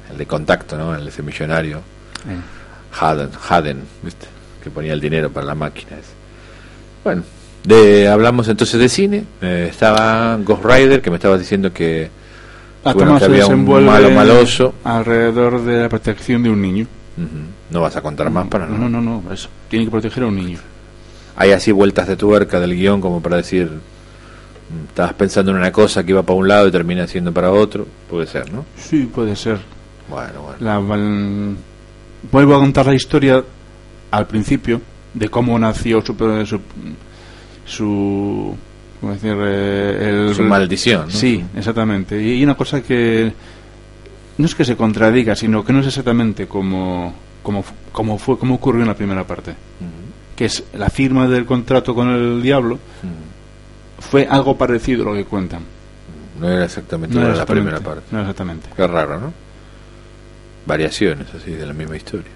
el 0.09 0.17
de 0.17 0.25
contacto, 0.25 0.77
¿no? 0.77 0.95
El 0.95 1.03
de 1.03 1.09
ese 1.09 1.21
millonario, 1.21 1.79
Eh. 2.29 2.39
Haden, 2.97 3.29
Haden, 3.49 3.81
¿viste? 4.03 4.25
que 4.63 4.69
ponía 4.71 4.93
el 4.93 5.01
dinero 5.01 5.29
para 5.29 5.45
la 5.45 5.53
máquina. 5.55 5.91
esa. 5.97 6.13
Bueno, 7.03 7.23
de, 7.65 8.07
hablamos 8.07 8.47
entonces 8.47 8.79
de 8.79 8.87
cine. 8.87 9.25
eh, 9.41 9.67
estaba 9.69 10.37
Ghost 10.37 10.63
Rider, 10.63 11.01
que 11.01 11.09
me 11.09 11.17
estabas 11.17 11.39
diciendo 11.39 11.73
que 11.73 12.09
La 12.85 12.93
Bueno, 12.93 13.19
que 13.19 13.25
había 13.25 13.47
un 13.47 13.65
malo 13.85 14.09
maloso. 14.11 14.75
alrededor 14.85 15.61
de 15.65 15.81
la 15.81 15.89
protección 15.89 16.41
de 16.41 16.49
un 16.49 16.61
niño. 16.61 16.87
no 17.69 17.81
vas 17.81 17.95
a 17.97 18.01
contar 18.01 18.29
más 18.29 18.47
para 18.47 18.65
No, 18.65 18.77
no, 18.77 19.01
no, 19.01 19.21
no, 19.21 19.33
eso. 19.33 19.49
Tiene 19.67 19.83
que 19.85 19.91
proteger 19.91 20.23
a 20.23 20.27
un 20.27 20.35
niño. 20.37 20.59
hay 21.35 21.51
así 21.51 21.71
vueltas 21.73 22.07
de 22.07 22.15
tuerca 22.15 22.61
del 22.61 22.75
guion 22.75 23.01
como 23.01 23.21
para 23.21 23.35
decir 23.37 23.69
estabas 24.89 25.13
pensando 25.13 25.51
en 25.51 25.57
una 25.57 25.71
cosa 25.71 26.03
que 26.03 26.11
iba 26.11 26.23
para 26.23 26.37
un 26.39 26.47
lado 26.47 26.67
y 26.67 26.71
termina 26.71 27.05
siendo 27.07 27.31
para 27.31 27.51
otro 27.51 27.85
puede 28.09 28.25
ser 28.27 28.51
no 28.51 28.65
Sí, 28.77 29.09
puede 29.13 29.35
ser. 29.35 29.59
bueno 30.09 30.41
bueno 30.41 30.57
La, 30.59 30.79
val- 30.79 31.55
vuelvo 32.31 32.55
a 32.55 32.59
contar 32.59 32.85
la 32.87 32.95
historia 32.95 33.43
al 34.11 34.27
principio 34.27 34.81
de 35.13 35.29
cómo 35.29 35.57
nació 35.59 36.01
su 36.05 36.15
su, 36.45 36.59
su 37.65 38.55
¿cómo 39.01 39.13
decir? 39.13 39.35
Eh, 39.37 40.25
el, 40.29 40.35
su 40.35 40.43
maldición 40.43 41.05
¿no? 41.05 41.11
Sí, 41.11 41.43
exactamente. 41.55 42.21
Y 42.21 42.43
una 42.43 42.55
cosa 42.55 42.81
que 42.81 43.31
no 44.37 44.45
es 44.45 44.55
que 44.55 44.65
se 44.65 44.75
contradiga, 44.75 45.35
sino 45.35 45.63
que 45.63 45.73
no 45.73 45.79
es 45.79 45.87
exactamente 45.87 46.47
como 46.47 47.13
como, 47.43 47.63
como 47.91 48.17
fue 48.17 48.37
como 48.39 48.55
ocurrió 48.55 48.81
en 48.81 48.87
la 48.87 48.95
primera 48.95 49.23
parte, 49.25 49.53
que 50.35 50.45
es 50.45 50.63
la 50.73 50.89
firma 50.89 51.27
del 51.27 51.45
contrato 51.45 51.93
con 51.93 52.09
el 52.09 52.41
diablo. 52.41 52.79
Fue 53.99 54.27
algo 54.29 54.57
parecido 54.57 55.03
a 55.03 55.11
lo 55.11 55.13
que 55.13 55.25
cuentan. 55.25 55.61
No 56.39 56.49
era 56.51 56.65
exactamente 56.65 57.15
No 57.15 57.21
era 57.25 57.35
la 57.35 57.45
primera 57.45 57.79
parte. 57.79 58.03
no 58.11 58.19
exactamente. 58.21 58.69
Qué 58.75 58.87
raro, 58.87 59.19
¿no? 59.19 59.33
Variaciones 60.65 61.27
así 61.33 61.51
de 61.51 61.65
la 61.65 61.73
misma 61.73 61.95
historia. 61.95 62.31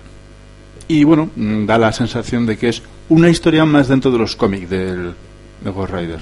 Y 0.88 1.04
bueno, 1.04 1.30
mm, 1.36 1.66
da 1.66 1.78
la 1.78 1.92
sensación 1.92 2.46
de 2.46 2.58
que 2.58 2.70
es 2.70 2.82
una 3.10 3.30
historia 3.30 3.66
más 3.66 3.88
dentro 3.88 4.12
de 4.12 4.18
los 4.20 4.36
cómics 4.36 4.70
del, 4.70 5.14
de 5.64 5.70
Ghost 5.72 5.94
Rider. 5.94 6.20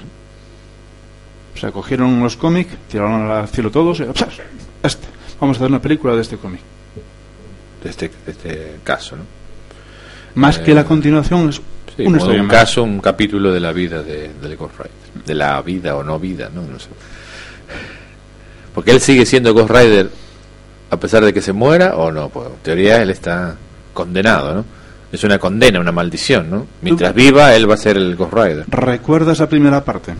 O 1.55 1.57
sea, 1.59 1.71
cogieron 1.71 2.19
los 2.21 2.35
cómics, 2.37 2.75
tiraron 2.89 3.29
al 3.31 3.47
cielo 3.47 3.71
todos 3.71 3.99
y 3.99 4.03
este, 4.83 5.07
vamos 5.39 5.57
a 5.57 5.59
hacer 5.59 5.69
una 5.69 5.81
película 5.81 6.15
de 6.15 6.21
este 6.21 6.37
cómic. 6.37 6.61
De 7.83 7.89
este, 7.89 8.09
de 8.25 8.31
este 8.31 8.75
caso, 8.83 9.15
¿no? 9.17 9.23
Más 10.35 10.57
Eh, 10.59 10.63
que 10.63 10.73
la 10.73 10.83
continuación 10.83 11.49
es 11.49 11.61
Sí, 11.97 12.05
un 12.05 12.13
más. 12.13 12.47
caso, 12.47 12.83
un 12.83 12.99
capítulo 12.99 13.51
de 13.51 13.59
la 13.59 13.73
vida 13.73 14.03
de, 14.03 14.31
del 14.39 14.55
Ghost 14.55 14.75
Rider. 14.77 15.25
De 15.25 15.33
la 15.33 15.61
vida 15.63 15.95
o 15.95 16.03
no 16.03 16.19
vida, 16.19 16.49
¿no? 16.53 16.61
No 16.61 16.79
sé. 16.79 16.89
Porque 18.73 18.91
él 18.91 19.01
sigue 19.01 19.25
siendo 19.25 19.53
Ghost 19.53 19.71
Rider 19.71 20.09
a 20.89 20.97
pesar 20.97 21.25
de 21.25 21.33
que 21.33 21.41
se 21.41 21.53
muera 21.53 21.95
o 21.97 22.11
no. 22.11 22.29
Pues 22.29 22.47
en 22.47 22.55
teoría 22.61 23.01
él 23.01 23.09
está 23.09 23.55
condenado, 23.93 24.53
¿no? 24.53 24.65
Es 25.11 25.23
una 25.23 25.39
condena, 25.39 25.79
una 25.79 25.91
maldición, 25.91 26.49
¿no? 26.49 26.67
Mientras 26.81 27.13
viva, 27.15 27.55
él 27.55 27.69
va 27.69 27.73
a 27.75 27.77
ser 27.77 27.97
el 27.97 28.15
Ghost 28.15 28.33
Rider. 28.33 28.65
¿Recuerdas 28.67 29.39
la 29.39 29.49
primera 29.49 29.83
parte? 29.83 30.13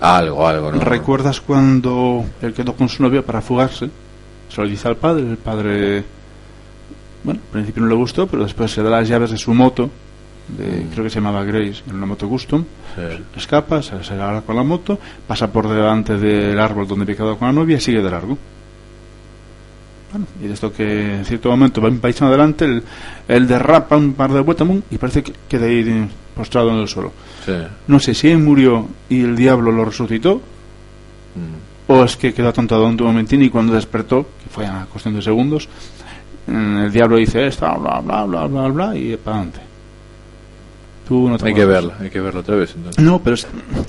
Algo, 0.00 0.46
algo, 0.46 0.72
¿no? 0.72 0.80
¿Recuerdas 0.80 1.40
cuando 1.40 2.24
él 2.40 2.54
quedó 2.54 2.74
con 2.74 2.88
su 2.88 3.02
novia 3.02 3.22
para 3.22 3.40
fugarse? 3.40 3.90
Se 4.48 4.60
lo 4.60 4.68
dice 4.68 4.88
al 4.88 4.96
padre, 4.96 5.22
el 5.22 5.36
padre, 5.36 6.04
bueno, 7.22 7.40
al 7.44 7.52
principio 7.52 7.82
no 7.82 7.88
le 7.88 7.94
gustó, 7.94 8.26
pero 8.26 8.42
después 8.42 8.70
se 8.70 8.82
da 8.82 8.90
las 8.90 9.08
llaves 9.08 9.30
de 9.30 9.38
su 9.38 9.52
moto, 9.54 9.90
de, 10.48 10.86
creo 10.92 11.04
que 11.04 11.10
se 11.10 11.16
llamaba 11.16 11.44
Grace, 11.44 11.82
en 11.88 11.96
una 11.96 12.06
moto 12.06 12.28
custom, 12.28 12.64
Sí. 12.96 13.22
escapa, 13.36 13.82
se, 13.82 14.02
se 14.02 14.14
agarra 14.14 14.40
con 14.42 14.56
la 14.56 14.62
moto, 14.64 14.98
pasa 15.26 15.50
por 15.52 15.68
delante 15.68 16.16
del 16.18 16.58
árbol 16.58 16.88
donde 16.88 17.04
había 17.04 17.16
quedado 17.16 17.36
con 17.38 17.48
la 17.48 17.52
novia 17.52 17.76
y 17.76 17.80
sigue 17.80 18.02
de 18.02 18.10
largo. 18.10 18.36
Bueno, 20.12 20.26
y 20.42 20.48
de 20.48 20.54
esto 20.54 20.72
que 20.72 21.16
en 21.18 21.24
cierto 21.24 21.50
momento 21.50 21.80
va 21.80 21.88
un 21.88 22.00
país 22.00 22.20
adelante, 22.20 22.64
él, 22.64 22.82
él 23.28 23.46
derrapa 23.46 23.96
un 23.96 24.14
par 24.14 24.32
de 24.32 24.40
vueltas 24.40 24.66
y 24.90 24.98
parece 24.98 25.22
que 25.22 25.32
queda 25.48 25.66
ahí 25.66 26.08
postrado 26.34 26.70
en 26.70 26.78
el 26.78 26.88
suelo. 26.88 27.12
Sí. 27.46 27.52
No 27.86 28.00
sé 28.00 28.12
si 28.14 28.28
él 28.28 28.38
murió 28.38 28.88
y 29.08 29.20
el 29.22 29.36
diablo 29.36 29.70
lo 29.70 29.84
resucitó, 29.84 30.40
Mm. 31.32 31.92
o 31.92 32.02
es 32.02 32.16
que 32.16 32.34
quedó 32.34 32.48
atontado 32.48 32.84
un 32.88 32.96
momentín 32.96 33.40
y 33.40 33.50
cuando 33.50 33.72
despertó, 33.72 34.22
que 34.42 34.48
fue 34.50 34.66
a 34.66 34.84
cuestión 34.90 35.14
de 35.14 35.22
segundos, 35.22 35.68
el 36.48 36.90
diablo 36.90 37.18
dice 37.18 37.46
esto, 37.46 37.66
bla, 37.78 38.00
bla, 38.00 38.24
bla, 38.24 38.46
bla, 38.48 38.66
bla, 38.66 38.96
y 38.96 39.16
para 39.16 39.36
adelante. 39.36 39.60
Tú 41.10 41.28
no 41.28 41.36
te 41.38 41.48
Hay 41.48 41.54
que 41.54 41.64
verla, 41.64 41.94
hay 42.00 42.08
que 42.08 42.20
verla 42.20 42.38
otra 42.38 42.54
vez 42.54 42.72
entonces. 42.76 43.02
No, 43.04 43.20
pero 43.20 43.34
es, 43.34 43.44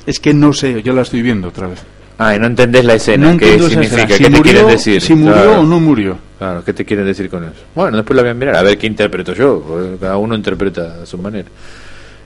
es 0.08 0.20
que 0.20 0.34
no 0.34 0.54
sé, 0.54 0.82
yo 0.82 0.92
la 0.92 1.04
estoy 1.04 1.22
viendo 1.22 1.50
otra 1.50 1.68
vez. 1.68 1.80
Ah, 2.18 2.36
y 2.36 2.40
no 2.40 2.48
entendés 2.48 2.84
la 2.84 2.96
escena. 2.96 3.32
no 3.32 3.38
¿Qué 3.38 3.60
significa? 3.60 3.82
escena. 3.86 4.08
¿Qué 4.08 4.14
si 4.18 4.24
te 4.24 4.30
murió, 4.32 4.44
quieren 4.44 4.68
decir? 4.68 5.02
si 5.02 5.14
murió 5.14 5.34
Claro. 5.36 5.60
o 5.62 5.64
no 5.64 5.80
murió. 5.80 6.18
Claro, 6.40 6.64
¿qué 6.66 6.74
te 6.74 6.84
quieren 6.84 7.06
decir 7.06 7.30
con 7.30 7.44
eso? 7.44 7.54
Bueno, 7.76 7.98
después 7.98 8.16
la 8.18 8.24
voy 8.24 8.32
a 8.32 8.34
mirar, 8.34 8.56
a 8.56 8.64
ver 8.64 8.76
qué 8.76 8.88
interpreto 8.88 9.34
yo, 9.36 9.98
cada 10.02 10.18
uno 10.18 10.34
interpreta 10.34 11.04
a 11.04 11.06
su 11.06 11.20
manera. 11.20 11.48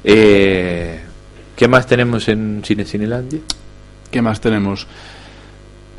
Eh, 0.02 1.02
¿Qué 1.58 1.68
más 1.68 1.86
tenemos 1.86 2.26
en 2.30 2.62
Cine 2.64 2.86
Cinelandia? 2.86 3.42
¿Qué 4.10 4.22
más 4.22 4.40
tenemos? 4.40 4.88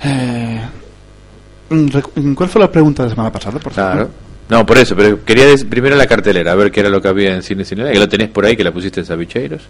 Eh, 0.02 0.60
mm, 1.68 2.32
¿Cuál 2.34 2.48
fue 2.48 2.60
la 2.62 2.70
pregunta 2.72 3.02
de 3.02 3.10
la 3.10 3.14
semana 3.14 3.30
pasada? 3.32 3.58
Por 3.58 3.72
Claro. 3.74 4.08
No, 4.48 4.64
por 4.64 4.78
eso, 4.78 4.94
pero 4.94 5.24
quería 5.24 5.46
primero 5.68 5.96
la 5.96 6.06
cartelera, 6.06 6.52
a 6.52 6.54
ver 6.54 6.70
qué 6.70 6.80
era 6.80 6.88
lo 6.88 7.00
que 7.02 7.08
había 7.08 7.34
en 7.34 7.42
Cine 7.42 7.64
Cinelandia, 7.64 7.92
que 7.94 7.98
lo 7.98 8.08
tenés 8.08 8.28
por 8.28 8.44
ahí, 8.44 8.56
que 8.56 8.62
la 8.64 8.72
pusiste 8.72 9.00
en 9.00 9.06
Sabicheiros. 9.06 9.62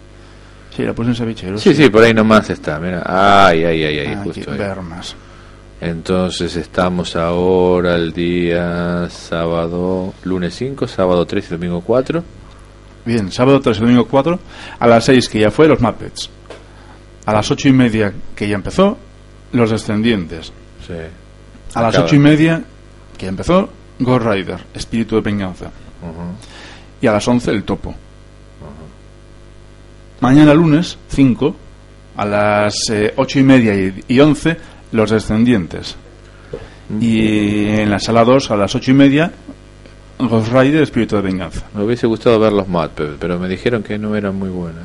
Sí, 0.75 0.83
la 0.83 0.93
puse 0.93 1.09
en 1.09 1.15
Sabichero. 1.15 1.57
Sí, 1.57 1.73
sí, 1.73 1.89
por 1.89 2.03
ahí 2.03 2.13
nomás 2.13 2.49
está, 2.51 2.79
mira. 2.79 3.01
Ay, 3.03 3.63
ay, 3.63 3.83
ay, 3.83 3.99
ay, 3.99 4.13
Ah, 4.15 4.21
justo 4.23 4.51
ahí. 4.51 4.57
ver 4.57 4.79
más. 4.81 5.15
Entonces 5.81 6.55
estamos 6.55 7.15
ahora 7.15 7.95
el 7.95 8.11
día 8.13 9.07
sábado, 9.09 10.13
lunes 10.23 10.55
5, 10.55 10.87
sábado 10.87 11.25
3 11.25 11.45
y 11.45 11.49
domingo 11.49 11.81
4. 11.81 12.23
Bien, 13.05 13.31
sábado 13.31 13.59
3 13.61 13.77
y 13.77 13.81
domingo 13.81 14.05
4, 14.07 14.39
a 14.79 14.87
las 14.87 15.05
6 15.05 15.29
que 15.29 15.39
ya 15.39 15.49
fue 15.51 15.67
los 15.67 15.79
Muppets. 15.79 16.29
A 17.25 17.33
las 17.33 17.49
8 17.49 17.67
y 17.69 17.73
media 17.73 18.13
que 18.35 18.47
ya 18.47 18.55
empezó, 18.55 18.97
los 19.53 19.71
descendientes. 19.71 20.51
Sí. 20.85 20.93
A 21.73 21.81
las 21.81 21.89
Acaba. 21.95 22.05
8 22.05 22.15
y 22.15 22.19
media 22.19 22.63
que 23.17 23.25
ya 23.25 23.29
empezó, 23.29 23.69
Ghost 23.99 24.25
Rider, 24.25 24.59
Espíritu 24.73 25.15
de 25.15 25.21
Venganza. 25.21 25.71
Y 27.01 27.07
a 27.07 27.11
las 27.11 27.27
11 27.27 27.51
el 27.51 27.63
topo. 27.63 27.93
Mañana 30.19 30.53
lunes 30.53 30.97
5, 31.09 31.55
a 32.17 32.25
las 32.25 32.89
eh, 32.89 33.13
8 33.15 33.39
y 33.39 33.43
media 33.43 33.75
y, 33.75 34.03
y 34.07 34.19
11, 34.19 34.57
los 34.91 35.11
descendientes. 35.11 35.95
Y 36.99 37.67
en 37.67 37.89
la 37.89 37.99
sala 37.99 38.23
2, 38.23 38.51
a 38.51 38.55
las 38.55 38.73
8 38.73 38.91
y 38.91 38.93
media, 38.93 39.31
Ghost 40.19 40.51
Rider, 40.51 40.81
Espíritu 40.81 41.15
de 41.15 41.21
Venganza. 41.21 41.65
Me 41.73 41.83
hubiese 41.83 42.07
gustado 42.07 42.39
ver 42.39 42.53
los 42.53 42.67
Mad, 42.67 42.91
pero, 42.95 43.15
pero 43.19 43.37
me 43.37 43.47
dijeron 43.47 43.83
que 43.83 43.97
no 43.97 44.15
eran 44.15 44.35
muy 44.35 44.49
buenas. 44.49 44.83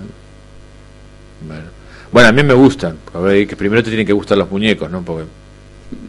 Bueno. 1.46 1.64
bueno, 2.12 2.28
a 2.28 2.32
mí 2.32 2.42
me 2.42 2.54
gustan. 2.54 2.98
A 3.14 3.18
ver, 3.18 3.46
que 3.46 3.56
primero 3.56 3.82
te 3.82 3.90
tienen 3.90 4.06
que 4.06 4.12
gustar 4.12 4.36
los 4.36 4.50
muñecos, 4.50 4.90
¿no? 4.90 5.02
Porque 5.02 5.24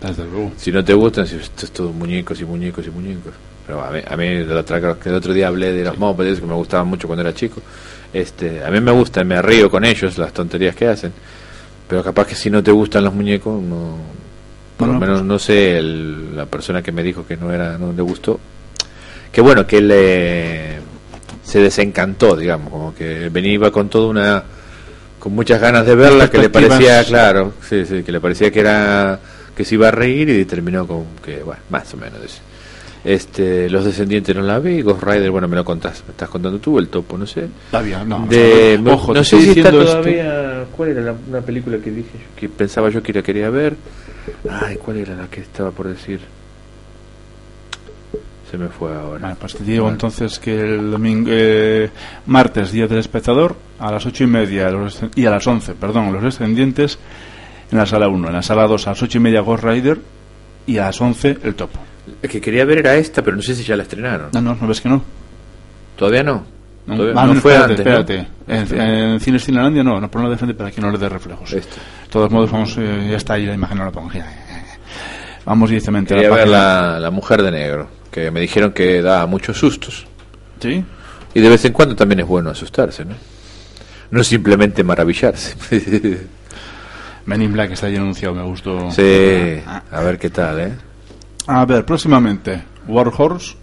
Desde 0.01 0.23
luego. 0.25 0.51
si 0.57 0.71
no 0.71 0.83
te 0.83 0.93
gustan, 0.93 1.25
si 1.27 1.35
esto 1.35 1.65
es 1.65 1.71
todo 1.71 1.91
muñecos 1.91 2.39
y 2.41 2.45
muñecos 2.45 2.85
y 2.87 2.89
muñecos. 2.89 3.33
Pero 3.65 3.81
a 3.83 3.91
mí, 3.91 3.99
a 4.05 4.17
mí 4.17 4.25
el, 4.27 4.51
otro, 4.51 4.75
el 5.05 5.13
otro 5.13 5.33
día 5.33 5.47
hablé 5.47 5.71
de 5.71 5.83
los 5.83 5.97
Muppets, 5.97 6.39
que 6.41 6.45
me 6.45 6.53
gustaban 6.53 6.87
mucho 6.87 7.07
cuando 7.07 7.21
era 7.21 7.33
chico. 7.33 7.61
Este, 8.13 8.63
a 8.63 8.69
mí 8.69 8.79
me 8.81 8.91
gustan, 8.91 9.27
me 9.27 9.41
río 9.41 9.69
con 9.71 9.85
ellos, 9.85 10.17
las 10.17 10.33
tonterías 10.33 10.75
que 10.75 10.87
hacen. 10.87 11.13
Pero 11.87 12.03
capaz 12.03 12.27
que 12.27 12.35
si 12.35 12.49
no 12.49 12.61
te 12.61 12.71
gustan 12.71 13.03
los 13.03 13.13
muñecos, 13.13 13.61
no. 13.61 13.97
Por 14.77 14.87
lo 14.87 14.93
menos 14.95 15.19
pues- 15.19 15.27
no 15.27 15.39
sé, 15.39 15.77
el- 15.77 16.35
la 16.35 16.45
persona 16.45 16.81
que 16.81 16.91
me 16.91 17.03
dijo 17.03 17.25
que 17.25 17.37
no 17.37 17.51
era 17.53 17.77
no 17.77 17.93
le 17.93 18.01
gustó. 18.01 18.39
Que 19.31 19.41
bueno, 19.41 19.65
que 19.65 19.81
le 19.81 20.77
se 21.43 21.59
desencantó, 21.59 22.35
digamos, 22.35 22.69
como 22.71 22.95
que 22.95 23.29
venía 23.29 23.69
con 23.71 23.89
toda 23.89 24.07
una 24.07 24.43
con 25.19 25.33
muchas 25.33 25.61
ganas 25.61 25.85
de 25.85 25.95
verla, 25.95 26.29
que 26.29 26.37
le 26.37 26.49
parecía, 26.49 27.03
claro, 27.05 27.53
sí, 27.69 27.85
sí, 27.85 28.03
que 28.03 28.11
le 28.11 28.19
parecía 28.19 28.51
que 28.51 28.59
era 28.59 29.19
que 29.55 29.63
se 29.65 29.75
iba 29.75 29.87
a 29.87 29.91
reír 29.91 30.29
y 30.29 30.45
terminó 30.45 30.85
con 30.87 31.05
que, 31.23 31.43
bueno, 31.43 31.61
más 31.69 31.93
o 31.93 31.97
menos 31.97 32.19
eso. 32.23 32.41
Este, 33.05 33.69
los 33.69 33.83
descendientes 33.83 34.33
no 34.33 34.41
la 34.43 34.59
vi, 34.59 34.81
Ghost 34.81 35.03
Rider, 35.03 35.29
bueno, 35.29 35.47
me 35.49 35.57
lo 35.57 35.65
contás, 35.65 36.01
me 36.07 36.11
estás 36.11 36.29
contando 36.29 36.59
tú, 36.59 36.79
el 36.79 36.87
topo, 36.87 37.17
no 37.17 37.27
sé. 37.27 37.47
Todavía, 37.69 38.03
no. 38.05 38.25
De, 38.27 38.79
no, 38.81 38.93
ojo, 38.93 39.13
no 39.13 39.23
sé 39.25 39.41
si 39.41 39.49
está 39.59 39.69
esto- 39.69 39.83
todavía. 39.85 40.63
¿Cuál 40.75 40.89
era 40.91 41.01
la, 41.01 41.15
una 41.27 41.41
película 41.41 41.77
que 41.79 41.91
dije 41.91 42.17
que 42.35 42.47
pensaba 42.47 42.89
yo 42.89 43.03
que 43.03 43.11
la 43.11 43.21
quería 43.21 43.49
ver? 43.49 43.75
Ay, 44.49 44.77
¿cuál 44.77 44.97
era 44.97 45.15
la 45.15 45.27
que 45.27 45.41
estaba 45.41 45.71
por 45.71 45.87
decir? 45.89 46.21
Se 48.49 48.57
me 48.57 48.69
fue 48.69 48.93
ahora. 48.95 49.19
Vale, 49.21 49.35
pues 49.39 49.55
te 49.55 49.63
digo 49.63 49.83
Bueno. 49.83 49.95
entonces 49.95 50.37
que 50.39 50.59
el 50.75 50.91
domingo, 50.91 51.29
eh, 51.31 51.89
martes, 52.27 52.71
día 52.71 52.87
del 52.87 52.99
espectador, 52.99 53.55
a 53.79 53.91
las 53.91 54.05
ocho 54.05 54.23
y 54.23 54.27
media 54.27 54.69
los 54.69 55.01
y 55.15 55.25
a 55.25 55.31
las 55.31 55.45
11, 55.45 55.73
perdón, 55.73 56.13
los 56.13 56.21
descendientes 56.23 56.99
en 57.73 57.79
la 57.79 57.85
sala 57.85 58.07
1, 58.07 58.27
en 58.27 58.33
la 58.33 58.41
sala 58.41 58.67
2 58.67 58.87
a 58.87 58.89
las 58.91 59.01
ocho 59.03 59.17
y 59.17 59.21
media 59.21 59.41
Ghost 59.41 59.63
Rider 59.63 59.97
y 60.67 60.77
a 60.77 60.83
las 60.85 61.01
11 61.01 61.39
el 61.43 61.55
topo. 61.55 61.79
El 62.21 62.29
que 62.29 62.39
quería 62.39 62.65
ver 62.65 62.79
era 62.79 62.95
esta, 62.95 63.21
pero 63.21 63.35
no 63.35 63.41
sé 63.41 63.55
si 63.55 63.63
ya 63.63 63.75
la 63.75 63.83
estrenaron. 63.83 64.29
No, 64.33 64.41
no, 64.41 64.55
¿no 64.59 64.67
ves 64.67 64.79
que 64.81 64.89
no? 64.89 65.03
¿Todavía 65.95 66.23
no? 66.23 66.43
No, 66.85 66.95
Todavía- 66.97 67.21
Ah, 67.21 67.25
no 67.27 67.33
no, 67.33 67.41
fue 67.41 67.53
espérate, 67.53 67.81
antes, 67.81 67.85
¿no? 67.85 67.99
espérate. 67.99 68.27
En, 68.75 69.13
en 69.13 69.19
Cines 69.19 69.43
Cinelandia 69.45 69.83
no, 69.83 69.99
no 70.01 70.11
ponlo 70.11 70.29
de 70.29 70.37
frente 70.37 70.53
para 70.53 70.69
que 70.71 70.81
no 70.81 70.91
le 70.91 70.97
dé 70.97 71.07
reflejos. 71.09 71.49
De 71.51 71.61
todos 72.09 72.29
modos, 72.29 72.51
vamos, 72.51 72.75
eh, 72.77 73.07
ya 73.09 73.17
está 73.17 73.33
ahí 73.35 73.45
la 73.45 73.53
imagen, 73.53 73.77
no 73.77 73.85
la 73.85 73.91
pongo. 73.91 74.09
Vamos 75.45 75.69
directamente 75.69 76.13
a 76.13 76.17
Quería 76.17 76.29
la 76.29 76.35
ver 76.35 76.47
la, 76.47 76.99
la 76.99 77.11
mujer 77.11 77.41
de 77.41 77.51
negro, 77.51 77.89
que 78.11 78.31
me 78.31 78.39
dijeron 78.39 78.71
que 78.71 79.01
da 79.01 79.25
muchos 79.25 79.57
sustos. 79.57 80.05
¿Sí? 80.61 80.83
Y 81.33 81.39
de 81.41 81.49
vez 81.49 81.65
en 81.65 81.73
cuando 81.73 81.95
también 81.95 82.19
es 82.19 82.27
bueno 82.27 82.49
asustarse, 82.49 83.03
¿no? 83.05 83.15
No 84.11 84.23
simplemente 84.23 84.83
maravillarse. 84.83 85.55
Men 87.25 87.41
in 87.41 87.53
Black 87.53 87.71
está 87.71 87.87
ahí 87.87 87.95
anunciado, 87.95 88.35
me 88.35 88.43
gustó. 88.43 88.91
sí, 88.91 89.01
a 89.91 90.01
ver 90.01 90.17
qué 90.19 90.29
tal, 90.29 90.59
¿eh? 90.59 90.73
A 91.47 91.65
ver, 91.65 91.85
próximamente, 91.85 92.63
War 92.87 93.11
Horse, 93.15 93.55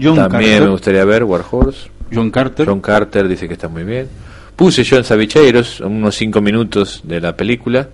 John 0.00 0.16
También 0.16 0.42
Carter. 0.52 0.62
me 0.64 0.70
gustaría 0.70 1.04
ver 1.04 1.24
War 1.24 1.44
Horse. 1.50 1.90
John 2.12 2.30
Carter. 2.30 2.66
John 2.66 2.80
Carter 2.80 3.26
dice 3.28 3.46
que 3.48 3.54
está 3.54 3.68
muy 3.68 3.84
bien. 3.84 4.08
Puse 4.54 4.84
yo 4.84 4.96
en 4.98 5.04
Sabicheiros 5.04 5.80
unos 5.80 6.14
cinco 6.14 6.40
minutos 6.40 7.00
de 7.04 7.20
la 7.20 7.34
película 7.36 7.88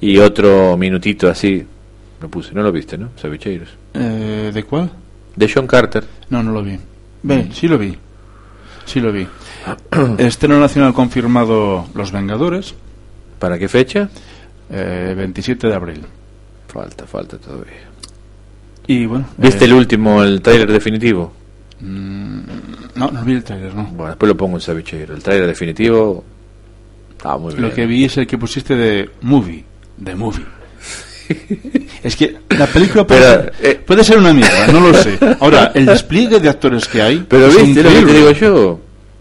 y 0.00 0.18
otro 0.18 0.76
minutito 0.76 1.28
así. 1.28 1.66
Lo 2.20 2.28
puse, 2.28 2.52
no 2.54 2.62
lo 2.62 2.70
viste, 2.70 2.98
¿no? 2.98 3.10
Sabicheiros. 3.16 3.70
Eh, 3.94 4.50
¿De 4.52 4.62
cuál? 4.64 4.90
De 5.36 5.50
John 5.52 5.66
Carter. 5.66 6.04
No, 6.28 6.42
no 6.42 6.52
lo 6.52 6.62
vi. 6.62 6.78
Ve, 7.22 7.48
sí 7.52 7.66
lo 7.66 7.78
vi. 7.78 7.96
Sí 8.84 9.00
lo 9.00 9.10
vi. 9.10 9.26
Estreno 10.18 10.60
nacional 10.60 10.92
confirmado 10.92 11.86
Los 11.94 12.12
Vengadores, 12.12 12.74
¿Para 13.40 13.58
qué 13.58 13.68
fecha? 13.68 14.08
eh, 14.70 15.14
27 15.16 15.66
de 15.66 15.74
abril. 15.74 16.00
Falta, 16.68 17.04
falta 17.06 17.36
todavía. 17.38 17.88
Y 18.86 19.06
bueno. 19.06 19.26
¿Viste 19.36 19.64
eh, 19.64 19.66
el 19.66 19.72
último, 19.72 20.22
el 20.22 20.40
tráiler 20.40 20.70
definitivo? 20.70 21.32
mm, 21.80 22.40
No, 22.94 23.10
no 23.10 23.24
vi 23.24 23.32
el 23.32 23.42
trailer, 23.42 23.74
no. 23.74 23.84
Bueno, 23.86 24.08
después 24.10 24.28
lo 24.28 24.36
pongo 24.36 24.56
en 24.58 24.60
Sabicheiro. 24.60 25.14
El 25.14 25.22
tráiler 25.22 25.48
definitivo 25.48 26.22
Ah, 27.24 27.36
muy 27.36 27.52
bien. 27.54 27.62
Lo 27.68 27.74
que 27.74 27.84
vi 27.86 28.04
es 28.04 28.16
el 28.16 28.26
que 28.26 28.38
pusiste 28.38 28.76
de 28.76 29.10
movie. 29.22 29.64
De 29.96 30.14
movie. 30.14 30.44
es 32.02 32.16
que 32.16 32.36
la 32.50 32.66
película 32.66 33.06
puede, 33.06 33.20
Pero, 33.20 33.52
eh, 33.62 33.80
puede 33.86 34.04
ser 34.04 34.18
una 34.18 34.32
mierda, 34.32 34.68
no 34.68 34.80
lo 34.80 34.94
sé. 34.94 35.18
Ahora, 35.40 35.72
el 35.74 35.86
despliegue 35.86 36.40
de 36.40 36.48
actores 36.48 36.88
que 36.88 37.02
hay. 37.02 37.24
Pero 37.28 37.48
viste 37.48 37.82
lo 37.82 37.90
que 37.90 38.02
te 38.06 38.12
digo 38.12 38.30
yo. 38.32 38.80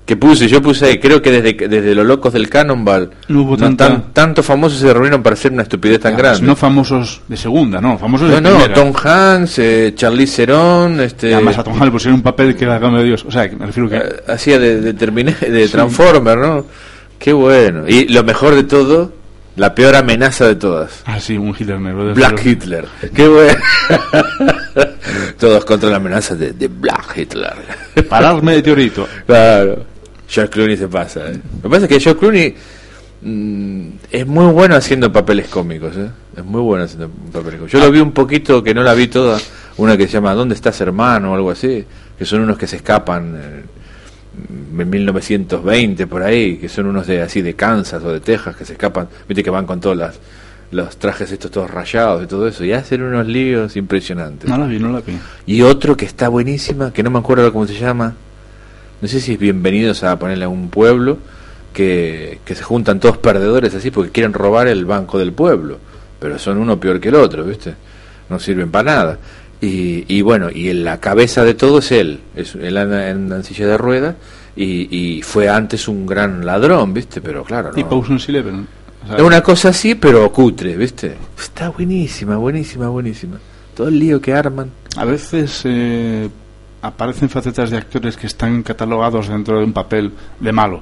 Que 0.10 0.18
puse, 0.18 0.48
yo 0.48 0.60
puse 0.60 1.00
creo 1.00 1.22
que 1.22 1.30
desde, 1.32 1.68
desde 1.68 1.94
los 1.94 2.04
locos 2.04 2.34
del 2.34 2.50
Cannonball, 2.50 3.12
No 3.28 3.44
hubo 3.44 3.56
tanta- 3.56 3.88
tan- 3.90 4.12
tantos 4.12 4.44
famosos 4.44 4.80
se 4.80 4.92
reunieron 4.92 5.22
para 5.22 5.36
hacer 5.36 5.52
una 5.52 5.62
estupidez 5.62 6.00
tan 6.00 6.18
grande. 6.18 6.42
No 6.48 6.56
famosos 6.56 7.22
de 7.28 7.38
segunda, 7.38 7.80
no, 7.80 7.96
famosos 8.00 8.28
de 8.32 8.42
No, 8.42 8.50
no, 8.50 8.56
primera. 8.58 8.74
Tom 8.74 8.92
Hanks, 8.92 9.60
eh, 9.60 9.94
Charlize 9.94 10.48
Theron, 10.48 11.00
este, 11.00 11.30
Y 11.30 11.34
Además, 11.34 11.60
a 11.60 11.64
Tom 11.64 11.74
Hanks 11.74 11.86
le 11.86 11.92
pusieron 11.92 12.16
un 12.16 12.24
papel 12.24 12.56
que 12.56 12.66
era 12.66 12.80
de 12.80 13.04
Dios. 13.04 13.24
O 13.24 13.30
sea, 13.32 13.48
me 13.56 13.68
refiero 13.68 13.88
que. 13.88 13.98
eh, 13.98 14.24
hacía 14.30 14.58
de, 14.58 14.82
de, 14.82 14.94
de 14.94 15.68
Transformer, 15.68 16.40
¿no? 16.40 16.66
Qué 17.20 17.32
bueno. 17.32 17.84
Y 17.88 18.08
lo 18.08 18.24
mejor 18.24 18.56
de 18.56 18.64
todo, 18.64 19.14
la 19.58 19.76
peor 19.76 19.96
amenaza 19.96 20.48
de 20.48 20.56
todas. 20.56 21.04
Ah, 21.06 21.20
sí, 21.20 21.38
un 21.38 21.50
Hitler 21.50 21.80
negro. 21.80 22.08
de 22.08 22.14
Black. 22.14 22.44
Hitler. 22.44 22.86
Qué 23.14 23.28
bueno. 23.28 23.60
Todos 25.40 25.64
contra 25.66 25.90
la 25.90 25.98
amenaza 25.98 26.34
de, 26.36 26.52
de 26.54 26.68
Black 26.68 27.16
Hitler. 27.16 27.54
Pararme 28.10 28.54
de 28.56 28.62
teorito. 28.64 29.08
Claro. 29.28 29.99
George 30.30 30.52
Clooney 30.52 30.78
se 30.78 30.88
pasa. 30.88 31.32
¿eh? 31.32 31.40
Lo 31.56 31.62
que 31.64 31.70
pasa 31.70 31.84
es 31.86 31.90
que 31.90 32.00
George 32.00 32.20
Clooney 32.20 32.56
mm, 33.24 33.90
es 34.12 34.28
muy 34.28 34.52
bueno 34.54 34.76
haciendo 34.76 35.12
papeles 35.12 35.48
cómicos. 35.48 35.98
¿eh? 35.98 36.10
Es 36.38 36.46
muy 36.46 36.62
bueno 36.62 36.84
haciendo 36.84 37.10
papeles 37.10 37.60
cómicos. 37.60 37.72
Yo 37.72 37.80
lo 37.80 37.92
vi 37.92 38.00
un 38.00 38.12
poquito, 38.12 38.64
que 38.64 38.74
no 38.74 38.84
la 38.84 38.94
vi 38.94 39.08
toda, 39.08 39.40
una 39.78 39.98
que 39.98 40.06
se 40.06 40.14
llama 40.14 40.34
¿Dónde 40.36 40.56
estás 40.56 40.80
hermano? 40.82 41.32
o 41.32 41.36
algo 41.36 41.50
así, 41.52 41.84
que 42.18 42.26
son 42.26 42.42
unos 42.42 42.58
que 42.58 42.68
se 42.68 42.76
escapan 42.76 43.36
eh, 43.36 43.64
en 44.80 44.90
1920 44.90 46.08
por 46.08 46.22
ahí, 46.22 46.58
que 46.58 46.70
son 46.70 46.86
unos 46.86 47.08
de 47.08 47.22
así 47.22 47.42
de 47.42 47.56
Kansas 47.56 48.04
o 48.04 48.14
de 48.14 48.20
Texas 48.20 48.56
que 48.56 48.66
se 48.66 48.74
escapan, 48.74 49.08
viste 49.28 49.44
que 49.44 49.50
van 49.50 49.66
con 49.66 49.82
todos 49.82 49.98
las, 49.98 50.20
los 50.72 50.98
trajes 50.98 51.32
estos 51.32 51.50
todos 51.50 51.70
rayados 51.72 52.24
y 52.24 52.28
todo 52.28 52.48
eso, 52.48 52.64
y 52.64 52.72
hacen 52.72 53.02
unos 53.02 53.28
líos 53.28 53.76
impresionantes. 53.76 54.48
No 54.48 54.58
la 54.58 54.68
vi, 54.68 54.80
no 54.80 54.92
la 54.92 55.02
vi. 55.02 55.18
Y 55.48 55.64
otro 55.64 55.98
que 55.98 56.06
está 56.06 56.30
buenísima, 56.30 56.94
que 56.94 57.02
no 57.02 57.10
me 57.10 57.20
acuerdo 57.20 57.52
cómo 57.52 57.66
se 57.66 57.74
llama. 57.74 58.16
No 59.02 59.08
sé 59.08 59.22
si 59.22 59.34
es 59.34 59.40
Bienvenidos 59.40 60.04
a 60.04 60.20
ponerle 60.20 60.46
a 60.46 60.50
un 60.50 60.70
pueblo, 60.70 61.18
que, 61.74 62.40
que 62.44 62.56
se 62.56 62.64
juntan 62.64 63.00
todos 63.00 63.18
perdedores 63.18 63.74
así 63.74 63.92
porque 63.92 64.12
quieren 64.12 64.34
robar 64.34 64.68
el 64.68 64.86
banco 64.86 65.18
del 65.18 65.32
pueblo. 65.32 65.78
Pero 66.20 66.38
son 66.38 66.58
uno 66.58 66.80
peor 66.80 67.00
que 67.00 67.10
el 67.10 67.16
otro, 67.16 67.46
¿viste? 67.46 67.76
No 68.30 68.40
sirven 68.40 68.70
para 68.72 68.96
nada. 68.96 69.20
Y, 69.62 70.04
y 70.14 70.22
bueno, 70.22 70.50
y 70.54 70.70
en 70.70 70.84
la 70.84 71.00
cabeza 71.00 71.44
de 71.44 71.54
todo 71.54 71.80
es 71.80 71.92
él. 71.92 72.20
Es, 72.36 72.56
él 72.56 72.78
anda 72.78 73.10
en 73.10 73.44
silla 73.44 73.68
de 73.68 73.78
ruedas 73.78 74.16
y, 74.56 74.88
y 74.96 75.22
fue 75.22 75.48
antes 75.48 75.88
un 75.88 76.06
gran 76.06 76.46
ladrón, 76.46 76.94
¿viste? 76.94 77.22
Pero 77.22 77.44
claro, 77.44 77.72
no. 77.74 78.04
Eleven. 78.28 78.68
Sea, 79.08 79.16
Es 79.18 79.24
una 79.24 79.42
cosa 79.42 79.70
así, 79.70 79.96
pero 79.96 80.30
cutre, 80.32 80.76
¿viste? 80.76 81.16
Está 81.40 81.70
buenísima, 81.70 82.36
buenísima, 82.36 82.90
buenísima. 82.90 83.38
Todo 83.76 83.88
el 83.88 83.98
lío 83.98 84.20
que 84.20 84.34
arman. 84.34 84.70
A 84.98 85.06
veces 85.06 85.62
eh, 85.64 86.30
aparecen 86.82 87.30
facetas 87.30 87.70
de 87.70 87.78
actores 87.78 88.16
que 88.18 88.28
están 88.28 88.64
catalogados 88.64 89.28
dentro 89.28 89.58
de 89.60 89.66
un 89.66 89.74
papel 89.74 90.14
de 90.40 90.52
malo. 90.52 90.82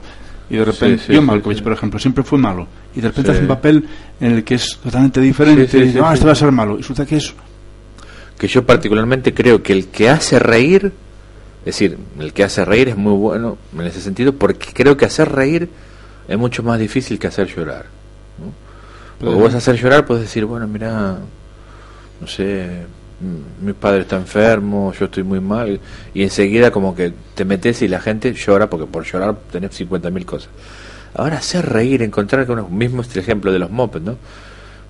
Y 0.49 0.55
de 0.55 0.65
repente, 0.65 0.99
Sí, 0.99 1.03
sí, 1.07 1.15
John 1.15 1.25
Malkovich, 1.25 1.57
sí. 1.57 1.63
por 1.63 1.73
ejemplo, 1.73 1.99
siempre 1.99 2.23
fue 2.23 2.37
malo. 2.39 2.67
Y 2.95 3.01
de 3.01 3.09
repente 3.09 3.31
hace 3.31 3.41
un 3.41 3.47
papel 3.47 3.87
en 4.19 4.31
el 4.33 4.43
que 4.43 4.55
es 4.55 4.77
totalmente 4.81 5.19
diferente. 5.19 5.77
Y 5.77 5.81
dice, 5.81 5.99
ah, 6.03 6.13
este 6.13 6.25
va 6.25 6.31
a 6.31 6.35
ser 6.35 6.51
malo. 6.51 6.75
Y 6.75 6.77
resulta 6.77 7.05
que 7.05 7.17
es. 7.17 7.33
que 8.37 8.47
yo 8.47 8.65
particularmente 8.65 9.33
creo 9.33 9.61
que 9.61 9.73
el 9.73 9.87
que 9.87 10.09
hace 10.09 10.39
reír, 10.39 10.93
es 11.61 11.65
decir, 11.65 11.97
el 12.19 12.31
que 12.31 12.43
hace 12.43 12.63
reír 12.63 12.89
es 12.89 12.97
muy 12.97 13.13
bueno 13.13 13.57
en 13.77 13.81
ese 13.87 13.99
sentido, 13.99 14.33
porque 14.33 14.67
creo 14.73 14.95
que 14.95 15.05
hacer 15.05 15.29
reír 15.31 15.69
es 16.27 16.37
mucho 16.37 16.63
más 16.63 16.79
difícil 16.79 17.19
que 17.19 17.27
hacer 17.27 17.47
llorar. 17.47 17.85
¿no? 18.39 18.53
Porque 19.19 19.35
vos 19.35 19.53
hacer 19.53 19.75
llorar 19.75 20.05
puedes 20.05 20.23
decir, 20.23 20.45
bueno, 20.45 20.67
mira, 20.67 21.17
no 22.21 22.27
sé, 22.27 22.85
mi 23.61 23.73
padre 23.73 24.01
está 24.01 24.15
enfermo, 24.17 24.93
yo 24.97 25.05
estoy 25.05 25.23
muy 25.23 25.39
mal, 25.39 25.79
y 26.13 26.21
enseguida 26.23 26.69
como 26.71 26.95
que 26.95 27.11
te 27.33 27.45
metes 27.45 27.81
y 27.81 27.87
la 27.87 27.99
gente 27.99 28.33
llora, 28.33 28.69
porque 28.69 28.85
por 28.85 29.03
llorar 29.05 29.35
tenés 29.51 29.71
50.000 29.79 30.23
cosas. 30.25 30.49
Ahora 31.15 31.37
hacer 31.37 31.65
reír, 31.67 32.03
encontrar 32.03 32.45
con 32.45 32.59
uno 32.59 32.69
mismo 32.69 33.01
este 33.01 33.19
ejemplo 33.19 33.51
de 33.51 33.59
los 33.59 33.71
mopeds, 33.71 34.05
¿no? 34.05 34.15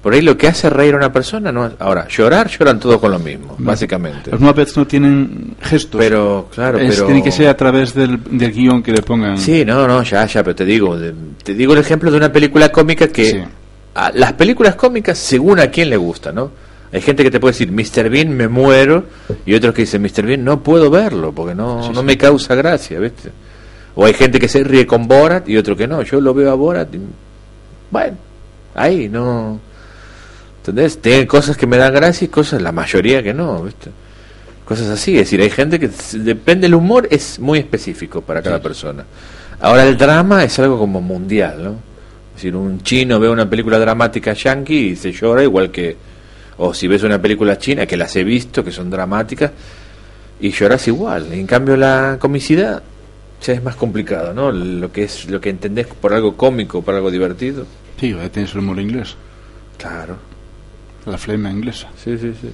Por 0.02 0.14
ahí 0.14 0.22
lo 0.22 0.38
que 0.38 0.48
hace 0.48 0.70
reír 0.70 0.94
a 0.94 0.98
una 0.98 1.12
persona 1.12 1.52
no 1.52 1.66
es- 1.68 1.74
ahora 1.80 2.08
llorar 2.08 2.48
lloran 2.50 2.80
todos 2.80 3.00
con 3.00 3.12
lo 3.12 3.20
mismo, 3.20 3.56
básicamente. 3.58 4.30
Los 4.32 4.40
Muppets 4.40 4.78
no 4.78 4.86
tienen 4.86 5.56
gestos. 5.62 6.00
Pero 6.00 6.50
claro, 6.54 6.78
Es- 6.78 6.96
pero 6.96 7.08
Tiene 7.08 7.24
que 7.24 7.32
ser 7.32 7.48
a 7.48 7.58
través 7.58 7.94
del, 7.94 8.20
del 8.30 8.52
guion 8.52 8.84
que 8.84 8.92
le 8.92 9.02
pongan. 9.02 9.38
Sí, 9.38 9.66
no, 9.66 9.88
no, 9.88 10.04
ya, 10.04 10.26
ya, 10.26 10.44
pero 10.44 10.56
te 10.56 10.66
digo, 10.66 10.98
te 11.44 11.54
digo 11.56 11.74
el 11.74 11.80
ejemplo 11.80 12.12
de 12.12 12.18
una 12.18 12.32
película 12.32 12.70
cómica 12.72 13.08
que 13.08 13.26
Sí. 13.32 13.40
a 13.96 14.12
las 14.12 14.34
películas 14.34 14.76
cómicas 14.76 15.18
según 15.18 15.60
a 15.60 15.68
quién 15.68 15.90
le 15.90 15.98
gusta, 15.98 16.32
¿no? 16.32 16.52
Hay 16.92 17.02
gente 17.02 17.24
que 17.24 17.32
te 17.32 17.40
puede 17.40 17.52
decir, 17.52 17.72
Mr. 17.72 18.10
Bean 18.10 18.30
me 18.30 18.48
muero, 18.48 19.06
y 19.46 19.54
otros 19.54 19.74
que 19.74 19.82
dicen, 19.82 20.02
Mr. 20.02 20.26
Bean 20.26 20.44
no 20.44 20.64
puedo 20.64 20.90
verlo 20.90 21.34
porque 21.34 21.54
no, 21.54 21.84
Sí, 21.84 21.90
no 21.90 22.00
sí. 22.00 22.06
me 22.06 22.18
causa 22.18 22.56
gracia, 22.56 23.00
¿viste? 23.00 23.30
O 23.96 24.06
hay 24.06 24.14
gente 24.14 24.40
que 24.40 24.48
se 24.48 24.64
ríe 24.64 24.86
con 24.86 25.08
Borat 25.08 25.50
y 25.50 25.58
otro 25.58 25.76
que 25.76 25.88
no. 25.88 26.02
Yo 26.04 26.22
lo 26.22 26.34
veo 26.34 26.52
a 26.52 26.56
Borat 26.56 26.94
y, 26.94 27.00
bueno, 27.92 28.18
ahí 28.76 29.10
no... 29.10 29.60
¿Entendés? 30.60 31.02
Tienen 31.02 31.28
cosas 31.28 31.56
que 31.58 31.66
me 31.66 31.78
dan 31.78 31.94
gracia 31.94 32.26
y 32.26 32.28
cosas, 32.28 32.62
la 32.62 32.72
mayoría 32.72 33.24
que 33.24 33.34
no, 33.34 33.64
¿viste? 33.64 33.90
Cosas 34.66 34.88
así, 34.90 35.14
es 35.14 35.22
decir, 35.22 35.42
hay 35.42 35.50
gente 35.50 35.80
que 35.80 35.90
depende, 36.20 36.68
el 36.68 36.76
humor 36.76 37.08
es 37.10 37.40
muy 37.40 37.60
específico 37.60 38.22
para 38.22 38.42
cada 38.42 38.62
persona. 38.62 39.06
Ahora 39.62 39.84
el 39.86 39.98
drama 39.98 40.44
es 40.44 40.60
algo 40.60 40.78
como 40.78 41.00
mundial, 41.00 41.64
¿no? 41.64 41.70
Es 41.72 42.36
decir, 42.36 42.56
un 42.56 42.82
chino 42.84 43.18
ve 43.20 43.30
una 43.30 43.50
película 43.50 43.80
dramática 43.80 44.34
yankee 44.34 44.90
y 44.90 44.96
se 44.96 45.12
llora 45.12 45.42
igual 45.44 45.72
que... 45.72 45.96
O 46.58 46.74
si 46.74 46.88
ves 46.88 47.04
una 47.04 47.22
película 47.22 47.58
china, 47.58 47.86
que 47.86 47.98
las 47.98 48.16
he 48.16 48.24
visto, 48.24 48.64
que 48.64 48.72
son 48.72 48.90
dramáticas, 48.90 49.52
y 50.40 50.52
lloras 50.52 50.88
igual. 50.88 51.32
En 51.34 51.46
cambio 51.48 51.78
la 51.78 52.18
comicidad 52.20 52.82
ya 53.42 53.54
es 53.54 53.64
más 53.64 53.76
complicado, 53.76 54.34
¿no? 54.34 54.52
Lo 54.52 54.92
que 54.92 55.04
es 55.04 55.30
lo 55.30 55.40
que 55.40 55.50
entendés 55.50 55.88
por 55.88 56.14
algo 56.14 56.36
cómico, 56.36 56.82
por 56.82 56.96
algo 56.96 57.12
divertido. 57.12 57.66
Sí, 58.00 58.14
ahí 58.20 58.30
tienes 58.30 58.52
el 58.54 58.60
humor 58.60 58.80
inglés. 58.80 59.16
Claro. 59.78 60.18
La 61.06 61.18
flema 61.18 61.52
inglesa. 61.52 61.90
Sí, 62.04 62.18
sí, 62.18 62.34
sí. 62.42 62.50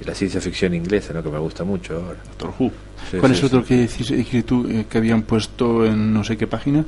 Y 0.00 0.04
la 0.04 0.14
ciencia 0.14 0.40
ficción 0.40 0.74
inglesa, 0.74 1.12
¿no? 1.12 1.22
Que 1.22 1.28
me 1.30 1.38
gusta 1.38 1.64
mucho 1.64 1.94
ahora. 1.96 2.18
Doctor 2.38 2.54
Who. 2.58 2.72
Sí, 3.10 3.16
¿Cuál 3.18 3.32
sí, 3.32 3.38
es 3.38 3.44
otro 3.44 3.60
sí. 3.62 3.66
que 3.68 3.76
dijiste 3.82 4.42
tú 4.44 4.66
eh, 4.68 4.86
que 4.88 4.98
habían 4.98 5.22
puesto 5.22 5.84
en 5.84 6.12
no 6.12 6.24
sé 6.24 6.36
qué 6.36 6.46
página? 6.46 6.84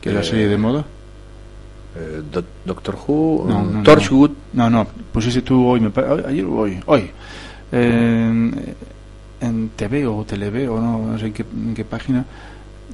Que 0.00 0.10
era 0.10 0.20
Eh, 0.20 0.24
serie 0.24 0.48
de 0.48 0.56
moda. 0.58 0.84
Eh, 1.94 2.22
Do- 2.32 2.44
Doctor 2.64 2.96
Who, 3.06 3.44
No, 3.46 3.60
mm, 3.60 3.72
no, 3.74 3.82
Torchwood. 3.82 4.30
No, 4.54 4.70
no, 4.70 4.86
pusiste 5.12 5.42
tú 5.42 5.66
hoy, 5.66 5.80
me 5.80 5.90
ayer 6.26 6.44
o 6.46 6.56
hoy, 6.60 6.80
hoy. 6.86 7.10
En, 7.70 8.74
en 9.40 9.68
TV 9.70 10.06
o 10.06 10.24
Televe 10.24 10.68
o 10.68 10.80
no, 10.80 10.98
no 11.12 11.18
sé 11.18 11.26
en 11.26 11.32
qué, 11.32 11.44
en 11.52 11.74
qué 11.74 11.84
página, 11.84 12.24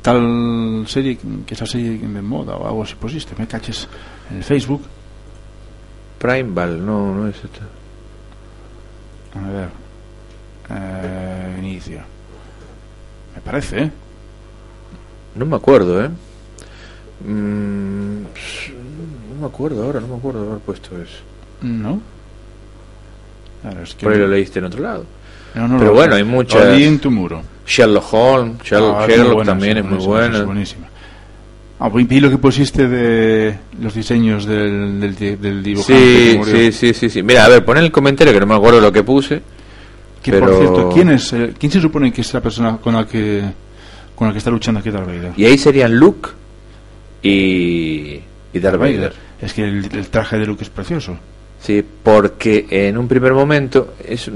tal 0.02 0.84
serie, 0.88 1.18
que 1.46 1.54
esa 1.54 1.66
serie 1.66 1.98
de 1.98 2.22
moda 2.22 2.56
o 2.56 2.66
algo 2.66 2.82
así 2.82 2.94
pusiste, 2.94 3.34
me 3.38 3.46
caches 3.46 3.88
en 4.30 4.38
el 4.38 4.44
Facebook. 4.44 4.82
Primeval, 6.18 6.84
no, 6.84 7.14
no 7.14 7.28
es 7.28 7.36
esta. 7.36 7.60
A 9.38 9.48
ver, 9.50 9.68
eh, 10.70 11.56
inicio. 11.60 12.00
Me 13.34 13.40
parece, 13.42 13.82
¿eh? 13.84 13.90
No 15.36 15.46
me 15.46 15.54
acuerdo, 15.56 16.04
¿eh? 16.04 16.08
Mm, 17.24 18.22
me 19.38 19.46
acuerdo 19.46 19.82
ahora, 19.84 20.00
no 20.00 20.08
me 20.08 20.16
acuerdo 20.16 20.42
de 20.42 20.48
haber 20.50 20.60
puesto 20.60 20.90
eso. 21.00 21.18
¿No? 21.62 22.00
Ahora, 23.64 23.82
es 23.82 23.94
que 23.94 24.04
Por 24.04 24.12
ahí 24.12 24.18
no- 24.18 24.26
lo 24.26 24.32
leíste 24.32 24.58
en 24.58 24.64
otro 24.66 24.82
lado. 24.82 25.04
no, 25.54 25.68
no 25.68 25.78
pero 25.78 25.94
bueno, 25.94 26.12
sé. 26.14 26.18
hay 26.18 26.24
muchas- 26.24 26.80
en 26.80 26.98
tu 26.98 27.10
muro. 27.10 27.42
Sherlock 27.66 28.12
Holmes, 28.14 28.62
Sherlock, 28.64 28.94
Ah, 28.96 29.02
es 29.02 29.08
muy 29.08 29.16
Sherlock 29.16 29.34
buena, 29.34 29.50
también 29.52 29.72
sí, 29.74 29.78
es 29.80 29.84
muy 29.84 30.04
buena. 30.06 30.38
Es 30.38 30.44
buenísima. 30.46 30.86
Ah, 31.80 31.90
pues 31.90 32.08
vi 32.08 32.18
lo 32.20 32.30
que 32.30 32.38
pusiste 32.38 32.88
de 32.88 33.56
los 33.80 33.94
diseños 33.94 34.46
del, 34.46 34.98
del, 35.00 35.40
del 35.40 35.62
dibujante 35.62 36.02
que 36.02 36.30
Sí, 36.32 36.38
murió. 36.38 36.54
sí, 36.56 36.72
sí, 36.72 36.94
sí, 36.94 37.10
sí. 37.10 37.22
Mira, 37.22 37.44
a 37.44 37.48
ver, 37.48 37.64
pon 37.64 37.76
en 37.78 37.84
el 37.84 37.92
comentario 37.92 38.32
que 38.32 38.40
no 38.40 38.46
me 38.46 38.54
acuerdo 38.54 38.80
lo 38.80 38.90
que 38.90 39.02
puse. 39.04 39.42
Que 40.22 40.32
pero- 40.32 40.46
por 40.46 40.58
cierto, 40.58 40.90
¿quién 40.92 41.10
es? 41.10 41.32
eh, 41.32 41.54
¿Quién 41.58 41.70
se 41.70 41.80
supone 41.80 42.12
que 42.12 42.22
es 42.22 42.34
la 42.34 42.40
persona 42.40 42.76
con 42.78 42.94
la 42.94 43.06
que 43.06 43.42
con 44.16 44.26
la 44.26 44.32
que 44.32 44.38
está 44.38 44.50
luchando 44.50 44.80
aquí 44.80 44.90
Darth 44.90 45.06
Vader? 45.06 45.32
Y 45.36 45.44
ahí 45.44 45.56
serían 45.56 45.94
Luke 45.94 46.30
y, 47.22 48.20
y 48.52 48.58
Darth 48.60 48.78
Vader. 48.80 49.12
Es 49.40 49.52
que 49.52 49.64
el, 49.64 50.08
traje 50.08 50.38
de 50.38 50.46
Luke 50.46 50.64
es 50.64 50.70
precioso. 50.70 51.18
Sí, 51.60 51.84
porque 52.02 52.66
en 52.70 52.96
un 52.98 53.08
primer 53.08 53.32
momento, 53.32 53.94
es 54.04 54.28
a 54.28 54.30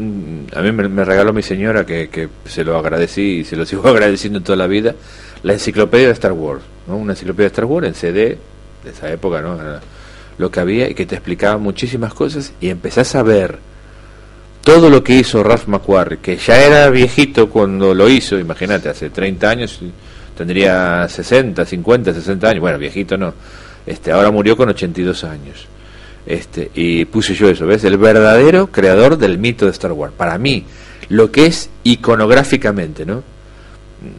mí 0.62 0.72
me, 0.72 1.04
regaló 1.04 1.32
mi 1.32 1.42
señora, 1.42 1.86
que, 1.86 2.08
que 2.08 2.28
se 2.46 2.64
lo 2.64 2.76
agradecí 2.76 3.38
y 3.38 3.44
se 3.44 3.56
lo 3.56 3.64
sigo 3.64 3.86
agradeciendo 3.88 4.40
toda 4.40 4.56
la 4.56 4.66
vida, 4.66 4.94
la 5.42 5.52
enciclopedia 5.52 6.08
de 6.08 6.12
Star 6.14 6.32
Wars, 6.32 6.62
¿no? 6.86 6.96
una 6.96 7.12
enciclopedia 7.12 7.48
de 7.48 7.52
Star 7.52 7.64
Wars 7.64 7.86
en 7.86 7.94
CD, 7.94 8.38
de 8.84 8.90
esa 8.90 9.10
época, 9.10 9.40
¿no? 9.40 9.58
Lo 10.38 10.50
que 10.50 10.60
había 10.60 10.88
y 10.88 10.94
que 10.94 11.06
te 11.06 11.14
explicaba 11.14 11.58
muchísimas 11.58 12.14
cosas 12.14 12.52
y 12.60 12.68
empezás 12.68 13.14
a 13.14 13.22
ver 13.22 13.58
todo 14.62 14.90
lo 14.90 15.02
que 15.02 15.14
hizo 15.14 15.42
Ralph 15.42 15.66
McQuarrie, 15.66 16.18
que 16.18 16.36
ya 16.36 16.60
era 16.60 16.88
viejito 16.90 17.48
cuando 17.48 17.94
lo 17.94 18.08
hizo, 18.08 18.38
imagínate, 18.38 18.88
hace 18.88 19.10
30 19.10 19.50
años, 19.50 19.80
tendría 20.36 21.08
60, 21.08 21.64
50, 21.64 22.14
60 22.14 22.48
años, 22.48 22.60
bueno, 22.60 22.78
viejito 22.78 23.16
no, 23.16 23.34
Este, 23.86 24.12
ahora 24.12 24.30
murió 24.30 24.56
con 24.56 24.68
82 24.68 25.24
años. 25.24 25.66
Este, 26.24 26.70
y 26.74 27.04
puse 27.06 27.34
yo 27.34 27.48
eso, 27.48 27.66
¿ves? 27.66 27.82
El 27.84 27.98
verdadero 27.98 28.68
creador 28.68 29.18
del 29.18 29.38
mito 29.38 29.64
de 29.64 29.72
Star 29.72 29.92
Wars. 29.92 30.12
Para 30.16 30.38
mí, 30.38 30.64
lo 31.08 31.30
que 31.30 31.46
es 31.46 31.68
iconográficamente, 31.82 33.04
¿no? 33.04 33.22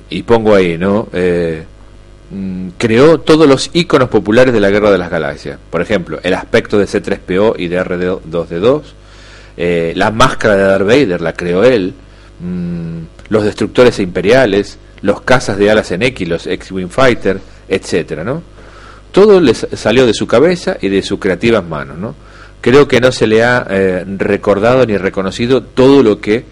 Y 0.09 0.23
pongo 0.23 0.55
ahí, 0.55 0.77
¿no? 0.77 1.07
Eh, 1.13 1.63
mm, 2.29 2.69
creó 2.77 3.19
todos 3.19 3.47
los 3.47 3.69
iconos 3.73 4.09
populares 4.09 4.53
de 4.53 4.59
la 4.59 4.69
Guerra 4.69 4.91
de 4.91 4.97
las 4.97 5.09
Galaxias. 5.09 5.59
Por 5.69 5.81
ejemplo, 5.81 6.19
el 6.23 6.33
aspecto 6.33 6.77
de 6.77 6.85
C3PO 6.85 7.55
y 7.57 7.67
de 7.67 7.79
R2D2. 7.79 8.81
Eh, 9.55 9.93
la 9.95 10.11
máscara 10.11 10.55
de 10.55 10.63
Darth 10.63 10.87
Vader 10.87 11.21
la 11.21 11.33
creó 11.33 11.63
él. 11.63 11.93
Mm, 12.39 12.99
los 13.29 13.43
destructores 13.43 13.99
imperiales. 13.99 14.77
Los 15.01 15.21
cazas 15.21 15.57
de 15.57 15.69
alas 15.69 15.91
en 15.91 16.01
X, 16.01 16.27
los 16.27 16.47
X-Wing 16.47 16.89
Fighter, 16.89 17.39
etcétera, 17.67 18.23
¿no? 18.23 18.52
Todo 19.13 19.39
le 19.39 19.53
sa- 19.53 19.67
salió 19.77 20.05
de 20.05 20.13
su 20.13 20.27
cabeza 20.27 20.75
y 20.81 20.89
de 20.89 21.01
sus 21.01 21.19
creativas 21.19 21.63
manos, 21.63 21.97
¿no? 21.97 22.13
Creo 22.59 22.87
que 22.87 22.99
no 22.99 23.11
se 23.13 23.27
le 23.27 23.43
ha 23.43 23.65
eh, 23.69 24.03
recordado 24.17 24.85
ni 24.85 24.97
reconocido 24.97 25.63
todo 25.63 26.03
lo 26.03 26.19
que 26.19 26.43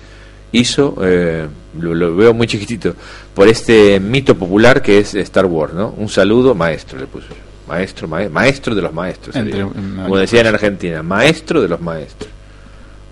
hizo, 0.54 0.96
eh, 1.02 1.48
lo, 1.80 1.94
lo 1.96 2.16
veo 2.16 2.34
muy 2.34 2.48
chiquitito, 2.48 2.94
por 3.34 3.48
este 3.48 4.00
mito 4.00 4.36
popular 4.38 4.82
que 4.82 5.00
es 5.00 5.14
Star 5.16 5.46
Wars, 5.46 5.74
¿no? 5.74 5.94
Un 5.98 6.08
saludo, 6.10 6.54
maestro, 6.56 7.00
le 7.00 7.08
puse 7.08 7.28
yo. 7.30 7.36
Maestro, 7.68 8.08
mae- 8.10 8.28
maestro 8.30 8.76
de 8.76 8.82
los 8.82 8.92
maestros. 8.94 9.34
Entre- 9.36 9.62
Como 9.62 10.18
decía 10.18 10.42
en 10.42 10.48
Argentina, 10.48 11.02
maestro 11.04 11.62
de 11.62 11.70
los 11.70 11.80
maestros. 11.80 12.30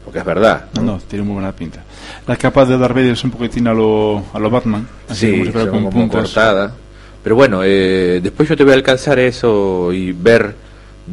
Porque 0.03 0.19
es 0.19 0.25
verdad. 0.25 0.65
No, 0.75 0.81
no, 0.81 0.97
tiene 1.07 1.23
muy 1.23 1.35
buena 1.35 1.51
pinta. 1.53 1.81
La 2.27 2.35
capa 2.35 2.65
de 2.65 2.77
Darth 2.77 2.93
Vader 2.95 3.13
es 3.13 3.23
un 3.23 3.31
poquitín 3.31 3.67
a 3.67 3.73
lo, 3.73 4.25
a 4.33 4.39
lo 4.39 4.49
Batman. 4.49 4.85
Así 5.07 5.27
Sí, 5.27 5.31
como 5.33 5.45
si 5.45 5.51
fuera 5.51 5.65
son 5.71 5.83
con 5.83 5.91
como 5.91 6.01
puntas. 6.01 6.21
cortada. 6.23 6.73
Pero 7.29 7.35
bueno, 7.35 7.61
eh, 7.63 8.21
después 8.23 8.49
yo 8.49 8.57
te 8.57 8.63
voy 8.63 8.71
a 8.73 8.75
alcanzar 8.75 9.19
eso 9.19 9.93
y 9.93 10.13
ver 10.13 10.55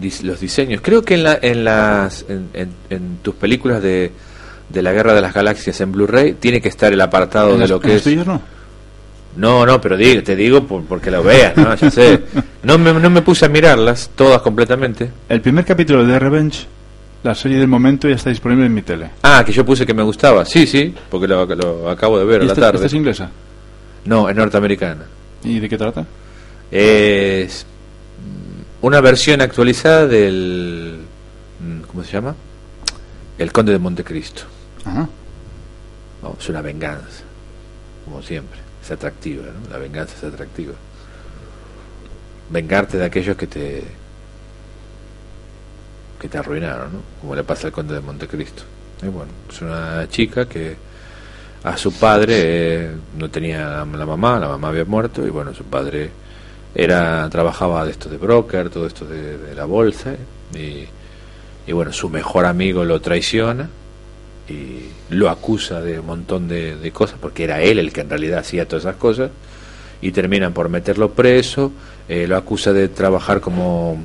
dis- 0.00 0.22
los 0.22 0.40
diseños. 0.40 0.80
Creo 0.82 1.02
que 1.02 1.12
en, 1.12 1.22
la, 1.24 1.38
en, 1.42 1.62
las, 1.62 2.24
en, 2.26 2.48
en- 2.54 2.70
en 2.88 3.16
tus 3.18 3.34
películas 3.34 3.82
de, 3.82 4.12
de 4.70 4.82
la 4.82 4.92
Guerra 4.94 5.12
de 5.12 5.20
las 5.20 5.34
Galaxias 5.34 5.78
en 5.82 5.92
Blu-ray 5.92 6.32
tiene 6.40 6.62
que 6.62 6.70
estar 6.70 6.90
el 6.90 7.02
apartado 7.02 7.48
¿En 7.50 7.56
de 7.56 7.60
las- 7.60 7.68
lo 7.70 7.80
que 7.80 7.96
es... 7.96 8.02
tuyas 8.02 8.26
no? 8.26 8.40
No, 9.36 9.66
no, 9.66 9.78
pero 9.78 9.94
digo, 9.98 10.22
te 10.22 10.34
digo 10.34 10.62
por- 10.66 10.84
porque 10.86 11.10
lo 11.10 11.22
veas, 11.22 11.54
¿no? 11.54 11.74
Ya 11.74 11.90
sé. 11.90 12.22
No 12.62 12.78
me, 12.78 12.94
no 12.94 13.10
me 13.10 13.20
puse 13.20 13.44
a 13.44 13.50
mirarlas 13.50 14.08
todas 14.16 14.40
completamente. 14.40 15.10
El 15.28 15.42
primer 15.42 15.66
capítulo 15.66 16.02
de 16.06 16.18
Revenge, 16.18 16.66
la 17.24 17.34
serie 17.34 17.58
del 17.58 17.68
momento, 17.68 18.08
ya 18.08 18.14
está 18.14 18.30
disponible 18.30 18.64
en 18.64 18.72
mi 18.72 18.80
tele. 18.80 19.10
Ah, 19.22 19.42
que 19.44 19.52
yo 19.52 19.66
puse 19.66 19.84
que 19.84 19.92
me 19.92 20.02
gustaba. 20.02 20.46
Sí, 20.46 20.66
sí, 20.66 20.94
porque 21.10 21.28
lo, 21.28 21.44
lo 21.44 21.90
acabo 21.90 22.18
de 22.18 22.24
ver 22.24 22.40
a 22.40 22.44
¿Y 22.44 22.46
la 22.46 22.52
esta, 22.54 22.62
tarde. 22.62 22.76
esta 22.78 22.86
es 22.86 22.94
inglesa? 22.94 23.30
No, 24.06 24.30
es 24.30 24.34
norteamericana. 24.34 25.02
¿Y 25.46 25.60
de 25.60 25.68
qué 25.68 25.78
trata? 25.78 26.04
Es 26.72 27.64
una 28.82 29.00
versión 29.00 29.40
actualizada 29.40 30.06
del... 30.06 30.98
mm, 31.60 31.80
¿Cómo 31.82 32.02
se 32.02 32.12
llama? 32.12 32.34
El 33.38 33.52
Conde 33.52 33.72
de 33.72 33.78
Montecristo. 33.78 34.42
Ajá. 34.84 35.08
No, 36.22 36.36
es 36.38 36.48
una 36.48 36.62
venganza, 36.62 37.22
como 38.04 38.22
siempre. 38.22 38.58
Es 38.82 38.90
atractiva, 38.90 39.44
¿no? 39.44 39.70
La 39.70 39.78
venganza 39.78 40.14
es 40.16 40.24
atractiva. 40.24 40.74
Vengarte 42.50 42.96
de 42.98 43.04
aquellos 43.04 43.36
que 43.36 43.46
te 43.46 43.84
que 46.20 46.28
te 46.28 46.38
arruinaron, 46.38 46.92
¿no? 46.92 46.98
Como 47.20 47.36
le 47.36 47.44
pasa 47.44 47.68
al 47.68 47.72
Conde 47.72 47.94
de 47.94 48.00
Montecristo. 48.00 48.64
Y 49.02 49.06
bueno, 49.06 49.30
es 49.48 49.60
una 49.62 50.08
chica 50.08 50.48
que 50.48 50.76
a 51.64 51.76
su 51.76 51.92
padre 51.92 52.34
eh, 52.36 52.90
no 53.18 53.28
tenía 53.30 53.84
la 53.84 54.06
mamá, 54.06 54.38
la 54.38 54.48
mamá 54.48 54.68
había 54.68 54.84
muerto 54.84 55.26
y 55.26 55.30
bueno, 55.30 55.52
su 55.54 55.64
padre 55.64 56.10
era 56.74 57.28
trabajaba 57.30 57.84
de 57.84 57.90
esto 57.92 58.08
de 58.08 58.18
broker, 58.18 58.68
todo 58.70 58.86
esto 58.86 59.04
de, 59.06 59.54
la 59.54 59.64
bolsa 59.64 60.14
y, 60.54 60.84
y 61.66 61.72
bueno, 61.72 61.92
su 61.92 62.08
mejor 62.10 62.44
amigo 62.44 62.84
lo 62.84 63.00
traiciona 63.00 63.68
y 64.48 64.90
lo 65.10 65.28
acusa 65.30 65.80
de 65.80 65.98
un 65.98 66.06
montón 66.06 66.46
de, 66.48 66.76
de 66.76 66.90
cosas 66.92 67.18
porque 67.20 67.44
era 67.44 67.60
él 67.62 67.78
el 67.78 67.92
que 67.92 68.02
en 68.02 68.10
realidad 68.10 68.40
hacía 68.40 68.68
todas 68.68 68.84
esas 68.84 68.96
cosas 68.96 69.30
y 70.02 70.12
terminan 70.12 70.52
por 70.52 70.68
meterlo 70.68 71.12
preso, 71.12 71.72
eh, 72.08 72.26
lo 72.28 72.36
acusa 72.36 72.72
de 72.72 72.88
trabajar 72.88 73.40
como 73.40 73.98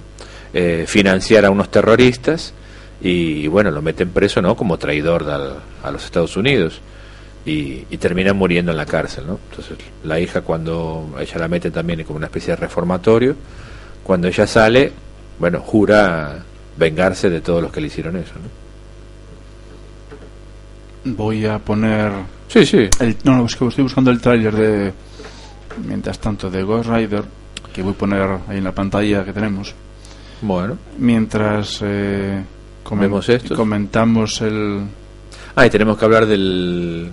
eh, 0.54 0.86
financiar 0.88 1.46
a 1.46 1.52
unos 1.52 1.70
terroristas 1.70 2.54
y, 3.04 3.48
bueno, 3.48 3.72
lo 3.72 3.82
meten 3.82 4.10
preso 4.10 4.42
no 4.42 4.56
como 4.56 4.78
traidor 4.78 5.30
al- 5.30 5.58
a 5.84 5.92
los 5.92 6.06
Estados 6.06 6.38
Unidos 6.38 6.80
y, 7.46 7.86
y 7.90 7.98
termina 7.98 8.34
muriendo 8.34 8.72
en 8.72 8.78
la 8.78 8.86
cárcel, 8.86 9.26
¿no? 9.28 9.40
Entonces 9.50 9.78
la 10.04 10.20
hija 10.20 10.42
cuando 10.42 11.16
ella 11.20 11.38
la 11.40 11.48
mete 11.48 11.72
también 11.72 12.04
como 12.04 12.18
una 12.18 12.28
especie 12.28 12.52
de 12.52 12.58
reformatorio, 12.58 13.36
cuando 14.04 14.28
ella 14.28 14.46
sale, 14.48 14.92
bueno, 15.40 15.60
jura 15.62 16.44
vengarse 16.78 17.30
de 17.30 17.42
todos 17.42 17.62
los 17.62 17.72
que 17.72 17.82
le 17.82 17.88
hicieron 17.88 18.16
eso, 18.18 18.34
¿no? 18.36 18.62
Voy 21.16 21.46
a 21.46 21.58
poner... 21.60 22.12
Sí, 22.48 22.66
sí. 22.66 22.88
El, 23.00 23.18
no, 23.24 23.38
no, 23.38 23.46
es 23.46 23.56
que 23.56 23.66
estoy 23.68 23.84
buscando 23.84 24.12
el 24.12 24.22
tráiler 24.22 24.54
de... 24.56 24.94
Mientras 25.88 26.20
tanto, 26.20 26.50
de 26.52 26.62
Ghost 26.64 26.90
Rider, 26.90 27.24
que 27.74 27.82
voy 27.82 27.94
a 27.94 27.98
poner 27.98 28.30
ahí 28.48 28.58
en 28.58 28.64
la 28.64 28.72
pantalla 28.74 29.24
que 29.24 29.34
tenemos. 29.34 29.74
Bueno. 30.42 30.78
Mientras 31.00 31.80
eh, 31.84 32.44
comen- 32.84 33.00
Vemos 33.02 33.30
esto. 33.30 33.56
comentamos 33.56 34.42
el... 34.42 34.82
Ah, 35.56 35.66
y 35.66 35.70
tenemos 35.70 35.98
que 35.98 36.06
hablar 36.06 36.26
del... 36.28 37.10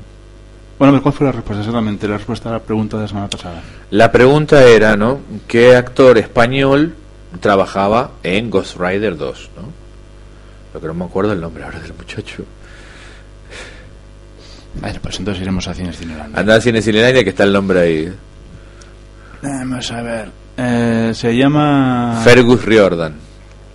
Bueno, 0.78 1.02
¿cuál 1.02 1.12
fue 1.12 1.26
la 1.26 1.32
respuesta 1.32 1.60
exactamente? 1.62 2.06
La 2.06 2.16
respuesta 2.18 2.48
a 2.50 2.52
la 2.52 2.58
pregunta 2.60 2.96
de 2.96 3.02
la 3.02 3.08
semana 3.08 3.28
pasada. 3.28 3.62
La 3.90 4.12
pregunta 4.12 4.62
era, 4.62 4.96
¿no? 4.96 5.20
¿Qué 5.48 5.74
actor 5.74 6.18
español 6.18 6.94
trabajaba 7.40 8.12
en 8.22 8.48
Ghost 8.48 8.76
Rider 8.78 9.16
2, 9.16 9.50
¿no? 9.56 9.62
Lo 10.74 10.80
que 10.80 10.86
no 10.86 10.94
me 10.94 11.04
acuerdo 11.04 11.32
el 11.32 11.40
nombre 11.40 11.64
ahora 11.64 11.80
del 11.80 11.94
muchacho. 11.94 12.44
Bueno, 14.80 14.98
pues 15.02 15.18
entonces 15.18 15.42
iremos 15.42 15.66
a 15.66 15.74
Cines 15.74 15.98
Cinelandia. 15.98 16.38
Anda 16.38 16.56
en 16.56 16.82
Cinelandia 16.82 17.24
que 17.24 17.30
está 17.30 17.42
el 17.42 17.52
nombre 17.52 17.80
ahí. 17.80 18.12
Vamos 19.42 19.90
a 19.90 20.02
ver. 20.02 20.30
Eh, 20.56 21.10
se 21.14 21.36
llama... 21.36 22.20
Fergus 22.22 22.64
Riordan. 22.64 23.14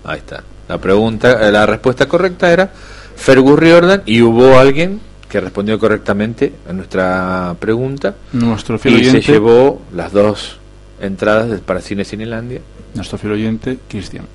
Ahí 0.05 0.19
está. 0.19 0.43
La 0.69 0.77
pregunta, 0.77 1.47
eh, 1.47 1.51
la 1.51 1.65
respuesta 1.65 2.07
correcta 2.07 2.51
era 2.51 2.71
Fergus 3.15 3.59
Riordan 3.59 4.03
y 4.05 4.21
hubo 4.21 4.57
alguien 4.57 5.01
que 5.33 5.41
respondió 5.41 5.79
correctamente 5.79 6.53
a 6.69 6.73
nuestra 6.73 7.55
pregunta 7.59 8.13
Nuestro 8.33 8.77
fiel 8.77 9.01
y 9.01 9.05
se 9.05 9.19
llevó 9.19 9.81
las 9.91 10.11
dos 10.11 10.59
entradas 11.01 11.59
para 11.61 11.81
Cine 11.81 12.05
Cinelandia. 12.05 12.61
Nuestro 12.93 13.17
fiel 13.17 13.33
oyente, 13.33 13.79
Cristian. 13.89 14.27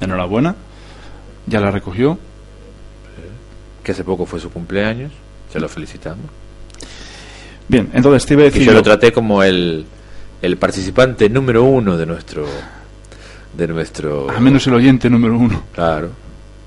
Enhorabuena. 0.00 0.56
Ya 1.46 1.60
la 1.60 1.70
recogió. 1.70 2.18
que 3.82 3.92
hace 3.92 4.02
poco 4.02 4.24
fue 4.24 4.40
su 4.40 4.48
cumpleaños. 4.48 5.12
Se 5.52 5.60
lo 5.60 5.68
felicitamos. 5.68 6.24
Bien, 7.68 7.90
entonces 7.92 8.24
te 8.24 8.32
iba 8.32 8.44
a 8.44 8.46
Que 8.46 8.52
decir... 8.52 8.66
yo 8.66 8.72
lo 8.72 8.82
traté 8.82 9.12
como 9.12 9.42
el, 9.42 9.84
el 10.40 10.56
participante 10.56 11.28
número 11.28 11.64
uno 11.64 11.98
de 11.98 12.06
nuestro. 12.06 12.46
De 13.54 13.68
nuestro. 13.68 14.30
A 14.30 14.40
menos 14.40 14.66
el 14.66 14.72
oyente 14.72 15.10
número 15.10 15.36
uno. 15.36 15.64
Claro. 15.74 16.23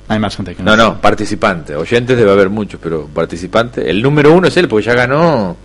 Hay 0.10 0.20
más 0.20 0.36
gente 0.36 0.56
que 0.56 0.64
No, 0.64 0.78
no, 0.78 1.02
participante. 1.02 1.76
Oyentes 1.76 2.18
debe 2.18 2.32
haber 2.32 2.50
muchos, 2.50 2.80
pero 2.82 3.08
participante. 3.08 3.90
El 3.90 4.02
número 4.02 4.34
uno 4.34 4.48
es 4.48 4.56
él, 4.58 4.68
porque 4.68 4.86
ya 4.86 4.94
ganó 4.94 5.58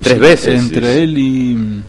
tres 0.00 0.14
Sí, 0.14 0.20
veces. 0.20 0.60
Entre 0.60 1.02
él 1.02 1.18
y... 1.18 1.82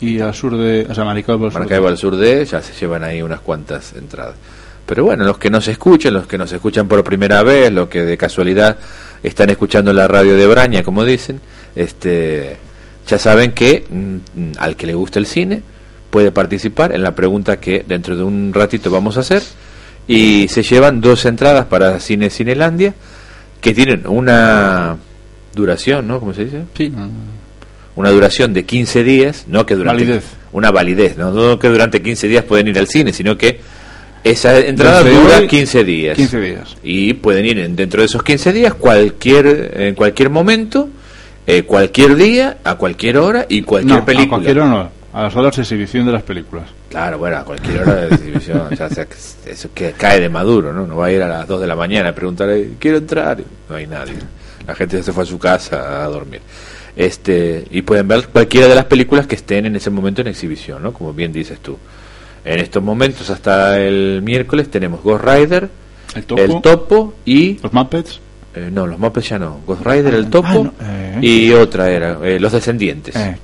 Y 0.00 0.20
al 0.20 0.34
sur 0.34 0.56
de... 0.56 0.86
O 0.88 0.94
sea, 0.94 1.04
Maracaibo 1.04 1.46
al 1.46 1.52
sur. 1.52 1.60
Maracaibo 1.60 1.88
al 1.88 1.98
sur 1.98 2.16
de, 2.16 2.44
ya 2.44 2.60
se 2.60 2.72
llevan 2.72 3.04
ahí 3.04 3.22
unas 3.22 3.40
cuantas 3.40 3.92
entradas. 3.94 4.34
Pero 4.84 5.04
bueno, 5.04 5.24
los 5.24 5.38
que 5.38 5.48
nos 5.48 5.68
escuchan, 5.68 6.14
los 6.14 6.26
que 6.26 6.36
nos 6.36 6.52
escuchan 6.52 6.88
por 6.88 7.02
primera 7.04 7.42
vez, 7.42 7.72
los 7.72 7.88
que 7.88 8.02
de 8.02 8.16
casualidad 8.16 8.76
están 9.22 9.50
escuchando 9.50 9.92
la 9.92 10.08
radio 10.08 10.36
de 10.36 10.46
Braña, 10.46 10.82
como 10.82 11.04
dicen, 11.04 11.40
este, 11.76 12.56
ya 13.06 13.18
saben 13.18 13.52
que 13.52 13.84
mm, 13.88 14.58
al 14.58 14.76
que 14.76 14.86
le 14.86 14.94
gusta 14.94 15.18
el 15.20 15.26
cine 15.26 15.62
puede 16.10 16.32
participar 16.32 16.92
en 16.92 17.02
la 17.02 17.14
pregunta 17.14 17.58
que 17.58 17.84
dentro 17.86 18.16
de 18.16 18.22
un 18.22 18.52
ratito 18.52 18.90
vamos 18.90 19.16
a 19.16 19.20
hacer 19.20 19.42
y 20.08 20.48
se 20.48 20.62
llevan 20.62 21.00
dos 21.00 21.24
entradas 21.24 21.66
para 21.66 22.00
Cine 22.00 22.30
Cinelandia 22.30 22.94
que 23.60 23.72
tienen 23.74 24.06
una 24.06 24.96
duración, 25.54 26.06
¿no? 26.08 26.18
¿Cómo 26.20 26.34
se 26.34 26.44
dice? 26.46 26.62
Sí. 26.76 26.90
no. 26.90 27.08
una 27.94 28.10
duración 28.10 28.52
de 28.54 28.64
15 28.64 29.04
días, 29.04 29.44
no 29.48 29.66
que 29.66 29.74
durante 29.76 30.04
Validez. 30.04 30.24
una 30.52 30.70
validez, 30.70 31.16
¿no? 31.18 31.30
no 31.30 31.58
que 31.58 31.68
durante 31.68 32.00
15 32.02 32.26
días 32.26 32.44
pueden 32.44 32.68
ir 32.68 32.78
al 32.78 32.88
cine, 32.88 33.12
sino 33.12 33.36
que 33.36 33.60
esa 34.24 34.58
entrada 34.58 35.02
Desde 35.02 35.20
dura 35.20 35.38
hoy, 35.38 35.46
15 35.48 35.84
días. 35.84 36.16
15 36.16 36.40
días. 36.40 36.76
Y 36.82 37.12
pueden 37.14 37.44
ir 37.44 37.58
en- 37.58 37.76
dentro 37.76 38.00
de 38.00 38.06
esos 38.06 38.22
15 38.22 38.52
días 38.52 38.72
cualquier 38.74 39.72
en 39.76 39.94
cualquier 39.94 40.30
momento, 40.30 40.88
eh, 41.46 41.64
cualquier 41.64 42.14
día, 42.16 42.58
a 42.64 42.76
cualquier 42.76 43.18
hora 43.18 43.46
y 43.48 43.62
cualquier 43.62 43.98
no, 43.98 44.04
película. 44.06 44.26
A 44.26 44.28
cualquier 44.30 44.58
hora 44.60 44.68
no. 44.70 44.90
A 45.12 45.22
las 45.24 45.36
horas 45.36 45.54
de 45.56 45.62
exhibición 45.62 46.06
de 46.06 46.12
las 46.12 46.22
películas. 46.22 46.64
Claro, 46.92 47.18
bueno, 47.18 47.38
a 47.38 47.44
cualquier 47.44 47.80
hora 47.82 47.94
de 47.96 48.14
exhibición, 48.14 48.68
ya 48.76 48.88
sea 48.88 49.06
que 49.06 49.16
eso 49.50 49.70
que 49.74 49.92
cae 49.92 50.20
de 50.20 50.28
maduro, 50.28 50.72
¿no? 50.72 50.86
No 50.86 50.96
va 50.96 51.06
a 51.06 51.12
ir 51.12 51.22
a 51.22 51.28
las 51.28 51.48
2 51.48 51.60
de 51.62 51.66
la 51.66 51.74
mañana 51.74 52.10
a 52.10 52.14
preguntar, 52.14 52.48
eh, 52.50 52.72
quiero 52.78 52.98
entrar, 52.98 53.40
y 53.40 53.44
no 53.68 53.74
hay 53.76 53.86
nadie. 53.86 54.14
La 54.66 54.74
gente 54.74 54.98
ya 54.98 55.02
se 55.02 55.12
fue 55.12 55.24
a 55.24 55.26
su 55.26 55.38
casa 55.38 56.04
a 56.04 56.06
dormir. 56.08 56.40
Este, 56.94 57.64
y 57.70 57.82
pueden 57.82 58.06
ver 58.06 58.28
cualquiera 58.28 58.68
de 58.68 58.74
las 58.74 58.84
películas 58.84 59.26
que 59.26 59.34
estén 59.36 59.66
en 59.66 59.74
ese 59.76 59.88
momento 59.90 60.20
en 60.20 60.28
exhibición, 60.28 60.82
¿no? 60.82 60.92
Como 60.92 61.12
bien 61.12 61.32
dices 61.32 61.58
tú. 61.60 61.78
En 62.44 62.58
estos 62.60 62.82
momentos, 62.82 63.30
hasta 63.30 63.78
el 63.80 64.20
miércoles, 64.22 64.70
tenemos 64.70 65.02
Ghost 65.02 65.24
Rider, 65.24 65.68
El 66.14 66.24
topo. 66.24 66.42
el 66.42 66.60
Topo 66.60 67.14
y... 67.24 67.58
Los 67.62 67.72
Muppets. 67.72 68.20
eh, 68.54 68.68
no, 68.70 68.86
los 68.86 68.98
Muppets 68.98 69.30
ya 69.30 69.38
no. 69.38 69.60
Ghost 69.66 69.86
Rider, 69.86 70.12
el 70.14 70.26
Ah, 70.26 70.30
Topo 70.30 70.64
no, 70.64 70.74
eh. 70.82 71.18
y 71.22 71.52
otra 71.52 71.88
era, 71.90 72.18
eh, 72.22 72.38
Los 72.38 72.52
Descendientes. 72.52 73.16
Eh, 73.16 73.36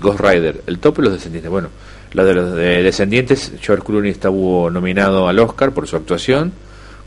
Ghost 0.00 0.20
Rider, 0.20 0.62
el 0.66 0.78
Topo 0.78 1.02
y 1.02 1.04
los 1.04 1.12
Descendientes. 1.12 1.50
Bueno, 1.50 1.68
la 2.12 2.24
de 2.24 2.34
los 2.34 2.54
de 2.54 2.82
Descendientes, 2.82 3.52
George 3.60 3.84
Clooney 3.84 4.10
estuvo 4.12 4.70
nominado 4.70 5.28
al 5.28 5.38
Oscar 5.38 5.72
por 5.72 5.86
su 5.86 5.96
actuación. 5.96 6.52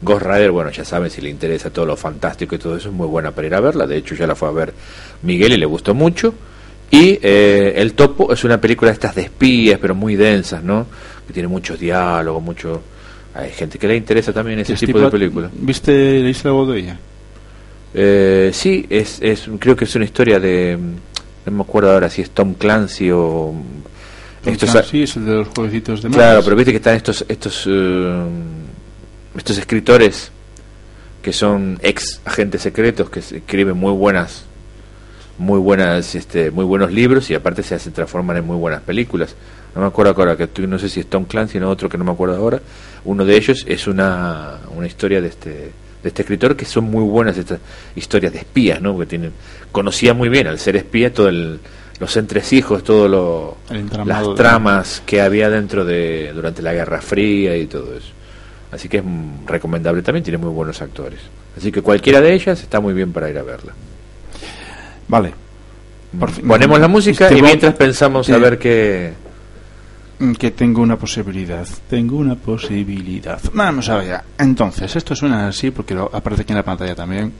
Ghost 0.01 0.25
Rider, 0.25 0.51
bueno, 0.51 0.71
ya 0.71 0.83
saben 0.83 1.11
si 1.11 1.21
le 1.21 1.29
interesa 1.29 1.69
todo 1.69 1.85
lo 1.85 1.95
fantástico 1.95 2.55
y 2.55 2.57
todo 2.57 2.75
eso, 2.75 2.89
es 2.89 2.95
muy 2.95 3.07
buena 3.07 3.31
para 3.31 3.47
ir 3.47 3.55
a 3.55 3.59
verla. 3.59 3.85
De 3.85 3.97
hecho, 3.97 4.15
ya 4.15 4.25
la 4.25 4.35
fue 4.35 4.47
a 4.47 4.51
ver 4.51 4.73
Miguel 5.21 5.53
y 5.53 5.57
le 5.57 5.65
gustó 5.65 5.93
mucho. 5.93 6.33
Y 6.89 7.19
eh, 7.21 7.73
El 7.77 7.93
Topo 7.93 8.33
es 8.33 8.43
una 8.43 8.59
película 8.59 8.91
de 8.91 8.93
estas 8.93 9.15
de 9.15 9.21
espías, 9.21 9.79
pero 9.79 9.95
muy 9.95 10.15
densas, 10.15 10.63
¿no? 10.63 10.87
Que 11.25 11.33
tiene 11.33 11.47
muchos 11.47 11.79
diálogos, 11.79 12.43
mucho... 12.43 12.81
Hay 13.33 13.51
gente 13.51 13.79
que 13.79 13.87
le 13.87 13.95
interesa 13.95 14.33
también 14.33 14.59
ese 14.59 14.73
¿Este 14.73 14.87
tipo 14.87 14.99
de 14.99 15.09
película. 15.09 15.49
¿Viste, 15.53 16.33
algo 16.43 16.65
de 16.65 16.79
ella? 16.79 16.99
Eh, 17.93 18.51
sí, 18.53 18.85
es, 18.89 19.21
es, 19.21 19.49
creo 19.57 19.75
que 19.75 19.85
es 19.85 19.95
una 19.95 20.03
historia 20.03 20.39
de... 20.39 20.77
No 21.45 21.51
me 21.51 21.61
acuerdo 21.61 21.93
ahora 21.93 22.09
si 22.09 22.21
es 22.21 22.31
Tom 22.31 22.55
Clancy 22.55 23.09
o... 23.11 23.53
estos- 24.45 24.75
Ah, 24.75 24.83
sí, 24.83 25.03
es 25.03 25.15
el 25.15 25.25
de 25.25 25.33
los 25.35 25.47
jueguecitos 25.49 26.01
de 26.01 26.09
Claro, 26.09 26.31
mapas. 26.33 26.43
pero 26.45 26.55
viste 26.55 26.71
que 26.71 26.77
están 26.77 26.95
estos 26.95 27.25
estos 27.27 27.63
eh, 27.67 28.23
estos 29.37 29.57
escritores 29.57 30.31
que 31.21 31.31
son 31.33 31.79
ex 31.83 32.19
agentes 32.25 32.61
secretos 32.63 33.09
que 33.09 33.19
escriben 33.19 33.77
muy 33.77 33.93
buenas 33.93 34.45
muy 35.37 35.59
buenas 35.59 36.15
este 36.15 36.51
muy 36.51 36.65
buenos 36.65 36.91
libros 36.91 37.29
y 37.29 37.35
aparte 37.35 37.63
se 37.63 37.77
transforman 37.91 38.37
en 38.37 38.45
muy 38.45 38.57
buenas 38.57 38.81
películas. 38.81 39.35
No 39.73 39.81
me 39.81 39.87
acuerdo 39.87 40.13
ahora 40.17 40.35
que 40.35 40.49
no 40.67 40.77
sé 40.77 40.89
si 40.89 40.99
es 40.99 41.05
Tom 41.07 41.23
Clancy 41.25 41.57
o 41.59 41.69
otro 41.69 41.87
que 41.87 41.97
no 41.97 42.03
me 42.03 42.11
acuerdo 42.11 42.35
ahora. 42.35 42.59
Uno 43.05 43.23
de 43.25 43.37
ellos 43.37 43.63
es 43.67 43.87
una 43.87 44.57
una 44.75 44.85
historia 44.87 45.21
de 45.21 45.27
este 45.29 45.49
de 46.03 46.07
este 46.09 46.23
escritor 46.23 46.55
que 46.55 46.65
son 46.65 46.85
muy 46.85 47.03
buenas 47.03 47.37
estas 47.37 47.59
historias 47.95 48.33
de 48.33 48.39
espías, 48.39 48.81
¿no? 48.81 48.97
Que 48.99 49.05
tienen 49.05 49.31
conocía 49.71 50.13
muy 50.13 50.29
bien 50.29 50.47
al 50.47 50.59
ser 50.59 50.75
espía 50.75 51.13
todo 51.13 51.29
el 51.29 51.59
los 52.01 52.17
entresijos, 52.17 52.83
todo 52.83 53.07
lo 53.07 53.57
las 54.05 54.33
tramas 54.35 55.03
que 55.05 55.21
había 55.21 55.49
dentro 55.51 55.85
de 55.85 56.31
durante 56.33 56.61
la 56.63 56.73
Guerra 56.73 56.99
Fría 56.99 57.55
y 57.55 57.67
todo 57.67 57.95
eso. 57.95 58.09
Así 58.71 58.89
que 58.89 58.97
es 58.97 59.03
mm, 59.05 59.45
recomendable 59.45 60.01
también, 60.01 60.23
tiene 60.23 60.39
muy 60.39 60.49
buenos 60.49 60.81
actores. 60.81 61.19
Así 61.55 61.71
que 61.71 61.81
cualquiera 61.83 62.19
de 62.19 62.33
ellas 62.33 62.59
está 62.61 62.79
muy 62.79 62.93
bien 62.95 63.13
para 63.13 63.29
ir 63.29 63.37
a 63.37 63.43
verla. 63.43 63.73
Vale. 65.07 65.33
Por 66.19 66.31
fin. 66.31 66.47
Ponemos 66.47 66.79
la 66.79 66.87
música 66.87 67.25
Este 67.27 67.37
y 67.37 67.41
mientras 67.41 67.75
pensamos 67.75 68.27
a 68.29 68.33
Sí. 68.35 68.41
ver 68.41 68.57
qué... 68.57 69.13
Mm, 70.19 70.31
Que 70.33 70.51
tengo 70.51 70.81
una 70.81 70.97
posibilidad. 70.97 71.67
Tengo 71.89 72.17
una 72.17 72.35
posibilidad. 72.35 73.39
Vamos 73.53 73.89
a 73.89 73.97
ver 73.97 74.07
ya. 74.07 74.23
Entonces, 74.39 74.95
esto 74.95 75.15
suena 75.15 75.47
así 75.49 75.69
porque 75.71 75.93
lo, 75.93 76.09
aparece 76.13 76.41
aquí 76.43 76.51
en 76.53 76.57
la 76.57 76.63
pantalla 76.63 76.95
también. 76.95 77.31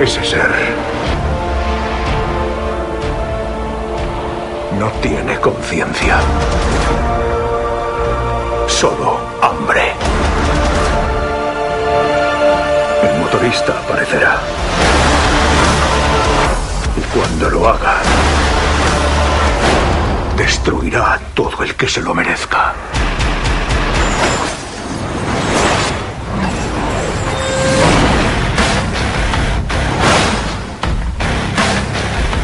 Ese 0.00 0.24
ser 0.24 0.48
no 4.78 4.90
tiene 5.02 5.38
conciencia. 5.38 6.16
Solo 8.66 9.20
hambre. 9.42 9.92
El 13.02 13.20
motorista 13.20 13.72
aparecerá. 13.72 14.38
Y 16.96 17.00
cuando 17.14 17.50
lo 17.50 17.68
haga, 17.68 17.96
destruirá 20.34 21.12
a 21.12 21.18
todo 21.34 21.62
el 21.62 21.74
que 21.74 21.86
se 21.86 22.00
lo 22.00 22.14
merezca. 22.14 22.72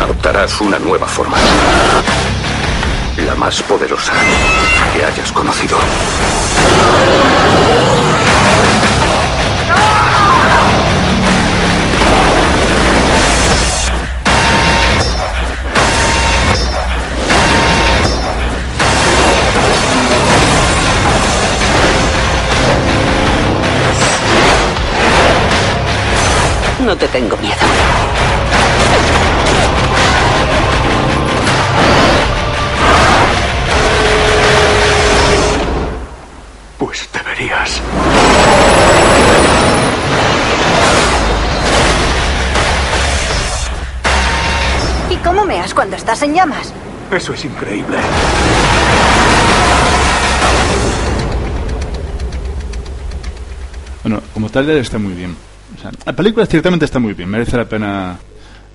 Adoptarás 0.06 0.60
una 0.60 0.78
nueva 0.78 1.08
forma. 1.08 1.36
La 3.26 3.34
más 3.34 3.60
poderosa 3.64 4.12
que 4.94 5.04
hayas 5.04 5.32
conocido. 5.32 5.76
No 26.84 26.96
te 26.96 27.08
tengo 27.08 27.36
miedo. 27.38 27.95
¿Y 45.16 45.24
cómo 45.24 45.44
meas 45.44 45.72
cuando 45.72 45.96
estás 45.96 46.22
en 46.22 46.34
llamas? 46.34 46.72
Eso 47.10 47.32
es 47.32 47.44
increíble. 47.44 47.96
Bueno, 54.02 54.20
como 54.34 54.48
tal 54.50 54.68
está 54.70 54.98
muy 54.98 55.14
bien. 55.14 55.34
O 55.76 55.80
sea, 55.80 55.90
la 56.04 56.12
película 56.12 56.46
ciertamente 56.46 56.84
está 56.84 56.98
muy 56.98 57.14
bien. 57.14 57.28
Merece 57.28 57.56
la 57.56 57.64
pena 57.64 58.18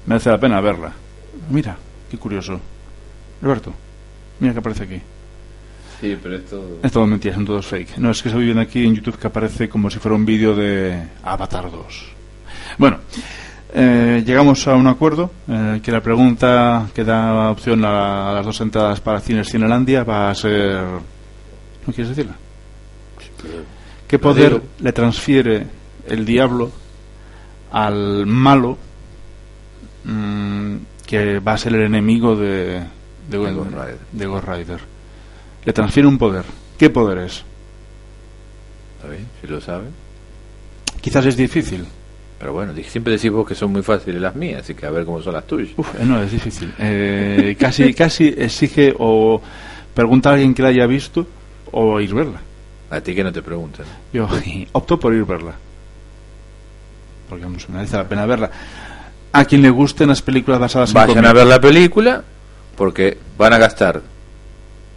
merece 0.06 0.30
la 0.30 0.40
pena 0.40 0.60
verla. 0.62 0.92
Mira, 1.50 1.78
qué 2.10 2.18
curioso. 2.18 2.60
Roberto, 3.42 3.74
mira 4.40 4.54
que 4.54 4.60
aparece 4.60 4.84
aquí. 4.84 5.02
Sí, 6.00 6.18
pero 6.22 6.36
esto... 6.36 6.80
Es 6.82 6.92
todo 6.92 7.06
mentira, 7.06 7.36
son 7.36 7.46
todos 7.46 7.68
fake. 7.68 7.98
No, 7.98 8.10
es 8.10 8.22
que 8.24 8.30
estoy 8.30 8.46
viendo 8.46 8.62
aquí 8.62 8.86
en 8.86 8.96
YouTube 8.96 9.18
que 9.18 9.28
aparece 9.28 9.70
como 9.70 9.90
si 9.90 10.00
fuera 10.00 10.16
un 10.16 10.26
vídeo 10.26 10.56
de 10.56 11.00
Avatar 11.24 11.70
2. 11.70 12.06
Bueno, 12.80 12.98
eh, 13.74 14.24
llegamos 14.26 14.68
a 14.68 14.76
un 14.76 14.88
acuerdo, 14.88 15.32
eh, 15.48 15.80
que 15.84 15.92
la 15.92 16.02
pregunta 16.02 16.90
que 16.94 17.04
da 17.04 17.50
opción 17.52 17.86
a, 17.86 18.30
a 18.30 18.34
las 18.34 18.46
dos 18.46 18.60
entradas 18.62 19.00
para 19.00 19.20
Cines 19.20 19.50
Cinelandia 19.50 20.04
va 20.04 20.30
a 20.30 20.36
ser... 20.36 20.84
¿No 21.88 21.94
quieres 21.94 22.10
decirla? 22.10 22.36
¿Qué 24.08 24.20
poder 24.20 24.62
le 24.80 24.92
transfiere 24.92 25.66
el 26.06 26.26
diablo 26.26 26.72
al 27.72 28.26
malo 28.26 28.78
mm, 30.04 30.76
que 31.06 31.40
va 31.40 31.54
a 31.54 31.58
ser 31.58 31.74
el 31.76 31.84
enemigo 31.84 32.36
de, 32.36 32.84
de, 33.30 33.38
Ghost 33.38 33.72
Rider. 33.72 33.98
de 34.12 34.26
Ghost 34.26 34.48
Rider? 34.48 34.80
Le 35.64 35.74
transfiere 35.74 36.08
un 36.08 36.18
poder. 36.18 36.44
¿Qué 36.78 36.90
poder 36.90 37.20
es? 37.20 37.44
¿Está 38.98 39.08
bien? 39.08 39.28
Si 39.40 39.48
lo 39.48 39.62
saben. 39.62 39.92
Quizás 41.00 41.26
es 41.26 41.38
difícil. 41.38 41.86
Pero 42.42 42.54
bueno, 42.54 42.74
siempre 42.88 43.14
decís 43.14 43.30
vos 43.30 43.48
que 43.48 43.54
son 43.54 43.72
muy 43.72 43.84
fáciles 43.84 44.20
las 44.20 44.36
mías, 44.36 44.64
así 44.64 44.74
que 44.74 44.88
a 44.88 44.90
ver 44.90 45.06
cómo 45.06 45.22
son 45.22 45.34
las 45.34 45.46
tuyas. 45.46 45.70
Uf, 45.78 45.88
eh, 45.94 46.04
no, 46.04 46.24
es 46.24 46.32
difícil. 46.32 46.74
Eh, 46.80 47.56
casi, 47.60 47.94
casi 47.94 48.34
exige 48.36 48.96
o 48.98 49.40
pregunta 49.94 50.32
a 50.32 50.34
alguien 50.34 50.56
que 50.56 50.64
la 50.64 50.70
haya 50.70 50.88
visto 50.88 51.28
o 51.72 52.00
ir 52.00 52.16
verla. 52.16 52.42
A 52.90 53.00
ti 53.00 53.14
que 53.14 53.24
no 53.24 53.32
te 53.32 53.44
preguntan. 53.44 53.86
Yo 54.12 54.28
opto 54.72 55.00
por 55.00 55.14
ir 55.14 55.24
verla. 55.24 55.54
Porque 57.30 57.44
vamos, 57.44 57.70
merece 57.70 57.96
la 57.96 58.10
pena 58.10 58.26
verla. 58.26 58.50
A 59.34 59.46
quien 59.46 59.62
le 59.62 59.70
gusten 59.70 60.10
las 60.10 60.24
películas 60.24 60.60
basadas 60.60 60.90
en 60.90 60.96
Vayan 60.96 61.26
a 61.28 61.34
ver 61.34 61.46
la 61.46 61.62
película 61.62 62.24
porque 62.76 63.20
van 63.38 63.54
a 63.54 63.60
gastar 63.60 64.02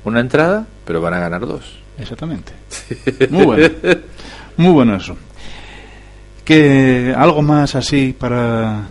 una 0.05 0.21
entrada, 0.21 0.67
pero 0.87 1.03
van 1.03 1.13
a 1.13 1.19
ganar 1.19 1.43
dos. 1.47 1.79
Exactamente. 1.99 2.55
Muy 3.29 3.45
bueno. 3.45 3.69
Muy 4.57 4.73
bueno 4.73 4.97
eso. 4.97 5.15
Que 6.45 7.15
algo 7.17 7.43
más 7.43 7.75
así 7.75 8.13
para 8.19 8.83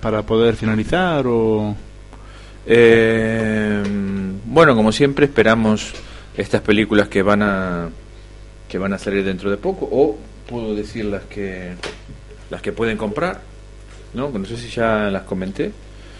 para 0.00 0.22
poder 0.22 0.56
finalizar 0.56 1.24
o 1.26 1.74
Eh, 2.66 3.82
bueno, 4.46 4.74
como 4.74 4.90
siempre 4.92 5.26
esperamos 5.26 5.92
estas 6.36 6.60
películas 6.62 7.08
que 7.08 7.22
van 7.22 7.42
a 7.42 7.88
que 8.68 8.78
van 8.78 8.92
a 8.94 8.98
salir 8.98 9.22
dentro 9.24 9.50
de 9.50 9.56
poco 9.58 9.86
o 9.90 10.16
puedo 10.48 10.74
decir 10.74 11.04
las 11.06 11.24
que 11.24 11.74
las 12.50 12.60
que 12.62 12.72
pueden 12.72 12.96
comprar, 12.96 13.40
¿no? 14.14 14.30
No 14.30 14.44
sé 14.46 14.56
si 14.56 14.68
ya 14.68 15.10
las 15.10 15.22
comenté, 15.24 15.72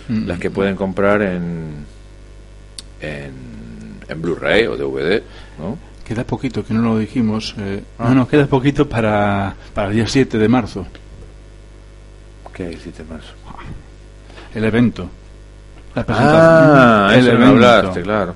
Mm. 0.08 0.26
las 0.26 0.38
que 0.38 0.50
pueden 0.50 0.76
comprar 0.76 1.22
en 1.22 1.86
en, 3.00 3.32
en 4.06 4.22
Blu-ray 4.22 4.66
o 4.66 4.76
DVD, 4.76 5.22
¿no? 5.58 5.78
Queda 6.04 6.24
poquito, 6.24 6.64
que 6.64 6.74
no 6.74 6.82
lo 6.82 6.98
dijimos. 6.98 7.54
eh, 7.58 7.82
Ah. 7.98 8.08
No, 8.10 8.14
no, 8.14 8.28
queda 8.28 8.46
poquito 8.46 8.88
para, 8.88 9.54
para 9.72 9.88
el 9.88 9.94
día 9.94 10.06
7 10.06 10.36
de 10.38 10.48
marzo, 10.48 10.86
¿Qué 12.52 12.66
hay, 12.66 12.78
7 12.80 13.02
de 13.02 13.10
marzo? 13.10 13.32
el 14.54 14.64
evento. 14.64 15.08
La 15.94 16.04
Ah, 16.08 17.08
el 17.12 17.20
eso 17.20 17.28
me 17.30 17.34
evento. 17.34 17.50
hablaste, 17.66 18.02
claro. 18.02 18.34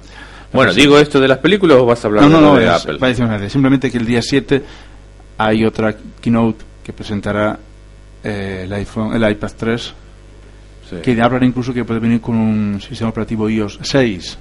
Bueno, 0.52 0.72
¿digo 0.72 0.98
esto 0.98 1.20
de 1.20 1.28
las 1.28 1.38
películas 1.38 1.76
o 1.78 1.84
vas 1.86 2.02
a 2.04 2.08
hablar 2.08 2.24
No, 2.24 2.28
no, 2.30 2.38
de, 2.38 2.42
no, 2.42 2.56
de 2.56 2.64
es- 2.64 2.70
Apple? 2.86 3.48
Simplemente 3.50 3.90
que 3.90 3.98
el 3.98 4.06
día 4.06 4.22
7 4.22 4.62
hay 5.36 5.64
otra 5.64 5.94
keynote 6.20 6.64
que 6.82 6.92
presentará 6.92 7.58
eh, 8.24 8.62
el 8.64 8.72
iPhone, 8.72 9.14
el 9.14 9.30
iPad 9.30 9.52
3, 9.56 9.94
Sí, 10.90 10.96
que 11.02 11.20
hablará 11.20 11.44
incluso 11.44 11.74
que 11.74 11.84
puede 11.84 12.00
venir 12.00 12.20
con 12.20 12.34
un 12.34 12.80
sistema 12.80 13.10
operativo 13.10 13.48
iOS 13.50 13.78
6 13.82 14.38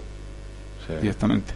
sí. 0.87 0.93
directamente. 1.01 1.53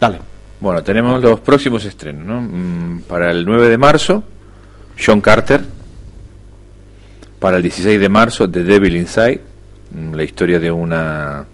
Dale. 0.00 0.18
Bueno, 0.60 0.82
tenemos 0.82 1.22
los 1.22 1.40
próximos 1.40 1.84
estrenos, 1.84 2.24
¿no? 2.26 2.40
Mm, 2.42 3.02
Para 3.08 3.30
el 3.30 3.44
9 3.44 3.68
de 3.68 3.78
marzo, 3.78 4.24
John 5.04 5.20
Carter. 5.20 5.60
Para 7.38 7.56
el 7.56 7.62
16 7.62 7.98
de 8.00 8.08
marzo, 8.08 8.50
The 8.50 8.62
Devil 8.64 8.96
Inside. 8.96 9.40
mm, 9.94 10.14
La 10.14 10.22
historia 10.24 10.58
de 10.60 10.70
una... 10.70 11.44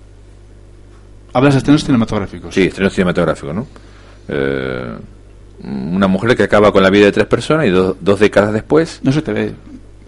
Hablas 1.32 1.55
de 1.55 1.59
estrenos 1.59 1.85
cinematográficos. 1.85 2.55
Sí, 2.55 2.62
estreno 2.62 2.89
cinematográfico, 2.90 3.52
¿no? 3.52 3.66
Eh, 4.28 4.94
una 5.62 6.06
mujer 6.09 6.35
que 6.36 6.43
acaba 6.44 6.73
con 6.73 6.82
la 6.82 6.90
vida 6.90 7.06
de 7.06 7.12
tres 7.12 7.27
personas 7.27 7.66
y 7.66 7.70
do- 7.70 7.97
dos 8.01 8.18
décadas 8.20 8.52
después, 8.52 9.01
No 9.02 9.12
se 9.12 9.23
te 9.23 9.32
ve. 9.32 9.52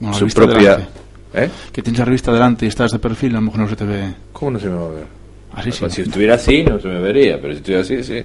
La 0.00 0.12
su 0.14 0.26
propia... 0.28 0.76
delante. 0.76 0.88
¿Eh? 1.34 1.50
Que 1.72 1.82
tienes 1.82 1.98
la 1.98 2.06
revista 2.06 2.32
delante 2.32 2.64
y 2.64 2.68
estás 2.68 2.90
de 2.92 2.98
perfil, 2.98 3.32
a 3.32 3.34
lo 3.36 3.42
mejor 3.42 3.60
no 3.60 3.68
se 3.68 3.76
te 3.76 3.84
ve 3.84 4.14
¿Cómo 4.32 4.52
no 4.52 4.58
se 4.58 4.66
me 4.68 4.74
va 4.76 4.86
a 4.86 4.90
ver? 4.90 5.06
Así. 5.54 5.72
Sí, 5.72 5.78
Pues 5.80 5.94
si 5.94 6.02
estuviera 6.02 6.34
así, 6.34 6.64
no 6.64 6.80
se 6.80 6.88
me 6.88 7.00
vería, 7.00 7.40
pero 7.40 7.52
si 7.52 7.58
estuviera 7.58 7.82
así, 7.82 8.02
sí. 8.02 8.22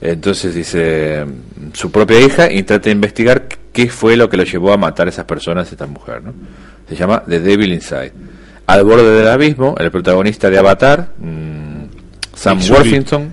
Entonces 0.00 0.54
dice 0.54 1.26
su 1.74 1.90
propia 1.90 2.20
hija 2.20 2.50
y 2.50 2.62
trata 2.62 2.84
de 2.84 2.92
investigar 2.92 3.48
qué 3.72 3.88
fue 3.88 4.16
lo 4.16 4.28
que 4.30 4.36
lo 4.36 4.44
llevó 4.44 4.72
a 4.72 4.76
matar 4.76 5.06
a 5.06 5.10
esas 5.10 5.26
personas, 5.26 5.68
a 5.68 5.70
esta 5.72 5.86
mujer, 5.86 6.22
¿no? 6.22 6.32
Se 6.88 6.96
llama 6.96 7.22
The 7.28 7.40
Devil 7.40 7.72
Inside. 7.72 8.12
Al 8.66 8.84
borde 8.84 9.10
del 9.10 9.28
abismo, 9.28 9.74
el 9.78 9.90
protagonista 9.90 10.48
de 10.48 10.58
Avatar, 10.58 11.10
mm, 11.18 11.84
Sam 12.34 12.58
Nick. 12.58 12.70
Worthington, 12.70 13.32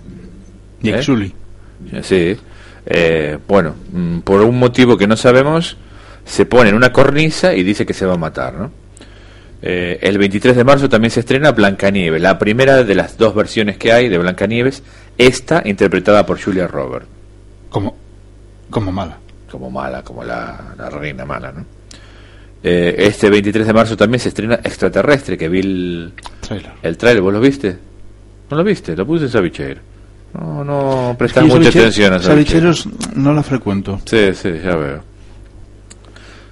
Nick 0.81 0.95
¿Eh? 0.95 1.03
Sully. 1.03 1.33
Sí. 2.03 2.35
Eh, 2.85 3.37
bueno, 3.47 3.75
mm, 3.91 4.19
por 4.19 4.41
un 4.41 4.59
motivo 4.59 4.97
que 4.97 5.07
no 5.07 5.15
sabemos, 5.15 5.77
se 6.25 6.45
pone 6.45 6.69
en 6.69 6.75
una 6.75 6.91
cornisa 6.91 7.53
y 7.53 7.63
dice 7.63 7.85
que 7.85 7.93
se 7.93 8.05
va 8.05 8.13
a 8.13 8.17
matar, 8.17 8.53
¿no? 8.55 8.71
Eh, 9.61 9.97
el 10.01 10.17
23 10.19 10.55
de 10.55 10.63
marzo 10.63 10.87
también 10.87 11.09
se 11.11 11.21
estrena 11.21 11.51
Blancanieves, 11.51 12.21
la 12.21 12.37
primera 12.37 12.83
de 12.83 12.93
las 12.95 13.17
dos 13.17 13.33
versiones 13.33 13.77
que 13.77 13.91
hay 13.91 14.07
de 14.09 14.17
Blancanieves, 14.19 14.83
esta 15.17 15.61
interpretada 15.65 16.25
por 16.25 16.39
Julia 16.39 16.67
Roberts, 16.67 17.07
Como, 17.69 17.95
como 18.69 18.91
mala. 18.91 19.17
como 19.49 19.71
mala, 19.71 20.03
como 20.03 20.23
la, 20.23 20.75
la 20.77 20.89
reina 20.91 21.25
mala, 21.25 21.51
¿no? 21.51 21.65
Eh, 22.63 22.95
este 22.99 23.29
23 23.29 23.65
de 23.67 23.73
marzo 23.73 23.95
también 23.97 24.19
se 24.19 24.29
estrena 24.29 24.55
Extraterrestre, 24.55 25.37
que 25.37 25.47
vi 25.49 25.59
el, 25.59 26.13
Trailer. 26.41 26.71
el 26.83 26.97
trailer, 26.97 27.21
¿vos 27.23 27.33
lo 27.33 27.39
viste? 27.39 27.77
¿No 28.49 28.57
lo 28.57 28.63
viste? 28.63 28.95
Lo 28.95 29.05
puse 29.05 29.25
en 29.25 29.29
Sabichero. 29.31 29.81
No, 30.33 30.63
no 30.63 31.15
prestas 31.17 31.45
mucha 31.45 31.69
atención 31.69 32.13
a 32.13 32.19
Sabichero. 32.19 32.73
Sabicheros 32.73 33.15
no 33.15 33.33
la 33.33 33.41
frecuento. 33.43 33.99
Sí, 34.05 34.33
sí, 34.33 34.51
ya 34.63 34.75
veo. 34.75 35.03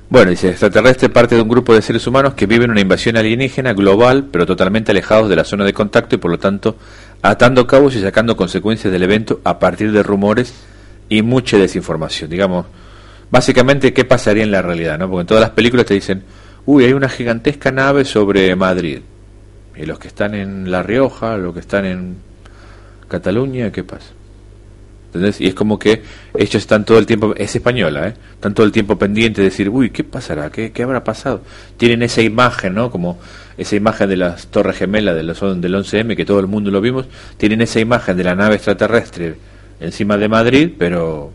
Bueno, 0.08 0.30
dice, 0.30 0.50
extraterrestre 0.50 1.10
parte 1.10 1.34
de 1.34 1.42
un 1.42 1.50
grupo 1.50 1.74
de 1.74 1.82
seres 1.82 2.06
humanos 2.06 2.36
que 2.36 2.46
viven 2.46 2.70
una 2.70 2.80
invasión 2.80 3.18
alienígena 3.18 3.74
global, 3.74 4.28
pero 4.32 4.46
totalmente 4.46 4.92
alejados 4.92 5.30
de 5.30 5.36
la 5.36 5.44
zona 5.44 5.66
de 5.66 5.74
contacto 5.74 6.16
y 6.16 6.20
por 6.20 6.30
lo 6.30 6.38
tanto 6.38 6.78
atando 7.24 7.66
cabos 7.66 7.96
y 7.96 8.02
sacando 8.02 8.38
consecuencias 8.38 8.94
del 8.94 9.02
evento 9.02 9.42
a 9.44 9.58
partir 9.58 9.92
de 9.92 10.04
rumores 10.04 10.54
y 11.10 11.24
mucha 11.24 11.58
desinformación. 11.58 12.30
Digamos, 12.30 12.68
básicamente, 13.32 13.94
¿qué 13.94 14.06
pasaría 14.06 14.44
en 14.44 14.52
la 14.52 14.62
realidad? 14.62 15.00
¿no? 15.00 15.10
Porque 15.10 15.22
en 15.22 15.28
todas 15.28 15.42
las 15.42 15.52
películas 15.52 15.88
te 15.88 15.96
dicen, 15.96 16.24
uy, 16.68 16.86
hay 16.86 16.94
una 16.94 17.10
gigantesca 17.10 17.72
nave 17.72 18.06
sobre 18.06 18.56
Madrid. 18.56 19.00
Y 19.76 19.88
los 19.88 19.98
que 19.98 20.08
están 20.08 20.36
en 20.36 20.70
La 20.70 20.84
Rioja, 20.84 21.36
los 21.38 21.54
que 21.56 21.62
están 21.62 21.84
en 21.84 22.18
Cataluña, 23.08 23.72
¿qué 23.72 23.84
pasa? 23.84 24.12
¿Entendés? 25.16 25.40
Y 25.40 25.48
es 25.48 25.54
como 25.54 25.80
que 25.80 26.04
ellos 26.38 26.56
están 26.56 26.84
todo 26.84 26.98
el 26.98 27.06
tiempo, 27.06 27.34
es 27.38 27.56
española, 27.56 28.10
¿eh? 28.10 28.14
Están 28.34 28.54
todo 28.54 28.66
el 28.66 28.74
tiempo 28.74 28.98
pendientes 28.98 29.38
de 29.38 29.44
decir, 29.46 29.70
uy, 29.70 29.90
¿qué 29.92 30.04
pasará? 30.04 30.50
¿Qué, 30.50 30.72
qué 30.74 30.84
habrá 30.84 31.06
pasado? 31.06 31.42
Tienen 31.78 32.04
esa 32.04 32.22
imagen, 32.22 32.74
¿no? 32.74 32.92
Como 32.92 33.18
esa 33.58 33.78
imagen 33.78 34.10
de 34.10 34.18
las 34.18 34.48
Torres 34.48 34.76
Gemelas 34.78 35.16
del, 35.16 35.28
del 35.28 35.76
11M, 35.76 36.18
que 36.18 36.26
todo 36.26 36.42
el 36.42 36.48
mundo 36.48 36.70
lo 36.70 36.82
vimos. 36.82 37.06
Tienen 37.38 37.62
esa 37.62 37.80
imagen 37.80 38.18
de 38.18 38.26
la 38.26 38.36
nave 38.36 38.56
extraterrestre 38.56 39.36
encima 39.80 40.18
de 40.18 40.28
Madrid, 40.28 40.72
pero 40.78 41.32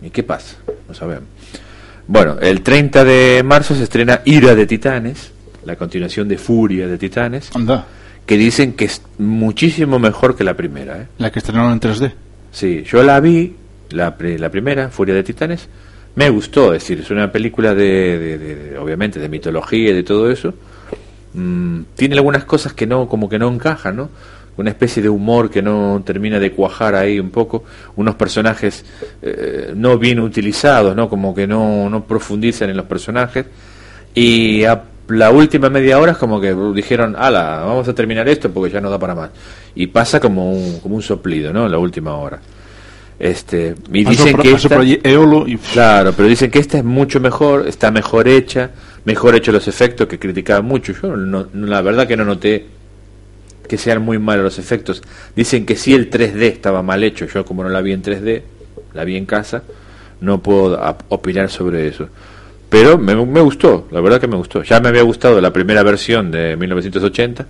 ¿y 0.00 0.08
qué 0.08 0.22
pasa? 0.22 0.56
No 0.88 0.94
sabemos. 0.94 1.24
Bueno, 2.06 2.38
el 2.40 2.62
30 2.62 3.04
de 3.04 3.42
marzo 3.44 3.74
se 3.74 3.82
estrena 3.82 4.22
Ira 4.24 4.54
de 4.54 4.66
Titanes, 4.66 5.32
la 5.66 5.76
continuación 5.76 6.28
de 6.28 6.38
Furia 6.38 6.86
de 6.86 6.96
Titanes, 6.96 7.50
Anda. 7.54 7.84
que 8.24 8.38
dicen 8.38 8.72
que 8.72 8.86
es 8.86 9.02
muchísimo 9.18 9.98
mejor 9.98 10.34
que 10.34 10.44
la 10.44 10.54
primera, 10.54 11.02
¿eh? 11.02 11.06
La 11.18 11.30
que 11.30 11.40
estrenaron 11.40 11.72
en 11.72 11.80
3D. 11.80 12.12
Sí, 12.56 12.84
yo 12.86 13.02
la 13.02 13.20
vi, 13.20 13.54
la, 13.90 14.16
la 14.18 14.50
primera, 14.50 14.88
Furia 14.88 15.14
de 15.14 15.22
Titanes, 15.22 15.68
me 16.14 16.30
gustó, 16.30 16.72
es 16.72 16.82
decir, 16.82 17.00
es 17.00 17.10
una 17.10 17.30
película 17.30 17.74
de- 17.74 18.38
de- 18.38 18.78
obviamente, 18.78 19.20
de 19.20 19.28
mitología 19.28 19.90
y 19.90 19.92
de 19.92 20.02
todo 20.02 20.30
eso. 20.30 20.54
Mm, 21.34 21.82
tiene 21.94 22.14
algunas 22.14 22.44
cosas 22.46 22.72
que 22.72 22.86
no, 22.86 23.08
como 23.10 23.28
que 23.28 23.38
no 23.38 23.48
encajan, 23.52 23.96
¿no? 23.96 24.08
Una 24.56 24.70
especie 24.70 25.02
de 25.02 25.10
humor 25.10 25.50
que 25.50 25.60
no 25.60 26.02
termina 26.02 26.38
de 26.40 26.52
cuajar 26.52 26.94
ahí 26.94 27.20
un 27.20 27.28
poco, 27.28 27.64
unos 27.96 28.14
personajes 28.14 28.86
eh, 29.20 29.72
no 29.76 29.98
bien 29.98 30.18
utilizados, 30.20 30.96
¿no? 30.96 31.10
Como 31.10 31.34
que 31.34 31.46
no, 31.46 31.90
no 31.90 32.04
profundizan 32.06 32.70
en 32.70 32.78
los 32.78 32.86
personajes. 32.86 33.44
Y 34.14 34.64
a 34.64 34.82
la 35.08 35.30
última 35.30 35.70
media 35.70 35.98
hora 35.98 36.12
es 36.12 36.18
como 36.18 36.40
que 36.40 36.54
dijeron, 36.74 37.14
ala, 37.16 37.62
vamos 37.64 37.86
a 37.88 37.94
terminar 37.94 38.28
esto 38.28 38.50
porque 38.50 38.72
ya 38.72 38.80
no 38.80 38.90
da 38.90 38.98
para 38.98 39.14
más. 39.14 39.30
Y 39.74 39.86
pasa 39.88 40.18
como 40.20 40.50
un, 40.52 40.80
como 40.80 40.96
un 40.96 41.02
soplido, 41.02 41.52
¿no? 41.52 41.68
La 41.68 41.78
última 41.78 42.14
hora. 42.16 42.40
Este, 43.18 43.74
y 43.92 44.04
dicen 44.10 44.36
que 44.42 44.50
esta- 44.52 44.76
Eolo 45.02 45.46
y... 45.48 45.56
Claro, 45.56 46.12
pero 46.14 46.28
dicen 46.28 46.50
que 46.50 46.58
esta 46.58 46.78
es 46.78 46.84
mucho 46.84 47.18
mejor, 47.20 47.66
está 47.66 47.90
mejor 47.90 48.28
hecha, 48.28 48.70
mejor 49.04 49.34
hecho 49.34 49.52
los 49.52 49.66
efectos 49.68 50.06
que 50.06 50.18
criticaban 50.18 50.64
mucho. 50.66 50.92
Yo 51.00 51.16
no, 51.16 51.46
no- 51.52 51.66
la 51.66 51.80
verdad 51.82 52.06
que 52.06 52.16
no 52.16 52.24
noté 52.24 52.66
que 53.68 53.78
sean 53.78 54.02
muy 54.02 54.18
malos 54.18 54.44
los 54.44 54.58
efectos. 54.58 55.02
Dicen 55.34 55.64
que 55.66 55.76
sí 55.76 55.94
el 55.94 56.10
3D 56.10 56.42
estaba 56.42 56.82
mal 56.82 57.02
hecho. 57.04 57.26
Yo 57.26 57.44
como 57.44 57.62
no 57.62 57.68
la 57.68 57.80
vi 57.80 57.92
en 57.92 58.02
3D, 58.02 58.42
la 58.94 59.04
vi 59.04 59.16
en 59.16 59.26
casa, 59.26 59.62
no 60.20 60.40
puedo 60.42 60.78
opinar 61.08 61.50
sobre 61.50 61.88
eso. 61.88 62.08
Pero 62.68 62.98
me, 62.98 63.14
me 63.14 63.40
gustó, 63.40 63.86
la 63.90 64.00
verdad 64.00 64.20
que 64.20 64.26
me 64.26 64.36
gustó. 64.36 64.62
Ya 64.62 64.80
me 64.80 64.88
había 64.88 65.02
gustado 65.02 65.40
la 65.40 65.52
primera 65.52 65.82
versión 65.82 66.30
de 66.30 66.56
1980. 66.56 67.46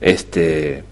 Este 0.00 0.84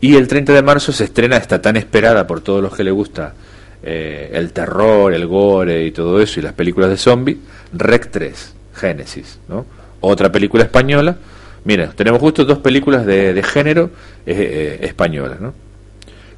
y 0.00 0.14
el 0.14 0.28
30 0.28 0.52
de 0.52 0.62
marzo 0.62 0.92
se 0.92 1.04
estrena 1.04 1.36
esta 1.36 1.60
tan 1.60 1.76
esperada 1.76 2.26
por 2.26 2.40
todos 2.40 2.62
los 2.62 2.74
que 2.74 2.84
le 2.84 2.92
gusta 2.92 3.34
eh, 3.82 4.30
el 4.32 4.52
terror, 4.52 5.12
el 5.12 5.26
gore 5.26 5.84
y 5.84 5.90
todo 5.90 6.20
eso 6.20 6.38
y 6.38 6.42
las 6.42 6.52
películas 6.52 6.90
de 6.90 6.96
zombie, 6.96 7.38
Rec 7.72 8.10
3, 8.10 8.54
Génesis, 8.74 9.40
¿no? 9.48 9.66
Otra 10.00 10.30
película 10.30 10.64
española. 10.64 11.16
Mira, 11.64 11.90
tenemos 11.96 12.20
justo 12.20 12.44
dos 12.44 12.58
películas 12.58 13.04
de, 13.04 13.34
de 13.34 13.42
género 13.42 13.90
eh, 14.24 14.78
eh, 14.80 14.86
españolas, 14.86 15.40
¿no? 15.40 15.52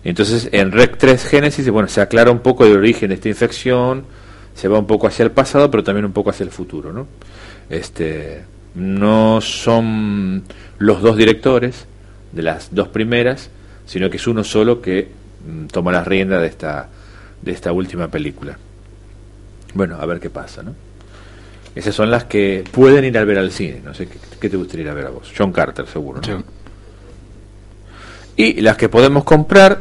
Entonces, 0.02 0.48
en 0.52 0.72
Rec 0.72 0.96
3 0.96 1.22
Génesis, 1.24 1.68
bueno, 1.68 1.86
se 1.88 2.00
aclara 2.00 2.30
un 2.30 2.38
poco 2.38 2.64
el 2.64 2.74
origen 2.76 3.10
de 3.10 3.16
esta 3.16 3.28
infección, 3.28 4.04
se 4.60 4.68
va 4.68 4.78
un 4.78 4.86
poco 4.86 5.06
hacia 5.06 5.22
el 5.22 5.30
pasado, 5.30 5.70
pero 5.70 5.82
también 5.82 6.04
un 6.04 6.12
poco 6.12 6.28
hacia 6.28 6.44
el 6.44 6.50
futuro, 6.50 6.92
¿no? 6.92 7.06
Este, 7.70 8.44
no 8.74 9.40
son 9.40 10.42
los 10.78 11.00
dos 11.00 11.16
directores 11.16 11.86
de 12.32 12.42
las 12.42 12.74
dos 12.74 12.88
primeras, 12.88 13.48
sino 13.86 14.10
que 14.10 14.18
es 14.18 14.26
uno 14.26 14.44
solo 14.44 14.82
que 14.82 15.08
mm, 15.46 15.68
toma 15.68 15.92
las 15.92 16.06
riendas 16.06 16.42
de 16.42 16.48
esta, 16.48 16.90
de 17.40 17.52
esta 17.52 17.72
última 17.72 18.08
película. 18.08 18.58
Bueno, 19.72 19.96
a 19.98 20.04
ver 20.04 20.20
qué 20.20 20.28
pasa, 20.28 20.62
¿no? 20.62 20.74
Esas 21.74 21.94
son 21.94 22.10
las 22.10 22.24
que 22.24 22.62
pueden 22.70 23.06
ir 23.06 23.16
a 23.16 23.24
ver 23.24 23.38
al 23.38 23.52
cine, 23.52 23.80
no 23.82 23.94
sé, 23.94 24.08
¿qué, 24.08 24.18
qué 24.38 24.50
te 24.50 24.58
gustaría 24.58 24.84
ir 24.84 24.90
a 24.90 24.94
ver 24.94 25.06
a 25.06 25.10
vos? 25.10 25.32
John 25.34 25.52
Carter, 25.52 25.86
seguro, 25.86 26.20
¿no? 26.20 26.26
Sí. 26.26 26.44
Y 28.36 28.60
las 28.60 28.76
que 28.76 28.90
podemos 28.90 29.24
comprar, 29.24 29.80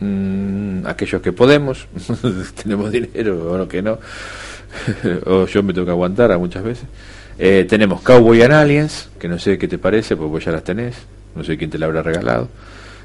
mm, 0.00 0.86
aquellos 0.86 1.22
que 1.22 1.32
podemos, 1.32 1.86
tenemos 2.62 2.90
dinero 2.90 3.52
o 3.52 3.58
lo 3.58 3.68
que 3.68 3.82
no, 3.82 3.98
o 5.26 5.46
yo 5.46 5.62
me 5.62 5.72
tengo 5.72 5.86
que 5.86 5.92
aguantar 5.92 6.32
a 6.32 6.38
muchas 6.38 6.62
veces. 6.62 6.84
Eh, 7.38 7.64
tenemos 7.68 8.02
Cowboy 8.02 8.42
and 8.42 8.52
Aliens, 8.52 9.08
que 9.18 9.28
no 9.28 9.38
sé 9.38 9.56
qué 9.56 9.66
te 9.66 9.78
parece, 9.78 10.16
porque 10.16 10.30
vos 10.30 10.44
ya 10.44 10.52
las 10.52 10.64
tenés, 10.64 10.96
no 11.34 11.42
sé 11.42 11.56
quién 11.56 11.70
te 11.70 11.78
la 11.78 11.86
habrá 11.86 12.02
regalado. 12.02 12.48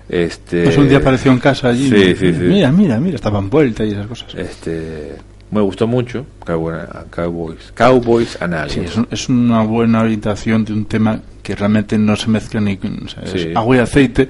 Este, 0.09 0.63
Pues 0.63 0.77
un 0.77 0.87
día 0.87 0.97
apareció 0.99 1.31
en 1.31 1.39
casa 1.39 1.69
allí. 1.69 1.89
Sí, 1.89 2.15
sí, 2.15 2.33
sí. 2.33 2.39
Mira, 2.41 2.71
mira, 2.71 2.99
mira, 2.99 3.15
estaba 3.15 3.39
envuelta 3.39 3.83
y 3.83 3.91
esas 3.91 4.07
cosas. 4.07 4.35
Este, 4.35 5.15
Me 5.55 5.61
gustó 5.61 5.87
mucho. 5.87 6.25
Cowboy- 6.45 6.85
Cowboys, 7.09 7.71
Cowboys 7.73 8.37
and 8.41 8.69
Sí, 8.69 8.81
es, 8.81 8.97
un- 8.97 9.07
es 9.09 9.29
una 9.29 9.63
buena 9.63 10.01
orientación 10.01 10.65
de 10.65 10.73
un 10.73 10.83
tema 10.85 11.21
que 11.41 11.55
realmente 11.55 11.97
no 11.97 12.15
se 12.17 12.29
mezcla 12.29 12.59
ni 12.59 12.73
o 12.73 13.07
sea, 13.07 13.25
Sí. 13.25 13.37
es 13.51 13.55
agua 13.55 13.77
y 13.77 13.79
aceite, 13.79 14.23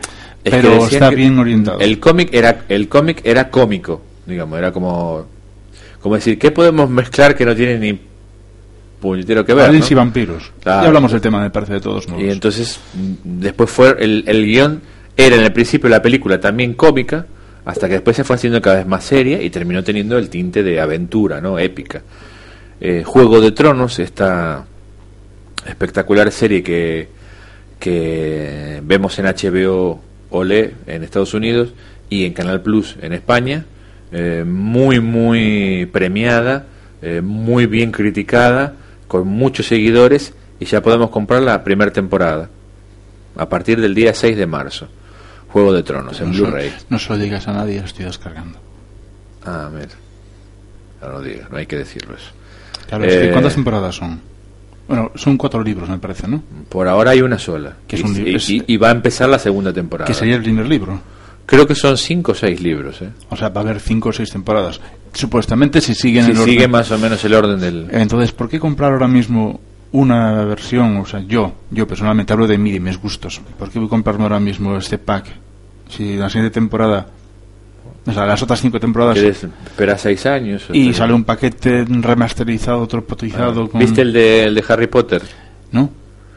Es 0.43 0.51
pero 0.51 0.85
está 0.85 1.09
bien 1.09 1.39
orientado. 1.39 1.79
El 1.79 1.99
cómic 1.99 2.29
era 2.31 2.65
el 2.69 2.87
cómic 2.87 3.21
era 3.23 3.49
cómico, 3.49 4.01
digamos, 4.27 4.59
era 4.59 4.71
como 4.71 5.25
como 5.99 6.13
decir, 6.13 6.37
¿qué 6.37 6.51
podemos 6.51 6.87
mezclar 6.91 7.33
que 7.35 7.43
no 7.45 7.55
tiene 7.55 7.79
ni 7.79 7.99
puñetero 9.01 9.43
que 9.43 9.53
ver? 9.55 9.65
Aliens 9.65 9.89
¿no? 9.89 9.91
y 9.91 9.95
vampiros. 9.95 10.51
Claro. 10.61 10.81
Ya 10.83 10.87
hablamos 10.87 11.11
del 11.11 11.21
tema, 11.21 11.41
me 11.41 11.49
parece, 11.49 11.73
de 11.73 11.81
todos 11.81 12.07
modos. 12.07 12.23
Y 12.23 12.29
entonces 12.29 12.79
mm, 12.93 13.39
después 13.41 13.69
fue 13.71 13.95
el, 13.99 14.23
el 14.27 14.45
guion 14.45 14.81
era 15.17 15.35
en 15.37 15.41
el 15.43 15.51
principio 15.53 15.89
la 15.89 16.01
película 16.03 16.39
también 16.39 16.73
cómica, 16.75 17.25
hasta 17.65 17.87
que 17.87 17.95
después 17.95 18.15
se 18.15 18.23
fue 18.23 18.35
haciendo 18.35 18.61
cada 18.61 18.77
vez 18.77 18.87
más 18.87 19.03
seria 19.03 19.41
y 19.41 19.49
terminó 19.49 19.83
teniendo 19.83 20.17
el 20.17 20.29
tinte 20.29 20.63
de 20.63 20.79
aventura, 20.79 21.41
¿no? 21.41 21.57
Épica. 21.57 22.03
Eh, 22.79 23.03
Juego 23.05 23.41
de 23.41 23.51
Tronos, 23.51 23.99
esta 23.99 24.65
espectacular 25.65 26.31
serie 26.31 26.61
que, 26.61 27.07
que 27.79 28.81
vemos 28.83 29.17
en 29.17 29.25
HBO 29.25 29.99
Olé 30.29 30.73
en 30.85 31.03
Estados 31.03 31.33
Unidos 31.33 31.73
y 32.09 32.25
en 32.25 32.33
Canal 32.33 32.61
Plus 32.61 32.97
en 33.01 33.13
España, 33.13 33.65
eh, 34.11 34.43
muy, 34.45 34.99
muy 34.99 35.87
premiada, 35.91 36.67
eh, 37.01 37.21
muy 37.21 37.65
bien 37.65 37.91
criticada, 37.91 38.75
con 39.07 39.27
muchos 39.27 39.67
seguidores 39.67 40.33
y 40.59 40.65
ya 40.65 40.81
podemos 40.81 41.09
comprar 41.09 41.41
la 41.41 41.63
primera 41.63 41.91
temporada 41.91 42.49
a 43.35 43.49
partir 43.49 43.81
del 43.81 43.95
día 43.95 44.13
6 44.13 44.37
de 44.37 44.45
marzo. 44.45 44.87
Juego 45.55 45.71
de 45.71 45.83
Tronos 45.83 46.19
en 46.19 46.31
no, 46.31 46.33
Blu-ray. 46.33 46.73
no 46.89 46.99
se 46.99 47.09
lo 47.13 47.17
digas 47.17 47.47
a 47.47 47.53
nadie, 47.53 47.79
lo 47.79 47.85
estoy 47.85 48.03
descargando. 48.03 48.59
Ah, 49.45 49.69
mira. 49.73 49.87
No 51.01 51.09
lo 51.13 51.21
digas, 51.21 51.49
no 51.49 51.55
hay 51.55 51.65
que 51.65 51.77
decirlo 51.77 52.13
eso. 52.13 52.31
Claro, 52.89 53.05
Eh, 53.05 53.29
¿cuántas 53.31 53.55
temporadas 53.55 53.95
son? 53.95 54.19
Bueno, 54.85 55.13
son 55.15 55.37
cuatro 55.37 55.63
libros, 55.63 55.87
me 55.87 55.97
parece, 55.97 56.27
¿no? 56.27 56.43
Por 56.67 56.89
ahora 56.89 57.11
hay 57.11 57.21
una 57.21 57.39
sola. 57.39 57.71
Que 57.87 57.95
es 57.95 58.01
y, 58.01 58.03
un 58.05 58.27
y- 58.27 58.35
es- 58.35 58.49
y- 58.49 58.63
y 58.67 58.75
va 58.75 58.89
a 58.89 58.91
empezar 58.91 59.29
la 59.29 59.39
segunda 59.39 59.71
temporada. 59.71 60.05
Que 60.05 60.13
sería 60.13 60.35
el 60.35 60.43
primer 60.43 60.65
libro. 60.67 60.99
Creo 61.45 61.65
que 61.65 61.73
son 61.73 61.97
cinco 61.97 62.33
o 62.33 62.35
seis 62.35 62.59
libros. 62.59 63.01
¿eh? 63.01 63.11
O 63.29 63.37
sea, 63.37 63.47
va 63.47 63.61
a 63.61 63.63
haber 63.63 63.79
cinco 63.79 64.09
o 64.09 64.11
seis 64.11 64.29
temporadas. 64.31 64.81
Supuestamente 65.13 65.79
si 65.79 65.95
siguen 65.95 66.25
Si 66.25 66.31
el 66.31 66.37
orden. 66.37 66.49
sigue 66.53 66.67
más 66.67 66.91
o 66.91 66.97
menos 66.97 67.23
el 67.23 67.33
orden 67.33 67.61
del... 67.61 67.87
Entonces, 67.91 68.33
¿por 68.33 68.49
qué 68.49 68.59
comprar 68.59 68.91
ahora 68.91 69.07
mismo 69.07 69.61
una 69.93 70.43
versión? 70.43 70.97
O 70.97 71.05
sea, 71.05 71.21
yo, 71.21 71.53
yo 71.71 71.87
personalmente 71.87 72.33
hablo 72.33 72.45
de 72.45 72.57
mí, 72.57 72.73
de 72.73 72.81
mis 72.81 72.97
gustos. 72.99 73.39
¿Por 73.57 73.69
qué 73.69 73.79
voy 73.79 73.87
a 73.87 73.89
comprarme 73.89 74.23
ahora 74.23 74.39
mismo 74.41 74.75
este 74.75 74.97
pack? 74.97 75.27
Si 75.89 76.15
la 76.17 76.29
siguiente 76.29 76.53
temporada, 76.53 77.07
o 78.05 78.11
sea, 78.11 78.25
las 78.25 78.41
otras 78.41 78.59
cinco 78.61 78.79
temporadas, 78.79 79.13
¿Quieres 79.15 79.43
esperar 79.43 79.97
seis 79.99 80.25
años? 80.25 80.65
y 80.73 80.93
sale 80.93 81.13
un 81.13 81.23
paquete 81.23 81.85
remasterizado, 81.87 82.87
tropotizado. 82.87 83.69
con... 83.69 83.79
¿Viste 83.79 84.01
el 84.01 84.13
de, 84.13 84.43
el 84.45 84.55
de 84.55 84.63
Harry 84.67 84.87
Potter? 84.87 85.21
No, 85.71 85.89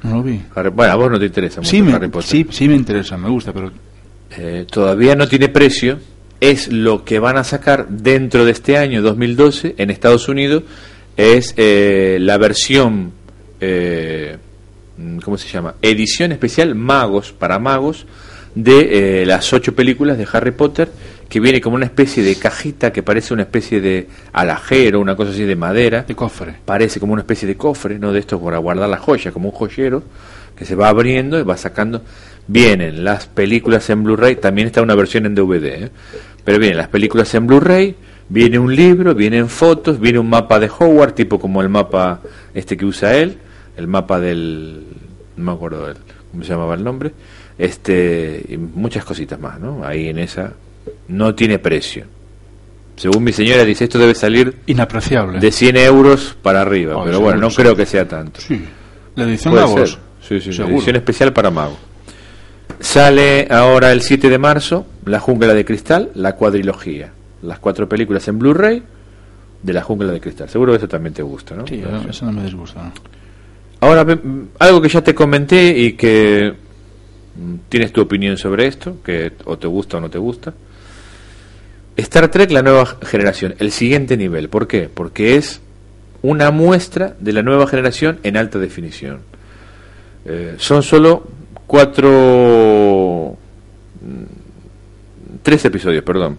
no 0.02 0.16
lo 0.16 0.22
vi. 0.22 0.40
Harry- 0.54 0.70
bueno, 0.70 0.92
a 0.92 0.96
vos 0.96 1.10
no 1.10 1.18
te 1.18 1.26
interesa 1.26 1.60
mucho 1.60 1.70
Sí 1.70 1.82
me, 1.82 1.92
Harry 1.92 2.08
Potter. 2.08 2.28
sí, 2.28 2.46
sí 2.50 2.68
me 2.68 2.74
interesa, 2.74 3.16
me 3.16 3.28
gusta, 3.28 3.52
pero 3.52 3.70
Eh, 4.36 4.66
todavía 4.70 5.14
no 5.16 5.26
tiene 5.26 5.48
precio. 5.48 5.98
Es 6.40 6.70
lo 6.70 7.04
que 7.04 7.18
van 7.18 7.36
a 7.36 7.42
sacar 7.44 7.88
dentro 7.88 8.44
de 8.44 8.52
este 8.52 8.76
año 8.76 9.02
2012 9.02 9.74
en 9.78 9.90
Estados 9.90 10.28
Unidos. 10.28 10.62
Es 11.16 11.52
eh, 11.56 12.18
la 12.20 12.38
versión, 12.38 13.10
eh, 13.60 14.36
¿cómo 15.24 15.36
se 15.36 15.48
llama? 15.48 15.74
Edición 15.82 16.30
especial 16.30 16.74
Magos 16.76 17.32
para 17.32 17.58
Magos 17.58 18.06
de 18.64 19.22
eh, 19.22 19.26
las 19.26 19.52
ocho 19.52 19.72
películas 19.72 20.18
de 20.18 20.26
Harry 20.32 20.50
Potter, 20.50 20.90
que 21.28 21.38
viene 21.38 21.60
como 21.60 21.76
una 21.76 21.84
especie 21.84 22.24
de 22.24 22.34
cajita 22.34 22.92
que 22.92 23.04
parece 23.04 23.32
una 23.32 23.44
especie 23.44 23.80
de 23.80 24.08
alajero, 24.32 24.98
una 24.98 25.14
cosa 25.14 25.30
así 25.30 25.44
de 25.44 25.54
madera 25.54 26.02
de 26.02 26.16
cofre. 26.16 26.56
parece 26.64 26.98
como 26.98 27.12
una 27.12 27.22
especie 27.22 27.46
de 27.46 27.56
cofre, 27.56 28.00
¿no? 28.00 28.12
De 28.12 28.18
estos 28.18 28.42
para 28.42 28.58
guardar 28.58 28.88
las 28.88 28.98
joyas, 28.98 29.32
como 29.32 29.50
un 29.50 29.54
joyero, 29.54 30.02
que 30.56 30.64
se 30.64 30.74
va 30.74 30.88
abriendo 30.88 31.38
y 31.38 31.44
va 31.44 31.56
sacando. 31.56 32.02
Vienen 32.48 33.04
las 33.04 33.26
películas 33.26 33.88
en 33.90 34.02
Blu-ray, 34.02 34.36
también 34.36 34.66
está 34.66 34.82
una 34.82 34.96
versión 34.96 35.26
en 35.26 35.36
DVD, 35.36 35.84
¿eh? 35.84 35.90
pero 36.44 36.58
vienen 36.58 36.78
las 36.78 36.88
películas 36.88 37.32
en 37.34 37.46
Blu-ray, 37.46 37.94
viene 38.28 38.58
un 38.58 38.74
libro, 38.74 39.14
vienen 39.14 39.48
fotos, 39.48 40.00
viene 40.00 40.18
un 40.18 40.30
mapa 40.30 40.58
de 40.58 40.68
Howard, 40.68 41.12
tipo 41.12 41.38
como 41.38 41.62
el 41.62 41.68
mapa 41.68 42.22
este 42.54 42.76
que 42.76 42.86
usa 42.86 43.14
él, 43.14 43.38
el 43.76 43.86
mapa 43.86 44.18
del. 44.18 44.82
no 45.36 45.44
me 45.44 45.52
acuerdo 45.52 45.94
cómo 46.32 46.42
se 46.42 46.50
llamaba 46.50 46.74
el 46.74 46.82
nombre, 46.82 47.12
este 47.58 48.44
y 48.48 48.56
muchas 48.56 49.04
cositas 49.04 49.38
más, 49.38 49.58
¿no? 49.60 49.84
Ahí 49.84 50.08
en 50.08 50.18
esa. 50.18 50.52
No 51.08 51.34
tiene 51.34 51.58
precio. 51.58 52.04
Según 52.96 53.22
mi 53.24 53.32
señora 53.32 53.64
dice, 53.64 53.84
esto 53.84 53.98
debe 53.98 54.14
salir 54.14 54.56
Inapreciable. 54.66 55.38
de 55.38 55.52
100 55.52 55.76
euros 55.76 56.36
para 56.42 56.62
arriba, 56.62 56.96
Oh, 56.96 57.04
pero 57.04 57.20
bueno, 57.20 57.40
no 57.40 57.50
creo 57.50 57.76
que 57.76 57.86
sea 57.86 58.06
tanto. 58.08 58.40
Sí. 58.40 58.60
La 59.14 59.24
edición 59.24 59.54
Magos. 59.54 59.98
Sí, 60.20 60.40
sí, 60.40 60.52
Seguro. 60.52 60.76
edición 60.76 60.96
especial 60.96 61.32
para 61.32 61.50
Mago. 61.50 61.76
Sale 62.80 63.48
ahora 63.50 63.92
el 63.92 64.02
7 64.02 64.28
de 64.28 64.38
marzo 64.38 64.86
La 65.04 65.20
Jungla 65.20 65.54
de 65.54 65.64
Cristal, 65.64 66.10
la 66.14 66.34
cuadrilogía. 66.36 67.12
Las 67.42 67.58
cuatro 67.60 67.88
películas 67.88 68.26
en 68.28 68.38
Blu-ray 68.38 68.82
de 69.62 69.72
La 69.72 69.82
Jungla 69.82 70.12
de 70.12 70.20
Cristal. 70.20 70.48
Seguro 70.48 70.72
que 70.72 70.78
eso 70.78 70.88
también 70.88 71.14
te 71.14 71.22
gusta, 71.22 71.54
¿no? 71.54 71.66
Sí, 71.66 71.82
eso, 72.08 72.26
no 72.26 72.32
me 72.32 72.42
disgusta. 72.44 72.92
Ahora, 73.80 74.04
mm, 74.04 74.48
algo 74.58 74.80
que 74.82 74.88
ya 74.88 75.02
te 75.02 75.14
comenté 75.14 75.76
y 75.76 75.92
que 75.92 76.52
tienes 77.68 77.92
tu 77.92 78.00
opinión 78.00 78.36
sobre 78.36 78.66
esto, 78.66 78.98
que 79.04 79.32
o 79.44 79.58
te 79.58 79.66
gusta 79.66 79.98
o 79.98 80.00
no 80.00 80.10
te 80.10 80.18
gusta. 80.18 80.54
Star 81.96 82.30
Trek, 82.30 82.50
la 82.50 82.62
nueva 82.62 82.86
generación, 83.02 83.54
el 83.58 83.72
siguiente 83.72 84.16
nivel. 84.16 84.48
¿Por 84.48 84.68
qué? 84.68 84.88
Porque 84.92 85.36
es 85.36 85.60
una 86.22 86.50
muestra 86.50 87.16
de 87.18 87.32
la 87.32 87.42
nueva 87.42 87.66
generación 87.66 88.20
en 88.22 88.36
alta 88.36 88.58
definición. 88.58 89.20
Eh, 90.24 90.54
son 90.58 90.82
solo 90.82 91.26
cuatro... 91.66 93.36
mm, 94.00 94.22
Tres 95.42 95.64
episodios, 95.64 96.02
perdón. 96.04 96.36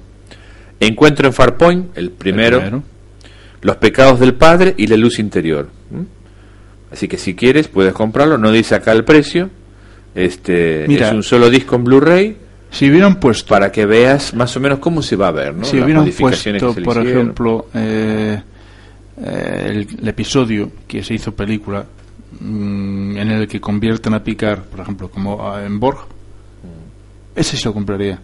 Encuentro 0.79 1.27
en 1.27 1.33
Farpoint, 1.33 1.97
el 1.97 2.11
primero, 2.11 2.57
El 2.57 2.63
primero. 2.63 2.83
Los 3.61 3.75
pecados 3.77 4.19
del 4.19 4.35
padre 4.35 4.73
y 4.77 4.87
la 4.87 4.97
luz 4.97 5.19
interior. 5.19 5.69
Así 6.91 7.07
que 7.07 7.17
si 7.17 7.35
quieres 7.35 7.67
puedes 7.67 7.93
comprarlo, 7.93 8.37
no 8.37 8.51
dice 8.51 8.75
acá 8.75 8.91
el 8.91 9.03
precio. 9.03 9.49
Este 10.15 10.85
Mira. 10.87 11.07
es 11.09 11.13
un 11.13 11.23
solo 11.23 11.49
disco 11.49 11.75
en 11.75 11.83
Blu-ray 11.83 12.37
Si 12.71 12.89
hubieran 12.89 13.19
puesto, 13.19 13.47
para 13.49 13.71
que 13.71 13.85
veas 13.85 14.33
más 14.33 14.55
o 14.57 14.59
menos 14.59 14.79
cómo 14.79 15.01
se 15.01 15.15
va 15.15 15.27
a 15.29 15.31
ver, 15.31 15.53
¿no? 15.55 15.65
si 15.65 15.77
Las 15.77 15.85
hubieran 15.85 16.05
puesto, 16.11 16.73
se 16.73 16.81
por 16.81 16.97
hicieron. 16.97 17.07
ejemplo, 17.07 17.67
eh, 17.73 18.41
eh, 19.21 19.63
el, 19.69 19.87
el 20.01 20.07
episodio 20.07 20.71
que 20.87 21.03
se 21.03 21.13
hizo 21.15 21.33
película 21.33 21.85
mm, 22.39 23.17
en 23.17 23.31
el 23.31 23.47
que 23.47 23.59
convierten 23.59 24.13
a 24.13 24.23
Picard, 24.23 24.59
por 24.61 24.79
ejemplo, 24.81 25.09
como 25.09 25.47
a- 25.51 25.65
en 25.65 25.79
Borg, 25.79 25.99
ese 27.35 27.57
sí 27.57 27.63
lo 27.65 27.73
compraría. 27.73 28.19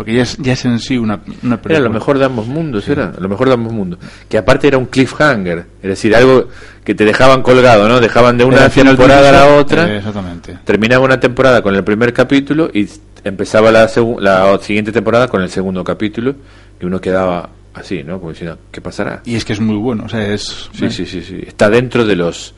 Porque 0.00 0.14
ya 0.14 0.22
es, 0.22 0.38
ya 0.38 0.54
es 0.54 0.64
en 0.64 0.78
sí 0.78 0.96
una, 0.96 1.20
una 1.42 1.60
película. 1.60 1.74
Era 1.74 1.80
lo 1.80 1.90
mejor 1.90 2.18
de 2.18 2.24
ambos 2.24 2.46
mundos, 2.46 2.88
era 2.88 3.12
lo 3.18 3.28
mejor 3.28 3.48
de 3.48 3.52
ambos 3.52 3.70
mundos. 3.70 3.98
Que 4.30 4.38
aparte 4.38 4.66
era 4.66 4.78
un 4.78 4.86
cliffhanger, 4.86 5.66
es 5.82 5.88
decir, 5.90 6.16
algo 6.16 6.48
que 6.82 6.94
te 6.94 7.04
dejaban 7.04 7.42
colgado, 7.42 7.86
¿no? 7.86 8.00
Dejaban 8.00 8.38
de 8.38 8.44
una 8.44 8.70
temporada 8.70 9.28
a 9.28 9.32
la 9.32 9.56
otra. 9.56 9.94
exactamente. 9.94 10.56
terminaba 10.64 11.04
una 11.04 11.20
temporada 11.20 11.60
con 11.60 11.74
el 11.74 11.84
primer 11.84 12.14
capítulo 12.14 12.70
y 12.72 12.88
empezaba 13.22 13.70
la, 13.70 13.90
la 14.20 14.58
siguiente 14.62 14.90
temporada 14.90 15.28
con 15.28 15.42
el 15.42 15.50
segundo 15.50 15.84
capítulo 15.84 16.34
y 16.80 16.86
uno 16.86 16.98
quedaba 16.98 17.50
así, 17.74 18.02
¿no? 18.02 18.20
Como 18.20 18.30
diciendo, 18.30 18.56
¿qué 18.72 18.80
pasará? 18.80 19.20
Y 19.26 19.34
es 19.34 19.44
que 19.44 19.52
es 19.52 19.60
muy 19.60 19.76
bueno, 19.76 20.04
o 20.06 20.08
sea, 20.08 20.26
es... 20.32 20.70
Sí, 20.72 20.88
sí, 20.88 21.04
sí, 21.04 21.20
sí. 21.20 21.44
Está 21.46 21.68
dentro 21.68 22.06
de 22.06 22.16
los 22.16 22.54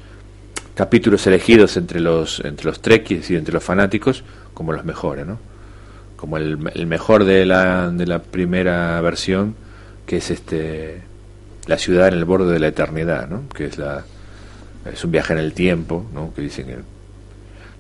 capítulos 0.77 1.27
elegidos 1.27 1.77
entre 1.77 1.98
los 1.98 2.40
entre 2.44 2.66
los 2.66 2.81
trekkies 2.81 3.32
y 3.32 3.35
entre 3.35 3.52
los 3.52 3.64
fanáticos 3.64 4.23
como 4.55 4.73
los 4.73 4.85
mejores, 4.85 5.27
¿no? 5.27 5.39
Como 6.23 6.36
el, 6.36 6.57
el 6.74 6.86
mejor 6.86 7.24
de 7.24 7.44
la, 7.44 7.90
de 7.90 8.07
la 8.07 8.20
primera 8.20 9.01
versión, 9.01 9.57
que 10.07 10.19
es 10.19 10.31
este 10.31 11.03
la 11.66 11.78
ciudad 11.78 12.07
en 12.07 12.15
el 12.15 12.24
borde 12.24 12.53
de 12.53 12.61
la 12.61 12.69
eternidad, 12.69 13.28
¿no? 13.28 13.43
Que 13.53 13.65
es 13.66 13.77
la 13.77 14.05
es 14.93 15.05
un 15.05 15.11
viaje 15.11 15.32
en 15.32 15.40
el 15.40 15.53
tiempo, 15.53 16.07
¿no? 16.15 16.32
Que 16.32 16.43
dicen 16.43 16.66
que 16.66 16.77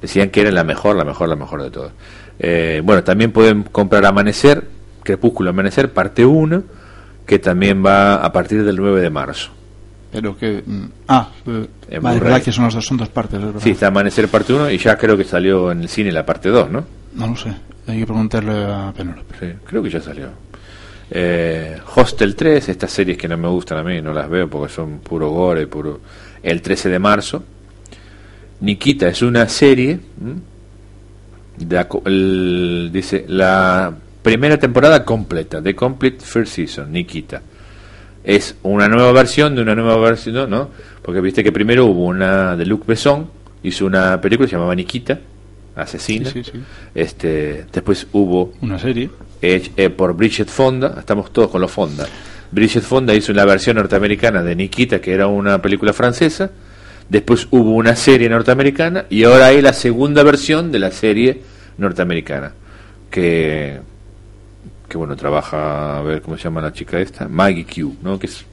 decían 0.00 0.30
que 0.30 0.40
era 0.40 0.50
la 0.50 0.64
mejor, 0.64 0.96
la 0.96 1.04
mejor, 1.04 1.28
la 1.28 1.36
mejor 1.36 1.62
de 1.62 1.70
todas. 1.70 1.92
Eh, 2.40 2.80
bueno, 2.84 3.04
también 3.04 3.30
pueden 3.30 3.62
comprar 3.62 4.04
Amanecer, 4.06 4.64
Crepúsculo 5.04 5.50
Amanecer, 5.50 5.92
parte 5.92 6.26
1, 6.26 6.64
que 7.24 7.38
también 7.38 7.86
va 7.86 8.16
a 8.16 8.32
partir 8.32 8.64
del 8.64 8.74
9 8.74 9.00
de 9.02 9.10
marzo. 9.10 9.50
Pero 10.10 10.36
que... 10.36 10.64
mm, 10.66 10.84
Ah, 11.06 11.28
eh, 11.46 11.68
Blu-ray. 12.00 12.18
verdad 12.18 12.42
que 12.42 12.50
son, 12.50 12.64
las 12.64 12.74
dos, 12.74 12.84
son 12.84 12.96
dos 12.96 13.08
partes, 13.08 13.40
es. 13.40 13.62
Sí, 13.62 13.70
está 13.70 13.86
Amanecer 13.86 14.26
parte 14.26 14.52
1 14.52 14.68
y 14.72 14.78
ya 14.78 14.98
creo 14.98 15.16
que 15.16 15.22
salió 15.22 15.70
en 15.70 15.82
el 15.82 15.88
cine 15.88 16.10
la 16.10 16.26
parte 16.26 16.48
2, 16.48 16.70
¿no? 16.72 16.84
No 17.14 17.26
lo 17.28 17.36
sé, 17.36 17.52
hay 17.86 17.98
que 18.00 18.06
preguntarle 18.06 18.52
a 18.64 18.92
Penélope. 18.96 19.34
Sí, 19.38 19.46
creo 19.64 19.82
que 19.82 19.90
ya 19.90 20.00
salió. 20.00 20.28
Eh, 21.10 21.78
Hostel 21.94 22.34
3, 22.34 22.70
estas 22.70 22.90
series 22.90 23.18
que 23.18 23.28
no 23.28 23.36
me 23.36 23.48
gustan 23.48 23.78
a 23.78 23.82
mí, 23.82 24.00
no 24.00 24.12
las 24.14 24.28
veo 24.30 24.48
porque 24.48 24.72
son 24.72 24.98
puro 25.00 25.30
gore, 25.30 25.66
puro... 25.66 26.00
El 26.42 26.62
13 26.62 26.88
de 26.88 26.98
marzo. 26.98 27.44
Nikita 28.60 29.08
es 29.08 29.20
una 29.22 29.48
serie, 29.48 30.00
el- 32.04 32.90
dice, 32.92 33.24
la 33.28 33.92
primera 34.22 34.58
temporada 34.58 35.04
completa, 35.04 35.62
The 35.62 35.74
Complete 35.74 36.20
First 36.24 36.54
Season, 36.54 36.90
Nikita. 36.92 37.42
es 38.24 38.56
una 38.62 38.88
nueva 38.88 39.10
versión 39.12 39.54
de 39.56 39.62
una 39.62 39.74
nueva 39.74 39.96
versión, 39.98 40.48
¿no? 40.48 40.70
Porque 41.02 41.20
viste 41.20 41.42
que 41.42 41.50
primero 41.50 41.86
hubo 41.86 42.04
una 42.06 42.56
de 42.56 42.64
Luc 42.66 42.86
Besson, 42.86 43.28
hizo 43.64 43.84
una 43.84 44.20
película 44.20 44.46
que 44.46 44.50
se 44.50 44.56
llamaba 44.56 44.74
Nikita, 44.76 45.18
asesina. 45.76 46.30
Sí, 46.30 46.42
sí, 46.44 46.50
sí. 46.52 46.60
Este, 46.94 47.66
después 47.72 48.06
hubo 48.12 48.52
Una 48.60 48.78
serie. 48.78 49.10
eh, 49.40 49.70
eh, 49.76 49.90
por 49.90 50.14
Bridget 50.14 50.48
Fonda, 50.48 50.96
estamos 50.98 51.32
todos 51.32 51.50
con 51.50 51.60
los 51.60 51.70
Fonda. 51.70 52.06
Bridget 52.50 52.82
Fonda 52.82 53.14
hizo 53.14 53.32
la 53.32 53.44
versión 53.44 53.76
norteamericana 53.76 54.42
de 54.42 54.54
Nikita, 54.54 55.00
que 55.00 55.12
era 55.12 55.26
una 55.26 55.60
película 55.62 55.92
francesa. 55.92 56.50
Después 57.08 57.48
hubo 57.50 57.72
una 57.74 57.96
serie 57.96 58.28
norteamericana 58.28 59.06
y 59.10 59.24
ahora 59.24 59.46
hay 59.46 59.60
la 59.62 59.72
segunda 59.72 60.22
versión 60.22 60.70
de 60.70 60.78
la 60.78 60.90
serie 60.90 61.42
norteamericana. 61.78 62.52
Que, 63.10 63.80
que 64.88 64.96
bueno, 64.98 65.16
trabaja, 65.16 65.98
a 65.98 66.02
ver 66.02 66.22
cómo 66.22 66.36
se 66.36 66.44
llama 66.44 66.60
la 66.62 66.72
chica 66.72 66.98
esta, 67.00 67.28
Maggie 67.28 67.66
Q, 67.66 67.96
¿no? 68.02 68.18
Que 68.18 68.26
es 68.26 68.44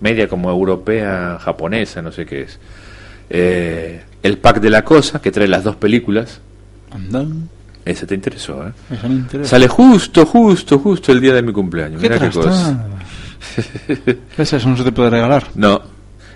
media 0.00 0.28
como 0.28 0.50
europea, 0.50 1.38
japonesa, 1.40 2.00
no 2.00 2.12
sé 2.12 2.24
qué 2.24 2.42
es. 2.42 2.58
Eh, 3.28 4.02
el 4.22 4.38
pack 4.38 4.60
de 4.60 4.70
la 4.70 4.82
cosa, 4.84 5.20
que 5.20 5.30
trae 5.30 5.48
las 5.48 5.64
dos 5.64 5.76
películas. 5.76 6.40
Andan. 6.90 7.48
Ese 7.84 8.06
te 8.06 8.14
interesó, 8.14 8.66
¿eh? 8.68 8.72
Me. 9.32 9.44
Sale 9.44 9.66
justo, 9.68 10.26
justo, 10.26 10.78
justo 10.78 11.12
el 11.12 11.20
día 11.20 11.34
de 11.34 11.42
mi 11.42 11.52
cumpleaños. 11.52 12.00
¿Qué 12.00 12.08
Mira 12.08 12.20
qué 12.20 12.30
cosa. 12.30 12.50
trastada? 12.50 12.98
¿Qué 14.36 14.42
es 14.42 14.52
eso? 14.52 14.68
No 14.68 14.76
se 14.76 14.84
te 14.84 14.92
puede 14.92 15.10
regalar. 15.10 15.44
No, 15.54 15.80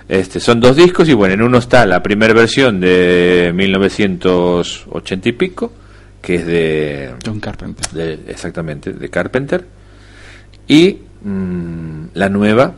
este, 0.09 0.40
son 0.40 0.60
dos 0.60 0.74
discos 0.76 1.09
y 1.09 1.12
bueno, 1.12 1.35
en 1.35 1.43
uno 1.43 1.59
está 1.59 1.85
la 1.86 2.02
primera 2.02 2.32
versión 2.35 2.81
de 2.81 3.52
1980 3.55 5.28
y 5.28 5.32
pico, 5.32 5.72
que 6.20 6.35
es 6.36 6.47
de, 6.47 7.14
John 7.24 7.40
Carpenter. 7.40 7.89
de- 7.90 8.20
exactamente, 8.28 8.93
de 8.93 9.09
Carpenter, 9.10 9.66
y 10.66 10.98
mm, 11.22 12.05
la 12.14 12.28
nueva, 12.31 12.74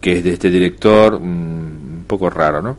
que 0.00 0.18
es 0.18 0.24
de 0.24 0.32
este 0.32 0.50
director 0.50 1.20
mm, 1.20 1.22
un 1.24 2.04
poco 2.06 2.28
raro, 2.30 2.60
¿no? 2.60 2.76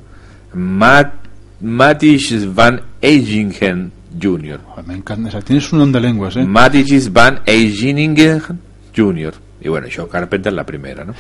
Matt, 0.53 1.13
Matthijs 1.61 2.53
van 2.53 2.81
Eijingen 3.01 3.91
Jr. 4.20 4.60
Joder, 4.66 4.86
me 4.86 4.96
encanta 4.96 5.30
esa. 5.30 5.42
Tienes 5.42 5.72
un 5.74 5.80
don 5.80 5.92
de 5.92 6.02
lenguas, 6.02 6.36
¿eh? 6.38 6.44
Matthijs 6.44 7.12
van 7.12 7.42
Eijingen 7.46 8.16
Jr. 8.96 9.34
Y 9.62 9.70
bueno, 9.70 9.88
Joe 9.94 10.08
Carpenter 10.08 10.52
la 10.54 10.66
primera, 10.66 11.04
¿no? 11.06 11.14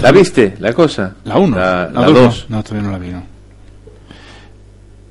¿La 0.00 0.12
viste, 0.12 0.54
la 0.58 0.72
cosa? 0.72 1.16
La 1.24 1.38
1. 1.38 1.56
La 1.56 1.90
La 1.92 2.00
la 2.00 2.06
2. 2.06 2.14
dos. 2.14 2.46
No, 2.48 2.62
todavía 2.62 2.86
no 2.86 2.92
la 2.92 2.98
vi. 2.98 3.10
no. 3.10 3.22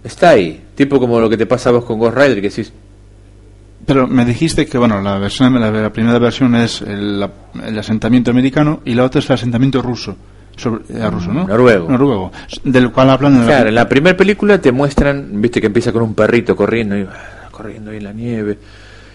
Está 0.04 0.30
ahí, 0.30 0.62
tipo 0.76 1.00
como 1.00 1.20
lo 1.20 1.30
que 1.30 1.38
te 1.38 1.46
pasa 1.46 1.70
a 1.70 1.74
vos 1.74 1.84
con 1.84 2.00
Ghost 2.00 2.16
Rider, 2.16 2.36
que 2.36 2.50
decís, 2.50 2.72
Pero 3.86 4.08
me 4.08 4.24
dijiste 4.24 4.66
que, 4.66 4.78
bueno, 4.78 5.02
la, 5.02 5.18
versión, 5.20 5.60
la, 5.60 5.70
la 5.72 5.92
primera 5.92 6.18
versión 6.20 6.56
es 6.56 6.82
el 6.82 7.30
asentamiento 7.78 8.32
americano 8.32 8.82
y 8.86 8.94
la 8.94 9.04
otra 9.04 9.20
es 9.20 9.30
el 9.30 9.34
asentamiento 9.34 9.82
ruso. 9.82 10.16
Sobre, 10.60 10.82
era 10.94 11.10
ruso, 11.10 11.32
¿no? 11.32 11.48
Noruego. 11.48 11.90
Noruego. 11.90 12.32
Del 12.64 12.92
cual 12.92 13.10
hablan 13.10 13.34
en 13.36 13.40
la- 13.42 13.46
Claro, 13.48 13.70
en 13.70 13.76
la 13.76 13.88
primera 13.90 14.18
película 14.18 14.60
te 14.60 14.72
muestran, 14.72 15.42
viste 15.42 15.60
que 15.62 15.68
empieza 15.68 15.92
con 15.92 16.02
un 16.04 16.14
perrito 16.14 16.56
corriendo 16.56 16.98
y 16.98 17.08
corriendo 17.52 17.92
ahí 17.92 17.98
en 17.98 18.04
la 18.04 18.14
nieve. 18.14 18.58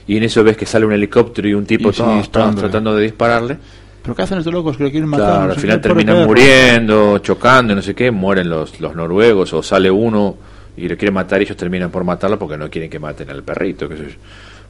Y 0.06 0.16
en 0.16 0.22
eso 0.24 0.42
ves 0.44 0.56
que 0.56 0.66
sale 0.66 0.84
un 0.86 0.92
helicóptero 0.92 1.48
y 1.48 1.54
un 1.54 1.64
tipo 1.66 1.90
Y 1.90 1.92
sí, 1.94 2.02
disparándole. 2.16 2.60
tratando 2.68 2.94
de 2.96 3.02
dispararle. 3.04 3.58
¿Pero 4.02 4.14
qué 4.14 4.22
hacen 4.22 4.36
estos 4.38 4.52
locos 4.52 4.76
que 4.76 4.84
lo 4.84 4.90
quieren 4.90 5.08
matar? 5.08 5.26
Claro, 5.26 5.46
No 5.46 5.52
al 5.52 5.58
final 5.58 5.80
terminan 5.80 6.16
perro. 6.16 6.28
muriendo, 6.28 7.18
chocando 7.20 7.72
y 7.72 7.76
no 7.76 7.80
sé 7.82 7.94
qué, 7.94 8.10
mueren 8.10 8.50
los, 8.50 8.78
los 8.80 8.94
noruegos 8.94 9.52
o 9.54 9.62
sale 9.62 9.90
uno 9.90 10.36
y 10.76 10.88
le 10.88 10.96
quiere 10.98 11.10
matar 11.10 11.40
y 11.40 11.44
ellos 11.44 11.56
terminan 11.56 11.90
por 11.90 12.04
matarlo 12.04 12.38
porque 12.38 12.58
no 12.58 12.68
quieren 12.68 12.90
que 12.90 12.98
maten 12.98 13.30
al 13.30 13.42
perrito. 13.42 13.88
qué 13.88 13.96
sé 13.96 14.02
yo. 14.10 14.16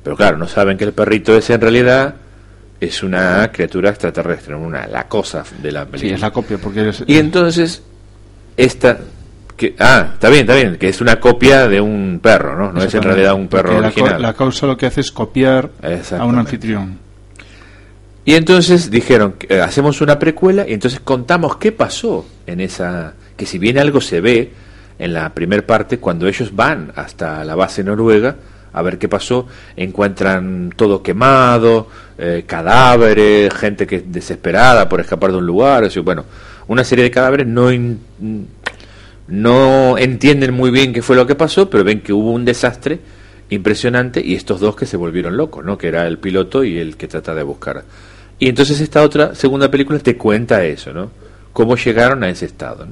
Pero 0.05 0.17
claro, 0.17 0.37
no 0.39 0.47
saben 0.47 0.77
que 0.79 0.85
el 0.85 0.93
perrito 0.93 1.35
ese 1.37 1.55
en 1.55 1.61
realidad 1.63 2.15
es 2.85 3.03
una 3.03 3.51
criatura 3.53 3.91
extraterrestre, 3.91 4.55
una 4.55 4.87
la 4.87 5.07
cosa 5.09 5.45
de 5.63 5.73
la 5.73 5.85
película. 5.85 6.01
Sí, 6.09 6.15
es 6.15 6.21
la 6.21 6.31
copia, 6.31 6.59
porque 6.59 6.89
es... 6.89 7.05
Y 7.07 7.19
entonces, 7.19 7.83
esta. 8.57 8.99
Que, 9.57 9.77
ah, 9.79 10.11
está 10.15 10.29
bien, 10.31 10.41
está 10.43 10.55
bien, 10.55 10.77
que 10.77 10.89
es 10.89 11.01
una 11.01 11.21
copia 11.21 11.69
de 11.69 11.81
un 11.81 12.19
perro, 12.23 12.57
¿no? 12.57 12.73
No 12.73 12.83
es 12.83 12.93
en 12.95 13.03
realidad 13.03 13.35
un 13.35 13.47
perro 13.49 13.73
la 13.81 13.91
co- 13.93 14.01
original. 14.01 14.21
La, 14.23 14.33
causa 14.35 14.67
lo 14.67 14.77
que 14.77 14.87
hace 14.87 15.01
es 15.01 15.13
copiar 15.13 15.71
a 16.19 16.25
un 16.25 16.39
anfitrión. 16.39 16.99
Y 18.25 18.35
entonces 18.35 18.91
dijeron, 18.91 19.35
que, 19.39 19.55
eh, 19.55 19.61
hacemos 19.61 20.01
una 20.01 20.19
precuela 20.19 20.65
y 20.69 20.73
entonces 20.73 20.99
contamos 21.01 21.57
qué 21.59 21.71
pasó 21.73 22.27
en 22.47 22.61
esa. 22.61 23.15
Que 23.37 23.47
si 23.47 23.59
bien 23.59 23.79
algo 23.79 24.01
se 24.01 24.21
ve 24.21 24.51
en 24.99 25.13
la 25.13 25.33
primer 25.35 25.67
parte, 25.67 25.99
cuando 25.99 26.27
ellos 26.27 26.55
van 26.57 26.93
hasta 26.97 27.45
la 27.45 27.55
base 27.55 27.85
noruega 27.85 28.37
a 28.75 28.83
ver 28.83 28.99
qué 28.99 29.09
pasó, 29.09 29.47
encuentran 29.77 30.73
todo 30.77 31.03
quemado, 31.03 31.89
eh, 32.19 32.45
cadáveres, 32.47 33.55
gente 33.55 33.87
que 33.87 33.97
es 33.97 34.13
desesperada 34.13 34.89
por 34.89 35.01
escapar 35.01 35.31
de 35.31 35.39
un 35.39 35.47
lugar, 35.47 35.89
bueno, 36.03 36.25
una 36.69 36.85
serie 36.85 37.05
de 37.05 37.11
cadáveres 37.11 37.47
no. 37.47 37.71
no 39.29 39.99
entienden 39.99 40.53
muy 40.53 40.71
bien 40.71 40.93
qué 40.93 41.03
fue 41.03 41.17
lo 41.17 41.27
que 41.27 41.35
pasó, 41.35 41.71
pero 41.71 41.85
ven 41.85 42.01
que 42.01 42.13
hubo 42.13 42.33
un 42.33 42.45
desastre 42.45 43.01
impresionante 43.51 44.21
y 44.25 44.35
estos 44.35 44.61
dos 44.61 44.77
que 44.77 44.87
se 44.87 44.97
volvieron 44.97 45.37
locos, 45.37 45.65
¿no? 45.65 45.79
Que 45.79 45.89
era 45.89 46.07
el 46.07 46.19
piloto 46.19 46.65
y 46.65 46.79
el 46.79 46.97
que 46.97 47.09
trata 47.09 47.35
de 47.35 47.43
buscar. 47.43 47.85
Y 48.39 48.49
entonces 48.49 48.81
esta 48.81 49.03
otra 49.03 49.35
segunda 49.35 49.71
película 49.71 49.99
te 49.99 50.17
cuenta 50.17 50.65
eso, 50.65 50.93
¿no? 50.93 51.11
Cómo 51.53 51.77
llegaron 51.77 52.25
a 52.25 52.29
ese 52.29 52.47
estado. 52.47 52.87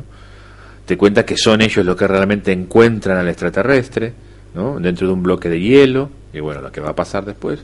Te 0.87 0.97
cuenta 0.97 1.25
que 1.25 1.37
son 1.37 1.63
ellos 1.63 1.85
los 1.85 1.97
que 1.97 2.07
realmente 2.07 2.53
encuentran 2.53 3.19
al 3.19 3.29
extraterrestre, 3.29 4.13
¿no? 4.55 4.79
Dentro 4.81 5.07
de 5.07 5.13
un 5.13 5.23
bloque 5.23 5.49
de 5.49 5.61
hielo 5.61 6.11
y 6.33 6.41
bueno, 6.41 6.61
lo 6.61 6.71
que 6.73 6.81
va 6.81 6.91
a 6.91 6.95
pasar 6.95 7.25
después. 7.25 7.61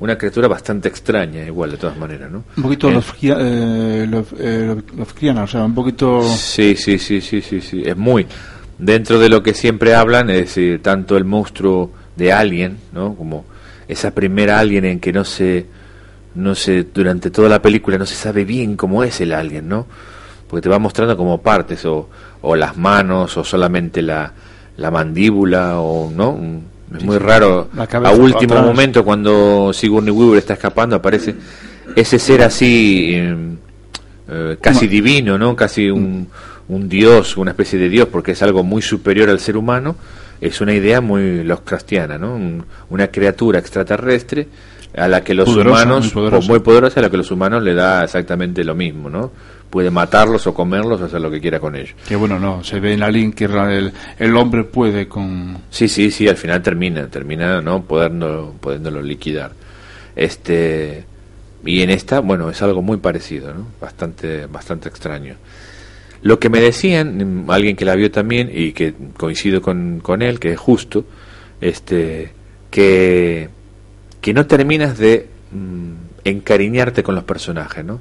Una 0.00 0.16
criatura 0.16 0.46
bastante 0.46 0.88
extraña, 0.88 1.44
igual 1.44 1.72
de 1.72 1.76
todas 1.76 1.96
maneras, 1.96 2.30
¿no? 2.30 2.44
Un 2.56 2.62
poquito 2.62 2.88
Eh, 2.88 3.00
eh, 3.22 4.06
Love- 4.08 4.34
eh, 4.38 4.64
Love- 4.68 4.96
Lovecriana, 4.96 5.42
o 5.42 5.46
sea, 5.48 5.64
un 5.64 5.74
poquito... 5.74 6.22
Sí, 6.22 6.76
sí, 6.76 6.98
sí, 6.98 7.20
sí, 7.20 7.40
sí, 7.42 7.60
sí. 7.60 7.82
Es 7.84 7.96
muy. 7.96 8.24
Dentro 8.78 9.18
de 9.18 9.28
lo 9.28 9.42
que 9.42 9.54
siempre 9.54 9.94
hablan, 9.96 10.30
es 10.30 10.36
decir, 10.36 10.80
tanto 10.82 11.16
el 11.16 11.24
monstruo 11.24 11.90
de 12.14 12.32
Alien, 12.32 12.78
¿no? 12.92 13.16
Como 13.16 13.44
esa 13.88 14.12
primera 14.12 14.60
Alien 14.60 14.84
en 14.84 15.00
que 15.00 15.12
no 15.12 15.24
se, 15.24 15.66
no 16.36 16.54
se, 16.54 16.84
durante 16.84 17.32
toda 17.32 17.48
la 17.48 17.60
película 17.60 17.98
no 17.98 18.06
se 18.06 18.14
sabe 18.14 18.44
bien 18.44 18.76
cómo 18.76 19.02
es 19.02 19.20
el 19.20 19.32
Alien, 19.32 19.68
¿no? 19.68 19.84
Porque 20.46 20.62
te 20.62 20.68
va 20.68 20.78
mostrando 20.78 21.16
como 21.16 21.42
partes, 21.42 21.84
o, 21.86 22.08
o 22.42 22.54
las 22.54 22.76
manos, 22.76 23.36
o 23.36 23.42
solamente 23.42 24.00
la, 24.00 24.32
la 24.78 24.90
mandíbula, 24.90 25.78
o, 25.80 26.10
¿no? 26.10 26.38
Es 26.96 27.04
muy 27.04 27.18
raro. 27.18 27.68
A 27.76 28.10
último 28.12 28.54
atrás. 28.54 28.64
momento, 28.66 29.04
cuando 29.04 29.72
Sigourney 29.74 30.10
Weaver 30.10 30.38
está 30.38 30.54
escapando, 30.54 30.96
aparece 30.96 31.34
ese 31.94 32.18
ser 32.18 32.42
así. 32.42 33.10
eh, 33.14 33.36
eh, 34.30 34.56
casi 34.60 34.86
divino, 34.88 35.36
¿no? 35.38 35.54
Casi 35.54 35.90
un, 35.90 36.28
un 36.68 36.88
dios, 36.88 37.36
una 37.36 37.50
especie 37.52 37.78
de 37.78 37.88
dios, 37.88 38.08
porque 38.10 38.32
es 38.32 38.42
algo 38.42 38.62
muy 38.62 38.80
superior 38.82 39.28
al 39.30 39.40
ser 39.40 39.56
humano, 39.56 39.96
es 40.40 40.60
una 40.60 40.72
idea 40.74 41.00
muy 41.00 41.42
Lovecraftiana, 41.44 42.16
¿no? 42.18 42.34
Un- 42.34 42.64
una 42.90 43.08
criatura 43.08 43.58
extraterrestre 43.58 44.48
a 44.96 45.08
la 45.08 45.22
que 45.22 45.34
los 45.34 45.46
Poderosa, 45.48 45.82
humanos, 45.84 46.04
muy 46.06 46.12
poderosa. 46.12 46.48
muy 46.48 46.58
poderosa, 46.60 47.00
a 47.00 47.02
la 47.04 47.10
que 47.10 47.16
los 47.18 47.30
humanos 47.30 47.62
le 47.62 47.74
da 47.74 48.04
exactamente 48.04 48.64
lo 48.64 48.74
mismo, 48.74 49.10
¿no? 49.10 49.30
Puede 49.70 49.90
matarlos 49.90 50.46
o 50.46 50.54
comerlos 50.54 51.00
o 51.00 51.04
hacer 51.04 51.20
lo 51.20 51.30
que 51.30 51.40
quiera 51.40 51.60
con 51.60 51.76
ellos. 51.76 51.94
Que 52.06 52.16
bueno, 52.16 52.38
no, 52.38 52.64
se 52.64 52.80
ve 52.80 52.94
en 52.94 53.00
la 53.00 53.10
link 53.10 53.34
que 53.34 53.44
el, 53.44 53.92
el 54.18 54.36
hombre 54.36 54.64
puede 54.64 55.08
con... 55.08 55.58
Sí, 55.70 55.88
sí, 55.88 56.10
sí, 56.10 56.26
al 56.26 56.36
final 56.36 56.62
termina, 56.62 57.06
termina, 57.08 57.60
¿no? 57.60 57.82
Pudiéndolo, 57.82 58.54
pudiéndolo 58.60 59.02
liquidar. 59.02 59.52
Este, 60.16 61.04
y 61.64 61.82
en 61.82 61.90
esta, 61.90 62.20
bueno, 62.20 62.50
es 62.50 62.62
algo 62.62 62.82
muy 62.82 62.96
parecido, 62.96 63.52
¿no? 63.52 63.66
Bastante, 63.80 64.46
bastante 64.46 64.88
extraño. 64.88 65.36
Lo 66.22 66.38
que 66.38 66.48
me 66.48 66.60
decían, 66.60 67.44
mm, 67.44 67.50
alguien 67.50 67.76
que 67.76 67.84
la 67.84 67.94
vio 67.94 68.10
también 68.10 68.50
y 68.52 68.72
que 68.72 68.94
coincido 69.16 69.60
con, 69.62 70.00
con 70.00 70.22
él, 70.22 70.40
que 70.40 70.52
es 70.52 70.58
justo, 70.58 71.04
este, 71.60 72.32
que, 72.70 73.48
que 74.20 74.34
no 74.34 74.46
terminas 74.46 74.98
de 74.98 75.28
mm, 75.52 75.92
encariñarte 76.24 77.02
con 77.02 77.14
los 77.14 77.24
personajes, 77.24 77.84
¿no? 77.84 78.00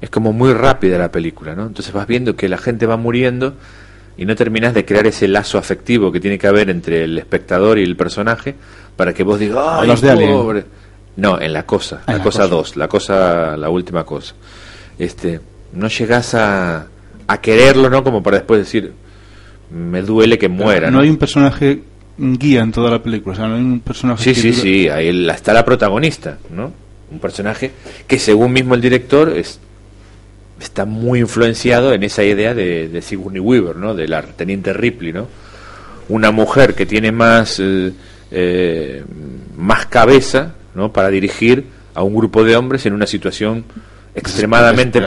Es 0.00 0.10
como 0.10 0.32
muy 0.32 0.52
rápida 0.52 0.98
la 0.98 1.10
película, 1.10 1.54
¿no? 1.54 1.66
Entonces 1.66 1.92
vas 1.92 2.06
viendo 2.06 2.36
que 2.36 2.48
la 2.48 2.58
gente 2.58 2.86
va 2.86 2.96
muriendo 2.96 3.54
y 4.16 4.24
no 4.24 4.34
terminas 4.36 4.74
de 4.74 4.84
crear 4.84 5.06
ese 5.06 5.28
lazo 5.28 5.58
afectivo 5.58 6.12
que 6.12 6.20
tiene 6.20 6.38
que 6.38 6.46
haber 6.46 6.70
entre 6.70 7.04
el 7.04 7.18
espectador 7.18 7.78
y 7.78 7.82
el 7.82 7.96
personaje 7.96 8.54
para 8.96 9.12
que 9.12 9.22
vos 9.22 9.38
digas, 9.38 9.58
¡ay, 9.58 9.80
Hablas 9.90 10.00
de 10.00 10.26
pobre! 10.26 10.64
No, 11.16 11.40
en 11.40 11.52
la 11.52 11.64
cosa, 11.64 12.02
Ah, 12.06 12.12
en 12.12 12.18
la 12.18 12.18
la 12.18 12.24
cosa. 12.24 12.46
2, 12.46 12.76
la 12.76 12.88
cosa, 12.88 13.56
la 13.56 13.70
última 13.70 14.04
cosa. 14.04 14.34
Este, 14.98 15.40
no 15.72 15.88
llegas 15.88 16.34
a, 16.34 16.86
a 17.26 17.40
quererlo, 17.40 17.88
¿no? 17.88 18.04
Como 18.04 18.22
para 18.22 18.38
después 18.38 18.60
decir, 18.60 18.92
me 19.70 20.02
duele 20.02 20.38
que 20.38 20.48
muera, 20.48 20.90
no 20.90 20.98
¿no? 20.98 21.02
hay 21.02 21.10
un 21.10 21.16
personaje 21.16 21.82
guía 22.18 22.62
en 22.62 22.72
toda 22.72 22.90
la 22.90 23.02
película, 23.02 23.34
o 23.34 23.36
sea, 23.36 23.48
no 23.48 23.56
hay 23.56 23.62
un 23.62 23.80
personaje... 23.80 24.22
Sí, 24.22 24.34
que 24.34 24.40
sí, 24.40 24.52
sí, 24.52 24.88
ahí 24.88 25.28
está 25.30 25.52
la 25.52 25.64
protagonista, 25.64 26.38
¿no? 26.50 26.72
Un 27.10 27.18
personaje 27.18 27.72
que 28.06 28.18
según 28.18 28.52
mismo 28.52 28.74
el 28.74 28.80
director 28.80 29.30
es, 29.30 29.60
está 30.60 30.84
muy 30.84 31.20
influenciado 31.20 31.92
en 31.92 32.02
esa 32.02 32.24
idea 32.24 32.54
de, 32.54 32.88
de 32.88 33.02
Sigourney 33.02 33.40
Weaver, 33.40 33.76
¿no? 33.76 33.94
De 33.94 34.08
la 34.08 34.22
teniente 34.22 34.72
Ripley, 34.72 35.12
¿no? 35.12 35.28
Una 36.08 36.30
mujer 36.30 36.74
que 36.74 36.86
tiene 36.86 37.12
más, 37.12 37.58
eh, 37.60 37.92
eh, 38.30 39.04
más 39.56 39.86
cabeza, 39.86 40.54
¿no? 40.74 40.92
Para 40.92 41.08
dirigir 41.08 41.64
a 41.94 42.02
un 42.02 42.14
grupo 42.14 42.44
de 42.44 42.56
hombres 42.56 42.84
en 42.86 42.92
una 42.92 43.06
situación 43.06 43.64
extremadamente 44.14 45.00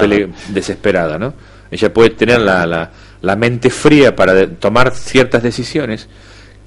Desesperada. 0.50 1.18
¿no? 1.18 1.34
Ella 1.72 1.94
puede 1.94 2.12
tener 2.12 2.40
la, 2.42 2.66
la, 2.66 2.92
la 3.22 3.36
mente 3.36 3.70
fría 3.70 4.16
para 4.16 4.34
de- 4.34 4.48
tomar 4.48 4.94
ciertas 4.94 5.44
decisiones, 5.44 6.08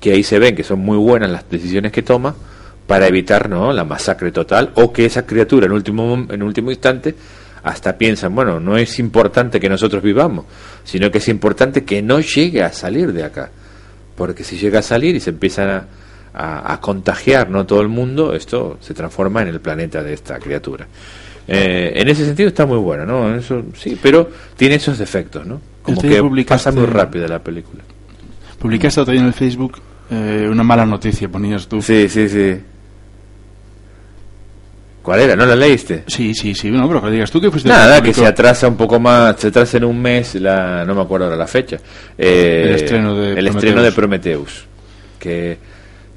que 0.00 0.12
ahí 0.12 0.22
se 0.22 0.38
ven 0.38 0.54
que 0.54 0.64
son 0.64 0.80
muy 0.80 0.96
buenas 0.96 1.30
las 1.30 1.48
decisiones 1.50 1.92
que 1.92 2.02
toma, 2.02 2.34
para 2.86 3.06
evitar 3.06 3.48
¿no? 3.48 3.72
la 3.72 3.84
masacre 3.84 4.32
total, 4.32 4.70
o 4.74 4.92
que 4.92 5.04
esa 5.06 5.24
criatura 5.26 5.66
en 5.66 5.72
último, 5.72 6.26
en 6.28 6.42
último 6.42 6.70
instante 6.70 7.14
hasta 7.64 7.96
piensan, 7.96 8.34
bueno, 8.34 8.58
no 8.60 8.76
es 8.76 8.98
importante 8.98 9.60
que 9.60 9.68
nosotros 9.68 10.02
vivamos, 10.02 10.46
sino 10.84 11.10
que 11.10 11.18
es 11.18 11.28
importante 11.28 11.84
que 11.84 12.02
no 12.02 12.20
llegue 12.20 12.62
a 12.62 12.72
salir 12.72 13.12
de 13.12 13.24
acá. 13.24 13.50
Porque 14.16 14.44
si 14.44 14.56
llega 14.58 14.80
a 14.80 14.82
salir 14.82 15.14
y 15.16 15.20
se 15.20 15.30
empiezan 15.30 15.70
a, 15.70 15.84
a- 16.34 16.72
a 16.74 16.80
contagiar 16.80 17.48
no 17.50 17.64
todo 17.66 17.80
el 17.80 17.88
mundo, 17.88 18.34
esto 18.34 18.78
se 18.80 18.94
transforma 18.94 19.42
en 19.42 19.48
el 19.48 19.60
planeta 19.60 20.02
de 20.02 20.12
esta 20.14 20.38
criatura. 20.38 20.86
Eh, 21.48 21.92
en 21.96 22.08
ese 22.08 22.24
sentido 22.24 22.48
está 22.48 22.66
muy 22.66 22.78
buena, 22.78 23.04
¿no? 23.04 23.34
Eso, 23.34 23.62
sí, 23.76 23.98
pero 24.00 24.30
tiene 24.56 24.76
esos 24.76 24.98
defectos, 24.98 25.44
¿no? 25.46 25.60
Como 25.82 25.96
Este 26.00 26.08
que 26.08 26.44
pasa 26.44 26.70
muy 26.70 26.86
rápido 26.86 27.26
la 27.26 27.40
película. 27.42 27.82
Publicaste 28.58 29.00
otro 29.00 29.12
día 29.12 29.22
en 29.22 29.26
el 29.28 29.32
Facebook 29.34 29.78
eh, 30.10 30.46
una 30.50 30.62
mala 30.62 30.84
noticia, 30.86 31.28
ponías 31.28 31.66
tú. 31.66 31.80
Sí, 31.82 32.08
sí, 32.08 32.28
sí. 32.28 32.56
¿Cuál 35.02 35.20
era? 35.20 35.34
¿No 35.36 35.44
la 35.44 35.56
leíste? 35.56 36.04
Sí, 36.06 36.32
sí, 36.32 36.54
sí, 36.54 36.70
no, 36.70 36.86
pero 36.86 37.02
que 37.02 37.10
digas 37.10 37.30
tú 37.30 37.40
que 37.40 37.50
fuiste 37.50 37.68
Nada, 37.68 38.00
que 38.00 38.14
se 38.14 38.24
atrasa 38.24 38.68
un 38.68 38.76
poco 38.76 39.00
más, 39.00 39.34
se 39.40 39.48
atrasa 39.48 39.78
en 39.78 39.84
un 39.84 40.00
mes, 40.00 40.36
la, 40.36 40.84
no 40.84 40.94
me 40.94 41.02
acuerdo 41.02 41.26
ahora 41.26 41.36
la 41.36 41.48
fecha. 41.48 41.78
Eh, 42.16 42.66
El 42.68 42.74
estreno 42.76 43.14
de 43.16 43.30
el 43.30 43.34
Prometheus. 43.34 43.56
estreno 43.56 43.82
de 43.82 43.92
Prometheus, 43.92 44.66
que, 45.18 45.58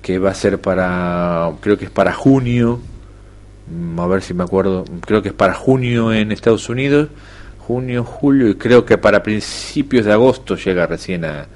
que 0.03 0.19
va 0.19 0.29
a 0.29 0.33
ser 0.35 0.59
para, 0.59 1.49
creo 1.61 1.77
que 1.79 1.85
es 1.85 1.91
para 1.91 2.13
junio, 2.13 2.79
mm, 3.67 3.99
a 3.99 4.05
ver 4.07 4.21
si 4.21 4.35
me 4.35 4.43
acuerdo, 4.43 4.85
creo 5.03 5.23
que 5.23 5.29
es 5.29 5.35
para 5.35 5.55
junio 5.55 6.13
en 6.13 6.31
Estados 6.31 6.69
Unidos, 6.69 7.09
junio, 7.57 8.03
julio, 8.03 8.49
y 8.49 8.55
creo 8.55 8.85
que 8.85 8.99
para 8.99 9.23
principios 9.23 10.05
de 10.05 10.13
agosto 10.13 10.55
llega 10.57 10.85
recién 10.85 11.25
a, 11.25 11.47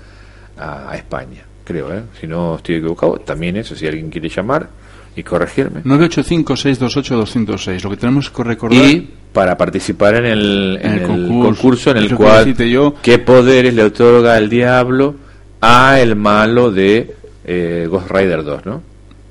a, 0.58 0.90
a 0.90 0.96
España, 0.96 1.44
creo, 1.64 1.94
¿eh? 1.94 2.02
si 2.20 2.26
no 2.26 2.56
estoy 2.56 2.76
equivocado, 2.78 3.18
también 3.20 3.56
eso, 3.58 3.76
si 3.76 3.86
alguien 3.86 4.10
quiere 4.10 4.30
llamar 4.30 4.68
y 5.16 5.24
corregirme. 5.24 5.82
985-628-206. 5.84 7.84
Lo 7.84 7.90
que 7.90 7.98
tenemos 7.98 8.30
que 8.30 8.44
recordar. 8.44 8.86
Y 8.86 9.10
para 9.34 9.58
participar 9.58 10.16
en 10.16 10.26
el, 10.26 10.80
en 10.82 10.88
En 10.88 10.94
el 10.98 11.02
el 11.02 11.08
concurso. 11.08 11.44
concurso, 11.62 11.92
en 11.92 11.98
el 11.98 12.16
cual 12.16 12.56
yo. 12.56 12.96
qué 13.02 13.20
poderes 13.20 13.74
le 13.74 13.84
otorga 13.84 14.38
el 14.38 14.50
diablo 14.50 15.16
a 15.62 16.00
el 16.00 16.16
malo 16.16 16.72
de 16.72 17.16
eh, 17.46 17.88
Ghost 17.90 18.10
Rider 18.12 18.44
2, 18.44 18.66
¿no? 18.66 18.82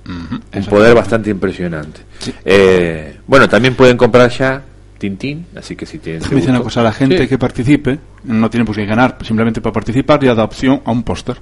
Un 0.08 0.64
poder 0.64 0.94
bastante 0.94 1.28
impresionante. 1.30 2.00
Eh, 2.44 3.16
bueno, 3.26 3.46
también 3.48 3.74
pueden 3.74 3.96
comprar 3.98 4.30
ya 4.30 4.62
Tintín, 4.96 5.44
así 5.54 5.76
que 5.76 5.84
si 5.84 5.98
tienen... 5.98 6.22
Dice 6.30 6.50
una 6.50 6.60
cosa, 6.62 6.82
la 6.82 6.92
gente 6.92 7.18
Sí. 7.18 7.28
que 7.28 7.36
participe 7.38 7.98
no 8.24 8.48
tiene 8.48 8.64
pues 8.64 8.78
que 8.78 8.86
ganar, 8.86 9.18
simplemente 9.22 9.60
para 9.60 9.72
participar 9.74 10.18
ya 10.20 10.34
da 10.34 10.44
opción 10.44 10.80
a 10.84 10.90
un 10.92 11.02
póster. 11.02 11.36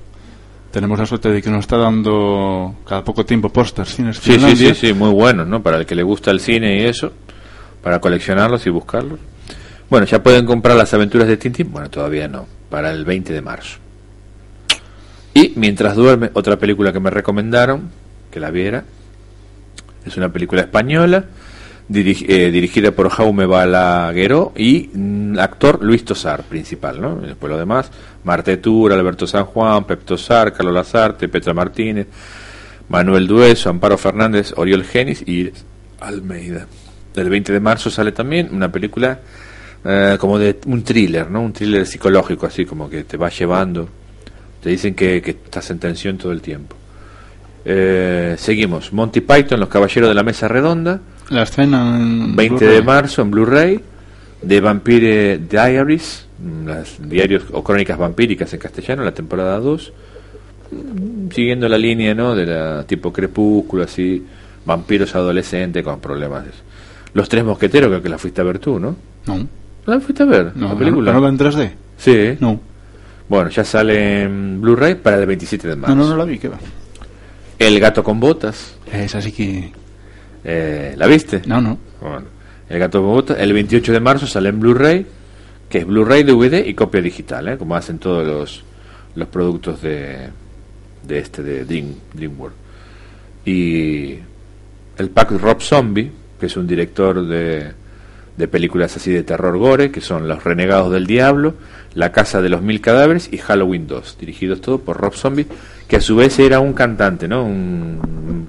Tenemos 0.76 0.98
la 0.98 1.06
suerte 1.06 1.30
de 1.30 1.40
que 1.40 1.48
nos 1.48 1.60
está 1.60 1.78
dando 1.78 2.74
cada 2.86 3.02
poco 3.02 3.24
tiempo 3.24 3.48
pósters 3.48 3.94
cines 3.94 4.18
Sí, 4.18 4.38
sí, 4.38 4.56
sí, 4.56 4.74
sí, 4.74 4.92
muy 4.92 5.08
buenos, 5.08 5.48
¿no? 5.48 5.62
Para 5.62 5.78
el 5.78 5.86
que 5.86 5.94
le 5.94 6.02
gusta 6.02 6.30
el 6.30 6.38
cine 6.38 6.82
y 6.82 6.84
eso, 6.84 7.14
para 7.82 7.98
coleccionarlos 7.98 8.66
y 8.66 8.68
buscarlos. 8.68 9.18
Bueno, 9.88 10.04
ya 10.04 10.22
pueden 10.22 10.44
comprar 10.44 10.76
las 10.76 10.92
aventuras 10.92 11.28
de 11.28 11.38
Tintín, 11.38 11.72
bueno, 11.72 11.88
todavía 11.88 12.28
no, 12.28 12.46
para 12.68 12.92
el 12.92 13.06
20 13.06 13.32
de 13.32 13.40
marzo. 13.40 13.78
Y 15.32 15.54
Mientras 15.56 15.96
duerme, 15.96 16.28
otra 16.34 16.58
película 16.58 16.92
que 16.92 17.00
me 17.00 17.08
recomendaron, 17.08 17.88
que 18.30 18.38
la 18.38 18.50
viera, 18.50 18.84
es 20.04 20.14
una 20.18 20.30
película 20.30 20.60
española, 20.60 21.24
eh, 21.88 22.50
dirigida 22.52 22.90
por 22.90 23.08
Jaume 23.08 23.46
Balagueró 23.46 24.52
y 24.56 24.90
mm, 24.92 25.38
actor 25.38 25.82
Luis 25.82 26.04
Tosar, 26.04 26.42
principal, 26.42 27.00
¿no? 27.00 27.16
Después 27.16 27.50
lo 27.50 27.56
demás, 27.56 27.90
Marte 28.26 28.56
Tur, 28.56 28.92
Alberto 28.92 29.24
San 29.26 29.44
Juan, 29.44 29.84
Pep 29.84 30.02
Tosar, 30.04 30.52
Carlos 30.52 30.74
Lazarte, 30.74 31.28
Petra 31.28 31.54
Martínez, 31.54 32.08
Manuel 32.88 33.26
Dueso, 33.28 33.70
Amparo 33.70 33.96
Fernández, 33.96 34.52
Oriol 34.56 34.82
Genis 34.84 35.22
y 35.26 35.50
Almeida. 36.00 36.66
El 37.14 37.30
20 37.30 37.52
de 37.52 37.60
marzo 37.60 37.88
sale 37.88 38.10
también 38.10 38.48
una 38.52 38.70
película 38.70 39.20
eh, 39.84 40.16
como 40.18 40.40
de 40.40 40.58
un 40.66 40.82
thriller, 40.82 41.30
¿no? 41.30 41.40
Un 41.40 41.52
thriller 41.52 41.86
psicológico, 41.86 42.46
así 42.46 42.66
como 42.66 42.90
que 42.90 43.04
te 43.04 43.16
va 43.16 43.28
llevando. 43.30 43.88
Te 44.60 44.70
dicen 44.70 44.94
que, 44.96 45.22
que 45.22 45.30
estás 45.30 45.70
en 45.70 45.78
tensión 45.78 46.18
todo 46.18 46.32
el 46.32 46.40
tiempo. 46.40 46.74
Eh, 47.64 48.34
seguimos. 48.38 48.92
Monty 48.92 49.20
Python, 49.20 49.60
Los 49.60 49.68
Caballeros 49.68 50.08
de 50.08 50.14
la 50.14 50.24
Mesa 50.24 50.48
Redonda. 50.48 51.00
La 51.30 51.44
escena 51.44 51.96
en 51.96 52.34
20 52.34 52.56
Blu-ray. 52.56 52.74
de 52.76 52.82
marzo 52.82 53.22
en 53.22 53.30
Blu-ray. 53.30 53.80
De 54.42 54.60
Vampire 54.60 55.38
Diaries, 55.38 56.25
las 56.66 56.96
diarios 57.08 57.44
o 57.52 57.62
crónicas 57.64 57.98
vampíricas 57.98 58.52
en 58.52 58.58
castellano, 58.60 59.02
la 59.04 59.12
temporada 59.14 59.58
2. 59.58 59.92
Mm, 60.70 61.30
Siguiendo 61.30 61.68
la 61.68 61.78
línea, 61.78 62.14
¿no? 62.14 62.34
De 62.34 62.46
la 62.46 62.84
tipo 62.84 63.12
crepúsculo, 63.12 63.84
así. 63.84 64.24
Vampiros 64.64 65.14
adolescentes 65.14 65.82
con 65.84 66.00
problemas. 66.00 66.44
Los 67.14 67.28
Tres 67.28 67.44
Mosqueteros, 67.44 67.88
creo 67.88 68.02
que 68.02 68.08
la 68.08 68.18
fuiste 68.18 68.40
a 68.40 68.44
ver 68.44 68.58
tú, 68.58 68.78
¿no? 68.80 68.96
No, 69.26 69.46
¿La 69.86 70.00
fuiste 70.00 70.22
a 70.24 70.26
ver? 70.26 70.52
no, 70.56 70.68
la 70.70 70.74
película. 70.78 71.06
¿La 71.12 71.18
nueva 71.18 71.28
en 71.28 71.38
3D? 71.38 71.70
Sí. 71.96 72.36
No. 72.40 72.60
Bueno, 73.28 73.48
ya 73.50 73.64
sale 73.64 74.22
en 74.22 74.60
Blu-ray 74.60 74.96
para 74.96 75.18
el 75.18 75.26
27 75.26 75.66
de 75.68 75.76
marzo. 75.76 75.94
No, 75.96 76.04
no, 76.04 76.10
no 76.10 76.16
la 76.16 76.24
vi, 76.24 76.38
¿qué 76.38 76.48
va? 76.48 76.58
El 77.58 77.78
gato 77.80 78.02
con 78.04 78.20
botas. 78.20 78.76
Esa 78.92 79.20
sí 79.22 79.32
que... 79.32 79.72
eh, 80.44 80.94
¿La 80.96 81.06
viste? 81.06 81.42
No, 81.46 81.60
no. 81.60 81.78
Bueno, 82.00 82.26
el 82.68 82.78
gato 82.78 83.00
con 83.02 83.10
botas. 83.12 83.38
El 83.38 83.52
28 83.52 83.92
de 83.92 84.00
marzo 84.00 84.26
sale 84.26 84.48
en 84.50 84.60
Blu-ray, 84.60 85.06
que 85.68 85.78
es 85.78 85.86
Blu-ray, 85.86 86.22
DVD 86.22 86.64
y 86.66 86.74
copia 86.74 87.00
digital, 87.00 87.48
¿eh? 87.48 87.58
como 87.58 87.76
hacen 87.76 87.98
todos 87.98 88.26
los, 88.26 88.64
los 89.14 89.28
productos 89.28 89.82
de, 89.82 90.28
de 91.02 91.18
este, 91.18 91.42
de 91.42 91.64
Dream, 91.64 91.94
DreamWorks. 92.12 92.56
Y 93.44 94.18
el 94.98 95.10
pack 95.10 95.32
Rob 95.32 95.60
Zombie, 95.60 96.10
que 96.38 96.46
es 96.46 96.56
un 96.56 96.66
director 96.66 97.26
de, 97.26 97.72
de 98.36 98.48
películas 98.48 98.96
así 98.96 99.12
de 99.12 99.22
terror 99.22 99.56
gore, 99.58 99.90
que 99.90 100.00
son 100.00 100.28
Los 100.28 100.44
Renegados 100.44 100.92
del 100.92 101.06
Diablo, 101.06 101.54
La 101.94 102.12
Casa 102.12 102.42
de 102.42 102.48
los 102.48 102.62
Mil 102.62 102.80
Cadáveres 102.80 103.28
y 103.32 103.38
Halloween 103.38 103.86
2, 103.86 104.18
dirigidos 104.20 104.60
todos 104.60 104.80
por 104.80 104.98
Rob 104.98 105.14
Zombie, 105.14 105.46
que 105.88 105.96
a 105.96 106.00
su 106.00 106.16
vez 106.16 106.38
era 106.38 106.60
un 106.60 106.72
cantante, 106.72 107.28
¿no? 107.28 107.44
Un, 107.44 108.46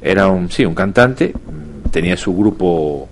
era 0.00 0.28
un, 0.28 0.50
sí, 0.50 0.64
un 0.64 0.74
cantante, 0.74 1.32
tenía 1.90 2.16
su 2.16 2.34
grupo 2.36 3.08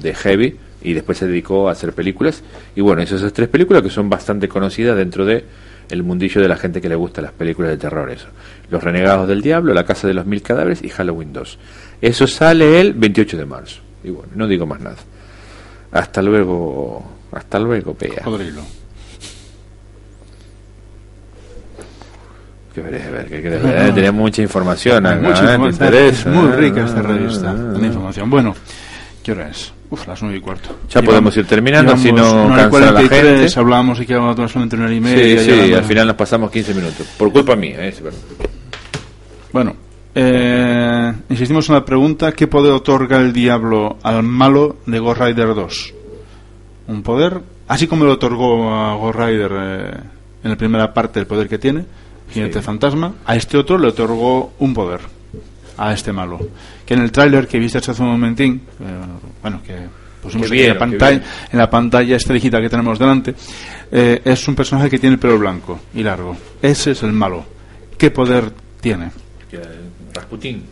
de 0.00 0.14
heavy 0.14 0.56
y 0.82 0.92
después 0.94 1.18
se 1.18 1.26
dedicó 1.26 1.68
a 1.68 1.72
hacer 1.72 1.92
películas. 1.92 2.42
Y 2.74 2.80
bueno, 2.80 3.02
hizo 3.02 3.16
esas 3.16 3.32
tres 3.32 3.48
películas 3.48 3.82
que 3.82 3.90
son 3.90 4.08
bastante 4.08 4.48
conocidas 4.48 4.96
dentro 4.96 5.24
de 5.24 5.44
el 5.90 6.02
mundillo 6.04 6.40
de 6.40 6.46
la 6.48 6.56
gente 6.56 6.80
que 6.80 6.88
le 6.88 6.94
gusta 6.94 7.20
las 7.20 7.32
películas 7.32 7.70
de 7.72 7.76
terror. 7.76 8.10
Eso. 8.10 8.28
Los 8.70 8.82
Renegados 8.82 9.26
del 9.28 9.42
Diablo, 9.42 9.74
La 9.74 9.84
Casa 9.84 10.06
de 10.06 10.14
los 10.14 10.24
Mil 10.26 10.40
Cadáveres 10.42 10.82
y 10.84 10.88
Halloween 10.88 11.32
2. 11.32 11.58
Eso 12.00 12.26
sale 12.26 12.80
el 12.80 12.94
28 12.94 13.36
de 13.36 13.44
marzo. 13.46 13.80
Y 14.04 14.10
bueno, 14.10 14.32
no 14.36 14.46
digo 14.46 14.66
más 14.66 14.80
nada. 14.80 14.96
Hasta 15.92 16.22
luego, 16.22 17.02
hasta 17.32 17.58
luego, 17.58 17.92
Pea. 17.94 18.22
Cocodrilo. 18.22 18.62
Que 22.74 22.80
veré, 22.82 23.02
a 23.02 23.10
ver, 23.10 23.26
que, 23.26 23.42
que- 23.42 23.56
eh, 23.56 23.92
tenía 23.92 24.12
mucha 24.12 24.42
información 24.42 25.04
acá, 25.04 25.16
Mucha. 25.20 25.34
¿Te 25.34 25.52
información. 25.54 25.88
interesa? 25.88 26.30
Es 26.30 26.36
muy 26.36 26.52
rica 26.52 26.84
esta 26.84 27.02
revista 27.02 27.50
Ah, 27.50 27.54
de 27.54 27.86
información. 27.86 28.30
Bueno, 28.30 28.54
¿qué 29.22 29.32
hora 29.32 29.48
es? 29.50 29.72
Uf, 29.90 30.06
las 30.06 30.22
nueve 30.22 30.38
y 30.38 30.40
cuarto. 30.40 30.68
Ya 30.88 31.02
podemos 31.02 31.36
ir 31.36 31.46
terminando, 31.46 31.96
si 31.96 32.12
no 32.12 32.46
cansa 32.48 32.62
la 32.62 32.68
43, 32.70 33.40
gente. 33.40 33.60
hablábamos 33.60 34.00
y 34.00 34.06
que 34.06 34.12
íbamos 34.12 34.32
a 34.32 34.34
tomar 34.36 34.48
solamente 34.50 34.76
una 34.76 34.84
hora 34.84 34.94
y 34.94 34.98
Sí, 34.98 35.00
media. 35.02 35.40
sí, 35.42 35.50
llegando- 35.50 35.78
al 35.78 35.84
final 35.84 36.06
nos 36.06 36.16
pasamos 36.16 36.50
15 36.50 36.74
minutos. 36.74 37.06
Por 37.18 37.32
culpa 37.32 37.56
mía, 37.56 37.76
¿eh? 37.88 37.94
Bueno, 39.52 39.74
eh, 40.14 41.12
insistimos 41.28 41.68
en 41.68 41.74
la 41.74 41.84
pregunta: 41.84 42.32
¿qué 42.32 42.46
poder 42.46 42.72
otorga 42.72 43.18
el 43.18 43.32
diablo 43.32 43.98
al 44.02 44.22
malo 44.22 44.76
de 44.86 44.98
Ghost 45.00 45.20
Rider 45.20 45.54
2? 45.54 45.94
Un 46.88 47.02
poder, 47.02 47.40
así 47.68 47.86
como 47.88 48.04
le 48.04 48.12
otorgó 48.12 48.72
a 48.72 48.94
Ghost 48.94 49.18
Rider 49.18 49.50
eh, 49.52 49.90
en 50.44 50.50
la 50.50 50.56
primera 50.56 50.94
parte 50.94 51.18
el 51.20 51.26
poder 51.26 51.48
que 51.48 51.58
tiene, 51.58 51.84
Jinete 52.32 52.60
Sí. 52.60 52.64
Fantasma, 52.64 53.14
a 53.26 53.34
este 53.34 53.58
otro 53.58 53.76
le 53.78 53.88
otorgó 53.88 54.52
un 54.60 54.72
poder, 54.72 55.00
a 55.80 55.94
este 55.94 56.12
malo. 56.12 56.38
Que 56.84 56.94
en 56.94 57.00
el 57.00 57.10
tráiler 57.10 57.48
que 57.48 57.58
viste 57.58 57.78
hace 57.78 58.02
un 58.02 58.08
momentín, 58.08 58.60
eh, 58.80 58.84
bueno, 59.40 59.62
que 59.66 59.74
pusimos 60.22 60.46
aquí 60.46 60.62
en, 60.62 60.74
la 60.74 60.78
pantalla, 60.78 61.22
en 61.50 61.58
la 61.58 61.70
pantalla 61.70 62.16
esta 62.16 62.34
digital 62.34 62.60
que 62.60 62.68
tenemos 62.68 62.98
delante, 62.98 63.34
eh, 63.90 64.20
es 64.22 64.46
un 64.46 64.54
personaje 64.54 64.90
que 64.90 64.98
tiene 64.98 65.14
el 65.14 65.20
pelo 65.20 65.38
blanco 65.38 65.80
y 65.94 66.02
largo. 66.02 66.36
Ese 66.60 66.90
es 66.90 67.02
el 67.02 67.12
malo. 67.12 67.44
¿Qué 67.96 68.10
poder 68.10 68.52
tiene? 68.80 69.10
Rasputín. 70.12 70.64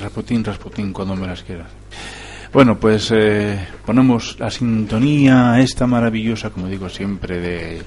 Rasputín, 0.00 0.44
Rasputín, 0.44 0.92
cuando 0.92 1.14
me 1.14 1.28
las 1.28 1.42
quieras. 1.42 1.68
Bueno, 2.52 2.78
pues 2.78 3.12
eh, 3.12 3.68
ponemos 3.86 4.36
la 4.40 4.50
sintonía 4.50 5.60
esta 5.60 5.86
maravillosa, 5.86 6.50
como 6.50 6.66
digo 6.66 6.88
siempre, 6.88 7.38
de... 7.40 7.82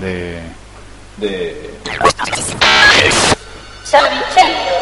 de... 0.00 0.40
Salvicheros. 3.84 4.77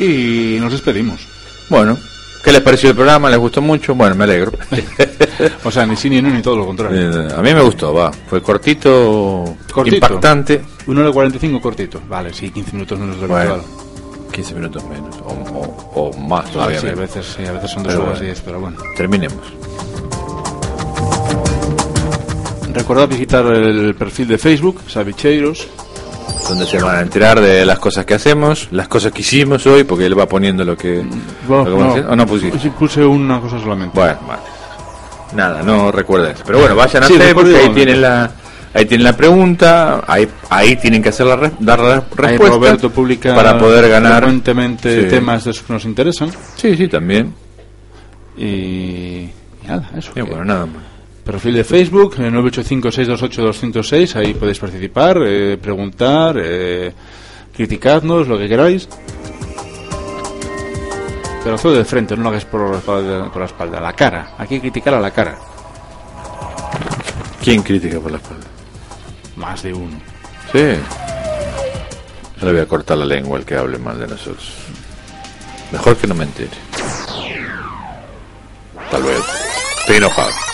Y 0.00 0.58
nos 0.60 0.72
despedimos. 0.72 1.20
Bueno, 1.68 1.96
¿Qué 2.42 2.52
les 2.52 2.62
pareció 2.62 2.88
el 2.88 2.96
programa? 2.96 3.28
¿Les 3.28 3.38
gustó 3.38 3.60
mucho? 3.60 3.94
Bueno, 3.94 4.14
me 4.14 4.24
alegro. 4.24 4.52
O 5.64 5.70
sea, 5.70 5.84
ni 5.86 5.94
sí 5.96 6.08
ni 6.10 6.20
no, 6.20 6.28
ni 6.30 6.40
todo 6.42 6.56
lo 6.56 6.66
contrario. 6.66 7.28
Eh, 7.28 7.28
a 7.34 7.40
mí 7.42 7.54
me 7.54 7.60
gustó, 7.62 7.92
va. 7.94 8.10
Fue 8.12 8.42
cortito, 8.42 9.56
Cortito. 9.72 9.96
impactante. 9.96 10.60
1 10.86 11.00
hora 11.00 11.10
45 11.12 11.60
cortito. 11.60 12.00
Vale, 12.08 12.32
sí, 12.34 12.50
15 12.50 12.72
minutos 12.72 12.98
menos 12.98 13.16
de 13.16 13.22
lo 13.22 13.28
Bueno, 13.28 13.52
habitual. 13.54 14.32
15 14.32 14.54
minutos 14.54 14.84
menos, 14.84 15.16
o, 15.24 15.30
o- 15.30 16.08
o 16.10 16.18
más 16.18 16.44
Ah, 16.46 16.50
todavía. 16.52 16.80
sí, 16.80 16.86
a 16.88 16.94
veces, 16.94 17.26
sí, 17.36 17.44
a 17.46 17.52
veces 17.52 17.70
son 17.70 17.82
dos 17.84 17.94
horas 17.94 18.04
y 18.04 18.06
bueno. 18.08 18.24
10, 18.26 18.40
pero 18.42 18.60
bueno. 18.60 18.76
Terminemos. 18.96 19.38
Recordad 22.72 23.08
visitar 23.08 23.46
el 23.46 23.94
perfil 23.94 24.28
de 24.28 24.38
Facebook, 24.38 24.80
Sabicheiros. 24.88 25.66
Donde 26.48 26.66
se 26.66 26.78
van 26.82 26.96
a 26.96 27.00
enterar 27.00 27.40
de 27.40 27.64
las 27.64 27.78
cosas 27.78 28.04
que 28.04 28.14
hacemos, 28.14 28.68
las 28.72 28.88
cosas 28.88 29.12
que 29.12 29.20
hicimos 29.20 29.66
hoy, 29.66 29.84
porque 29.84 30.06
él 30.06 30.18
va 30.18 30.26
poniendo 30.26 30.64
lo 30.64 30.76
que. 30.76 31.04
lo 31.48 31.90
hacer. 31.90 32.06
¿O 32.06 32.16
no 32.16 32.26
pusiste? 32.26 32.70
Puse 32.70 33.04
una 33.04 33.40
cosa 33.40 33.60
solamente. 33.60 33.98
Bueno, 33.98 34.18
vale. 34.26 34.42
Nada, 35.34 35.62
no 35.62 35.92
recuerden 35.92 36.32
eso. 36.32 36.42
Pero 36.44 36.58
bueno, 36.58 36.74
vayan 36.74 37.04
a 37.04 37.06
Sí, 37.06 37.14
Facebook, 37.14 37.44
recuerdo 37.44 37.68
ahí 37.68 37.74
tienen 37.74 38.00
la. 38.02 38.30
Ahí 38.72 38.84
tienen 38.86 39.04
la 39.04 39.16
pregunta, 39.16 40.02
ahí, 40.06 40.28
ahí 40.48 40.76
tienen 40.76 41.02
que 41.02 41.08
hacer 41.08 41.26
la 41.26 41.34
re- 41.34 41.50
dar 41.58 41.80
la 41.80 41.94
Ahí 41.96 42.02
respuesta 42.16 42.54
Roberto 42.56 42.90
publica 42.90 43.34
para 43.34 43.58
poder 43.58 43.88
ganar 43.88 44.18
frecuentemente 44.18 45.02
Sí. 45.02 45.08
temas 45.08 45.44
de 45.44 45.50
esos 45.50 45.64
que 45.64 45.72
nos 45.72 45.84
interesan. 45.84 46.30
Sí, 46.54 46.76
sí, 46.76 46.86
también. 46.86 47.34
Y, 48.36 48.44
y 48.44 49.32
nada, 49.66 49.90
eso. 49.96 50.12
Y 50.14 50.20
bueno, 50.20 50.44
nada 50.44 50.66
más. 50.66 50.82
Perfil 51.30 51.54
de 51.54 51.62
Facebook, 51.62 52.16
eh, 52.18 52.28
985-628-206, 52.28 54.16
ahí 54.16 54.34
podéis 54.34 54.58
participar, 54.58 55.22
eh, 55.24 55.56
preguntar, 55.62 56.34
eh, 56.36 56.92
criticadnos, 57.54 58.26
lo 58.26 58.36
que 58.36 58.48
queráis. 58.48 58.88
Pero 61.44 61.56
todo 61.56 61.74
de 61.74 61.84
frente, 61.84 62.16
no 62.16 62.24
lo 62.24 62.30
hagáis 62.30 62.44
por 62.46 62.68
la, 62.68 62.78
espalda, 62.78 63.30
por 63.30 63.42
la 63.42 63.46
espalda, 63.46 63.78
a 63.78 63.80
la 63.80 63.92
cara. 63.92 64.34
Hay 64.38 64.48
que 64.48 64.60
criticar 64.60 64.94
a 64.94 65.00
la 65.00 65.12
cara. 65.12 65.38
¿Quién 67.44 67.62
critica 67.62 68.00
por 68.00 68.10
la 68.10 68.16
espalda? 68.18 68.46
Más 69.36 69.62
de 69.62 69.72
uno. 69.72 70.00
Sí. 70.50 70.74
Le 72.42 72.52
voy 72.52 72.60
a 72.60 72.66
cortar 72.66 72.98
la 72.98 73.06
lengua 73.06 73.38
al 73.38 73.44
que 73.44 73.54
hable 73.54 73.78
mal 73.78 74.00
de 74.00 74.08
nosotros. 74.08 74.52
Mejor 75.70 75.96
que 75.96 76.08
no 76.08 76.14
me 76.16 76.24
entere. 76.24 76.50
Tal 78.90 79.02
vez. 79.04 79.22
Estoy 79.78 79.96
enojado. 79.96 80.49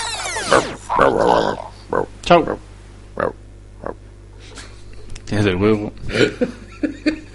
Chao. 2.22 2.58
Tienes 5.26 5.46
el 5.46 5.56
huevo. 5.56 5.92